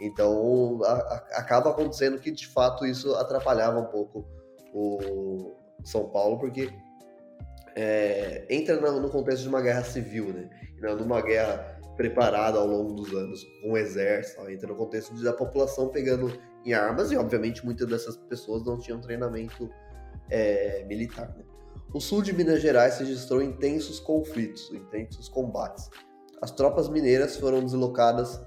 Então, 0.00 0.80
a, 0.84 0.92
a, 0.92 1.16
acaba 1.38 1.70
acontecendo 1.70 2.18
que, 2.18 2.30
de 2.30 2.46
fato, 2.46 2.86
isso 2.86 3.14
atrapalhava 3.14 3.80
um 3.80 3.86
pouco 3.86 4.24
o 4.72 5.56
São 5.84 6.08
Paulo, 6.08 6.38
porque 6.38 6.70
é, 7.74 8.46
entra 8.48 8.80
no, 8.80 9.00
no, 9.00 9.10
contexto 9.10 9.42
de 9.42 9.48
uma 9.48 9.60
guerra 9.60 9.82
civil, 9.82 10.32
né? 10.32 10.48
Numa 10.96 11.20
guerra 11.20 11.78
preparada 11.96 12.58
ao 12.58 12.66
longo 12.66 12.92
dos 12.92 13.12
anos, 13.12 13.44
com 13.62 13.72
o 13.72 13.76
exército, 13.76 14.48
entra 14.48 14.68
no 14.68 14.76
contexto 14.76 15.12
da 15.22 15.32
população 15.32 15.88
pegando 15.88 16.32
em 16.64 16.72
armas, 16.72 17.10
e 17.10 17.16
obviamente 17.16 17.64
muitas 17.64 17.88
dessas 17.88 18.16
pessoas 18.16 18.64
não 18.64 18.78
tinham 18.78 19.00
treinamento 19.00 19.68
é, 20.30 20.84
militar. 20.84 21.34
Né? 21.36 21.44
O 21.92 22.00
sul 22.00 22.22
de 22.22 22.32
Minas 22.32 22.60
Gerais 22.60 22.98
registrou 22.98 23.42
intensos 23.42 23.98
conflitos, 23.98 24.70
intensos 24.72 25.28
combates. 25.28 25.88
As 26.40 26.52
tropas 26.52 26.88
mineiras 26.88 27.36
foram 27.36 27.60
deslocadas 27.64 28.40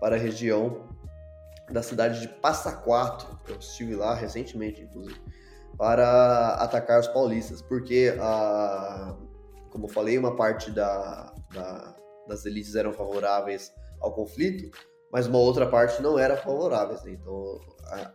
para 0.00 0.16
a 0.16 0.18
região 0.18 0.88
da 1.70 1.82
cidade 1.82 2.20
de 2.20 2.28
Passa 2.28 2.72
Quatro, 2.72 3.28
eu 3.48 3.56
estive 3.56 3.94
lá 3.94 4.14
recentemente, 4.14 4.82
inclusive, 4.82 5.20
para 5.76 6.54
atacar 6.54 7.00
os 7.00 7.08
paulistas, 7.08 7.62
porque, 7.62 8.14
a, 8.20 9.16
como 9.70 9.88
falei, 9.88 10.18
uma 10.18 10.34
parte 10.34 10.70
da, 10.70 11.32
da, 11.52 11.96
das 12.26 12.44
elites 12.44 12.74
eram 12.74 12.92
favoráveis 12.92 13.72
ao 14.00 14.12
conflito, 14.12 14.70
mas 15.12 15.26
uma 15.26 15.38
outra 15.38 15.66
parte 15.66 16.02
não 16.02 16.18
era 16.18 16.36
favorável. 16.36 16.96
Né? 17.04 17.12
Então, 17.12 17.60
a, 17.86 18.12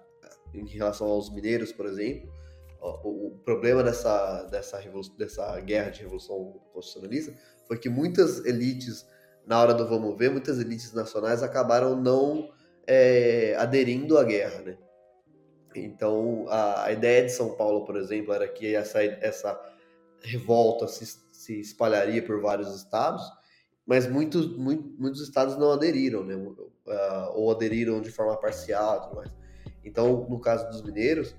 em 0.53 0.65
relação 0.67 1.07
aos 1.07 1.33
mineiros, 1.33 1.71
por 1.71 1.85
exemplo, 1.85 2.31
o, 2.81 3.27
o 3.27 3.31
problema 3.45 3.81
dessa, 3.81 4.43
dessa, 4.43 4.79
dessa 5.17 5.59
guerra 5.61 5.89
de 5.89 6.01
revolução 6.01 6.59
constitucionalista 6.73 7.33
foi 7.67 7.77
que 7.77 7.89
muitas 7.89 8.45
elites, 8.45 9.05
na 9.47 9.59
hora 9.59 9.73
do 9.73 9.87
vamos 9.87 10.17
ver, 10.17 10.29
muitas 10.29 10.59
elites 10.59 10.93
nacionais 10.93 11.41
acabaram 11.41 11.95
não 11.95 12.52
é, 12.87 13.55
aderindo 13.57 14.17
à 14.17 14.23
guerra, 14.23 14.61
né? 14.61 14.77
Então, 15.75 16.45
a, 16.49 16.85
a, 16.85 16.91
ideia 16.91 17.25
de 17.25 17.31
São 17.31 17.55
Paulo, 17.55 17.83
por 17.85 17.95
exemplo, 17.97 18.33
era 18.33 18.47
que 18.47 18.75
essa, 18.75 19.03
essa 19.03 19.59
revolta 20.21 20.87
se, 20.87 21.05
se 21.31 21.59
espalharia 21.59 22.21
por 22.23 22.39
vários 22.39 22.75
estados, 22.75 23.23
mas 23.85 24.07
muitos, 24.07 24.55
muito, 24.55 24.95
muitos 24.99 25.21
estados 25.21 25.57
não 25.57 25.71
aderiram, 25.71 26.23
né? 26.23 26.35
Uh, 26.35 27.31
ou 27.33 27.51
aderiram 27.51 28.01
de 28.01 28.11
forma 28.11 28.37
parcial 28.37 29.01
tudo 29.03 29.15
mais. 29.15 29.31
Então, 29.83 30.27
no 30.29 30.39
caso 30.39 30.69
dos 30.69 30.81
mineiros, 30.81 31.35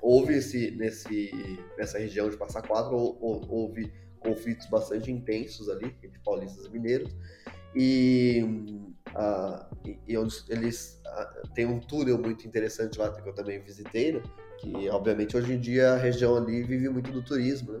houve 0.00 0.34
esse, 0.34 0.72
nesse, 0.72 1.30
nessa 1.78 1.98
região 1.98 2.28
de 2.28 2.36
Passa 2.36 2.60
Quatro, 2.60 2.96
houve 2.96 3.92
conflitos 4.18 4.66
bastante 4.66 5.10
intensos 5.10 5.68
ali, 5.68 5.94
entre 6.02 6.18
paulistas 6.24 6.66
e 6.66 6.70
mineiros, 6.70 7.14
e, 7.74 8.44
uh, 9.16 9.64
e, 9.86 9.98
e 10.08 10.16
eles 10.48 11.00
uh, 11.06 11.48
têm 11.54 11.66
um 11.66 11.80
túnel 11.80 12.18
muito 12.18 12.46
interessante 12.46 12.98
lá, 12.98 13.10
que 13.10 13.28
eu 13.28 13.34
também 13.34 13.60
visitei, 13.60 14.12
né? 14.12 14.22
que 14.62 14.88
obviamente 14.90 15.36
hoje 15.36 15.52
em 15.52 15.60
dia 15.60 15.92
a 15.92 15.96
região 15.96 16.36
ali 16.36 16.62
vive 16.62 16.88
muito 16.88 17.10
do 17.10 17.22
turismo, 17.22 17.72
né? 17.72 17.80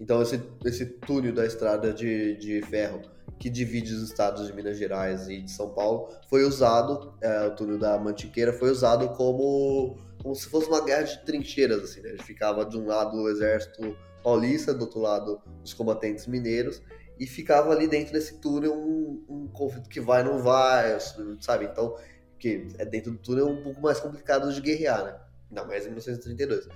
Então 0.00 0.20
esse, 0.20 0.40
esse 0.64 0.86
túnel 0.86 1.32
da 1.32 1.46
estrada 1.46 1.92
de, 1.92 2.36
de 2.36 2.62
ferro 2.62 3.02
que 3.38 3.48
divide 3.48 3.92
os 3.92 4.02
estados 4.02 4.46
de 4.46 4.52
Minas 4.52 4.76
Gerais 4.76 5.28
e 5.28 5.42
de 5.42 5.50
São 5.50 5.70
Paulo 5.70 6.08
foi 6.28 6.44
usado, 6.44 7.14
é, 7.20 7.46
o 7.46 7.54
túnel 7.54 7.78
da 7.78 7.98
Mantiqueira 7.98 8.52
foi 8.52 8.70
usado 8.70 9.08
como, 9.10 9.96
como 10.20 10.34
se 10.34 10.48
fosse 10.48 10.68
uma 10.68 10.84
guerra 10.84 11.02
de 11.02 11.24
trincheiras, 11.24 11.84
assim, 11.84 12.00
né? 12.00 12.10
Ele 12.10 12.22
ficava 12.22 12.64
de 12.64 12.76
um 12.76 12.86
lado 12.86 13.16
o 13.16 13.28
exército 13.28 13.96
paulista, 14.22 14.74
do 14.74 14.82
outro 14.82 15.00
lado 15.00 15.40
os 15.64 15.72
combatentes 15.72 16.26
mineiros, 16.26 16.82
e 17.18 17.26
ficava 17.26 17.72
ali 17.72 17.88
dentro 17.88 18.12
desse 18.12 18.38
túnel 18.38 18.74
um, 18.74 19.24
um 19.28 19.48
conflito 19.48 19.88
que 19.88 20.00
vai 20.00 20.22
não 20.22 20.42
vai, 20.42 20.98
sabe? 21.40 21.64
Então, 21.64 21.96
que 22.38 22.68
é 22.78 22.84
dentro 22.84 23.10
do 23.10 23.18
túnel 23.18 23.48
é 23.48 23.50
um 23.50 23.62
pouco 23.62 23.80
mais 23.80 23.98
complicado 23.98 24.52
de 24.52 24.60
guerrear, 24.60 25.04
né? 25.04 25.16
Ainda 25.50 25.64
mais 25.64 25.84
em 25.84 25.88
1932. 25.88 26.68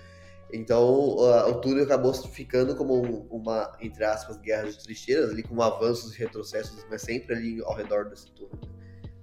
Então, 0.53 1.17
uh, 1.17 1.49
o 1.49 1.55
túnel 1.61 1.85
acabou 1.85 2.13
ficando 2.13 2.75
como 2.77 3.27
uma, 3.31 3.75
entre 3.81 4.05
aspas, 4.05 4.37
guerra 4.39 4.71
de 4.71 4.83
trincheiras, 4.83 5.31
ali 5.31 5.43
com 5.43 5.61
avanços 5.63 6.15
e 6.15 6.19
retrocessos, 6.19 6.85
mas 6.91 7.03
sempre 7.03 7.35
ali 7.35 7.63
ao 7.63 7.75
redor 7.75 8.09
desse 8.11 8.31
túnel. 8.33 8.59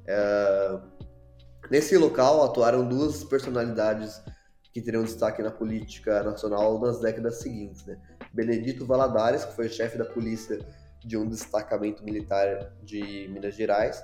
Uh, 0.08 0.82
nesse 1.70 1.96
local 1.98 2.44
atuaram 2.44 2.88
duas 2.88 3.24
personalidades 3.24 4.22
que 4.74 4.82
teriam 4.82 5.04
destaque 5.04 5.44
na 5.44 5.52
política 5.52 6.24
nacional 6.24 6.80
nas 6.80 7.00
décadas 7.00 7.40
seguintes. 7.42 7.86
Né? 7.86 8.00
Benedito 8.34 8.86
Valadares, 8.86 9.46
que 9.46 9.56
foi 9.56 9.70
chefe 9.70 9.98
da 9.98 10.06
polícia 10.06 10.60
de 11.06 11.18
um 11.18 11.28
destacamento 11.28 12.04
militar 12.04 12.74
de 12.84 13.28
Minas 13.30 13.56
Gerais, 13.56 14.04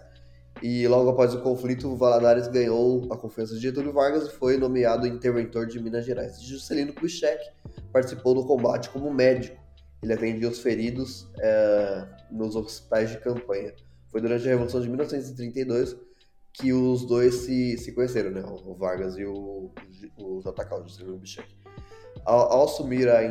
e 0.62 0.88
logo 0.88 1.10
após 1.10 1.34
o 1.34 1.42
conflito, 1.42 1.96
Valadares 1.96 2.48
ganhou 2.48 3.12
a 3.12 3.18
confiança 3.18 3.56
de 3.56 3.62
Getúlio 3.62 3.92
Vargas 3.92 4.28
e 4.28 4.32
foi 4.32 4.58
nomeado 4.58 5.06
interventor 5.06 5.68
de 5.68 5.80
Minas 5.80 6.06
Gerais. 6.06 6.42
Juscelino 6.42 6.94
Kubitschek 6.94 7.52
participou 7.92 8.34
do 8.34 8.46
combate 8.46 8.90
como 8.90 9.14
médico. 9.14 9.62
Ele 10.02 10.14
atendia 10.14 10.48
os 10.48 10.60
feridos 10.60 11.30
é, 11.40 12.08
nos 12.32 12.56
hospitais 12.56 13.10
de 13.10 13.18
campanha. 13.18 13.74
Foi 14.10 14.22
durante 14.22 14.46
a 14.48 14.52
Revolução 14.52 14.80
de 14.80 14.88
1932 14.88 15.98
que 16.54 16.72
os 16.72 17.06
dois 17.06 17.36
se, 17.36 17.78
se 17.78 17.92
conheceram, 17.92 18.32
né? 18.32 18.42
o 18.46 18.74
Vargas 18.76 19.18
e 19.18 19.26
o, 19.26 19.72
o 20.18 20.40
JK, 20.40 20.74
o 20.74 20.84
Juscelino 20.84 21.16
Kubitschek. 21.16 21.54
Ao, 22.24 22.54
ao 22.54 22.64
assumir 22.64 23.10
a 23.10 23.26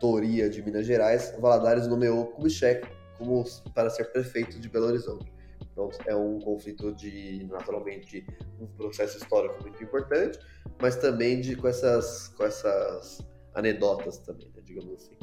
de 0.00 0.62
Minas 0.62 0.86
Gerais, 0.86 1.34
Valadares 1.38 1.86
nomeou 1.86 2.26
Kubitschek 2.26 2.88
como 3.18 3.44
para 3.74 3.90
ser 3.90 4.04
prefeito 4.12 4.58
de 4.60 4.68
Belo 4.68 4.86
Horizonte. 4.86 5.32
Então 5.72 5.90
é 6.06 6.14
um 6.14 6.40
conflito 6.40 6.92
de, 6.94 7.46
naturalmente, 7.50 8.24
um 8.60 8.66
processo 8.66 9.18
histórico 9.18 9.62
muito 9.62 9.82
importante, 9.82 10.38
mas 10.80 10.96
também 10.96 11.40
de, 11.40 11.56
com, 11.56 11.68
essas, 11.68 12.28
com 12.28 12.44
essas 12.44 13.26
anedotas 13.54 14.18
também, 14.18 14.50
né, 14.54 14.62
digamos 14.64 14.94
assim. 14.94 15.16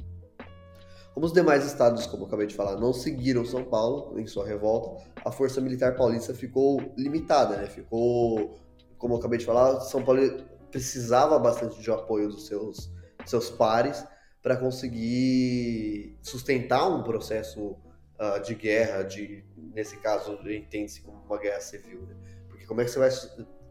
Como 1.14 1.26
os 1.26 1.32
demais 1.32 1.66
estados, 1.66 2.06
como 2.06 2.24
eu 2.24 2.28
acabei 2.28 2.48
de 2.48 2.56
falar, 2.56 2.78
não 2.78 2.92
seguiram 2.92 3.46
São 3.46 3.64
Paulo 3.64 4.20
em 4.20 4.28
sua 4.28 4.46
revolta, 4.46 5.02
a 5.24 5.32
força 5.32 5.62
militar 5.62 5.96
paulista 5.96 6.34
ficou 6.34 6.82
limitada, 6.98 7.56
né? 7.56 7.68
Ficou, 7.68 8.60
como 8.98 9.14
eu 9.14 9.20
acabei 9.20 9.40
de 9.40 9.46
falar, 9.46 9.80
São 9.80 10.04
Paulo 10.04 10.22
precisava 10.70 11.40
bastante 11.40 11.82
de 11.82 11.90
apoio 11.90 12.28
dos 12.28 12.48
seus, 12.48 12.92
seus 13.26 13.50
pares 13.50 14.06
para 14.46 14.56
conseguir 14.58 16.20
sustentar 16.22 16.88
um 16.88 17.02
processo 17.02 17.76
uh, 18.20 18.40
de 18.46 18.54
guerra, 18.54 19.02
de, 19.02 19.44
nesse 19.74 19.98
caso 19.98 20.38
entende-se 20.48 21.02
como 21.02 21.18
uma 21.26 21.40
guerra 21.40 21.60
civil, 21.60 22.04
né? 22.04 22.16
Porque 22.48 22.64
como 22.68 22.80
é 22.80 22.86
que 22.86 22.92
você 22.92 23.00
vai 23.00 23.10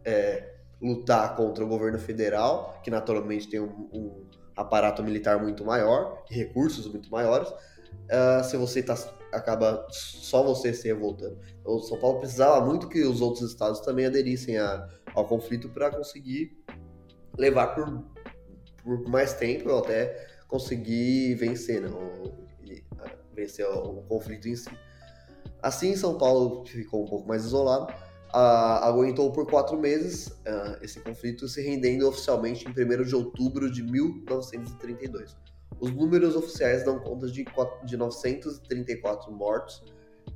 é, 0.04 0.52
lutar 0.82 1.36
contra 1.36 1.64
o 1.64 1.68
governo 1.68 1.96
federal, 2.00 2.80
que 2.82 2.90
naturalmente 2.90 3.48
tem 3.48 3.60
um, 3.60 3.88
um 3.92 4.26
aparato 4.56 5.00
militar 5.00 5.40
muito 5.40 5.64
maior, 5.64 6.24
recursos 6.28 6.88
muito 6.88 7.08
maiores, 7.08 7.48
uh, 7.50 8.42
se 8.42 8.56
você 8.56 8.82
tá, 8.82 8.96
acaba 9.32 9.86
só 9.90 10.42
você 10.42 10.74
se 10.74 10.88
revoltando. 10.88 11.38
Então, 11.60 11.78
São 11.78 12.00
Paulo 12.00 12.18
precisava 12.18 12.66
muito 12.66 12.88
que 12.88 13.04
os 13.04 13.20
outros 13.20 13.48
estados 13.48 13.78
também 13.78 14.06
aderissem 14.06 14.58
a, 14.58 14.88
ao 15.14 15.24
conflito 15.24 15.68
para 15.68 15.92
conseguir 15.92 16.58
levar 17.38 17.76
por, 17.76 18.04
por 18.82 19.08
mais 19.08 19.34
tempo 19.34 19.72
até 19.72 20.33
conseguir 20.54 21.34
vencer, 21.34 21.80
né? 21.82 21.90
vencer 23.34 23.66
o, 23.66 24.02
conflito 24.02 24.48
em 24.48 24.54
si. 24.54 24.70
Assim, 25.60 25.96
São 25.96 26.16
Paulo 26.16 26.64
ficou 26.64 27.02
um 27.02 27.08
pouco 27.08 27.26
mais 27.26 27.44
isolado, 27.44 27.92
aguentou 28.32 29.32
por 29.32 29.50
quatro 29.50 29.76
meses 29.76 30.28
uh, 30.28 30.78
esse 30.80 31.00
conflito, 31.00 31.48
se 31.48 31.60
rendendo 31.60 32.06
oficialmente 32.06 32.64
em 32.68 32.70
1 32.70 33.02
de 33.02 33.16
outubro 33.16 33.68
de 33.68 33.82
1932. 33.82 35.36
Os 35.80 35.90
números 35.90 36.36
oficiais 36.36 36.84
dão 36.84 37.00
conta 37.00 37.26
de, 37.26 37.44
de 37.84 37.96
934 37.96 39.32
mortos, 39.32 39.82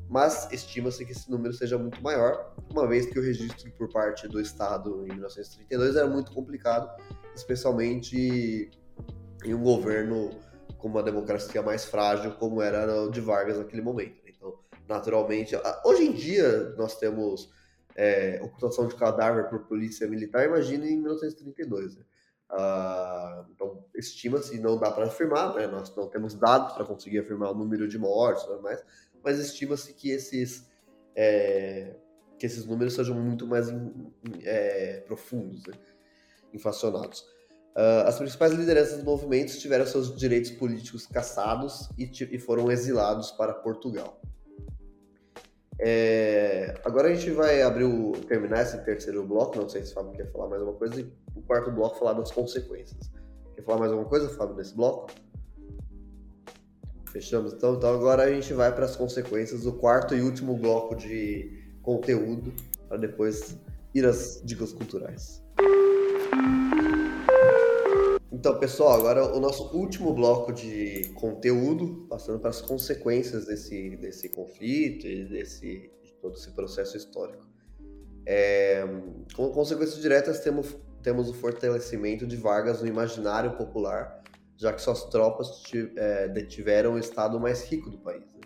mas 0.09 0.51
estima-se 0.51 1.05
que 1.07 1.13
esse 1.13 1.31
número 1.31 1.55
seja 1.55 1.79
muito 1.79 2.03
maior, 2.03 2.57
uma 2.69 2.89
vez 2.89 3.07
que 3.07 3.21
o 3.21 3.23
registro 3.23 3.71
por 3.73 3.89
parte 3.93 4.27
do 4.27 4.41
Estado 4.41 5.05
em 5.05 5.15
1932 5.15 5.95
era 5.95 6.09
muito 6.09 6.33
complicado, 6.33 6.91
especialmente 7.37 8.69
em 9.45 9.55
um 9.55 9.63
governo 9.63 10.31
com 10.79 10.89
uma 10.89 11.03
democracia 11.03 11.61
mais 11.63 11.85
frágil 11.85 12.33
como 12.33 12.63
era 12.63 13.03
o 13.03 13.11
de 13.11 13.21
Vargas 13.21 13.59
naquele 13.59 13.83
momento. 13.83 14.21
Então, 14.27 14.59
naturalmente, 14.89 15.55
hoje 15.85 16.05
em 16.05 16.13
dia 16.13 16.75
nós 16.77 16.97
temos 16.97 17.53
é, 17.97 18.41
ocultação 18.43 18.87
de 18.87 18.95
cadáver 18.95 19.49
por 19.49 19.61
polícia 19.67 20.07
militar, 20.07 20.47
imagina 20.47 20.87
em 20.87 20.97
1932. 20.97 21.97
Né? 21.97 22.05
Ah, 22.51 23.45
então, 23.53 23.85
estima-se, 23.95 24.59
não 24.61 24.79
dá 24.79 24.91
para 24.91 25.07
afirmar, 25.07 25.55
né? 25.55 25.67
nós 25.67 25.95
não 25.97 26.09
temos 26.09 26.35
dados 26.35 26.75
para 26.75 26.85
conseguir 26.85 27.19
afirmar 27.19 27.51
o 27.51 27.55
número 27.55 27.89
de 27.89 27.99
mortes, 27.99 28.47
mais, 28.63 28.85
mas 29.23 29.39
estima-se 29.39 29.93
que 29.93 30.11
esses 30.11 30.67
é, 31.17 31.97
que 32.39 32.47
esses 32.47 32.65
números 32.65 32.95
sejam 32.95 33.17
muito 33.17 33.47
mais 33.47 33.67
é, 34.45 35.01
profundos, 35.01 35.67
né? 35.67 35.75
inflacionados. 36.55 37.27
Uh, 37.79 38.09
as 38.09 38.19
principais 38.19 38.53
lideranças 38.53 38.99
do 38.99 39.05
movimento 39.05 39.57
tiveram 39.57 39.87
seus 39.87 40.13
direitos 40.17 40.51
políticos 40.51 41.07
cassados 41.07 41.89
e, 41.97 42.11
e 42.29 42.37
foram 42.37 42.73
exilados 42.73 43.31
para 43.31 43.55
Portugal. 43.55 44.21
É, 45.79 46.75
agora 46.85 47.07
a 47.07 47.15
gente 47.15 47.31
vai 47.31 47.63
abrir 47.63 47.85
o, 47.85 48.11
terminar 48.27 48.63
esse 48.63 48.77
terceiro 48.79 49.25
bloco. 49.25 49.57
Não 49.57 49.69
sei 49.69 49.85
se 49.85 49.93
o 49.93 49.95
Fábio 49.95 50.11
quer 50.11 50.29
falar 50.33 50.49
mais 50.49 50.61
alguma 50.61 50.77
coisa. 50.77 51.01
E 51.01 51.13
o 51.37 51.43
quarto 51.43 51.71
bloco 51.71 52.01
falar 52.01 52.15
das 52.15 52.33
consequências. 52.33 53.13
Quer 53.55 53.63
falar 53.63 53.79
mais 53.79 53.93
alguma 53.93 54.09
coisa, 54.09 54.29
Fábio, 54.29 54.57
nesse 54.57 54.75
bloco? 54.75 55.13
Fechamos 57.13 57.53
então. 57.53 57.75
Então 57.77 57.95
agora 57.95 58.25
a 58.25 58.33
gente 58.33 58.53
vai 58.55 58.75
para 58.75 58.87
as 58.87 58.97
consequências 58.97 59.63
do 59.63 59.73
quarto 59.73 60.17
e 60.17 60.21
último 60.21 60.57
bloco 60.57 60.97
de 60.97 61.65
conteúdo 61.81 62.53
para 62.89 62.97
depois 62.97 63.57
ir 63.95 64.05
às 64.05 64.43
dicas 64.45 64.73
culturais. 64.73 65.41
Então, 68.31 68.59
pessoal, 68.59 68.93
agora 68.93 69.35
o 69.35 69.41
nosso 69.41 69.75
último 69.75 70.13
bloco 70.13 70.53
de 70.53 71.09
conteúdo, 71.15 72.07
passando 72.11 72.39
para 72.39 72.51
as 72.51 72.61
consequências 72.61 73.47
desse, 73.47 73.97
desse 73.97 74.29
conflito 74.29 75.07
e 75.07 75.25
desse, 75.25 75.91
de 76.05 76.13
todo 76.21 76.35
esse 76.35 76.51
processo 76.51 76.97
histórico. 76.99 77.47
É, 78.27 78.85
como 79.35 79.51
consequências 79.51 80.03
diretas, 80.03 80.41
temos, 80.41 80.77
temos 81.03 81.31
o 81.31 81.35
fortalecimento 81.35 82.27
de 82.27 82.37
Vargas 82.37 82.83
no 82.83 82.87
imaginário 82.87 83.57
popular, 83.57 84.23
já 84.59 84.75
que 84.75 84.83
suas 84.83 85.05
tropas 85.05 85.63
é, 85.97 86.29
detiveram 86.29 86.95
o 86.95 86.99
estado 86.99 87.41
mais 87.41 87.65
rico 87.65 87.89
do 87.89 87.97
país. 87.97 88.25
Né? 88.35 88.41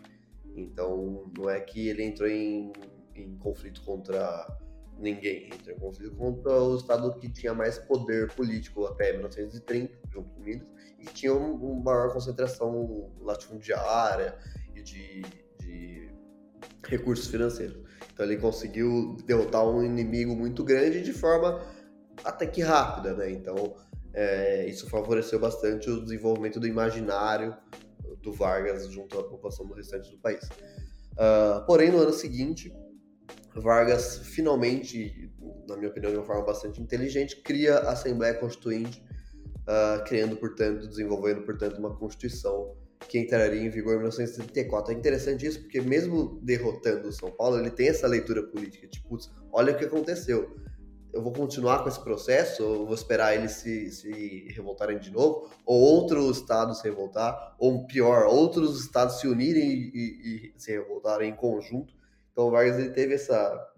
Então, 0.54 1.28
não 1.36 1.50
é 1.50 1.59
que 1.59 1.88
ele 1.88 2.04
entrou 2.04 2.28
em, 2.28 2.72
em 3.16 3.36
conflito 3.38 3.82
contra 3.82 4.46
ninguém, 4.98 5.48
entrou 5.52 5.77
em 5.77 5.78
conflito 5.78 6.16
contra 6.16 6.62
o 6.62 6.77
Estado 6.77 7.14
que 7.19 7.28
tinha 7.28 7.52
mais 7.52 7.78
poder 7.78 8.32
político 8.32 8.86
até 8.86 9.12
1930, 9.12 9.93
junto 10.10 10.28
com 10.31 10.40
Minas, 10.40 10.66
e 10.98 11.05
tinha 11.06 11.35
uma 11.35 11.82
maior 11.82 12.12
concentração 12.12 13.12
latifundiária 13.20 14.36
e 14.74 14.82
de, 14.82 15.23
de 15.60 16.10
recursos 16.85 17.27
financeiros. 17.27 17.82
Então, 18.12 18.27
ele 18.27 18.36
conseguiu 18.36 19.16
derrotar 19.27 19.66
um 19.66 19.82
inimigo 19.82 20.35
muito 20.36 20.62
grande 20.62 21.02
de 21.02 21.12
forma 21.12 21.60
até 22.24 22.47
que 22.47 22.62
rápida, 22.62 23.14
né? 23.14 23.31
Então, 23.31 23.74
é, 24.12 24.66
isso 24.66 24.89
favoreceu 24.89 25.40
bastante 25.40 25.90
o 25.90 26.02
desenvolvimento 26.02 26.60
do 26.60 26.66
imaginário 26.66 27.56
do 28.23 28.32
Vargas 28.32 28.89
junto 28.90 29.19
à 29.19 29.24
população 29.24 29.66
do 29.66 29.74
restante 29.74 30.10
do 30.10 30.19
país. 30.19 30.44
Uh, 31.12 31.64
porém, 31.66 31.90
no 31.90 31.98
ano 31.98 32.12
seguinte, 32.12 32.73
Vargas 33.55 34.19
finalmente, 34.19 35.31
na 35.69 35.77
minha 35.77 35.91
opinião, 35.91 36.11
de 36.11 36.19
uma 36.19 36.27
forma 36.27 36.45
bastante 36.45 36.81
inteligente, 36.81 37.37
cria 37.43 37.79
a 37.79 37.93
Assembleia 37.93 38.35
Constituinte, 38.35 39.03
uh, 39.62 40.03
criando, 40.05 40.37
portanto, 40.37 40.89
desenvolvendo, 40.89 41.43
portanto, 41.43 41.79
uma 41.79 41.95
Constituição 41.95 42.74
que 43.09 43.19
entraria 43.19 43.61
em 43.61 43.69
vigor 43.69 43.95
em 43.95 43.99
1934. 43.99 44.93
É 44.93 44.97
interessante 44.97 45.47
isso 45.47 45.61
porque 45.61 45.81
mesmo 45.81 46.41
derrotando 46.43 47.09
o 47.09 47.12
São 47.12 47.31
Paulo, 47.31 47.59
ele 47.59 47.70
tem 47.70 47.89
essa 47.89 48.07
leitura 48.07 48.43
política, 48.43 48.87
tipo, 48.87 49.19
olha 49.53 49.73
o 49.73 49.77
que 49.77 49.85
aconteceu 49.85 50.55
eu 51.12 51.23
vou 51.23 51.33
continuar 51.33 51.83
com 51.83 51.89
esse 51.89 52.03
processo, 52.03 52.65
ou 52.65 52.87
vou 52.87 52.95
esperar 52.95 53.35
eles 53.35 53.53
se, 53.53 53.91
se 53.91 54.47
revoltarem 54.51 54.99
de 54.99 55.11
novo, 55.11 55.51
ou 55.65 55.79
outro 55.79 56.31
estado 56.31 56.74
se 56.74 56.83
revoltar, 56.85 57.55
ou 57.59 57.87
pior, 57.87 58.27
outros 58.27 58.81
estados 58.81 59.20
se 59.20 59.29
unirem 59.29 59.62
e, 59.62 59.91
e, 59.95 60.47
e 60.47 60.55
se 60.57 60.73
revoltarem 60.73 61.31
em 61.31 61.37
conjunto. 61.37 61.95
Então 62.32 62.48
o 62.48 62.50
Vargas 62.50 62.78
ele 62.78 62.90
teve 62.90 63.14
essa, 63.14 63.72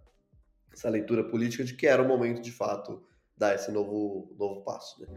essa 0.72 0.88
leitura 0.88 1.24
política 1.24 1.64
de 1.64 1.74
que 1.74 1.86
era 1.86 2.02
o 2.02 2.08
momento 2.08 2.40
de 2.40 2.52
fato 2.52 3.02
dar 3.36 3.54
esse 3.54 3.70
novo, 3.72 4.34
novo 4.38 4.62
passo. 4.62 5.02
Né? 5.02 5.08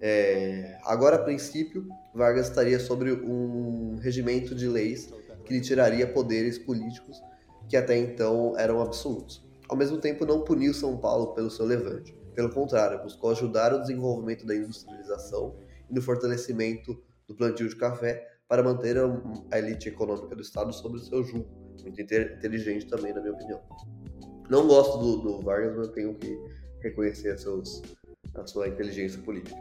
É, 0.00 0.78
agora, 0.84 1.16
a 1.16 1.22
princípio, 1.22 1.88
Vargas 2.14 2.48
estaria 2.48 2.78
sobre 2.78 3.12
um 3.12 3.96
regimento 3.96 4.54
de 4.54 4.68
leis 4.68 5.12
que 5.44 5.54
lhe 5.54 5.60
tiraria 5.60 6.06
poderes 6.06 6.58
políticos 6.58 7.20
que 7.68 7.76
até 7.76 7.96
então 7.96 8.58
eram 8.58 8.80
absolutos 8.80 9.42
ao 9.72 9.78
mesmo 9.78 9.96
tempo 9.96 10.26
não 10.26 10.42
puniu 10.42 10.74
São 10.74 10.98
Paulo 10.98 11.28
pelo 11.28 11.50
seu 11.50 11.64
levante. 11.64 12.14
Pelo 12.34 12.50
contrário, 12.50 13.02
buscou 13.02 13.30
ajudar 13.30 13.72
o 13.72 13.80
desenvolvimento 13.80 14.44
da 14.44 14.54
industrialização 14.54 15.56
e 15.88 15.94
no 15.94 16.02
fortalecimento 16.02 17.02
do 17.26 17.34
plantio 17.34 17.66
de 17.66 17.76
café 17.76 18.22
para 18.46 18.62
manter 18.62 18.98
a 18.98 19.58
elite 19.58 19.88
econômica 19.88 20.36
do 20.36 20.42
Estado 20.42 20.74
sob 20.74 20.96
o 20.96 21.00
seu 21.00 21.24
jugo. 21.24 21.48
Muito 21.82 22.00
inteligente 22.00 22.86
também, 22.86 23.12
na 23.12 23.20
minha 23.20 23.32
opinião. 23.32 23.60
Não 24.50 24.66
gosto 24.66 24.98
do, 24.98 25.16
do 25.18 25.40
Vargas, 25.40 25.76
mas 25.76 25.88
tenho 25.88 26.14
que 26.14 26.38
reconhecer 26.80 27.38
seus, 27.38 27.82
a 28.34 28.46
sua 28.46 28.68
inteligência 28.68 29.20
política. 29.22 29.56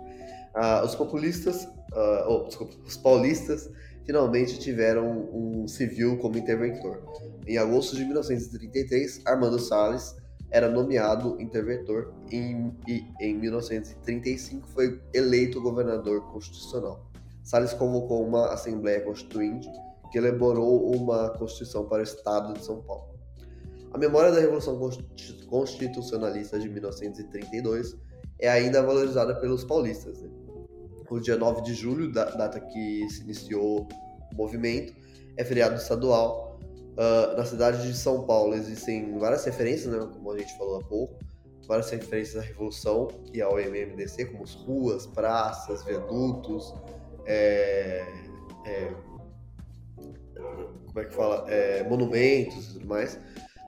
Ah, 0.54 0.84
os 0.84 0.96
populistas, 0.96 1.68
ah, 1.94 2.26
oh, 2.28 2.44
desculpa, 2.48 2.76
os 2.86 2.98
paulistas 2.98 3.72
finalmente 4.06 4.60
tiveram 4.60 5.30
um 5.34 5.68
civil 5.68 6.18
como 6.18 6.38
interventor. 6.38 7.04
Em 7.48 7.58
agosto 7.58 7.96
de 7.96 8.04
1933, 8.04 9.22
Armando 9.26 9.60
Salles 9.60 10.16
era 10.50 10.70
nomeado 10.70 11.40
interventor 11.42 12.14
e 12.30 12.38
em 13.22 13.38
1935 13.38 14.68
foi 14.68 15.02
eleito 15.14 15.62
governador 15.62 16.22
constitucional. 16.32 17.10
Salles 17.44 17.74
convocou 17.74 18.28
uma 18.28 18.54
Assembleia 18.54 19.02
Constituinte 19.02 19.70
que 20.12 20.18
elaborou 20.18 20.94
uma 20.96 21.30
Constituição 21.30 21.88
para 21.88 22.00
o 22.00 22.04
Estado 22.04 22.54
de 22.54 22.64
São 22.64 22.82
Paulo. 22.82 23.16
A 23.94 23.98
memória 23.98 24.32
da 24.32 24.40
Revolução 24.40 24.80
Constitucionalista 25.48 26.60
de 26.60 26.70
1932 26.70 27.98
é 28.40 28.50
ainda 28.50 28.82
valorizada 28.82 29.36
pelos 29.36 29.64
paulistas. 29.64 30.22
Né? 30.22 30.30
o 31.12 31.20
dia 31.20 31.36
9 31.36 31.62
de 31.62 31.74
julho, 31.74 32.12
data 32.12 32.60
que 32.60 33.10
se 33.10 33.22
iniciou 33.22 33.88
o 34.32 34.36
movimento, 34.36 34.94
é 35.36 35.44
feriado 35.44 35.76
estadual. 35.76 36.60
Uh, 36.92 37.38
na 37.38 37.46
cidade 37.46 37.86
de 37.86 37.94
São 37.98 38.26
Paulo 38.26 38.54
existem 38.54 39.18
várias 39.18 39.44
referências, 39.46 39.94
né, 39.94 40.10
como 40.14 40.32
a 40.32 40.38
gente 40.38 40.58
falou 40.58 40.80
há 40.80 40.84
pouco, 40.84 41.16
várias 41.68 41.90
referências 41.90 42.42
à 42.42 42.46
Revolução 42.46 43.08
e 43.34 43.42
ao 43.42 43.60
MMDC, 43.60 44.26
como 44.26 44.44
as 44.44 44.54
ruas, 44.54 45.06
praças, 45.08 45.84
viadutos, 45.84 46.74
é, 47.26 48.06
é, 48.66 48.94
como 50.92 51.06
é 51.06 51.06
que 51.06 51.14
fala, 51.14 51.46
é, 51.50 51.84
monumentos 51.88 52.70
e 52.70 52.74
tudo 52.74 52.88
mais 52.88 53.20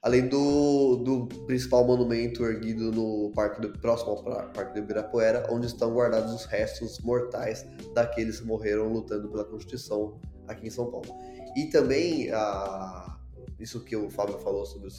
além 0.04 0.28
do, 0.28 0.98
do 0.98 1.28
principal 1.46 1.86
monumento 1.86 2.44
erguido 2.44 2.92
no 2.92 3.32
parque 3.34 3.62
do, 3.62 3.70
próximo 3.80 4.12
ao 4.12 4.22
Parque 4.52 4.74
do 4.74 4.80
Ibirapuera, 4.80 5.48
onde 5.50 5.68
estão 5.68 5.94
guardados 5.94 6.34
os 6.34 6.46
restos 6.46 7.00
mortais 7.00 7.66
daqueles 7.96 8.42
que 8.42 8.46
morreram 8.46 8.92
lutando 8.92 9.30
pela 9.30 9.46
Constituição 9.46 10.20
aqui 10.46 10.68
em 10.68 10.70
São 10.70 10.92
Paulo. 10.92 11.08
E 11.56 11.68
também 11.68 12.30
a, 12.34 13.18
isso 13.58 13.82
que 13.86 13.96
o 13.96 14.10
Fábio 14.10 14.38
falou 14.40 14.66
sobre 14.66 14.90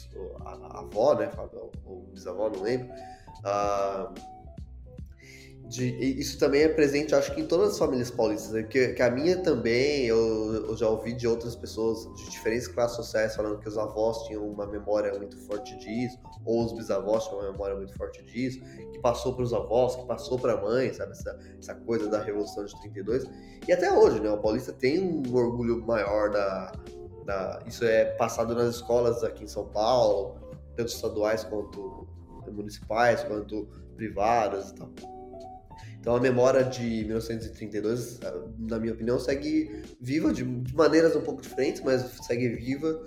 a, 0.43 0.49
a 0.49 0.79
avó, 0.79 1.13
né, 1.13 1.29
Fábio, 1.29 1.69
ou 1.85 2.07
bisavó, 2.11 2.49
não 2.49 2.63
lembro. 2.63 2.89
A, 3.43 4.11
de, 5.67 6.19
isso 6.19 6.37
também 6.37 6.61
é 6.61 6.69
presente, 6.69 7.15
acho 7.15 7.33
que 7.33 7.41
em 7.41 7.47
todas 7.47 7.71
as 7.71 7.79
famílias 7.79 8.11
paulistas, 8.11 8.51
né? 8.51 8.63
que, 8.63 8.89
que, 8.89 9.01
a 9.01 9.09
minha 9.09 9.37
também, 9.37 10.05
eu, 10.05 10.67
eu, 10.67 10.77
já 10.77 10.87
ouvi 10.87 11.13
de 11.13 11.27
outras 11.27 11.55
pessoas 11.55 12.07
de 12.15 12.29
diferentes 12.29 12.67
classes 12.67 12.95
sociais 12.95 13.35
falando 13.35 13.59
que 13.59 13.67
os 13.67 13.77
avós 13.77 14.27
tinham 14.27 14.47
uma 14.47 14.67
memória 14.67 15.11
muito 15.17 15.37
forte 15.45 15.75
disso, 15.77 16.19
ou 16.45 16.65
os 16.65 16.73
bisavós 16.73 17.27
tinham 17.27 17.39
uma 17.39 17.51
memória 17.51 17.75
muito 17.75 17.95
forte 17.97 18.23
disso, 18.23 18.59
que 18.91 18.99
passou 18.99 19.33
para 19.33 19.43
os 19.43 19.53
avós, 19.53 19.95
que 19.95 20.05
passou 20.05 20.37
para 20.37 20.53
a 20.53 20.61
mãe, 20.61 20.93
sabe, 20.93 21.13
essa, 21.13 21.37
essa 21.59 21.73
coisa 21.73 22.07
da 22.09 22.21
Revolução 22.21 22.63
de 22.63 22.79
32. 22.81 23.25
E 23.67 23.73
até 23.73 23.91
hoje, 23.91 24.19
né, 24.19 24.29
o 24.29 24.37
paulista 24.37 24.71
tem 24.71 25.01
um 25.01 25.35
orgulho 25.35 25.83
maior 25.85 26.29
da, 26.29 26.71
da... 27.25 27.63
Isso 27.65 27.83
é 27.83 28.05
passado 28.05 28.53
nas 28.53 28.75
escolas 28.75 29.23
aqui 29.23 29.43
em 29.43 29.47
São 29.47 29.65
Paulo, 29.69 30.35
tanto 30.75 30.89
estaduais 30.89 31.43
quanto 31.43 32.07
municipais, 32.51 33.23
quanto 33.23 33.67
privadas 33.95 34.69
e 34.69 34.75
tal. 34.75 35.14
Então 36.05 36.15
a 36.15 36.19
memória 36.19 36.63
de 36.63 37.03
1932, 37.03 38.19
na 38.59 38.77
minha 38.77 38.93
opinião, 38.93 39.17
segue 39.17 39.81
viva 39.99 40.31
de, 40.31 40.43
de 40.43 40.75
maneiras 40.75 41.15
um 41.15 41.21
pouco 41.21 41.41
diferentes, 41.41 41.81
mas 41.83 42.03
segue 42.27 42.47
viva 42.49 43.03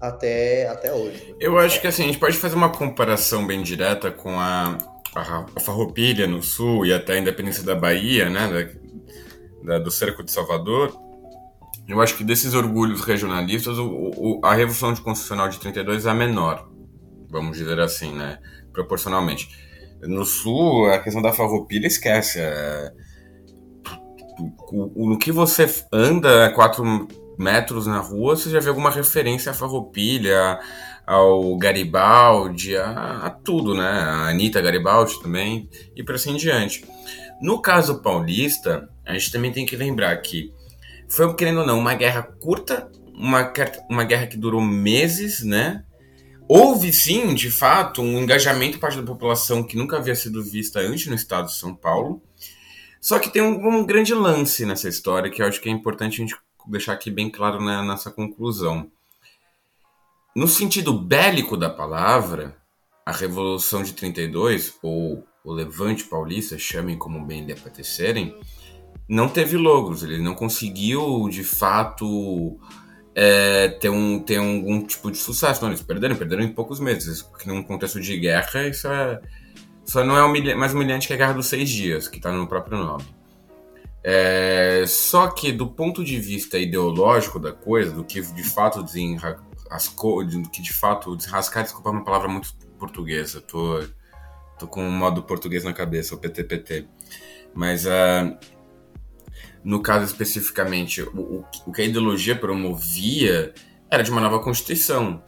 até, 0.00 0.66
até 0.66 0.92
hoje. 0.92 1.32
Eu 1.38 1.56
acho 1.60 1.80
que 1.80 1.86
assim, 1.86 2.02
a 2.02 2.06
gente 2.06 2.18
pode 2.18 2.36
fazer 2.36 2.56
uma 2.56 2.68
comparação 2.68 3.46
bem 3.46 3.62
direta 3.62 4.10
com 4.10 4.30
a, 4.30 4.76
a, 5.14 5.46
a 5.54 5.60
Farroupilha 5.60 6.26
no 6.26 6.42
sul 6.42 6.84
e 6.84 6.92
até 6.92 7.12
a 7.12 7.18
independência 7.20 7.62
da 7.62 7.76
Bahia, 7.76 8.28
né, 8.28 8.74
da, 9.62 9.74
da, 9.74 9.78
do 9.78 9.90
cerco 9.92 10.24
de 10.24 10.32
Salvador. 10.32 10.92
Eu 11.86 12.00
acho 12.00 12.16
que 12.16 12.24
desses 12.24 12.52
orgulhos 12.52 13.02
regionalistas, 13.02 13.78
o, 13.78 13.86
o, 13.86 14.40
a 14.42 14.54
Revolução 14.54 14.92
Constitucional 14.96 15.48
de 15.48 15.60
32 15.60 16.04
é 16.04 16.10
a 16.10 16.14
menor, 16.14 16.68
vamos 17.28 17.56
dizer 17.56 17.78
assim, 17.78 18.12
né, 18.12 18.40
proporcionalmente. 18.72 19.69
No 20.02 20.24
sul, 20.24 20.90
a 20.90 20.98
questão 20.98 21.22
da 21.22 21.32
farroupilha 21.32 21.86
esquece. 21.86 22.40
É... 22.40 22.92
No 24.72 25.18
que 25.18 25.30
você 25.30 25.68
anda 25.92 26.50
quatro 26.52 27.06
metros 27.38 27.86
na 27.86 27.98
rua, 27.98 28.36
você 28.36 28.50
já 28.50 28.60
vê 28.60 28.68
alguma 28.68 28.90
referência 28.90 29.50
à 29.50 29.54
farroupilha, 29.54 30.58
ao 31.06 31.56
Garibaldi, 31.56 32.76
a, 32.76 33.26
a 33.26 33.30
tudo, 33.30 33.74
né? 33.74 33.88
A 33.88 34.28
Anitta 34.28 34.60
Garibaldi 34.60 35.20
também, 35.22 35.68
e 35.96 36.02
por 36.02 36.14
assim 36.14 36.32
em 36.32 36.36
diante. 36.36 36.84
No 37.40 37.60
caso 37.60 38.02
paulista, 38.02 38.88
a 39.04 39.14
gente 39.14 39.32
também 39.32 39.50
tem 39.50 39.66
que 39.66 39.76
lembrar 39.76 40.16
que 40.18 40.52
foi, 41.08 41.34
querendo 41.34 41.60
ou 41.60 41.66
não, 41.66 41.78
uma 41.78 41.94
guerra 41.94 42.22
curta, 42.22 42.88
uma, 43.14 43.52
uma 43.90 44.04
guerra 44.04 44.26
que 44.26 44.36
durou 44.36 44.60
meses, 44.60 45.42
né? 45.42 45.82
Houve 46.52 46.92
sim, 46.92 47.32
de 47.32 47.48
fato, 47.48 48.02
um 48.02 48.18
engajamento 48.18 48.80
parte 48.80 48.96
da 48.96 49.04
população 49.04 49.62
que 49.62 49.76
nunca 49.76 49.98
havia 49.98 50.16
sido 50.16 50.42
vista 50.42 50.80
antes 50.80 51.06
no 51.06 51.14
estado 51.14 51.46
de 51.46 51.54
São 51.54 51.72
Paulo. 51.76 52.20
Só 53.00 53.20
que 53.20 53.30
tem 53.30 53.40
um, 53.40 53.68
um 53.68 53.86
grande 53.86 54.12
lance 54.12 54.66
nessa 54.66 54.88
história 54.88 55.30
que 55.30 55.40
eu 55.40 55.46
acho 55.46 55.60
que 55.60 55.68
é 55.68 55.72
importante 55.72 56.14
a 56.14 56.26
gente 56.26 56.36
deixar 56.66 56.94
aqui 56.94 57.08
bem 57.08 57.30
claro 57.30 57.62
na 57.62 57.84
nossa 57.84 58.10
conclusão. 58.10 58.90
No 60.34 60.48
sentido 60.48 60.92
bélico 60.92 61.56
da 61.56 61.70
palavra, 61.70 62.56
a 63.06 63.12
Revolução 63.12 63.84
de 63.84 63.92
32, 63.92 64.76
ou 64.82 65.24
o 65.44 65.52
Levante 65.52 66.02
Paulista, 66.02 66.58
chamem 66.58 66.98
como 66.98 67.24
bem 67.24 67.44
lhe 67.44 67.52
apetecerem, 67.52 68.36
não 69.08 69.28
teve 69.28 69.56
logros, 69.56 70.02
ele 70.02 70.20
não 70.20 70.34
conseguiu 70.34 71.28
de 71.28 71.44
fato 71.44 72.58
é, 73.14 73.68
ter, 73.68 73.88
um, 73.88 74.20
ter 74.20 74.36
algum 74.36 74.84
tipo 74.84 75.10
de 75.10 75.18
sucesso. 75.18 75.62
Não, 75.62 75.70
eles 75.70 75.82
perderam, 75.82 76.16
perderam 76.16 76.42
em 76.42 76.52
poucos 76.52 76.80
meses. 76.80 77.28
Num 77.46 77.62
contexto 77.62 78.00
de 78.00 78.18
guerra, 78.18 78.66
isso 78.68 78.88
é. 78.88 79.20
Só 79.84 80.04
não 80.04 80.16
é 80.16 80.22
humilha 80.22 80.54
mais 80.56 80.72
humilhante 80.72 81.08
que 81.08 81.14
a 81.14 81.16
Guerra 81.16 81.32
dos 81.32 81.46
Seis 81.46 81.68
Dias, 81.68 82.06
que 82.06 82.18
está 82.18 82.30
no 82.30 82.46
próprio 82.46 82.78
nome. 82.78 83.04
É, 84.02 84.84
só 84.86 85.28
que 85.28 85.52
do 85.52 85.66
ponto 85.66 86.04
de 86.04 86.18
vista 86.18 86.58
ideológico 86.58 87.38
da 87.38 87.52
coisa, 87.52 87.90
do 87.90 88.04
que 88.04 88.20
de 88.20 88.44
fato 88.44 88.82
desenrascou, 88.82 90.24
do 90.24 90.48
que 90.48 90.62
de 90.62 90.72
fato 90.72 91.16
desrascar, 91.16 91.64
desculpa 91.64 91.90
é 91.90 91.92
uma 91.92 92.04
palavra 92.04 92.28
muito 92.28 92.54
portuguesa, 92.78 93.40
tô, 93.42 93.84
tô 94.58 94.66
com 94.66 94.82
um 94.82 94.90
modo 94.90 95.22
português 95.22 95.64
na 95.64 95.72
cabeça, 95.72 96.14
o 96.14 96.18
PTPT. 96.18 96.86
Mas 97.54 97.84
uh, 97.84 98.38
no 99.62 99.82
caso 99.82 100.04
especificamente, 100.04 101.02
o, 101.02 101.44
o 101.66 101.72
que 101.72 101.82
a 101.82 101.84
ideologia 101.84 102.34
promovia 102.34 103.54
era 103.90 104.02
de 104.02 104.10
uma 104.10 104.20
nova 104.20 104.38
Constituição. 104.38 105.22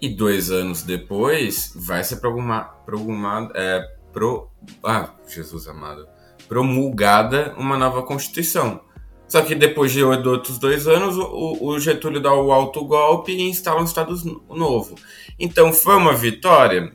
E 0.00 0.08
dois 0.10 0.50
anos 0.50 0.82
depois 0.82 1.72
vai 1.74 2.04
ser 2.04 2.16
promulgada, 2.16 3.52
é, 3.54 3.82
pro, 4.12 4.50
ah, 4.84 5.14
Jesus 5.26 5.66
amado, 5.68 6.06
promulgada 6.48 7.54
uma 7.56 7.78
nova 7.78 8.02
Constituição. 8.02 8.80
Só 9.28 9.42
que 9.42 9.54
depois 9.54 9.92
de 9.92 10.02
outros 10.04 10.58
dois 10.58 10.86
anos, 10.86 11.16
o, 11.16 11.66
o 11.66 11.80
Getúlio 11.80 12.20
dá 12.20 12.32
o 12.32 12.52
alto 12.52 12.84
golpe 12.84 13.32
e 13.32 13.48
instala 13.48 13.80
um 13.80 13.84
Estado 13.84 14.14
novo. 14.48 14.94
Então 15.38 15.72
foi 15.72 15.96
uma 15.96 16.14
vitória? 16.14 16.92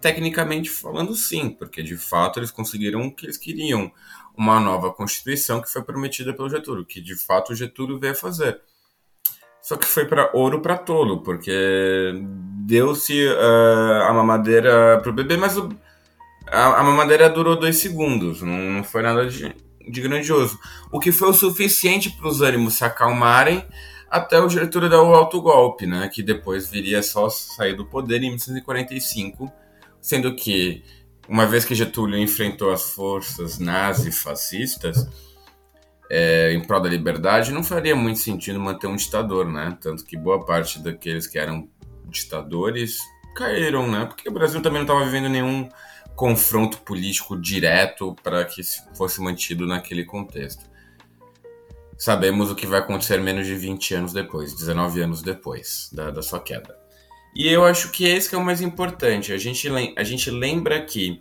Tecnicamente 0.00 0.70
falando, 0.70 1.14
sim, 1.14 1.50
porque 1.50 1.82
de 1.82 1.96
fato 1.96 2.38
eles 2.38 2.50
conseguiram 2.50 3.06
o 3.06 3.14
que 3.14 3.26
eles 3.26 3.36
queriam. 3.36 3.90
Uma 4.36 4.60
nova 4.60 4.92
Constituição 4.92 5.62
que 5.62 5.70
foi 5.70 5.82
prometida 5.82 6.34
pelo 6.34 6.50
Getúlio, 6.50 6.84
que 6.84 7.00
de 7.00 7.14
fato 7.16 7.52
o 7.52 7.56
Getúlio 7.56 7.98
veio 7.98 8.14
fazer. 8.14 8.60
Só 9.66 9.76
que 9.76 9.84
foi 9.84 10.04
para 10.04 10.30
ouro 10.32 10.60
para 10.60 10.78
tolo, 10.78 11.22
porque 11.22 11.52
deu-se 12.64 13.26
uh, 13.26 14.02
a 14.08 14.12
mamadeira 14.12 15.00
pro 15.02 15.12
bebê, 15.12 15.36
mas 15.36 15.56
o, 15.56 15.68
a, 16.46 16.80
a, 16.80 16.82
mamadeira 16.84 17.28
durou 17.28 17.58
dois 17.58 17.78
segundos, 17.78 18.42
não, 18.42 18.56
não 18.56 18.84
foi 18.84 19.02
nada 19.02 19.26
de, 19.26 19.52
de, 19.88 20.00
grandioso. 20.00 20.56
O 20.92 21.00
que 21.00 21.10
foi 21.10 21.30
o 21.30 21.34
suficiente 21.34 22.10
para 22.10 22.28
os 22.28 22.42
ânimos 22.42 22.74
se 22.74 22.84
acalmarem 22.84 23.66
até 24.08 24.40
o 24.40 24.48
Getúlio 24.48 24.88
dar 24.88 25.02
o 25.02 25.12
alto 25.12 25.42
golpe, 25.42 25.84
né, 25.84 26.08
que 26.12 26.22
depois 26.22 26.70
viria 26.70 27.02
só 27.02 27.28
sair 27.28 27.74
do 27.74 27.84
poder 27.84 28.18
em 28.18 28.30
1945, 28.30 29.50
sendo 30.00 30.36
que 30.36 30.84
uma 31.28 31.46
vez 31.46 31.64
que 31.64 31.74
Getúlio 31.74 32.18
enfrentou 32.18 32.72
as 32.72 32.90
forças 32.90 33.58
nazi-fascistas, 33.58 35.08
é, 36.10 36.52
em 36.52 36.60
prol 36.62 36.80
da 36.80 36.88
liberdade, 36.88 37.52
não 37.52 37.64
faria 37.64 37.96
muito 37.96 38.20
sentido 38.20 38.60
manter 38.60 38.86
um 38.86 38.96
ditador, 38.96 39.46
né? 39.46 39.76
Tanto 39.80 40.04
que 40.04 40.16
boa 40.16 40.44
parte 40.44 40.78
daqueles 40.78 41.26
que 41.26 41.38
eram 41.38 41.68
ditadores 42.06 43.00
caíram, 43.34 43.90
né? 43.90 44.06
Porque 44.06 44.28
o 44.28 44.32
Brasil 44.32 44.62
também 44.62 44.78
não 44.78 44.86
estava 44.86 45.04
vivendo 45.04 45.28
nenhum 45.28 45.68
confronto 46.14 46.78
político 46.78 47.38
direto 47.38 48.16
para 48.22 48.44
que 48.44 48.62
fosse 48.94 49.20
mantido 49.20 49.66
naquele 49.66 50.04
contexto. 50.04 50.64
Sabemos 51.98 52.50
o 52.50 52.54
que 52.54 52.66
vai 52.66 52.80
acontecer 52.80 53.20
menos 53.20 53.46
de 53.46 53.54
20 53.54 53.94
anos 53.94 54.12
depois, 54.12 54.54
19 54.54 55.00
anos 55.00 55.22
depois 55.22 55.90
da, 55.92 56.10
da 56.10 56.22
sua 56.22 56.40
queda. 56.40 56.75
E 57.36 57.48
eu 57.48 57.64
acho 57.64 57.90
que 57.90 58.06
esse 58.06 58.28
que 58.28 58.34
é 58.34 58.38
o 58.38 58.44
mais 58.44 58.60
importante. 58.62 59.32
A 59.32 59.38
gente, 59.38 59.68
a 59.96 60.02
gente 60.02 60.30
lembra 60.30 60.82
que 60.82 61.20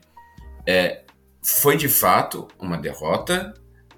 é, 0.65 1.03
foi 1.43 1.75
de 1.75 1.89
fato 1.89 2.47
uma 2.59 2.77
derrota, 2.77 3.53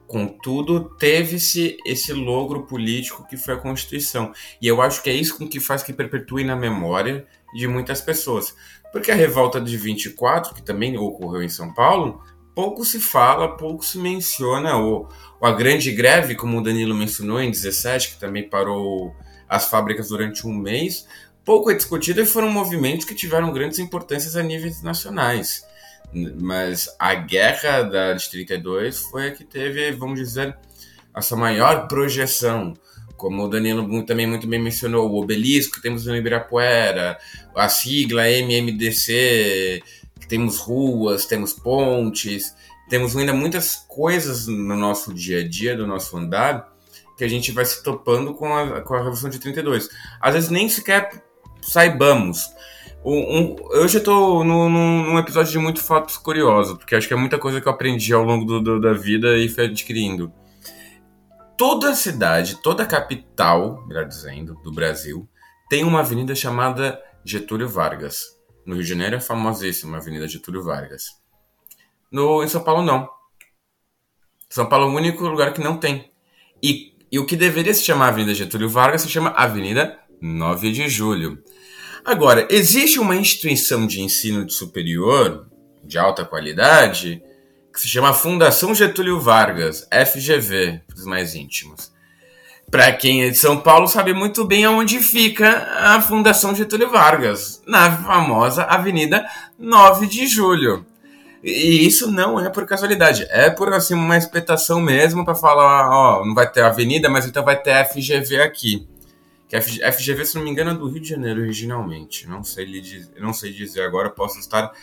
Contudo, 0.07 0.95
teve-se 0.98 1.76
esse 1.85 2.14
logro 2.14 2.64
político 2.65 3.27
que 3.27 3.35
foi 3.35 3.56
a 3.56 3.57
Constituição. 3.57 4.31
E 4.61 4.65
eu 4.65 4.81
acho 4.81 5.03
que 5.03 5.10
é 5.10 5.14
isso 5.14 5.38
que 5.49 5.60
faz 5.60 5.84
que 5.84 5.91
perpetue 5.91 6.45
na 6.45 6.56
memória 6.56 7.27
de 7.53 7.68
muitas 7.68 7.99
pessoas. 7.99 8.56
Porque 8.94 9.11
a 9.11 9.15
revolta 9.15 9.60
de 9.60 9.76
24, 9.76 10.56
que 10.56 10.61
também 10.61 10.98
ocorreu 10.98 11.44
em 11.44 11.49
São 11.49 11.73
Paulo, 11.73 12.23
pouco 12.56 12.85
se 12.85 13.02
fala, 13.02 13.57
pouco 13.57 13.84
se 13.84 13.98
menciona. 13.98 14.77
Ou, 14.77 15.10
ou 15.41 15.48
a 15.48 15.52
grande 15.52 15.91
greve, 15.91 16.35
como 16.35 16.57
o 16.57 16.64
Danilo 16.64 16.95
mencionou 16.95 17.41
em 17.41 17.52
17, 17.52 18.11
que 18.11 18.19
também 18.19 18.49
parou 18.49 19.14
as 19.49 19.69
fábricas 19.69 20.07
durante 20.07 20.48
um 20.48 20.53
mês, 20.53 21.06
pouco 21.48 21.72
é 21.72 21.74
discutido 21.74 22.19
e 22.19 22.26
foram 22.26 22.52
movimentos 22.52 23.06
que 23.06 23.15
tiveram 23.15 23.53
grandes 23.53 23.80
importâncias 23.80 24.36
a 24.36 24.44
níveis 24.44 24.84
nacionais. 24.84 25.65
Mas 26.41 26.94
a 26.99 27.15
guerra 27.15 27.84
da, 27.84 28.14
de 28.14 28.30
32 28.30 28.99
foi 28.99 29.30
a 29.30 29.32
que 29.32 29.45
teve, 29.45 29.94
vamos 29.94 30.19
dizer, 30.19 30.57
a 31.14 31.22
sua 31.22 31.38
maior 31.38 31.88
projeção. 31.88 32.74
Como 33.15 33.45
o 33.45 33.48
Danilo 33.48 34.03
também 34.03 34.28
muito 34.28 34.45
bem 34.45 34.61
mencionou, 34.61 35.10
o 35.10 35.22
obelisco 35.22 35.78
que 35.78 35.82
temos 35.82 36.06
no 36.06 36.18
Ibirapuera, 36.18 37.18
a 37.56 37.69
sigla 37.69 38.30
MMDC, 38.30 39.82
temos 40.28 40.60
ruas, 40.60 41.26
temos 41.26 41.53
pontes, 41.53 42.53
temos 42.90 43.15
ainda 43.15 43.34
muitas 43.34 43.86
coisas 43.88 44.48
no 44.48 44.76
nosso 44.76 45.14
dia 45.14 45.40
a 45.40 45.48
dia, 45.48 45.78
do 45.78 45.88
nosso 45.88 46.18
andar, 46.18 46.74
que 47.18 47.24
a 47.24 47.28
gente 47.28 47.53
vai 47.53 47.64
se 47.64 47.82
topando 47.82 48.34
com 48.34 48.53
a, 48.53 48.82
com 48.82 48.94
a 48.94 48.98
Revolução 48.98 49.30
de 49.30 49.40
32. 49.40 49.90
Às 50.19 50.34
vezes 50.34 50.49
nem 50.49 50.68
sequer 50.68 51.26
saibamos, 51.62 52.50
um, 53.10 53.56
hoje 53.70 53.98
eu 53.98 54.00
estou 54.00 54.44
num, 54.44 54.70
num, 54.70 55.18
episódio 55.18 55.52
de 55.52 55.60
muito 55.60 55.82
fatos 55.82 56.18
curiosos, 56.18 56.78
porque 56.78 56.94
acho 56.94 57.08
que 57.08 57.14
é 57.14 57.18
muita 57.18 57.40
coisa 57.40 57.62
que 57.62 57.68
eu 57.68 57.72
aprendi 57.72 58.14
ao 58.14 58.24
longo 58.24 58.44
do, 58.44 58.62
do, 58.62 58.82
da 58.82 58.92
vida 58.92 59.38
e 59.38 59.48
fui 59.48 59.64
adquirindo. 59.66 60.30
Toda 61.58 61.96
cidade, 61.96 62.62
toda 62.62 62.86
capital, 62.86 63.86
melhor 63.88 64.06
dizendo, 64.06 64.56
do 64.56 64.74
Brasil, 64.74 65.28
tem 65.70 65.86
uma 65.86 66.02
avenida 66.02 66.36
chamada 66.36 67.02
Getúlio 67.24 67.70
Vargas. 67.70 68.26
No 68.66 68.76
Rio 68.76 68.84
de 68.84 68.90
Janeiro 68.90 69.16
é 69.16 69.20
famosíssima 69.22 69.98
a 69.98 70.02
Avenida 70.02 70.28
Getúlio 70.28 70.62
Vargas. 70.62 71.06
No, 72.12 72.44
em 72.44 72.48
São 72.50 72.62
Paulo, 72.62 72.84
não. 72.84 73.10
São 74.50 74.66
Paulo 74.66 74.88
é 74.88 74.90
o 74.90 74.96
único 74.96 75.26
lugar 75.26 75.54
que 75.54 75.62
não 75.62 75.78
tem. 75.78 76.12
E, 76.62 76.94
e 77.10 77.18
o 77.18 77.26
que 77.26 77.38
deveria 77.38 77.74
se 77.74 77.84
chamar 77.84 78.10
Avenida 78.10 78.34
Getúlio 78.34 78.70
Vargas 78.70 79.04
se 79.04 79.10
chama 79.10 79.30
Avenida 79.30 79.98
9 80.22 80.72
de 80.74 80.90
Julho. 80.90 81.42
Agora, 82.08 82.48
existe 82.50 83.02
uma 83.02 83.18
instituição 83.18 83.86
de 83.86 84.00
ensino 84.00 84.50
superior 84.50 85.46
de 85.84 85.98
alta 85.98 86.24
qualidade 86.24 87.22
que 87.74 87.82
se 87.82 87.88
chama 87.90 88.14
Fundação 88.14 88.74
Getúlio 88.74 89.20
Vargas, 89.20 89.86
FGV, 89.92 90.84
para 90.88 90.96
os 90.96 91.06
mais 91.06 91.36
íntimos. 91.36 91.92
Para 92.72 92.94
quem 92.94 93.26
é 93.26 93.30
de 93.30 93.38
São 93.38 93.60
Paulo, 93.60 93.90
sabe 93.90 94.14
muito 94.14 94.46
bem 94.46 94.64
aonde 94.64 95.00
fica 95.00 95.68
a 95.82 96.00
Fundação 96.00 96.56
Getúlio 96.56 96.90
Vargas, 96.90 97.62
na 97.68 97.92
famosa 97.92 98.64
Avenida 98.64 99.30
9 99.60 100.08
de 100.08 100.28
Julho. 100.28 100.86
E 101.44 101.86
isso 101.86 102.10
não 102.10 102.40
é 102.40 102.50
por 102.50 102.66
casualidade, 102.66 103.28
é 103.30 103.50
por 103.50 103.74
assim 103.74 103.94
uma 103.94 104.16
espetação 104.16 104.80
mesmo 104.80 105.26
para 105.26 105.36
falar, 105.36 105.90
ó, 105.90 106.26
não 106.26 106.34
vai 106.34 106.50
ter 106.50 106.62
avenida, 106.62 107.10
mas 107.10 107.26
então 107.26 107.44
vai 107.44 107.62
ter 107.62 107.86
FGV 107.86 108.40
aqui. 108.40 108.88
Que 109.48 109.56
a 109.56 109.61
FGV, 109.61 110.26
se 110.26 110.36
não 110.36 110.44
me 110.44 110.49
engano, 110.49 110.72
é 110.72 110.74
do 110.74 110.90
Rio 110.90 111.02
de 111.02 111.10
Janeiro 111.10 111.41
originalmente. 111.41 112.28
Não 112.28 112.44
sei, 112.44 112.65
lhe, 112.65 113.07
não 113.18 113.32
sei 113.32 113.53
dizer 113.53 113.84
agora, 113.84 114.10
posso 114.10 114.40
estar 114.40 114.74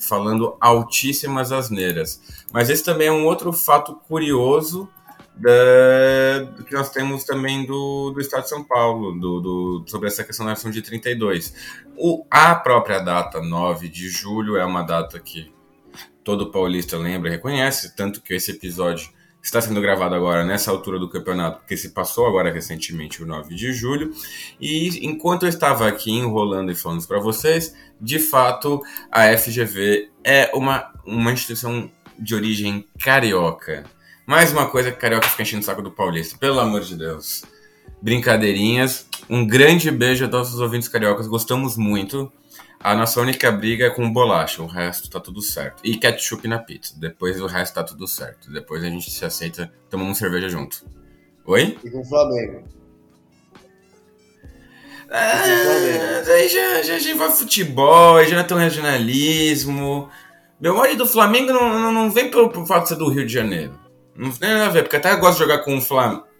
falando 0.00 0.56
altíssimas 0.60 1.50
asneiras. 1.50 2.22
Mas 2.52 2.70
esse 2.70 2.84
também 2.84 3.08
é 3.08 3.12
um 3.12 3.26
outro 3.26 3.52
fato 3.52 3.96
curioso 4.06 4.88
da, 5.34 6.62
que 6.64 6.74
nós 6.74 6.90
temos 6.90 7.24
também 7.24 7.64
do, 7.66 8.10
do 8.10 8.20
Estado 8.20 8.42
de 8.42 8.50
São 8.50 8.62
Paulo, 8.62 9.18
do, 9.18 9.40
do, 9.40 9.84
sobre 9.86 10.08
essa 10.08 10.22
questão 10.22 10.46
da 10.46 10.52
eleição 10.52 10.70
de 10.70 10.82
32. 10.82 11.54
O, 11.96 12.24
a 12.30 12.54
própria 12.54 13.00
data 13.00 13.40
9 13.40 13.88
de 13.88 14.08
julho 14.08 14.56
é 14.56 14.64
uma 14.64 14.82
data 14.82 15.18
que 15.18 15.52
todo 16.22 16.50
paulista 16.50 16.96
lembra 16.96 17.28
e 17.28 17.32
reconhece, 17.32 17.96
tanto 17.96 18.20
que 18.22 18.34
esse 18.34 18.52
episódio 18.52 19.10
está 19.42 19.60
sendo 19.60 19.80
gravado 19.80 20.14
agora 20.14 20.44
nessa 20.44 20.70
altura 20.70 20.98
do 20.98 21.08
campeonato, 21.08 21.58
porque 21.58 21.76
se 21.76 21.90
passou 21.90 22.26
agora 22.26 22.52
recentemente 22.52 23.22
o 23.22 23.26
9 23.26 23.54
de 23.54 23.72
julho. 23.72 24.14
E 24.60 25.04
enquanto 25.04 25.42
eu 25.42 25.48
estava 25.48 25.88
aqui 25.88 26.12
enrolando 26.12 26.70
e 26.70 26.76
falando 26.76 27.06
para 27.06 27.18
vocês, 27.18 27.74
de 28.00 28.18
fato 28.18 28.80
a 29.10 29.36
FGV 29.36 30.10
é 30.22 30.50
uma, 30.54 30.92
uma 31.04 31.32
instituição 31.32 31.90
de 32.18 32.34
origem 32.34 32.86
carioca. 32.98 33.84
Mais 34.24 34.52
uma 34.52 34.66
coisa 34.66 34.92
que 34.92 34.98
carioca 34.98 35.28
fica 35.28 35.42
enchendo 35.42 35.62
o 35.62 35.64
saco 35.64 35.82
do 35.82 35.90
paulista, 35.90 36.38
pelo 36.38 36.60
amor 36.60 36.82
de 36.82 36.96
Deus. 36.96 37.42
Brincadeirinhas. 38.00 39.06
Um 39.28 39.46
grande 39.46 39.90
beijo 39.90 40.24
a 40.24 40.28
todos 40.28 40.54
os 40.54 40.60
ouvintes 40.60 40.88
cariocas, 40.88 41.26
gostamos 41.26 41.76
muito. 41.76 42.30
A 42.82 42.96
nossa 42.96 43.20
única 43.20 43.50
briga 43.52 43.86
é 43.86 43.90
com 43.90 44.12
bolacha, 44.12 44.60
o 44.60 44.66
resto 44.66 45.08
tá 45.08 45.20
tudo 45.20 45.40
certo. 45.40 45.80
E 45.84 45.96
ketchup 45.96 46.48
na 46.48 46.58
pizza. 46.58 46.94
Depois 46.98 47.40
o 47.40 47.46
resto 47.46 47.74
tá 47.74 47.84
tudo 47.84 48.08
certo. 48.08 48.50
Depois 48.50 48.82
a 48.82 48.88
gente 48.88 49.08
se 49.08 49.24
aceita, 49.24 49.72
tomamos 49.88 50.18
cerveja 50.18 50.48
junto. 50.48 50.84
Oi? 51.46 51.78
E 51.84 51.90
com 51.90 52.00
o 52.00 52.04
Flamengo. 52.04 52.64
Ah, 55.08 56.22
aí 56.26 56.48
já, 56.48 56.82
já, 56.82 56.98
já 56.98 57.10
envolve 57.10 57.36
futebol, 57.36 58.24
já 58.24 58.34
não 58.34 58.40
é 58.40 58.46
tão 58.46 58.58
regionalismo. 58.58 60.08
Meu 60.60 60.76
ódio 60.76 60.96
do 60.96 61.06
Flamengo 61.06 61.52
não, 61.52 61.78
não, 61.78 61.92
não 61.92 62.10
vem 62.10 62.30
pelo, 62.30 62.50
pelo 62.50 62.66
fato 62.66 62.84
de 62.84 62.88
ser 62.88 62.96
do 62.96 63.08
Rio 63.08 63.26
de 63.26 63.32
Janeiro. 63.32 63.78
Não 64.16 64.32
tem 64.32 64.48
nada 64.48 64.66
a 64.66 64.70
ver, 64.70 64.82
porque 64.82 64.96
até 64.96 65.12
eu 65.12 65.20
gosto 65.20 65.34
de 65.34 65.44
jogar 65.44 65.58
com 65.58 65.76
o 65.76 65.80
Flamengo 65.80 66.31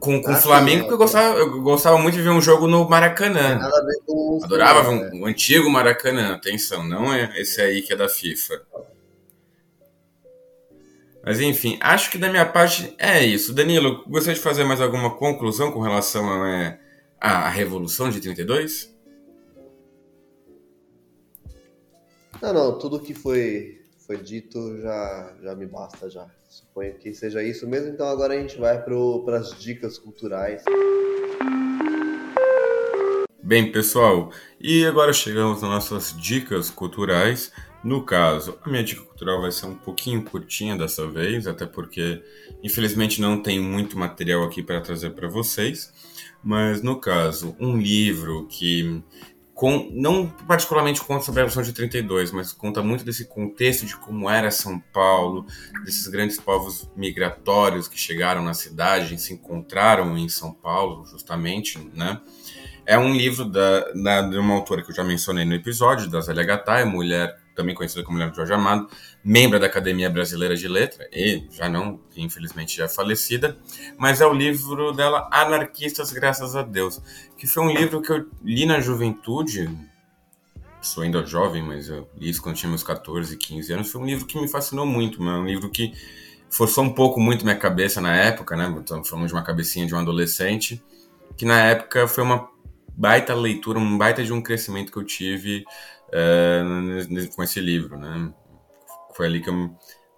com, 0.00 0.20
com 0.20 0.30
ah, 0.30 0.38
o 0.38 0.40
Flamengo, 0.40 0.70
sim, 0.70 0.80
porque 0.80 0.94
eu 0.94 0.98
gostava, 0.98 1.38
eu 1.38 1.62
gostava 1.62 1.98
muito 1.98 2.16
de 2.16 2.22
ver 2.22 2.30
um 2.30 2.40
jogo 2.40 2.66
no 2.66 2.88
Maracanã. 2.88 3.60
Com 4.06 4.40
Adorava 4.42 4.82
ver 4.82 5.12
um, 5.14 5.22
o 5.22 5.26
antigo 5.26 5.70
Maracanã, 5.70 6.34
atenção, 6.34 6.82
não 6.82 7.12
é 7.12 7.40
esse 7.40 7.60
aí 7.60 7.82
que 7.82 7.92
é 7.92 7.96
da 7.96 8.08
FIFA. 8.08 8.62
Mas 11.22 11.38
enfim, 11.38 11.78
acho 11.82 12.10
que 12.10 12.16
da 12.16 12.30
minha 12.30 12.46
parte 12.46 12.94
é 12.98 13.22
isso. 13.22 13.52
Danilo, 13.52 14.02
gostaria 14.08 14.34
de 14.34 14.40
fazer 14.40 14.64
mais 14.64 14.80
alguma 14.80 15.14
conclusão 15.16 15.70
com 15.70 15.80
relação 15.80 16.28
à 16.32 16.78
a, 17.20 17.30
a 17.46 17.48
Revolução 17.50 18.08
de 18.08 18.20
32? 18.20 18.90
Não, 22.40 22.54
não, 22.54 22.78
tudo 22.78 23.00
que 23.00 23.12
foi, 23.12 23.82
foi 24.06 24.16
dito 24.16 24.80
já, 24.80 25.36
já 25.42 25.54
me 25.54 25.66
basta 25.66 26.08
já. 26.08 26.26
Suponho 26.50 26.94
que 26.94 27.14
seja 27.14 27.44
isso 27.44 27.64
mesmo, 27.68 27.90
então 27.90 28.08
agora 28.08 28.34
a 28.34 28.36
gente 28.36 28.58
vai 28.58 28.82
para 28.82 29.36
as 29.36 29.56
dicas 29.56 29.96
culturais. 29.96 30.64
Bem, 33.40 33.70
pessoal, 33.70 34.32
e 34.60 34.84
agora 34.84 35.12
chegamos 35.12 35.62
nas 35.62 35.70
nossas 35.70 36.20
dicas 36.20 36.68
culturais. 36.68 37.52
No 37.84 38.04
caso, 38.04 38.58
a 38.64 38.68
minha 38.68 38.82
dica 38.82 39.00
cultural 39.00 39.40
vai 39.40 39.52
ser 39.52 39.66
um 39.66 39.76
pouquinho 39.76 40.24
curtinha 40.24 40.76
dessa 40.76 41.06
vez, 41.06 41.46
até 41.46 41.66
porque 41.66 42.20
infelizmente 42.64 43.20
não 43.20 43.40
tem 43.40 43.60
muito 43.60 43.96
material 43.96 44.42
aqui 44.42 44.60
para 44.60 44.80
trazer 44.80 45.10
para 45.10 45.28
vocês. 45.28 45.92
Mas 46.42 46.82
no 46.82 46.98
caso, 46.98 47.54
um 47.60 47.76
livro 47.76 48.48
que 48.48 49.00
com, 49.60 49.90
não 49.92 50.26
particularmente 50.26 51.02
conta 51.02 51.22
sobre 51.22 51.42
a 51.42 51.44
Revolução 51.44 51.62
de 51.62 51.74
32, 51.74 52.32
mas 52.32 52.50
conta 52.50 52.82
muito 52.82 53.04
desse 53.04 53.26
contexto 53.26 53.84
de 53.84 53.94
como 53.94 54.30
era 54.30 54.50
São 54.50 54.80
Paulo, 54.80 55.44
desses 55.84 56.06
grandes 56.06 56.40
povos 56.40 56.88
migratórios 56.96 57.86
que 57.86 57.98
chegaram 57.98 58.42
na 58.42 58.54
cidade 58.54 59.14
e 59.14 59.18
se 59.18 59.34
encontraram 59.34 60.16
em 60.16 60.30
São 60.30 60.50
Paulo, 60.50 61.04
justamente, 61.04 61.78
né? 61.92 62.22
É 62.86 62.98
um 62.98 63.12
livro 63.12 63.44
da, 63.44 63.92
da, 63.92 64.22
de 64.22 64.38
uma 64.38 64.54
autora 64.54 64.82
que 64.82 64.92
eu 64.92 64.94
já 64.94 65.04
mencionei 65.04 65.44
no 65.44 65.54
episódio, 65.54 66.08
da 66.08 66.22
Zélia 66.22 66.42
Gattai, 66.42 66.86
mulher 66.86 67.38
também 67.60 67.74
conhecida 67.74 68.02
como 68.02 68.18
de 68.18 68.34
Jorge 68.34 68.52
Amado, 68.52 68.88
membro 69.22 69.60
da 69.60 69.66
Academia 69.66 70.08
Brasileira 70.08 70.56
de 70.56 70.66
Letra, 70.66 71.06
e 71.12 71.44
já 71.50 71.68
não, 71.68 72.00
infelizmente 72.16 72.76
já 72.76 72.88
falecida, 72.88 73.58
mas 73.98 74.20
é 74.20 74.26
o 74.26 74.32
livro 74.32 74.92
dela 74.92 75.28
Anarquistas 75.30 76.10
Graças 76.10 76.56
a 76.56 76.62
Deus, 76.62 77.00
que 77.36 77.46
foi 77.46 77.62
um 77.62 77.70
livro 77.70 78.00
que 78.00 78.10
eu 78.10 78.26
li 78.42 78.64
na 78.64 78.80
juventude, 78.80 79.68
sou 80.80 81.02
ainda 81.02 81.24
jovem, 81.24 81.62
mas 81.62 81.88
eu 81.88 82.08
li 82.16 82.30
isso 82.30 82.42
quando 82.42 82.56
tinha 82.56 82.68
meus 82.68 82.82
14, 82.82 83.36
15 83.36 83.72
anos, 83.74 83.90
foi 83.92 84.00
um 84.00 84.06
livro 84.06 84.24
que 84.24 84.40
me 84.40 84.48
fascinou 84.48 84.86
muito, 84.86 85.22
é 85.22 85.38
um 85.38 85.44
livro 85.44 85.68
que 85.68 85.92
forçou 86.48 86.82
um 86.82 86.94
pouco 86.94 87.20
muito 87.20 87.44
minha 87.44 87.56
cabeça 87.56 88.00
na 88.00 88.16
época, 88.16 88.56
né, 88.56 88.74
estamos 88.80 89.08
falando 89.08 89.26
de 89.26 89.34
uma 89.34 89.44
cabecinha 89.44 89.86
de 89.86 89.94
um 89.94 89.98
adolescente, 89.98 90.82
que 91.36 91.44
na 91.44 91.60
época 91.60 92.08
foi 92.08 92.24
uma 92.24 92.48
baita 92.88 93.34
leitura, 93.34 93.78
um 93.78 93.96
baita 93.96 94.24
de 94.24 94.32
um 94.32 94.42
crescimento 94.42 94.90
que 94.90 94.98
eu 94.98 95.04
tive 95.04 95.64
é, 96.12 96.62
com 97.34 97.42
esse 97.42 97.60
livro, 97.60 97.98
né? 97.98 98.32
Foi 99.14 99.26
ali 99.26 99.40
que 99.40 99.50
eu 99.50 99.70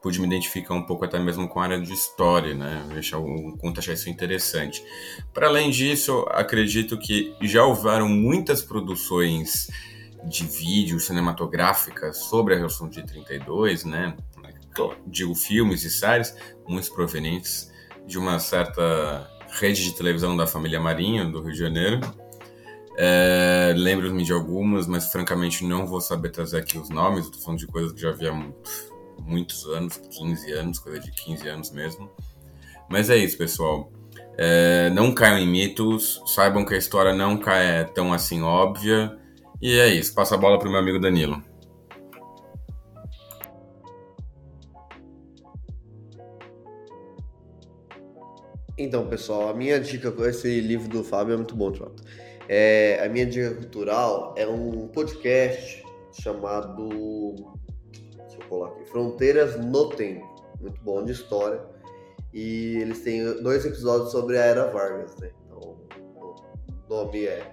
pude 0.02 0.20
me 0.20 0.26
identificar 0.26 0.74
um 0.74 0.82
pouco 0.82 1.04
até 1.04 1.18
mesmo 1.18 1.48
com 1.48 1.60
a 1.60 1.64
área 1.64 1.80
de 1.80 1.92
história, 1.92 2.54
né? 2.54 2.84
Deixar 2.92 3.18
o 3.18 3.56
conto 3.56 3.78
achar 3.78 3.92
isso 3.92 4.10
interessante. 4.10 4.84
Para 5.32 5.46
além 5.46 5.70
disso, 5.70 6.26
acredito 6.30 6.98
que 6.98 7.34
já 7.42 7.64
houveram 7.64 8.08
muitas 8.08 8.60
produções 8.60 9.70
de 10.24 10.44
vídeo 10.44 10.98
cinematográficas 10.98 12.16
sobre 12.18 12.54
a 12.54 12.56
Revolução 12.56 12.88
de 12.88 13.04
32, 13.04 13.84
né? 13.84 14.16
Digo 15.06 15.34
filmes 15.34 15.84
e 15.84 15.90
séries, 15.90 16.34
muitos 16.66 16.88
provenientes 16.88 17.70
de 18.06 18.18
uma 18.18 18.38
certa 18.38 19.30
rede 19.60 19.84
de 19.84 19.94
televisão 19.94 20.36
da 20.36 20.46
família 20.46 20.80
Marinho 20.80 21.30
do 21.30 21.42
Rio 21.42 21.52
de 21.52 21.58
Janeiro, 21.58 22.00
é, 22.96 23.72
Lembro-me 23.76 24.24
de 24.24 24.32
algumas, 24.32 24.86
mas 24.86 25.10
francamente 25.10 25.64
não 25.64 25.86
vou 25.86 26.00
saber 26.00 26.30
trazer 26.30 26.58
aqui 26.58 26.78
os 26.78 26.88
nomes. 26.88 27.26
Estou 27.26 27.40
falando 27.40 27.60
de 27.60 27.66
coisas 27.66 27.92
que 27.92 28.00
já 28.00 28.12
vi 28.12 28.26
há 28.26 28.52
muitos 29.20 29.64
anos 29.66 29.96
15 29.96 30.52
anos, 30.52 30.78
coisa 30.78 31.00
de 31.00 31.10
15 31.10 31.48
anos 31.48 31.70
mesmo. 31.70 32.10
Mas 32.88 33.08
é 33.10 33.16
isso, 33.16 33.38
pessoal. 33.38 33.90
É, 34.36 34.90
não 34.90 35.14
caiam 35.14 35.38
em 35.38 35.46
mitos, 35.46 36.22
saibam 36.26 36.64
que 36.64 36.74
a 36.74 36.78
história 36.78 37.14
não 37.14 37.40
é 37.48 37.84
tão 37.84 38.12
assim 38.12 38.42
óbvia. 38.42 39.16
E 39.60 39.78
é 39.78 39.88
isso, 39.88 40.14
passa 40.14 40.34
a 40.34 40.38
bola 40.38 40.58
para 40.58 40.68
o 40.68 40.70
meu 40.70 40.80
amigo 40.80 40.98
Danilo. 40.98 41.42
Então, 48.76 49.06
pessoal, 49.06 49.48
a 49.48 49.54
minha 49.54 49.78
dica 49.78 50.10
com 50.10 50.24
esse 50.24 50.60
livro 50.60 50.88
do 50.88 51.04
Fábio 51.04 51.34
é 51.34 51.36
muito 51.36 51.54
bom, 51.54 51.72
Jota. 51.72 52.02
É, 52.48 53.00
a 53.04 53.08
minha 53.08 53.26
dica 53.26 53.54
cultural 53.54 54.34
é 54.36 54.46
um 54.46 54.88
podcast 54.88 55.84
chamado. 56.12 57.34
Deixa 57.92 58.40
eu 58.40 58.48
colar 58.48 58.68
aqui. 58.68 58.84
Fronteiras 58.86 59.58
no 59.58 59.90
Tempo. 59.90 60.26
Muito 60.60 60.80
bom 60.82 61.04
de 61.04 61.12
história. 61.12 61.62
E 62.32 62.78
eles 62.78 63.00
têm 63.00 63.42
dois 63.42 63.64
episódios 63.64 64.10
sobre 64.10 64.38
a 64.38 64.44
Era 64.44 64.66
Vargas, 64.70 65.16
né? 65.16 65.30
Então, 65.44 65.58
o 65.60 66.88
nome 66.88 67.26
é 67.26 67.46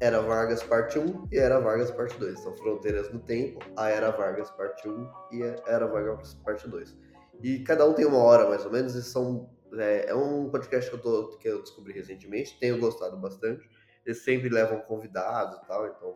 Era 0.00 0.20
Vargas 0.20 0.62
Parte 0.62 0.98
1 0.98 1.28
e 1.30 1.38
Era 1.38 1.60
Vargas 1.60 1.90
Parte 1.90 2.18
2. 2.18 2.40
São 2.40 2.56
Fronteiras 2.56 3.12
no 3.12 3.20
Tempo, 3.20 3.60
a 3.76 3.88
Era 3.88 4.10
Vargas 4.10 4.50
Parte 4.50 4.88
1 4.88 5.08
e 5.32 5.42
a 5.44 5.56
Era 5.66 5.86
Vargas 5.86 6.34
Parte 6.34 6.68
2. 6.68 6.96
E 7.42 7.60
cada 7.60 7.88
um 7.88 7.92
tem 7.92 8.04
uma 8.04 8.18
hora 8.18 8.48
mais 8.48 8.64
ou 8.64 8.72
menos, 8.72 8.94
e 8.94 9.02
são. 9.02 9.48
É, 9.74 10.10
é 10.10 10.14
um 10.14 10.50
podcast 10.50 10.90
que 10.90 10.96
eu, 10.96 11.00
tô, 11.00 11.38
que 11.38 11.48
eu 11.48 11.62
descobri 11.62 11.94
recentemente, 11.94 12.58
tenho 12.60 12.78
gostado 12.78 13.16
bastante. 13.16 13.66
Eles 14.04 14.22
sempre 14.22 14.48
levam 14.48 14.80
convidados 14.80 15.58
e 15.58 15.66
tal, 15.66 15.86
então 15.86 16.14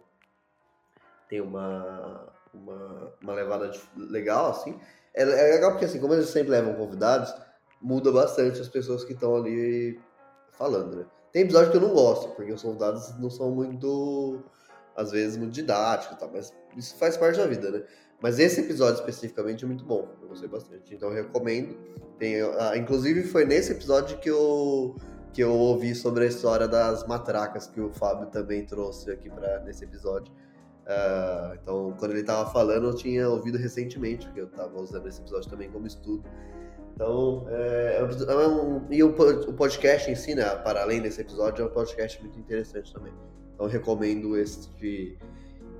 tem 1.28 1.40
uma, 1.40 2.32
uma, 2.52 3.12
uma 3.22 3.32
levada 3.34 3.68
de, 3.68 3.80
legal, 3.96 4.50
assim. 4.50 4.78
É, 5.14 5.22
é, 5.22 5.54
legal 5.54 5.72
porque, 5.72 5.84
assim, 5.84 6.00
como 6.00 6.14
eles 6.14 6.28
sempre 6.28 6.50
levam 6.50 6.74
convidados, 6.74 7.34
muda 7.80 8.10
bastante 8.12 8.60
as 8.60 8.68
pessoas 8.68 9.04
que 9.04 9.12
estão 9.12 9.36
ali 9.36 10.00
falando, 10.52 10.96
né? 10.96 11.06
Tem 11.32 11.42
episódio 11.42 11.70
que 11.70 11.76
eu 11.76 11.82
não 11.82 11.92
gosto, 11.92 12.30
porque 12.30 12.52
os 12.52 12.62
convidados 12.62 13.18
não 13.18 13.28
são 13.28 13.50
muito, 13.50 14.42
às 14.96 15.10
vezes, 15.10 15.36
muito 15.36 15.52
didáticos 15.52 16.16
e 16.16 16.20
tal, 16.20 16.30
mas 16.32 16.52
isso 16.76 16.96
faz 16.96 17.16
parte 17.16 17.38
da 17.38 17.46
vida, 17.46 17.70
né? 17.70 17.82
Mas 18.20 18.38
esse 18.38 18.60
episódio 18.60 19.00
especificamente 19.00 19.64
é 19.64 19.66
muito 19.66 19.84
bom, 19.84 20.08
eu 20.22 20.28
gostei 20.28 20.48
bastante, 20.48 20.94
então 20.94 21.10
eu 21.10 21.14
recomendo. 21.14 21.76
Tem, 22.18 22.40
ah, 22.40 22.74
inclusive 22.76 23.24
foi 23.24 23.44
nesse 23.44 23.72
episódio 23.72 24.18
que 24.18 24.30
eu 24.30 24.96
que 25.36 25.42
eu 25.42 25.52
ouvi 25.52 25.94
sobre 25.94 26.24
a 26.24 26.26
história 26.26 26.66
das 26.66 27.06
matracas 27.06 27.66
que 27.66 27.78
o 27.78 27.90
Fábio 27.90 28.26
também 28.28 28.64
trouxe 28.64 29.10
aqui 29.10 29.28
para 29.28 29.60
nesse 29.60 29.84
episódio. 29.84 30.32
Uh, 30.32 31.54
então, 31.60 31.94
quando 31.98 32.12
ele 32.12 32.20
estava 32.20 32.50
falando, 32.50 32.86
eu 32.86 32.94
tinha 32.94 33.28
ouvido 33.28 33.58
recentemente, 33.58 34.24
porque 34.24 34.40
eu 34.40 34.46
estava 34.46 34.80
usando 34.80 35.06
esse 35.06 35.20
episódio 35.20 35.50
também 35.50 35.70
como 35.70 35.86
estudo. 35.86 36.24
Então, 36.94 37.44
é, 37.50 37.98
é, 37.98 38.32
é 38.32 38.48
um, 38.48 38.86
e 38.90 39.02
o, 39.02 39.08
o, 39.10 39.52
podcast 39.52 40.10
em 40.10 40.14
si, 40.14 40.34
né, 40.34 40.42
para 40.56 40.80
além 40.80 41.02
desse 41.02 41.20
episódio, 41.20 41.64
é 41.64 41.66
um 41.66 41.70
podcast 41.70 42.18
muito 42.22 42.38
interessante 42.38 42.90
também. 42.94 43.12
Então, 43.54 43.66
recomendo 43.66 44.38
este, 44.38 45.18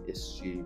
este 0.07 0.63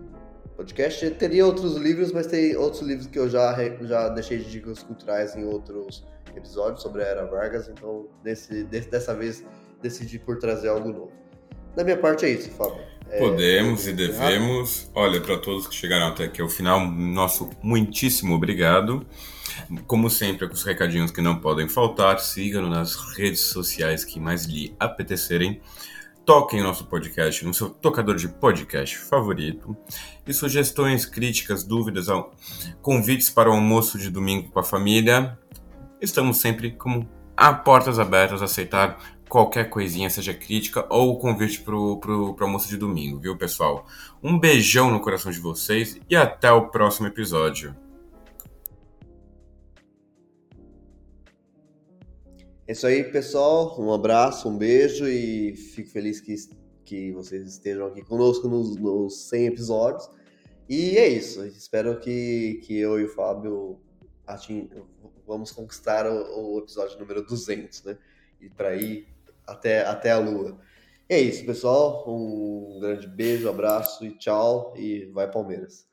podcast. 0.57 1.09
Teria 1.11 1.45
outros 1.45 1.77
livros, 1.77 2.11
mas 2.11 2.27
tem 2.27 2.57
outros 2.57 2.81
livros 2.81 3.07
que 3.07 3.17
eu 3.17 3.29
já, 3.29 3.55
já 3.83 4.09
deixei 4.09 4.39
de 4.39 4.51
dicas 4.51 4.83
culturais 4.83 5.33
em 5.37 5.45
outros 5.45 6.05
episódio 6.37 6.81
sobre 6.81 7.03
a 7.03 7.07
Era 7.07 7.25
Vargas, 7.25 7.69
então 7.69 8.07
desse, 8.23 8.63
desse, 8.63 8.89
dessa 8.89 9.13
vez 9.15 9.43
decidi 9.81 10.19
por 10.19 10.37
trazer 10.37 10.69
algo 10.69 10.89
novo. 10.89 11.11
Da 11.75 11.83
minha 11.83 11.97
parte 11.97 12.25
é 12.25 12.29
isso, 12.29 12.49
Fábio. 12.51 12.81
É, 13.09 13.19
Podemos 13.19 13.87
e 13.87 13.93
devemos. 13.93 14.89
Olha, 14.95 15.19
para 15.19 15.37
todos 15.37 15.67
que 15.67 15.75
chegaram 15.75 16.07
até 16.07 16.25
aqui 16.25 16.41
ao 16.41 16.49
final, 16.49 16.85
nosso 16.89 17.49
muitíssimo 17.61 18.35
obrigado. 18.35 19.05
Como 19.85 20.09
sempre, 20.09 20.47
com 20.47 20.53
os 20.53 20.63
recadinhos 20.63 21.11
que 21.11 21.21
não 21.21 21.39
podem 21.39 21.67
faltar, 21.67 22.19
sigam-nos 22.19 22.69
nas 22.69 22.95
redes 23.17 23.41
sociais 23.41 24.05
que 24.05 24.19
mais 24.19 24.45
lhe 24.45 24.75
apetecerem. 24.79 25.61
Toquem 26.25 26.61
nosso 26.61 26.85
podcast 26.85 27.43
no 27.43 27.53
seu 27.53 27.69
tocador 27.69 28.15
de 28.15 28.29
podcast 28.29 28.97
favorito. 28.97 29.75
E 30.25 30.33
sugestões, 30.33 31.05
críticas, 31.05 31.63
dúvidas, 31.63 32.07
convites 32.81 33.29
para 33.29 33.49
o 33.49 33.53
almoço 33.53 33.97
de 33.97 34.09
domingo 34.09 34.49
com 34.51 34.59
a 34.59 34.63
família 34.63 35.37
estamos 36.01 36.37
sempre 36.37 36.71
como 36.71 37.07
a 37.37 37.53
portas 37.53 37.99
abertas 37.99 38.41
a 38.41 38.45
aceitar 38.45 38.97
qualquer 39.29 39.69
coisinha, 39.69 40.09
seja 40.09 40.33
crítica 40.33 40.85
ou 40.89 41.17
convite 41.17 41.61
pro, 41.61 41.97
pro, 41.99 42.33
pro 42.33 42.45
almoço 42.45 42.67
de 42.67 42.75
domingo, 42.75 43.19
viu, 43.19 43.37
pessoal? 43.37 43.85
Um 44.21 44.37
beijão 44.37 44.91
no 44.91 44.99
coração 44.99 45.31
de 45.31 45.39
vocês 45.39 45.97
e 46.09 46.15
até 46.15 46.51
o 46.51 46.67
próximo 46.69 47.07
episódio. 47.07 47.73
É 52.67 52.73
isso 52.73 52.87
aí, 52.87 53.03
pessoal. 53.03 53.79
Um 53.79 53.93
abraço, 53.93 54.49
um 54.49 54.57
beijo 54.57 55.07
e 55.07 55.55
fico 55.55 55.89
feliz 55.89 56.19
que, 56.19 56.35
que 56.83 57.11
vocês 57.11 57.47
estejam 57.47 57.87
aqui 57.87 58.01
conosco 58.01 58.47
nos, 58.47 58.75
nos 58.75 59.29
100 59.29 59.45
episódios. 59.47 60.09
E 60.67 60.97
é 60.97 61.07
isso. 61.07 61.45
Espero 61.45 61.99
que, 61.99 62.61
que 62.63 62.77
eu 62.77 62.99
e 62.99 63.05
o 63.05 63.09
Fábio 63.09 63.79
ating, 64.27 64.69
vamos 65.31 65.51
conquistar 65.51 66.05
o, 66.05 66.55
o 66.55 66.59
episódio 66.59 66.99
número 66.99 67.25
200, 67.25 67.83
né? 67.83 67.97
E 68.41 68.49
para 68.49 68.75
ir 68.75 69.07
até, 69.47 69.85
até 69.85 70.11
a 70.11 70.17
lua. 70.17 70.59
É 71.07 71.19
isso, 71.19 71.45
pessoal. 71.45 72.03
Um 72.05 72.79
grande 72.81 73.07
beijo, 73.07 73.49
abraço 73.49 74.05
e 74.05 74.11
tchau. 74.17 74.73
E 74.75 75.05
vai 75.05 75.31
Palmeiras. 75.31 75.90